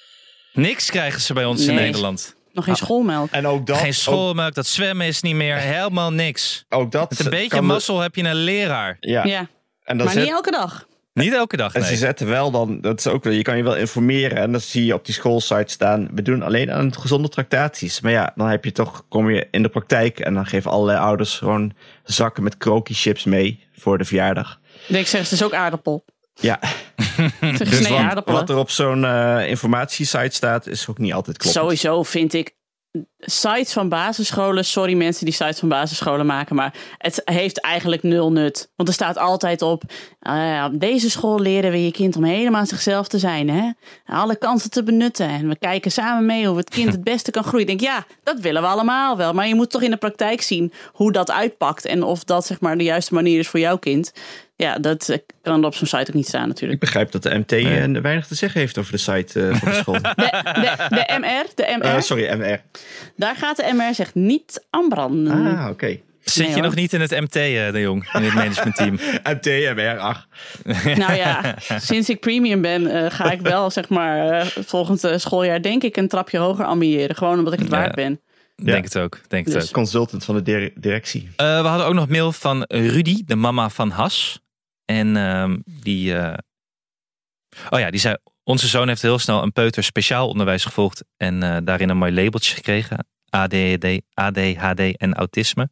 Niks 0.52 0.90
krijgen 0.90 1.20
ze 1.20 1.32
bij 1.32 1.44
ons 1.44 1.66
in. 1.66 1.74
Nederland. 1.74 2.36
Nog 2.56 2.64
geen 2.64 2.74
Ah. 2.74 2.80
schoolmelk. 2.80 3.30
En 3.30 3.46
ook 3.46 3.66
dat, 3.66 3.76
Geen 3.78 3.94
schoolmelk, 3.94 4.54
dat 4.54 4.66
zwemmen 4.66 5.06
is 5.06 5.22
niet 5.22 5.34
meer, 5.34 5.56
helemaal 5.76 6.12
niks. 6.12 6.64
Ook, 6.68 6.92
dat 6.92 7.10
Met 7.10 7.20
een 7.20 7.30
beetje 7.30 7.60
mazzel 7.60 8.00
heb 8.00 8.14
je 8.14 8.22
een 8.24 8.34
leraar. 8.34 8.96
Ja, 9.00 9.24
Ja, 9.24 9.38
en 9.82 9.96
dan 9.96 10.06
maar 10.06 10.14
zet- 10.14 10.22
niet 10.24 10.32
elke 10.32 10.50
dag. 10.50 10.86
Niet 11.12 11.32
elke 11.32 11.56
dag, 11.56 11.74
En 11.74 11.82
ze 11.82 11.88
nee. 11.88 11.96
zetten 11.96 12.26
wel 12.28 12.50
dan, 12.50 12.80
dat 12.80 12.98
is 12.98 13.06
ook 13.06 13.24
wel, 13.24 13.32
je 13.32 13.42
kan 13.42 13.56
je 13.56 13.62
wel 13.62 13.76
informeren 13.76 14.38
en 14.38 14.52
dan 14.52 14.60
zie 14.60 14.84
je 14.84 14.94
op 14.94 15.04
die 15.04 15.14
schoolsite 15.14 15.72
staan, 15.72 16.08
we 16.14 16.22
doen 16.22 16.42
alleen 16.42 16.72
aan 16.72 16.94
gezonde 16.94 17.28
tractaties. 17.28 18.00
Maar 18.00 18.12
ja, 18.12 18.32
dan 18.34 18.48
heb 18.48 18.64
je 18.64 18.72
toch, 18.72 19.04
kom 19.08 19.30
je 19.30 19.48
in 19.50 19.62
de 19.62 19.68
praktijk 19.68 20.18
en 20.18 20.34
dan 20.34 20.46
geven 20.46 20.70
allerlei 20.70 20.98
ouders 20.98 21.38
gewoon 21.38 21.72
zakken 22.04 22.42
met 22.42 22.56
krokie 22.56 22.96
chips 22.96 23.24
mee 23.24 23.64
voor 23.78 23.98
de 23.98 24.04
verjaardag. 24.04 24.60
Ik 24.88 25.06
zeg, 25.06 25.20
het 25.22 25.32
is 25.32 25.42
ook 25.44 25.54
aardappel. 25.54 26.04
Ja, 26.40 26.60
dus 27.58 27.88
wat, 27.88 28.24
wat 28.24 28.50
er 28.50 28.56
op 28.56 28.70
zo'n 28.70 29.04
eh, 29.04 29.48
informatiesite 29.48 30.34
staat, 30.34 30.66
is 30.66 30.88
ook 30.88 30.98
niet 30.98 31.12
altijd 31.12 31.38
kloppend. 31.38 31.64
Sowieso 31.64 32.02
vind 32.02 32.32
ik 32.32 32.54
sites 33.18 33.72
van 33.72 33.88
basisscholen, 33.88 34.64
sorry 34.64 34.94
mensen 34.94 35.24
die 35.24 35.34
sites 35.34 35.58
van 35.58 35.68
basisscholen 35.68 36.26
maken, 36.26 36.56
maar 36.56 36.74
het 36.98 37.22
heeft 37.24 37.60
eigenlijk 37.60 38.02
nul 38.02 38.32
nut. 38.32 38.70
Want 38.76 38.88
er 38.88 38.94
staat 38.94 39.18
altijd 39.18 39.62
op, 39.62 39.82
eh, 40.20 40.66
op 40.72 40.80
deze 40.80 41.10
school 41.10 41.40
leren 41.40 41.70
we 41.70 41.84
je 41.84 41.90
kind 41.90 42.16
om 42.16 42.24
helemaal 42.24 42.66
zichzelf 42.66 43.08
te 43.08 43.18
zijn. 43.18 43.50
Hè? 43.50 43.70
Alle 44.06 44.36
kansen 44.36 44.70
te 44.70 44.82
benutten 44.82 45.28
en 45.28 45.48
we 45.48 45.58
kijken 45.58 45.92
samen 45.92 46.26
mee 46.26 46.46
hoe 46.46 46.56
het 46.56 46.70
kind 46.70 46.92
het 46.92 47.04
beste 47.12 47.30
kan 47.30 47.44
groeien. 47.44 47.68
Ik 47.68 47.78
denk, 47.78 47.92
ja, 47.92 48.06
dat 48.22 48.40
willen 48.40 48.62
we 48.62 48.68
allemaal 48.68 49.16
wel. 49.16 49.32
Maar 49.32 49.48
je 49.48 49.54
moet 49.54 49.70
toch 49.70 49.82
in 49.82 49.90
de 49.90 49.96
praktijk 49.96 50.42
zien 50.42 50.72
hoe 50.92 51.12
dat 51.12 51.30
uitpakt 51.30 51.84
en 51.84 52.02
of 52.02 52.24
dat 52.24 52.46
zeg 52.46 52.60
maar 52.60 52.78
de 52.78 52.84
juiste 52.84 53.14
manier 53.14 53.38
is 53.38 53.48
voor 53.48 53.60
jouw 53.60 53.76
kind. 53.76 54.12
Ja, 54.56 54.78
dat 54.78 55.08
eh, 55.08 55.18
kan 55.42 55.60
er 55.60 55.66
op 55.66 55.74
zo'n 55.74 55.86
site 55.86 56.00
ook 56.08 56.14
niet 56.14 56.26
staan 56.26 56.42
Ik 56.42 56.46
natuurlijk. 56.48 56.80
begrijp 56.80 57.10
dat 57.10 57.22
de 57.22 57.34
MT 57.38 57.52
eh, 57.52 58.00
weinig 58.02 58.26
te 58.26 58.34
zeggen 58.34 58.60
heeft 58.60 58.78
over 58.78 58.92
de 58.92 58.98
site 58.98 59.48
eh, 59.48 59.54
van 59.56 59.68
de 59.70 59.74
school. 59.82 59.94
De, 59.94 60.00
de, 60.54 60.86
de 60.88 61.16
MR, 61.20 61.46
de 61.54 61.78
MR 61.82 62.02
sorry, 62.02 62.38
MR. 62.38 62.60
daar 63.16 63.36
gaat 63.36 63.56
de 63.56 63.72
MR 63.76 63.94
zich 63.94 64.14
niet 64.14 64.66
aan 64.70 64.88
branden. 64.88 65.56
Ah, 65.58 65.68
oké. 65.70 65.98
Zit 66.20 66.36
Nee, 66.36 66.46
je 66.48 66.52
hoor. 66.54 66.62
nog 66.64 66.74
niet 66.74 66.92
in 66.92 67.00
het 67.00 67.10
MT, 67.10 67.36
eh, 67.36 67.72
de 67.72 67.80
jong, 67.80 68.08
in 68.12 68.22
het 68.22 68.34
managementteam? 68.34 68.94
MT, 69.34 69.44
MR, 69.74 69.98
ach. 69.98 70.26
Nou 70.96 71.12
ja, 71.14 71.54
sinds 71.78 72.08
ik 72.08 72.20
premium 72.20 72.60
ben, 72.62 72.86
eh, 72.86 73.10
ga 73.10 73.30
ik 73.30 73.40
wel 73.40 73.70
zeg 73.70 73.88
maar 73.88 74.28
eh, 74.30 74.46
volgend 74.46 75.02
schooljaar 75.16 75.62
denk 75.62 75.82
ik 75.82 75.96
een 75.96 76.08
trapje 76.08 76.38
hoger 76.38 76.64
ambiëren. 76.64 77.16
Gewoon 77.16 77.38
omdat 77.38 77.52
ik 77.52 77.58
het 77.58 77.70
Ja. 77.70 77.76
waard 77.76 77.94
ben. 77.94 78.20
Denk 78.64 78.84
het 78.84 78.98
ook, 78.98 79.20
denk 79.28 79.44
het 79.44 79.54
Dus. 79.54 79.64
ook. 79.66 79.72
Consultant 79.72 80.24
van 80.24 80.34
de 80.34 80.42
dir- 80.42 80.72
directie. 80.74 81.28
Eh, 81.36 81.60
we 81.60 81.66
hadden 81.68 81.86
ook 81.86 81.94
nog 81.94 82.08
mail 82.08 82.32
van 82.32 82.64
Rudy, 82.68 83.22
de 83.26 83.36
mama 83.36 83.68
van 83.68 83.90
Has. 83.90 84.40
En 84.86 85.16
ehm, 85.16 85.56
die. 85.64 86.16
eh, 86.16 86.38
Oh 87.70 87.78
ja, 87.78 87.90
die 87.90 88.00
zei. 88.00 88.16
Onze 88.42 88.66
zoon 88.68 88.88
heeft 88.88 89.02
heel 89.02 89.18
snel 89.18 89.42
een 89.42 89.52
peuter 89.52 89.82
speciaal 89.84 90.28
onderwijs 90.28 90.64
gevolgd. 90.64 91.04
En 91.16 91.42
eh, 91.42 91.56
daarin 91.64 91.88
een 91.88 91.96
mooi 91.96 92.12
labeltje 92.12 92.54
gekregen. 92.54 93.06
ADHD, 93.30 94.00
ADHD 94.14 94.96
en 94.96 95.14
autisme. 95.14 95.70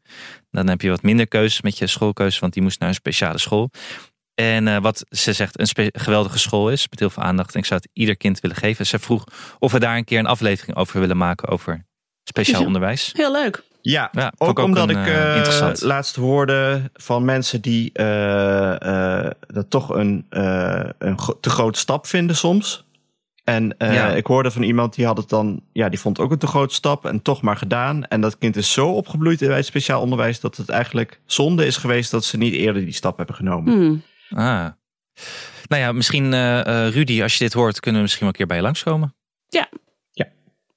Dan 0.51 0.69
heb 0.69 0.81
je 0.81 0.91
wat 0.91 1.03
minder 1.03 1.29
keuzes 1.29 1.61
met 1.61 1.79
je 1.79 1.87
schoolkeuze, 1.87 2.41
want 2.41 2.53
die 2.53 2.62
moest 2.62 2.81
naar 2.81 2.89
een 2.89 2.95
speciale 2.95 3.39
school. 3.39 3.71
En 4.35 4.69
eh, 4.69 4.79
wat 4.79 5.05
ze 5.09 5.33
zegt, 5.33 5.61
een 5.61 5.91
geweldige 5.93 6.39
school 6.39 6.71
is, 6.71 6.89
met 6.91 6.99
heel 6.99 7.11
veel 7.11 7.23
aandacht. 7.23 7.55
En 7.55 7.61
ik 7.61 7.67
zou 7.67 7.81
het 7.81 7.91
ieder 7.93 8.17
kind 8.17 8.41
willen 8.41 8.57
geven. 8.57 8.87
Ze 8.87 8.99
vroeg 8.99 9.25
of 9.59 9.73
we 9.73 9.79
daar 9.79 9.97
een 9.97 10.05
keer 10.05 10.19
een 10.19 10.27
aflevering 10.27 10.77
over 10.77 11.01
willen 11.01 11.17
maken 11.17 11.49
over 11.49 11.87
speciaal 12.25 12.65
onderwijs. 12.67 13.12
Heel 13.17 13.33
leuk. 13.33 13.62
Ja, 13.91 14.09
Ja, 14.12 14.32
ook, 14.39 14.59
omdat 14.59 14.89
een, 14.89 14.97
ik 14.99 15.07
interessant. 15.37 15.80
laatst 15.82 16.16
hoorde 16.16 16.91
van 16.95 17.24
mensen 17.24 17.61
die 17.61 17.91
eh, 17.93 19.22
eh, 19.24 19.30
dat 19.47 19.70
toch 19.70 19.89
een, 19.89 20.26
eh, 20.30 20.89
een 20.99 21.16
te 21.41 21.51
grote 21.51 21.78
stap 21.78 22.07
vinden 22.07 22.37
soms. 22.37 22.87
En 23.45 23.78
eh, 23.78 23.95
Ja. 23.95 24.09
ik 24.09 24.26
hoorde 24.26 24.51
van 24.51 24.62
iemand 24.62 24.95
die 24.95 25.07
had 25.07 25.16
het 25.16 25.28
dan, 25.28 25.61
ja, 25.72 25.89
die 25.89 25.99
vond 26.01 26.18
ook 26.18 26.30
een 26.30 26.39
te 26.39 26.47
grote 26.47 26.74
stap 26.74 27.05
en 27.07 27.22
toch 27.22 27.43
maar 27.43 27.57
gedaan. 27.57 28.05
En 28.05 28.20
dat 28.20 28.39
kind 28.39 28.57
is 28.57 28.72
zo 28.72 28.89
opgebloeid 28.89 29.39
bij 29.39 29.57
het 29.57 29.66
speciaal 29.66 30.01
onderwijs 30.01 30.41
dat 30.41 30.57
het 30.57 30.68
eigenlijk 30.68 31.20
zonde 31.26 31.66
is 31.66 31.76
geweest 31.76 32.11
dat 32.11 32.24
ze 32.24 32.37
niet 32.37 32.55
eerder 32.55 32.85
die 32.85 32.93
stap 32.95 33.16
hebben 33.16 33.35
genomen. 33.37 33.72
Hmm. 33.72 34.03
Ah. 34.30 34.66
Nou 35.68 35.82
ja, 35.82 35.93
misschien 35.93 36.32
eh, 36.32 36.87
eh, 36.87 36.93
Rudy, 36.95 37.22
als 37.22 37.32
je 37.39 37.45
dit 37.45 37.53
hoort, 37.53 37.80
kunnen 37.80 37.97
we 38.01 38.07
misschien 38.07 38.20
wel 38.26 38.30
een 38.30 38.39
keer 38.39 38.47
bij 38.47 38.57
je 38.57 38.62
langskomen. 38.62 39.14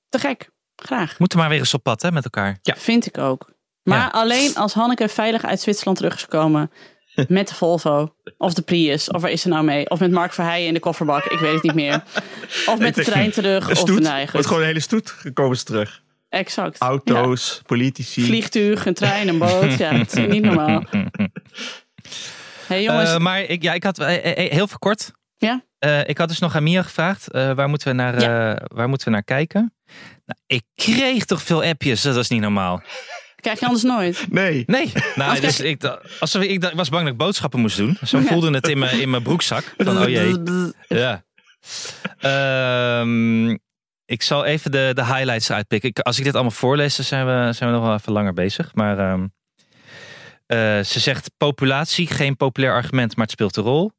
Te 0.09 0.19
gek. 0.19 0.49
Graag. 0.83 1.19
Moeten 1.19 1.37
maar 1.39 1.49
weer 1.49 1.59
eens 1.59 1.73
op 1.73 1.83
pad 1.83 2.01
hè, 2.01 2.11
met 2.11 2.23
elkaar. 2.23 2.57
Vind 2.61 3.05
ik 3.05 3.17
ook. 3.17 3.49
Maar 3.83 3.97
Ja. 3.97 4.07
alleen 4.07 4.55
als 4.55 4.73
Hanneke 4.73 5.07
veilig 5.09 5.45
uit 5.45 5.61
Zwitserland 5.61 5.97
terug 5.97 6.15
is 6.15 6.21
gekomen. 6.21 6.71
Met 7.27 7.47
de 7.47 7.55
Volvo. 7.55 8.15
Of 8.37 8.53
de 8.53 8.61
Prius. 8.61 9.11
Of 9.11 9.21
waar 9.21 9.31
is 9.31 9.41
ze 9.41 9.47
nou 9.47 9.63
mee? 9.63 9.89
Of 9.89 9.99
met 9.99 10.11
Mark 10.11 10.33
Verheijen 10.33 10.67
in 10.67 10.73
de 10.73 10.79
kofferbak. 10.79 11.23
Ik 11.25 11.39
weet 11.39 11.53
het 11.53 11.63
niet 11.63 11.73
meer. 11.73 12.03
Of 12.71 12.79
met 12.79 12.95
de 12.95 13.03
trein 13.03 13.31
terug. 13.31 13.65
Een 13.65 13.71
Of 13.71 13.77
stoet, 13.77 13.99
nee, 13.99 14.23
goed. 14.23 14.31
wordt 14.31 14.47
gewoon 14.47 14.61
een 14.61 14.67
hele 14.67 14.79
stoet 14.79 15.09
gekomen 15.09 15.57
ze 15.57 15.63
terug. 15.63 16.01
Exact. 16.29 16.77
Ja. 16.79 16.87
Auto's, 16.87 17.61
politici. 17.65 18.23
Vliegtuig, 18.25 18.85
een 18.85 18.93
trein, 18.93 19.27
een 19.27 19.37
boot. 19.37 19.77
Ja, 19.77 19.93
het 19.93 20.17
is 20.17 20.27
niet 20.33 20.43
normaal. 20.43 20.83
hey, 22.67 22.83
jongens. 22.83 23.09
Eh, 23.11 23.17
maar 23.17 23.41
ik, 23.41 23.61
ja, 23.63 23.73
ik 23.73 23.83
had 23.83 23.99
eh, 23.99 24.45
eh, 24.45 24.51
heel 24.51 24.67
veel 24.67 24.79
kort. 24.79 25.11
Ja? 25.37 25.63
Eh, 25.79 26.07
ik 26.07 26.17
had 26.17 26.27
dus 26.27 26.39
nog 26.39 26.55
aan 26.55 26.63
Mia 26.63 26.81
gevraagd, 26.83 27.31
eh, 27.31 27.51
waar, 27.53 27.69
moeten 27.69 27.87
we 27.87 27.93
naar, 27.93 28.15
eh, 28.15 28.65
waar 28.75 28.89
moeten 28.89 29.07
we 29.07 29.13
naar 29.13 29.23
kijken? 29.23 29.73
Nou, 30.27 30.39
ik 30.47 30.63
kreeg 30.75 31.25
toch 31.25 31.41
veel 31.43 31.63
appjes, 31.63 32.01
dat 32.01 32.15
was 32.15 32.29
niet 32.29 32.41
normaal. 32.41 32.81
Krijg 33.35 33.59
je 33.59 33.65
anders 33.65 33.83
nooit. 33.83 34.25
Nee. 34.29 34.63
Nee, 34.67 34.91
nou, 35.15 35.39
dus 35.39 35.59
ik, 35.59 35.83
als, 36.19 36.33
we- 36.33 36.47
ik, 36.47 36.71
was 36.75 36.89
bang 36.89 37.03
dat 37.03 37.11
ik 37.11 37.17
boodschappen 37.17 37.59
moest 37.59 37.77
doen. 37.77 37.97
Zo 38.05 38.19
voelde 38.19 38.51
het 38.51 38.67
in 38.67 38.77
mijn, 38.79 38.99
in 39.01 39.09
mijn 39.09 39.23
broekzak. 39.23 39.73
Van, 39.77 39.97
oh 40.01 40.07
jee. 40.07 40.35
Ja. 40.87 41.23
Ehm, 42.19 43.49
ik 44.05 44.21
zal 44.23 44.45
even 44.45 44.71
de, 44.71 44.91
de 44.93 45.05
highlights 45.05 45.51
uitpikken. 45.51 45.89
Ik, 45.89 45.99
als 45.99 46.17
ik 46.17 46.23
dit 46.23 46.33
allemaal 46.33 46.51
voorlees, 46.51 46.95
dan 46.95 47.05
zijn 47.05 47.25
we, 47.25 47.53
zijn 47.53 47.69
we 47.69 47.75
nog 47.75 47.85
wel 47.85 47.95
even 47.95 48.11
langer 48.13 48.33
bezig. 48.33 48.73
Maar 48.75 48.99
ehm, 48.99 49.25
Eh, 50.45 50.79
ze 50.83 50.99
zegt 50.99 51.31
populatie, 51.37 52.07
geen 52.07 52.37
populair 52.37 52.73
argument, 52.73 53.15
maar 53.15 53.23
het 53.25 53.31
speelt 53.33 53.55
een 53.57 53.63
rol. 53.63 53.91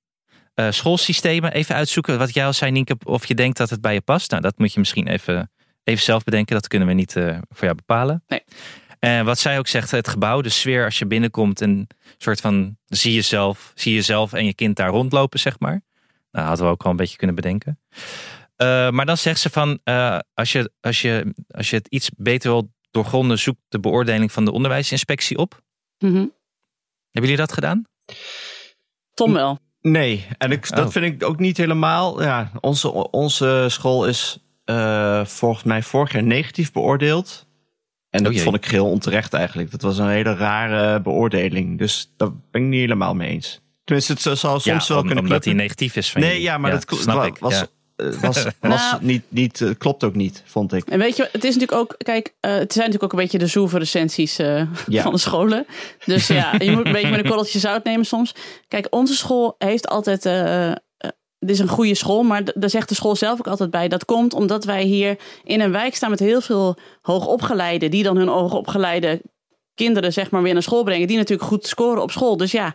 Eh, 0.55 0.67
schoolsystemen, 0.71 1.53
even 1.53 1.75
uitzoeken 1.75 2.19
wat 2.19 2.35
jij 2.35 2.47
al 2.47 2.53
zei, 2.53 2.71
Nienke, 2.71 2.97
of 3.05 3.27
je 3.27 3.35
denkt 3.35 3.57
dat 3.59 3.71
het 3.71 3.81
bij 3.81 3.95
je 3.95 4.01
past. 4.01 4.31
Nou, 4.31 4.43
dat 4.43 4.59
moet 4.59 4.73
je 4.73 4.79
misschien 4.79 5.07
even, 5.09 5.51
even 5.89 6.05
zelf 6.05 6.25
bedenken. 6.25 6.55
Dat 6.55 6.69
kunnen 6.69 6.89
we 6.89 6.95
niet 6.95 7.17
eh, 7.17 7.39
voor 7.49 7.65
jou 7.65 7.75
bepalen. 7.75 8.23
Nee. 8.27 8.43
En 8.99 9.25
wat 9.25 9.39
zij 9.39 9.59
ook 9.59 9.67
zegt, 9.67 9.91
het 9.91 10.09
gebouw, 10.09 10.41
de 10.41 10.49
sfeer 10.49 10.85
als 10.85 10.99
je 10.99 11.07
binnenkomt 11.07 11.61
en 11.61 11.87
soort 12.19 12.41
van 12.41 12.77
zie 12.87 13.15
jezelf, 13.15 13.73
zie 13.75 13.95
jezelf 13.95 14.33
en 14.33 14.45
je 14.45 14.55
kind 14.55 14.77
daar 14.77 14.89
rondlopen, 14.91 15.39
zeg 15.39 15.59
maar. 15.59 15.83
Nou, 16.31 16.47
hadden 16.47 16.67
we 16.67 16.73
ook 16.73 16.83
al 16.85 16.91
een 16.91 16.97
beetje 16.97 17.17
kunnen 17.17 17.37
bedenken. 17.37 17.81
Eh, 18.57 18.91
maar 18.91 19.07
dan 19.07 19.17
zegt 19.17 19.41
ze 19.41 19.51
van, 19.51 19.79
eh, 19.85 20.19
als, 20.35 20.53
je, 20.53 20.73
als, 20.81 21.01
je, 21.01 21.35
als 21.49 21.71
je 21.71 21.77
het 21.77 21.87
iets 21.89 22.11
beter 22.17 22.51
wil 22.51 22.73
doorgronden, 22.91 23.39
zoek 23.39 23.57
de 23.69 23.81
beoordeling 23.81 24.33
van 24.33 24.45
de 24.45 24.53
onderwijsinspectie 24.53 25.37
op. 25.37 25.63
Mhm. 25.99 26.27
Hebben 27.11 27.31
jullie 27.31 27.37
dat 27.37 27.53
gedaan? 27.53 27.85
Tom 29.15 29.33
wel. 29.33 29.59
Nee, 29.81 30.27
en 30.39 30.51
ik, 30.51 30.69
dat 30.69 30.87
Oh. 30.87 30.93
vind 30.93 31.05
ik 31.05 31.25
ook 31.29 31.39
niet 31.39 31.57
helemaal. 31.57 32.23
Ja, 32.23 32.51
onze, 32.61 33.11
onze 33.11 33.67
school 33.69 34.07
is 34.07 34.39
eh, 34.69 35.25
volgens 35.25 35.63
mij 35.65 35.83
vorig 35.83 36.13
jaar 36.13 36.23
negatief 36.23 36.73
beoordeeld. 36.73 37.47
En 38.11 38.23
dat 38.23 38.33
Oh 38.35 38.39
vond 38.41 38.57
ik 38.57 38.65
heel 38.65 38.87
onterecht 38.91 39.33
eigenlijk. 39.35 39.71
Dat 39.71 39.83
was 39.83 39.99
een 39.99 40.09
hele 40.09 40.35
rare 40.35 41.01
beoordeling. 41.01 41.79
Dus 41.79 42.13
daar 42.17 42.29
ben 42.51 42.63
ik 42.63 42.69
niet 42.69 42.81
helemaal 42.81 43.15
mee 43.15 43.29
eens. 43.31 43.61
Tenminste, 43.85 44.13
het 44.13 44.21
zal 44.23 44.37
soms 44.37 44.65
Ja, 44.65 44.79
wel 44.89 44.99
om- 44.99 45.07
kunnen 45.07 45.25
omdat 45.25 45.45
hij 45.45 45.55
negatief 45.55 45.97
is 45.97 46.11
van 46.13 46.21
Nee, 46.21 46.41
ja, 46.41 46.59
maar 46.59 46.71
dat 46.71 46.85
snap 47.01 47.25
ik. 47.25 47.39
was, 47.39 47.55
ja. 47.55 47.67
was, 48.21 48.45
was 48.61 48.91
Nou. 48.91 49.05
niet, 49.05 49.23
niet, 49.29 49.61
eh, 49.61 49.71
klopt 49.79 50.05
ook 50.05 50.15
niet, 50.15 50.43
vond 50.47 50.73
ik. 50.73 50.89
En 50.89 50.99
weet 50.99 51.17
je, 51.17 51.29
het 51.33 51.45
is 51.45 51.55
natuurlijk 51.57 51.81
ook, 51.81 51.95
kijk, 51.99 52.35
eh, 52.41 52.51
het 52.51 52.73
zijn 52.73 52.85
natuurlijk 52.87 53.03
ook 53.03 53.13
een 53.13 53.19
beetje 53.25 53.39
de 53.39 53.47
zoeve 53.47 53.79
recensies 53.79 54.39
eh, 54.39 54.63
Ja. 54.87 55.03
van 55.03 55.13
de 55.13 55.19
scholen. 55.19 55.67
Dus 56.05 56.27
ja, 56.27 56.55
je 56.59 56.71
moet 56.71 56.87
een 56.87 56.93
beetje 56.93 57.11
met 57.11 57.19
een 57.21 57.27
korreltje 57.29 57.59
zout 57.59 57.85
nemen 57.85 58.05
soms. 58.07 58.35
Kijk, 58.69 58.87
onze 58.91 59.15
school 59.15 59.55
heeft 59.59 59.89
altijd, 59.89 60.25
eh, 61.39 61.49
eh, 61.49 61.49
het 61.49 61.51
is 61.51 61.59
een 61.59 61.69
goede 61.69 61.95
school, 61.95 62.23
maar 62.23 62.43
daar 62.55 62.71
zegt 62.71 62.89
de 62.89 62.95
school 62.95 63.17
zelf 63.17 63.39
ook 63.39 63.47
altijd 63.47 63.71
bij. 63.71 63.89
Dat 63.89 64.05
komt 64.05 64.35
omdat 64.35 64.65
wij 64.65 64.83
hier 64.83 65.19
in 65.45 65.61
een 65.61 65.73
wijk 65.73 65.95
staan 65.95 66.11
met 66.11 66.19
heel 66.19 66.41
veel 66.41 66.77
hoogopgeleiden, 67.03 67.91
die 67.91 68.03
dan 68.03 68.17
hun 68.17 68.29
hoogopgeleide 68.29 69.21
kinderen 69.75 70.13
zeg 70.13 70.31
maar 70.31 70.43
weer 70.43 70.53
naar 70.53 70.63
school 70.63 70.83
brengen, 70.83 71.07
die 71.07 71.17
natuurlijk 71.17 71.49
goed 71.49 71.67
scoren 71.67 72.03
op 72.03 72.11
school. 72.11 72.37
Dus 72.37 72.53
ja, 72.53 72.75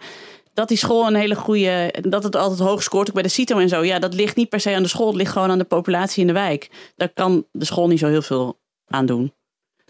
dat 0.54 0.68
die 0.68 0.78
school 0.78 1.08
een 1.08 1.16
hele 1.16 1.36
goede, 1.36 1.94
dat 2.02 2.24
het 2.24 2.36
altijd 2.36 2.60
hoog 2.60 2.84
scoort, 2.84 3.08
ook 3.08 3.14
bij 3.14 3.24
de 3.24 3.30
CITO 3.30 3.58
en 3.58 3.70
zo. 3.70 3.84
Ja, 3.84 4.00
dat 4.00 4.14
ligt 4.14 4.36
niet 4.36 4.50
per 4.50 4.60
se 4.60 4.76
aan 4.76 4.84
de 4.84 4.90
school, 4.90 5.08
het 5.08 5.16
ligt 5.16 5.32
gewoon 5.32 5.50
aan 5.50 5.58
de 5.58 5.64
populatie 5.64 6.22
in 6.22 6.28
de 6.28 6.34
wijk. 6.34 6.70
Daar 6.96 7.10
kan 7.10 7.46
de 7.52 7.66
school 7.66 7.88
niet 7.88 8.00
zo 8.00 8.08
heel 8.08 8.22
veel 8.22 8.60
aan 8.88 9.06
doen. 9.06 9.34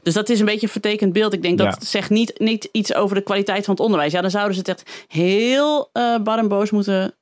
Dus 0.03 0.13
dat 0.13 0.29
is 0.29 0.39
een 0.39 0.45
beetje 0.45 0.65
een 0.65 0.71
vertekend 0.71 1.13
beeld. 1.13 1.33
Ik 1.33 1.41
denk 1.41 1.57
dat 1.57 1.67
Ja. 1.79 1.85
zegt 1.85 2.09
niet, 2.09 2.39
niet 2.39 2.69
iets 2.71 2.93
over 2.93 3.15
de 3.15 3.21
kwaliteit 3.21 3.65
van 3.65 3.73
het 3.73 3.83
onderwijs. 3.83 4.11
Ja, 4.11 4.21
dan 4.21 4.31
zouden 4.31 4.53
ze 4.53 4.59
het 4.59 4.69
echt 4.69 5.05
heel 5.07 5.89
eh 5.91 6.17
bar 6.23 6.37
en 6.37 6.47
boos 6.47 6.71
moeten 6.71 7.15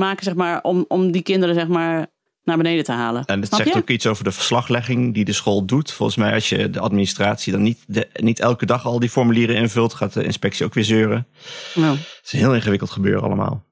maken, 0.00 0.24
zeg 0.24 0.34
maar, 0.34 0.62
om, 0.62 0.84
om 0.88 1.10
die 1.10 1.22
kinderen, 1.22 1.54
zeg 1.54 1.68
maar, 1.68 2.06
naar 2.42 2.56
beneden 2.56 2.84
te 2.84 2.92
halen. 2.92 3.24
En 3.24 3.38
het 3.38 3.48
Snap 3.48 3.60
zegt 3.60 3.72
je? 3.72 3.80
ook 3.80 3.88
iets 3.88 4.06
over 4.06 4.24
de 4.24 4.32
verslaglegging 4.32 5.14
die 5.14 5.24
de 5.24 5.32
school 5.32 5.64
doet. 5.64 5.92
Volgens 5.92 6.18
mij, 6.18 6.32
als 6.32 6.48
je 6.48 6.70
de 6.70 6.80
administratie 6.80 7.52
dan 7.52 7.62
niet, 7.62 7.84
de, 7.86 8.08
niet 8.12 8.40
elke 8.40 8.66
dag 8.66 8.84
al 8.86 8.98
die 8.98 9.10
formulieren 9.10 9.56
invult, 9.56 9.94
gaat 9.94 10.12
de 10.12 10.24
inspectie 10.24 10.66
ook 10.66 10.74
weer 10.74 10.84
zeuren. 10.84 11.26
Nou, 11.74 11.96
Het 11.96 12.20
is 12.24 12.32
een 12.32 12.38
heel 12.38 12.54
ingewikkeld 12.54 12.90
gebeuren 12.90 13.22
allemaal. 13.22 13.68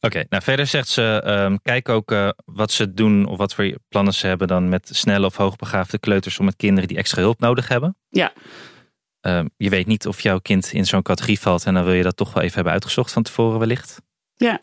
Oké, 0.00 0.24
nou 0.28 0.42
verder 0.42 0.66
zegt 0.66 0.88
ze, 0.88 1.20
ehm, 1.24 1.56
kijk 1.62 1.88
ook 1.88 2.12
eh, 2.12 2.28
wat 2.44 2.70
ze 2.70 2.94
doen 2.94 3.26
of 3.26 3.38
wat 3.38 3.54
voor 3.54 3.78
plannen 3.88 4.14
ze 4.14 4.26
hebben 4.26 4.48
dan 4.48 4.68
met 4.68 4.88
snelle 4.92 5.26
of 5.26 5.36
hoogbegaafde 5.36 5.98
kleuters 5.98 6.38
om 6.38 6.44
met 6.44 6.56
kinderen 6.56 6.88
die 6.88 6.98
extra 6.98 7.20
hulp 7.20 7.40
nodig 7.40 7.68
hebben. 7.68 7.96
Ja. 8.08 8.32
Ehm, 9.20 9.46
je 9.56 9.68
weet 9.70 9.86
niet 9.86 10.06
of 10.06 10.20
jouw 10.20 10.38
kind 10.38 10.72
in 10.72 10.86
zo'n 10.86 11.02
categorie 11.02 11.40
valt 11.40 11.64
en 11.64 11.74
dan 11.74 11.84
wil 11.84 11.92
je 11.92 12.02
dat 12.02 12.16
toch 12.16 12.32
wel 12.32 12.42
even 12.42 12.54
hebben 12.54 12.72
uitgezocht 12.72 13.12
van 13.12 13.22
tevoren 13.22 13.58
wellicht. 13.58 14.00
Ja. 14.34 14.60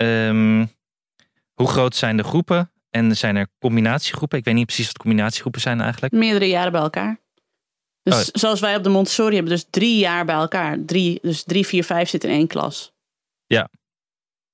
Ehm, 0.00 0.66
hoe 1.54 1.68
groot 1.68 1.96
zijn 1.96 2.16
de 2.16 2.22
groepen 2.22 2.70
en 2.90 3.16
zijn 3.16 3.36
er 3.36 3.46
combinatiegroepen? 3.58 4.38
Ik 4.38 4.44
weet 4.44 4.54
niet 4.54 4.66
precies 4.66 4.86
wat 4.86 4.98
combinatiegroepen 4.98 5.60
zijn 5.60 5.80
eigenlijk. 5.80 6.12
meerdere 6.12 6.48
jaren 6.48 6.72
bij 6.72 6.80
elkaar. 6.80 7.18
Dus 8.02 8.14
Oh. 8.14 8.28
zoals 8.32 8.60
wij 8.60 8.76
op 8.76 8.82
de 8.82 8.88
Montessori 8.88 9.34
hebben, 9.34 9.52
dus 9.52 9.66
drie 9.70 9.98
jaar 9.98 10.24
bij 10.24 10.34
elkaar. 10.34 10.84
Drie, 10.84 11.18
dus 11.22 11.42
drie, 11.44 11.66
vier, 11.66 11.84
vijf 11.84 12.08
zitten 12.08 12.30
in 12.30 12.36
één 12.36 12.46
klas. 12.46 12.92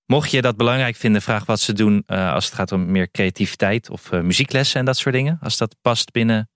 Mocht 0.07 0.31
je 0.31 0.43
dat 0.43 0.57
belangrijk 0.57 0.97
vinden, 0.97 1.23
vraag 1.23 1.47
wat 1.47 1.61
ze 1.61 1.73
doen 1.73 2.03
eh, 2.07 2.33
als 2.33 2.45
het 2.45 2.55
gaat 2.55 2.73
om 2.73 2.91
meer 2.91 3.11
creativiteit 3.11 3.91
of 3.91 4.13
eh, 4.13 4.21
muzieklessen 4.21 4.81
en 4.81 4.87
dat 4.87 4.97
soort 4.97 5.15
dingen. 5.15 5.39
Als 5.43 5.57
dat 5.57 5.77
past 5.81 6.13
binnen, 6.13 6.51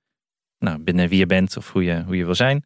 nou, 0.61 0.79
binnen 0.79 1.09
wie 1.09 1.19
je 1.19 1.27
bent 1.27 1.57
of 1.57 1.73
hoe 1.73 1.85
je, 1.85 2.03
hoe 2.07 2.17
je 2.17 2.25
wil 2.25 2.35
zijn. 2.35 2.65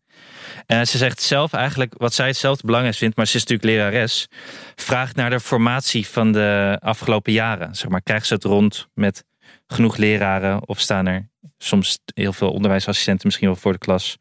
En 0.67 0.87
ze 0.87 0.99
zegt 0.99 1.23
zelf 1.23 1.53
eigenlijk 1.53 1.95
wat 1.97 2.15
zij 2.15 2.27
hetzelfde 2.27 2.67
belangrijk 2.67 2.97
vindt, 2.97 3.17
maar 3.17 3.27
ze 3.27 3.37
is 3.37 3.45
natuurlijk 3.45 3.69
lerares. 3.71 4.29
Vraag 4.75 5.15
naar 5.15 5.31
de 5.31 5.41
formatie 5.41 6.07
van 6.07 6.33
de 6.33 6.79
afgelopen 6.81 7.33
jaren. 7.33 7.75
Zeg 7.75 7.91
maar, 7.91 8.03
krijgen 8.03 8.27
ze 8.27 8.35
het 8.35 8.45
rond 8.45 8.89
met 8.95 9.25
genoeg 9.67 9.97
leraren 9.97 10.69
of 10.69 10.81
staan 10.81 11.07
er 11.07 11.29
soms 11.59 11.99
heel 12.15 12.33
veel 12.33 12.51
onderwijsassistenten 12.53 13.27
misschien 13.27 13.49
wel 13.49 13.57
voor 13.57 13.73
de 13.73 13.79
klas? 13.79 14.19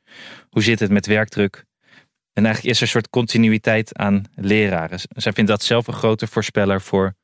Hoe 0.50 0.64
zit 0.64 0.80
het 0.80 0.92
met 0.92 1.06
werkdruk? 1.06 1.66
En 2.34 2.46
eigenlijk 2.46 2.74
is 2.74 2.78
er 2.78 2.84
een 2.84 2.92
soort 2.92 3.10
continuïteit 3.10 3.98
aan 3.98 4.24
leraren. 4.36 5.00
Zij 5.00 5.34
vindt 5.34 5.50
dat 5.50 5.64
zelf 5.64 5.88
een 5.88 5.94
grote 5.94 6.28
voorspeller 6.28 6.82
voor 6.82 7.16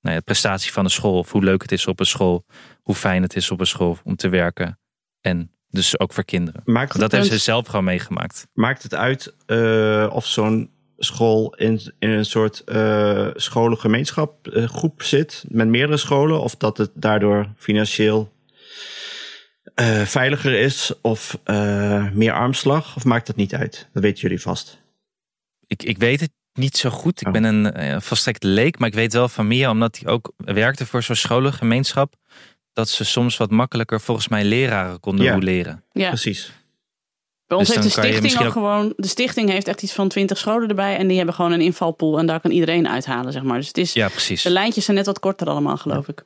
nou 0.00 0.14
ja, 0.14 0.16
de 0.16 0.24
prestatie 0.24 0.72
van 0.72 0.84
de 0.84 0.90
school. 0.90 1.18
Of 1.18 1.32
hoe 1.32 1.44
leuk 1.44 1.62
het 1.62 1.72
is 1.72 1.86
op 1.86 2.00
een 2.00 2.06
school. 2.06 2.44
Hoe 2.82 2.94
fijn 2.94 3.22
het 3.22 3.36
is 3.36 3.50
op 3.50 3.60
een 3.60 3.66
school 3.66 3.98
om 4.04 4.16
te 4.16 4.28
werken. 4.28 4.78
En 5.20 5.50
dus 5.72 5.98
ook 5.98 6.12
voor 6.12 6.24
kinderen. 6.24 6.62
Maakt, 6.64 6.98
Dat 6.98 7.12
heeft 7.12 7.26
ze 7.26 7.38
zelf 7.38 7.66
gewoon 7.66 7.84
meegemaakt. 7.84 8.46
maakt 8.52 8.82
het 8.82 8.94
uit 8.94 9.34
eh, 9.46 10.08
of 10.12 10.26
zo'n 10.26 10.70
school 10.98 11.54
in, 11.54 11.80
in 11.98 12.10
een 12.10 12.24
soort 12.24 12.60
eh 12.64 13.28
scholengemeenschap 13.34 14.48
eh, 14.48 14.68
groep 14.68 15.02
zit 15.02 15.44
met 15.48 15.68
meerdere 15.68 15.96
scholen? 15.98 16.40
Of 16.40 16.56
dat 16.56 16.78
het 16.78 16.90
daardoor 16.94 17.52
financieel 17.56 18.32
veiliger 20.04 20.52
is 20.54 20.92
of 21.00 21.38
meer 22.12 22.32
armslag? 22.32 22.96
Of 22.96 23.04
maakt 23.04 23.26
dat 23.26 23.36
niet 23.36 23.54
uit? 23.54 23.88
Dat 23.92 24.02
weten 24.02 24.20
jullie 24.20 24.40
vast. 24.40 24.80
Ik, 25.66 25.82
ik 25.82 25.98
weet 25.98 26.20
het 26.20 26.30
niet 26.52 26.76
zo 26.76 26.90
goed. 26.90 27.20
Ik 27.20 27.26
Oh. 27.26 27.32
ben 27.32 27.44
een 27.44 28.02
volstrekt 28.02 28.42
leek. 28.42 28.78
Maar 28.78 28.88
ik 28.88 28.94
weet 28.94 29.12
wel 29.12 29.28
van 29.28 29.46
Mia, 29.46 29.70
omdat 29.70 29.98
hij 29.98 30.12
ook 30.12 30.32
werkte 30.36 30.86
voor 30.86 31.02
zo'n 31.02 31.16
scholengemeenschap. 31.16 32.14
Dat 32.72 32.88
ze 32.88 33.04
soms 33.04 33.36
wat 33.36 33.50
makkelijker 33.50 34.00
volgens 34.00 34.28
mij 34.28 34.44
leraren 34.44 35.00
konden 35.00 35.24
Ja. 35.24 35.36
leren. 35.36 35.84
Ja. 35.92 36.08
Precies. 36.08 36.52
Bij 37.46 37.58
ons 37.60 37.66
Dus 37.66 37.76
heeft 37.76 37.88
de 37.88 37.94
dan 37.94 38.04
kan 38.04 38.12
je 38.12 38.16
stichting 38.20 38.22
misschien 38.22 38.46
ook 38.46 38.52
gewoon. 38.52 38.92
De 38.96 39.06
stichting 39.08 39.50
heeft 39.50 39.68
echt 39.68 39.82
iets 39.82 39.92
van 39.92 40.08
twintig 40.08 40.38
scholen 40.38 40.68
erbij. 40.68 40.96
En 40.96 41.06
die 41.08 41.16
hebben 41.16 41.34
gewoon 41.34 41.52
een 41.52 41.60
invalpool. 41.60 42.18
En 42.18 42.26
daar 42.26 42.40
kan 42.40 42.50
iedereen 42.50 42.88
uithalen, 42.88 43.32
zeg 43.32 43.42
maar. 43.42 43.58
Dus 43.58 43.66
het 43.66 43.78
is, 43.78 43.92
Ja, 43.92 44.08
precies. 44.08 44.42
de 44.42 44.50
lijntjes 44.50 44.84
zijn 44.84 44.96
net 44.96 45.06
wat 45.06 45.18
korter 45.18 45.46
allemaal, 45.46 45.76
geloof 45.76 46.08
ik. 46.08 46.24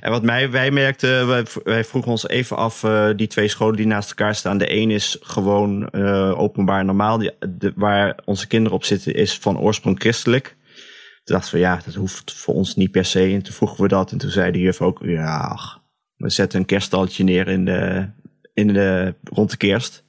En 0.00 0.10
wat 0.10 0.22
mij, 0.22 0.50
wij 0.50 0.70
merkten, 0.70 1.26
wij, 1.26 1.44
wij 1.64 1.84
vroegen 1.84 2.10
ons 2.10 2.28
even 2.28 2.56
af, 2.56 2.84
eh, 2.84 3.08
die 3.16 3.26
twee 3.26 3.48
scholen 3.48 3.76
die 3.76 3.86
naast 3.86 4.08
elkaar 4.08 4.34
staan. 4.34 4.58
De 4.58 4.72
een 4.74 4.90
is 4.90 5.16
gewoon 5.20 5.88
eh, 5.88 6.38
openbaar 6.40 6.84
normaal. 6.84 7.18
Die, 7.18 7.30
de, 7.48 7.72
waar 7.76 8.18
onze 8.24 8.46
kinderen 8.46 8.76
op 8.76 8.84
zitten 8.84 9.14
is 9.14 9.38
van 9.38 9.58
oorsprong 9.58 10.00
christelijk. 10.00 10.56
Toen 11.24 11.36
dachten 11.36 11.54
we, 11.54 11.60
ja, 11.60 11.80
dat 11.84 11.94
hoeft 11.94 12.32
voor 12.32 12.54
ons 12.54 12.76
niet 12.76 12.90
per 12.90 13.04
se. 13.04 13.20
En 13.20 13.42
toen 13.42 13.54
vroegen 13.54 13.82
we 13.82 13.88
dat. 13.88 14.12
En 14.12 14.18
toen 14.18 14.30
zei 14.30 14.52
de 14.52 14.58
juf 14.58 14.80
ook, 14.80 14.98
ja, 15.02 15.36
ach, 15.38 15.80
we 16.18 16.30
zetten 16.30 16.58
een 16.60 16.66
kerststalletje 16.66 17.24
neer 17.24 17.48
in 17.48 17.64
de, 17.64 18.08
in 18.54 18.66
de, 18.72 19.14
rond 19.24 19.50
de 19.50 19.56
kerst. 19.56 20.04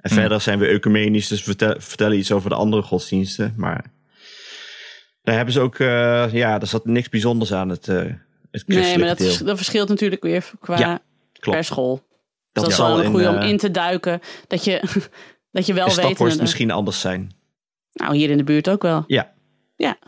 En 0.00 0.10
Hmm. 0.10 0.18
verder 0.20 0.40
zijn 0.40 0.58
we 0.58 0.66
ecumenisch, 0.66 1.28
dus 1.28 1.38
we 1.38 1.44
vertel- 1.44 1.74
vertellen 1.80 2.18
iets 2.18 2.32
over 2.32 2.50
de 2.50 2.56
andere 2.56 2.82
godsdiensten. 2.82 3.54
Maar 3.56 3.84
daar 5.22 5.34
hebben 5.36 5.54
ze 5.54 5.60
ook, 5.60 5.78
eh, 5.78 6.32
ja, 6.32 6.60
er 6.60 6.66
zat 6.66 6.84
niks 6.84 7.08
bijzonders 7.08 7.52
aan 7.52 7.68
het, 7.68 7.88
eh 7.88 7.96
het 8.50 8.62
christelijke 8.62 8.88
Nee, 8.88 8.98
maar 8.98 9.08
dat, 9.08 9.18
deel. 9.18 9.46
dat 9.46 9.56
verschilt 9.56 9.88
natuurlijk 9.88 10.22
weer 10.22 10.50
qua 10.60 10.78
Ja, 10.78 11.00
per 11.40 11.64
school. 11.64 12.06
Dat 12.52 12.64
Dat 12.64 12.72
is 12.72 12.78
wel 12.78 13.04
een 13.04 13.10
goede 13.10 13.28
om 13.28 13.36
eh, 13.36 13.48
in 13.48 13.56
te 13.56 13.70
duiken. 13.70 14.20
Dat 14.46 14.64
je, 14.64 14.82
dat 15.52 15.66
je 15.66 15.74
wel 15.74 15.84
weet. 15.84 15.94
Staphorst 15.94 16.40
misschien 16.40 16.70
anders 16.70 17.00
zijn. 17.00 17.32
Nou, 17.92 18.16
hier 18.16 18.30
in 18.30 18.36
de 18.36 18.44
buurt 18.44 18.68
ook 18.68 18.82
wel. 18.82 19.04
Ja. 19.06 19.32
Ja. 19.76 19.98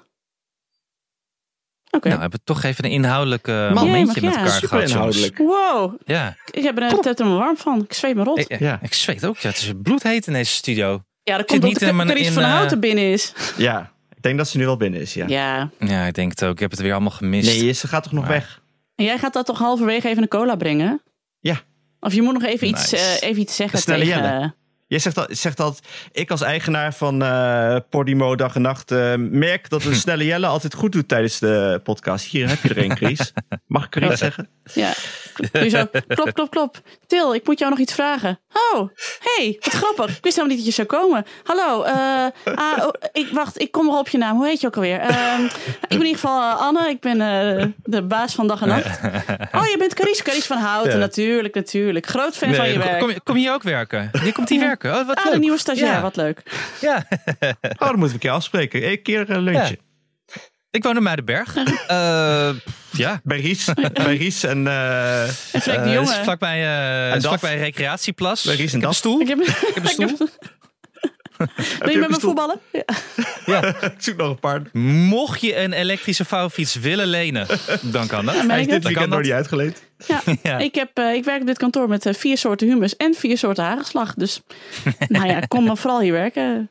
Nou, 1.91 2.15
we 2.15 2.21
hebben 2.21 2.41
toch 2.45 2.63
even 2.63 2.85
een 2.85 2.91
inhoudelijk 2.91 3.49
eh, 3.49 3.73
Man, 3.73 3.85
momentje 3.87 4.21
ja, 4.21 4.27
met 4.27 4.37
elkaar 4.37 4.51
Super 4.53 4.69
gehad. 4.69 4.89
inhoudelijk. 4.89 5.39
Wow. 5.39 5.95
Ja, 6.05 6.37
Ik 6.51 6.63
heb 6.63 6.79
er 6.79 6.85
het 6.91 7.21
er 7.21 7.27
me 7.27 7.35
warm 7.35 7.57
van. 7.57 7.81
Ik 7.83 7.93
zweet 7.93 8.15
me 8.15 8.23
rot. 8.23 8.39
ik, 8.39 8.49
ik- 8.49 8.59
Ja. 8.61 8.79
ik 8.83 8.95
zweet 8.95 9.27
ook. 9.27 9.39
Ja, 9.39 9.49
het 9.49 9.59
is 9.59 9.73
bloedheet 9.83 10.27
in 10.27 10.33
deze 10.33 10.53
studio. 10.55 11.03
ja, 11.23 11.37
dat 11.37 11.47
komt 11.47 11.63
niet 11.63 11.89
omdat 11.91 12.17
in, 12.17 12.33
van 12.33 12.43
eh, 12.43 12.51
Houten 12.51 12.81
binnen 12.81 13.05
is. 13.13 13.33
Ja, 13.57 13.93
ik 14.17 14.23
denk 14.23 14.39
dat 14.39 14.49
ze 14.49 14.57
nu 14.59 14.65
wel 14.65 14.77
binnen 14.77 15.01
is, 15.01 15.15
ja. 15.15 15.25
Ja. 15.29 15.71
Ja, 15.79 16.05
ik 16.05 16.15
denk 16.15 16.31
het 16.31 16.45
ook. 16.45 16.53
Ik 16.53 16.59
heb 16.59 16.71
het 16.71 16.81
weer 16.81 16.93
allemaal 16.93 17.11
gemist. 17.11 17.61
Nee, 17.61 17.73
ze 17.73 17.89
gaat 17.89 18.03
toch 18.03 18.13
nog 18.13 18.23
Maar- 18.23 18.33
weg? 18.33 18.61
En 18.95 19.05
jij 19.05 19.19
gaat 19.19 19.33
dat 19.33 19.47
toch 19.47 19.59
halverwege 19.59 20.09
even 20.09 20.23
een 20.23 20.29
cola 20.29 20.57
brengen? 20.57 21.03
Ja. 21.41 21.61
Of 22.01 22.13
je 22.15 22.23
moet 22.23 22.33
nog 22.33 22.43
even, 22.43 22.69
iets, 22.69 22.93
eh, 22.93 23.21
even 23.29 23.43
iets 23.43 23.57
zeggen 23.57 23.85
tegen... 23.85 24.07
Jelle. 24.07 24.55
Jij 24.91 24.99
zegt, 24.99 25.19
al, 25.19 25.27
zegt 25.29 25.61
altijd, 25.61 25.87
ik 26.13 26.31
als 26.31 26.41
eigenaar 26.41 26.95
van 26.95 27.23
eh 27.23 27.77
Podimo 27.91 28.37
Dag 28.37 28.55
en 28.55 28.63
Nacht 28.63 28.91
eh, 28.91 29.15
merk 29.17 29.69
dat 29.69 29.85
een 29.85 29.95
snelle 30.05 30.25
Jelle 30.25 30.47
altijd 30.47 30.75
goed 30.75 30.93
doet 30.93 31.09
tijdens 31.09 31.39
de 31.39 31.81
podcast. 31.83 32.27
Hier 32.27 32.49
heb 32.49 32.63
je 32.63 32.69
er 32.69 32.79
een, 32.79 32.97
Chris. 32.97 33.33
Mag 33.67 33.87
ik 33.87 33.97
er 33.97 34.11
iets 34.11 34.21
zeggen? 34.21 34.49
Ja. 34.75 34.93
Doe 35.53 35.65
je 35.65 35.69
zo, 35.69 35.85
klop, 36.07 36.33
klop, 36.35 36.51
klop. 36.51 36.77
Til, 37.07 37.35
ik 37.35 37.47
moet 37.47 37.59
jou 37.59 37.71
nog 37.71 37.81
iets 37.81 37.95
vragen. 37.95 38.41
Oh, 38.73 38.89
hey, 39.21 39.57
wat 39.61 39.73
grappig. 39.73 40.17
Ik 40.17 40.23
wist 40.23 40.37
helemaal 40.37 40.57
niet 40.57 40.57
dat 40.57 40.67
je 40.67 40.73
zou 40.85 40.87
komen. 41.01 41.25
Hallo, 41.45 41.83
eh, 41.83 41.95
ah, 42.55 42.79
oh, 42.79 42.89
ik, 43.13 43.29
wacht, 43.33 43.61
ik 43.61 43.71
kom 43.73 43.87
nog 43.87 43.99
op 43.99 44.09
je 44.09 44.19
naam. 44.19 44.37
Hoe 44.37 44.47
heet 44.47 44.61
je 44.61 44.67
ook 44.67 44.75
alweer? 44.77 44.99
Ehm, 45.01 45.43
ik 45.45 45.89
ben 45.89 45.99
in 45.99 46.05
ieder 46.05 46.15
geval 46.21 46.41
eh, 46.41 46.61
Anne. 46.61 46.89
Ik 46.89 47.01
ben 47.01 47.21
eh, 47.21 47.67
de 47.83 48.03
baas 48.03 48.35
van 48.35 48.47
Dag 48.47 48.61
en 48.63 48.69
Nacht. 48.69 49.01
Oh, 49.55 49.67
je 49.67 49.75
bent 49.79 49.95
Carice, 49.95 50.23
Carice 50.23 50.47
van 50.47 50.57
Houten. 50.59 50.93
Ja. 50.93 50.99
Natuurlijk, 50.99 51.55
natuurlijk. 51.55 52.07
Groot 52.07 52.37
fan 52.37 52.55
van 52.55 52.67
je 52.69 52.73
kom, 52.75 52.83
werk. 52.83 52.99
kom, 53.01 53.11
je- 53.11 53.21
kom 53.25 53.35
je 53.37 53.41
hier 53.43 53.53
ook 53.53 53.63
werken? 53.63 54.11
Hier 54.23 54.33
komt 54.33 54.49
hier 54.49 54.61
werken. 54.61 54.99
Oh, 54.99 55.07
wat 55.07 55.17
ah, 55.17 55.25
de 55.25 55.31
leuk. 55.31 55.41
nieuwe 55.41 55.59
stagiair, 55.59 55.93
Ja. 55.93 56.01
wat 56.01 56.17
leuk. 56.17 56.43
Ja, 56.81 57.07
Oh, 57.41 57.49
dan 57.79 57.89
moeten 57.89 58.07
we 58.07 58.13
een 58.13 58.19
keer 58.19 58.31
afspreken. 58.31 58.91
Een 58.91 59.03
keer 59.03 59.31
een 59.31 59.41
lunchje. 59.43 59.79
Ik 60.71 60.83
woon 60.83 60.97
in 60.97 61.03
Muidenberg. 61.03 61.57
Eh 61.87 62.51
ja. 62.91 63.21
Bij 63.25 63.41
Ries, 63.41 63.69
bij 63.93 64.17
Ries 64.17 64.43
en... 64.43 64.67
eh, 64.67 65.23
En 65.23 65.29
Freek 65.33 65.65
de 65.65 65.73
Eh, 65.73 65.93
Jonge. 65.95 66.21
vlakbij, 66.23 66.67
eh 67.11 67.17
is 67.17 67.25
vlakbij 67.27 67.59
Recreatieplas. 67.59 68.45
Bij 68.45 68.55
Ries 68.57 68.73
en 68.73 68.77
ik 68.77 68.81
heb 68.83 68.91
een 68.91 68.97
stoel. 68.97 69.21
Ik 69.21 69.29
heb, 69.29 69.39
Ik 69.41 69.71
heb 69.75 69.85
een 69.85 69.89
stoel. 70.09 70.29
Wil 71.79 71.91
je 71.91 71.99
met 71.99 72.09
me 72.09 72.15
stoel? 72.15 72.19
voetballen? 72.19 72.61
Ja. 73.47 73.63
ik 73.81 73.95
zoek 73.99 74.17
nog 74.17 74.29
een 74.31 74.39
paar. 74.39 74.63
Mocht 74.83 75.41
je 75.41 75.57
een 75.59 75.73
elektrische 75.73 76.25
vouwfiets 76.25 76.75
willen 76.75 77.07
lenen, 77.07 77.47
dan 77.81 78.07
kan 78.07 78.25
dat. 78.27 78.35
Ja, 78.35 78.47
Hij 78.47 78.59
is 78.61 78.67
ik 78.67 78.71
dit 78.73 78.85
weekend 78.85 79.09
nog 79.11 79.21
niet 79.21 79.33
uitgeleend. 79.33 79.83
Ja. 80.07 80.21
Ja. 80.43 80.59
Ik, 80.59 80.75
heb, 80.75 80.91
eh, 80.99 81.15
ik 81.15 81.25
werk 81.25 81.41
op 81.41 81.47
dit 81.47 81.59
kantoor 81.59 81.89
met 81.89 82.09
vier 82.19 82.39
soorten 82.39 82.69
humus 82.69 82.97
en 82.97 83.15
vier 83.15 83.39
soorten 83.39 83.65
hagelslag. 83.65 84.15
Dus 84.15 84.41
nou 85.09 85.27
ja, 85.27 85.41
kom 85.41 85.65
maar 85.65 85.77
vooral 85.77 86.01
hier 86.01 86.13
werken. 86.13 86.71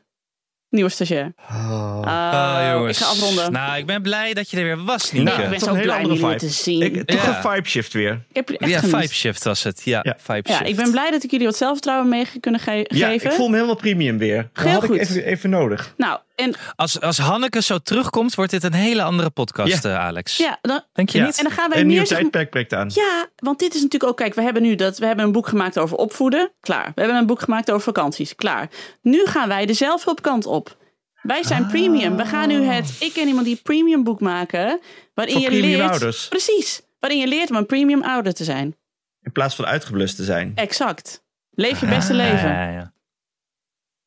Nieuwe 0.70 0.90
stagiair. 0.90 1.32
Oh. 1.50 2.70
Jongens. 2.72 2.98
Ik 2.98 3.04
ga 3.04 3.10
afronden. 3.10 3.52
Nou, 3.52 3.78
ik 3.78 3.86
ben 3.86 4.02
blij 4.02 4.34
dat 4.34 4.50
je 4.50 4.56
er 4.56 4.62
weer 4.62 4.84
was, 4.84 5.10
Ja, 5.10 5.16
Nienke. 5.22 5.42
ik 5.42 5.48
ben 5.48 5.58
toch 5.58 5.60
zo 5.60 5.68
een 5.68 5.74
hele 5.76 5.82
blij 5.86 5.96
om 5.96 6.02
andere 6.10 6.20
jullie 6.20 6.38
vibe. 6.38 6.52
te 6.52 6.58
zien. 6.62 6.82
Ik, 6.82 7.06
toch 7.06 7.24
Ja. 7.24 7.36
een 7.36 7.42
vibe 7.52 7.68
shift 7.68 7.92
weer. 7.92 8.12
Ik 8.12 8.36
heb 8.36 8.50
echt 8.50 8.70
Ja. 8.70 8.80
Vibe 8.80 9.08
Shift 9.14 9.44
was 9.44 9.62
het. 9.62 9.82
Ja, 9.84 10.00
Ja. 10.02 10.16
Vibe 10.18 10.48
Ja, 10.48 10.56
Shift. 10.56 10.70
ik 10.70 10.76
ben 10.76 10.90
blij 10.90 11.10
dat 11.10 11.22
ik 11.24 11.30
jullie 11.30 11.46
wat 11.46 11.56
zelfvertrouwen 11.56 12.08
mee 12.08 12.26
kunnen 12.40 12.60
ge- 12.60 12.84
Ja, 12.88 13.08
geven. 13.08 13.30
ik 13.30 13.36
voel 13.36 13.48
me 13.48 13.54
helemaal 13.54 13.76
premium 13.76 14.18
weer. 14.18 14.48
Dat 14.52 14.64
Heel 14.64 14.72
had 14.72 14.84
goed. 14.84 14.94
ik 14.94 15.00
even, 15.00 15.24
even 15.24 15.50
nodig. 15.50 15.94
Nou, 15.96 16.18
en, 16.40 16.54
Als, 16.76 17.00
als 17.00 17.18
Hanneke 17.18 17.62
zo 17.62 17.78
terugkomt, 17.78 18.34
wordt 18.34 18.50
dit 18.50 18.64
een 18.64 18.72
hele 18.72 19.02
andere 19.02 19.30
podcast, 19.30 19.82
Ja. 19.82 19.90
eh, 19.90 19.98
Alex. 20.04 20.36
ja, 20.36 20.58
dan, 20.62 20.82
Denk 20.92 21.08
je 21.10 21.18
Ja. 21.18 21.24
niet? 21.24 21.38
en 21.38 21.44
dan 21.44 21.52
gaan 21.52 21.70
wij 21.70 21.80
Een 21.80 21.86
nieuw 21.86 21.96
meer... 21.96 22.06
zeg- 22.06 22.18
tijdperk 22.18 22.50
breekt 22.50 22.72
aan. 22.72 22.90
Ja, 22.94 23.26
want 23.36 23.58
dit 23.58 23.74
is 23.74 23.82
natuurlijk 23.82 24.10
ook... 24.10 24.16
Kijk, 24.16 24.34
we 24.34 24.42
hebben 24.42 24.62
nu 24.62 24.74
dat, 24.74 24.98
we 24.98 25.06
hebben 25.06 25.24
een 25.24 25.32
boek 25.32 25.48
gemaakt 25.48 25.78
over 25.78 25.96
opvoeden. 25.96 26.52
Klaar. 26.60 26.92
We 26.94 27.00
hebben 27.00 27.16
een 27.18 27.26
boek 27.26 27.40
gemaakt 27.40 27.70
over 27.70 27.82
vakanties. 27.82 28.34
Klaar. 28.34 28.68
Nu 29.02 29.26
gaan 29.26 29.48
wij 29.48 29.66
de 29.66 29.72
zelfhulpkant 29.74 30.46
op. 30.46 30.76
Wij 31.22 31.42
zijn 31.44 31.66
premium. 31.66 32.16
We 32.16 32.24
gaan 32.24 32.48
nu 32.48 32.62
het 32.62 32.96
Ik 33.00 33.12
ken 33.12 33.26
iemand 33.28 33.46
die 33.46 33.60
premium 33.62 34.04
boek 34.04 34.20
maken. 34.20 34.80
Waarin 35.14 35.34
Voor 35.34 35.42
je 35.42 35.48
premium 35.48 35.78
leert... 35.78 35.90
ouders. 35.90 36.28
Precies. 36.28 36.82
Waarin 37.00 37.18
je 37.20 37.26
leert 37.26 37.50
om 37.50 37.56
een 37.56 37.66
premium 37.66 38.02
ouder 38.02 38.32
te 38.34 38.44
zijn. 38.44 38.76
In 39.22 39.32
plaats 39.32 39.54
van 39.54 39.66
uitgeblust 39.66 40.16
te 40.16 40.24
zijn. 40.24 40.52
Exact. 40.54 41.22
Leef 41.50 41.80
je 41.80 41.86
beste 41.86 42.14
leven. 42.14 42.48
Ja, 42.48 42.62
ja, 42.64 42.70
ja. 42.72 42.92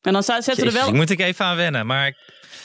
En 0.06 0.12
dan 0.12 0.22
zetten 0.22 0.56
we 0.56 0.64
er 0.66 0.72
wel... 0.72 0.88
ik 0.88 0.94
moet 0.94 1.10
ik 1.10 1.20
even 1.20 1.44
aan 1.44 1.56
wennen. 1.56 1.86
Maar 1.86 2.06
ik, 2.06 2.14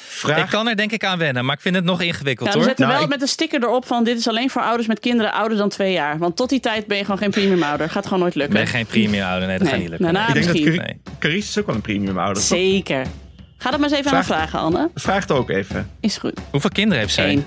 Vraag, 0.08 0.44
ik 0.44 0.50
kan 0.50 0.68
er 0.68 0.76
denk 0.76 0.92
ik 0.92 1.04
aan 1.04 1.18
wennen. 1.18 1.46
Maar 1.46 1.56
ik 1.56 1.62
vind 1.62 1.76
het 1.76 1.84
nog 1.84 2.02
ingewikkeld 2.02 2.48
Ja, 2.48 2.54
we 2.54 2.60
hoor. 2.60 2.68
zetten 2.68 2.86
Nou, 2.86 2.98
wel 2.98 3.08
ik- 3.08 3.14
met 3.14 3.22
een 3.22 3.28
sticker 3.28 3.64
erop 3.64 3.86
van 3.88 4.04
dit 4.04 4.18
is 4.18 4.28
alleen 4.28 4.50
voor 4.50 4.62
ouders 4.62 4.88
met 4.88 5.00
kinderen 5.00 5.34
ouder 5.34 5.58
dan 5.58 5.70
twee 5.70 5.92
jaar. 5.94 6.18
Want 6.18 6.36
tot 6.36 6.50
die 6.50 6.60
tijd 6.60 6.88
ben 6.88 6.98
je 6.98 7.04
gewoon 7.04 7.18
geen 7.20 7.30
premium 7.32 7.64
ouder. 7.64 7.90
Gaat 7.90 8.04
gewoon 8.04 8.20
nooit 8.20 8.32
Ik 8.34 8.40
lukken. 8.40 8.58
ben 8.58 8.68
geen 8.68 8.86
premium 8.86 9.24
ouder. 9.24 9.48
Nee, 9.48 9.58
dat 9.58 9.68
Nee, 9.68 9.72
gaat 9.72 9.80
niet 9.82 9.90
lukken. 9.90 10.14
daarna 10.14 10.28
ik 10.28 10.34
denk 10.34 10.46
dat. 10.46 10.56
Cari-. 10.76 11.00
Carice 11.20 11.48
is 11.50 11.58
ook 11.60 11.66
wel 11.66 11.76
een 11.76 11.82
premium 11.82 12.18
ouder. 12.18 12.36
toch? 12.36 12.46
Zeker. 12.58 13.06
Ga 13.58 13.70
dat 13.72 13.80
maar 13.80 13.90
eens 13.90 13.98
even 14.00 14.12
aan 14.12 14.18
me 14.18 14.24
Vraag- 14.24 14.38
vragen, 14.50 14.60
Anne. 14.60 14.90
Vraag 14.96 15.22
het 15.22 15.32
ook 15.32 15.50
even. 15.50 15.90
Is 16.00 16.18
goed. 16.18 16.40
Hoeveel 16.52 16.70
kinderen 16.70 17.00
heeft 17.00 17.14
zij? 17.14 17.32
Eén. 17.32 17.46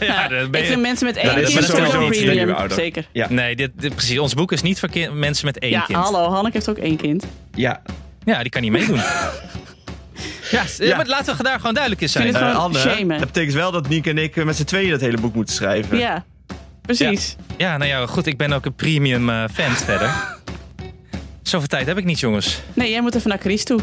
Ja, 0.00 0.28
ben 0.28 0.48
Ik 0.52 0.56
je- 0.58 0.64
vind 0.66 0.80
mensen 0.80 1.06
met 1.06 1.16
één 1.16 1.34
kind 1.34 1.48
is 1.58 1.66
sowieso 1.66 2.06
premium. 2.08 2.70
Zeker. 2.70 3.06
Ja, 3.12 3.26
Nee, 3.30 3.56
dit, 3.56 3.70
dit- 3.76 3.94
precies. 3.94 4.18
Ons 4.18 4.34
boek 4.34 4.52
is 4.52 4.62
niet 4.62 4.78
voor 4.78 4.88
kin- 4.88 5.18
mensen 5.18 5.46
met 5.46 5.58
één 5.58 5.70
Ja, 5.70 5.80
kind. 5.80 5.98
hallo. 5.98 6.30
Hanneke 6.30 6.56
heeft 6.56 6.68
ook 6.68 6.78
één 6.78 6.96
kind. 6.96 7.24
ja. 7.54 7.82
Ja, 8.24 8.40
die 8.40 8.50
kan 8.50 8.62
niet 8.62 8.70
meedoen. 8.72 8.96
ja, 10.50 10.62
Ja. 10.78 10.96
maar 10.96 11.06
laten 11.06 11.36
we 11.36 11.42
daar 11.42 11.56
gewoon 11.56 11.72
duidelijk 11.72 12.02
in 12.02 12.08
zijn. 12.08 12.24
vind 12.24 12.36
het 12.36 12.44
gewoon 12.44 12.60
Anne, 12.62 12.78
shamen. 12.78 13.18
dat 13.18 13.26
betekent 13.26 13.54
wel 13.54 13.70
dat 13.72 13.88
Niek 13.88 14.06
en 14.06 14.18
ik 14.18 14.44
met 14.44 14.56
z'n 14.56 14.64
tweeën 14.64 14.90
dat 14.90 15.00
hele 15.00 15.16
boek 15.20 15.34
moeten 15.34 15.54
schrijven. 15.54 15.98
Ja, 15.98 16.24
precies. 16.82 17.36
Ja, 17.56 17.76
nou 17.76 17.90
ja, 17.90 18.06
goed. 18.06 18.26
Ik 18.26 18.36
ben 18.36 18.52
ook 18.52 18.64
een 18.66 18.74
premium 18.74 19.30
eh, 19.30 19.44
fan 19.54 19.72
verder. 19.72 20.14
Zoveel 21.42 21.68
tijd 21.68 21.86
heb 21.86 21.98
ik 21.98 22.04
niet, 22.04 22.20
jongens. 22.20 22.60
Nee, 22.74 22.90
jij 22.90 23.00
moet 23.00 23.14
even 23.14 23.28
naar 23.28 23.38
Chris 23.38 23.64
toe. 23.64 23.80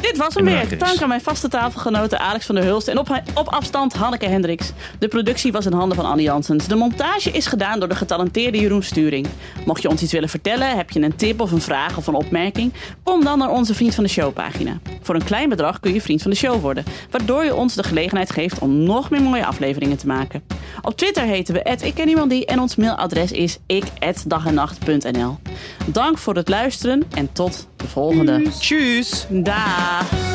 Dit 0.00 0.16
was 0.16 0.34
hem 0.34 0.44
weer. 0.44 0.78
Dank 0.78 1.02
aan 1.02 1.08
mijn 1.08 1.20
vaste 1.20 1.48
tafelgenoten 1.48 2.20
Alex 2.20 2.46
van 2.46 2.54
der 2.54 2.64
Hulst 2.64 2.88
en 2.88 2.98
op, 2.98 3.20
op 3.34 3.48
afstand 3.48 3.92
Hanneke 3.92 4.26
Hendricks. 4.26 4.72
De 4.98 5.08
productie 5.08 5.52
was 5.52 5.66
in 5.66 5.72
handen 5.72 5.96
van 5.96 6.06
Annie 6.06 6.24
Janssens. 6.24 6.66
De 6.66 6.74
montage 6.74 7.30
is 7.30 7.46
gedaan 7.46 7.78
door 7.78 7.88
de 7.88 7.94
getalenteerde 7.94 8.58
Jeroen 8.58 8.82
Sturing. 8.82 9.26
Mocht 9.64 9.82
je 9.82 9.88
ons 9.88 10.02
iets 10.02 10.12
willen 10.12 10.28
vertellen, 10.28 10.76
heb 10.76 10.90
je 10.90 11.00
een 11.00 11.16
tip 11.16 11.40
of 11.40 11.52
een 11.52 11.60
vraag 11.60 11.96
of 11.96 12.06
een 12.06 12.14
opmerking, 12.14 12.72
kom 13.02 13.24
dan 13.24 13.38
naar 13.38 13.50
onze 13.50 13.74
Vriend 13.74 13.94
van 13.94 14.04
de 14.04 14.10
Show 14.10 14.32
pagina. 14.32 14.78
Voor 15.02 15.14
een 15.14 15.24
klein 15.24 15.48
bedrag 15.48 15.80
kun 15.80 15.94
je 15.94 16.00
Vriend 16.00 16.22
van 16.22 16.30
de 16.30 16.36
Show 16.36 16.60
worden, 16.60 16.84
waardoor 17.10 17.44
je 17.44 17.54
ons 17.54 17.74
de 17.74 17.82
gelegenheid 17.82 18.30
geeft 18.30 18.58
om 18.58 18.82
nog 18.82 19.10
meer 19.10 19.22
mooie 19.22 19.46
afleveringen 19.46 19.96
te 19.96 20.06
maken. 20.06 20.42
Op 20.82 20.96
Twitter 20.96 21.22
heten 21.22 21.54
we 21.54 21.62
die 22.28 22.46
en 22.46 22.60
ons 22.60 22.76
mailadres 22.76 23.32
is 23.32 23.58
ik@dagennacht.nl. 23.66 25.38
Dank 25.86 26.18
voor 26.18 26.34
het 26.34 26.48
luisteren 26.48 27.02
en 27.14 27.32
tot 27.32 27.68
de 27.84 27.90
volgende. 27.90 28.42
Tjus! 28.58 29.26
Daag. 29.28 30.33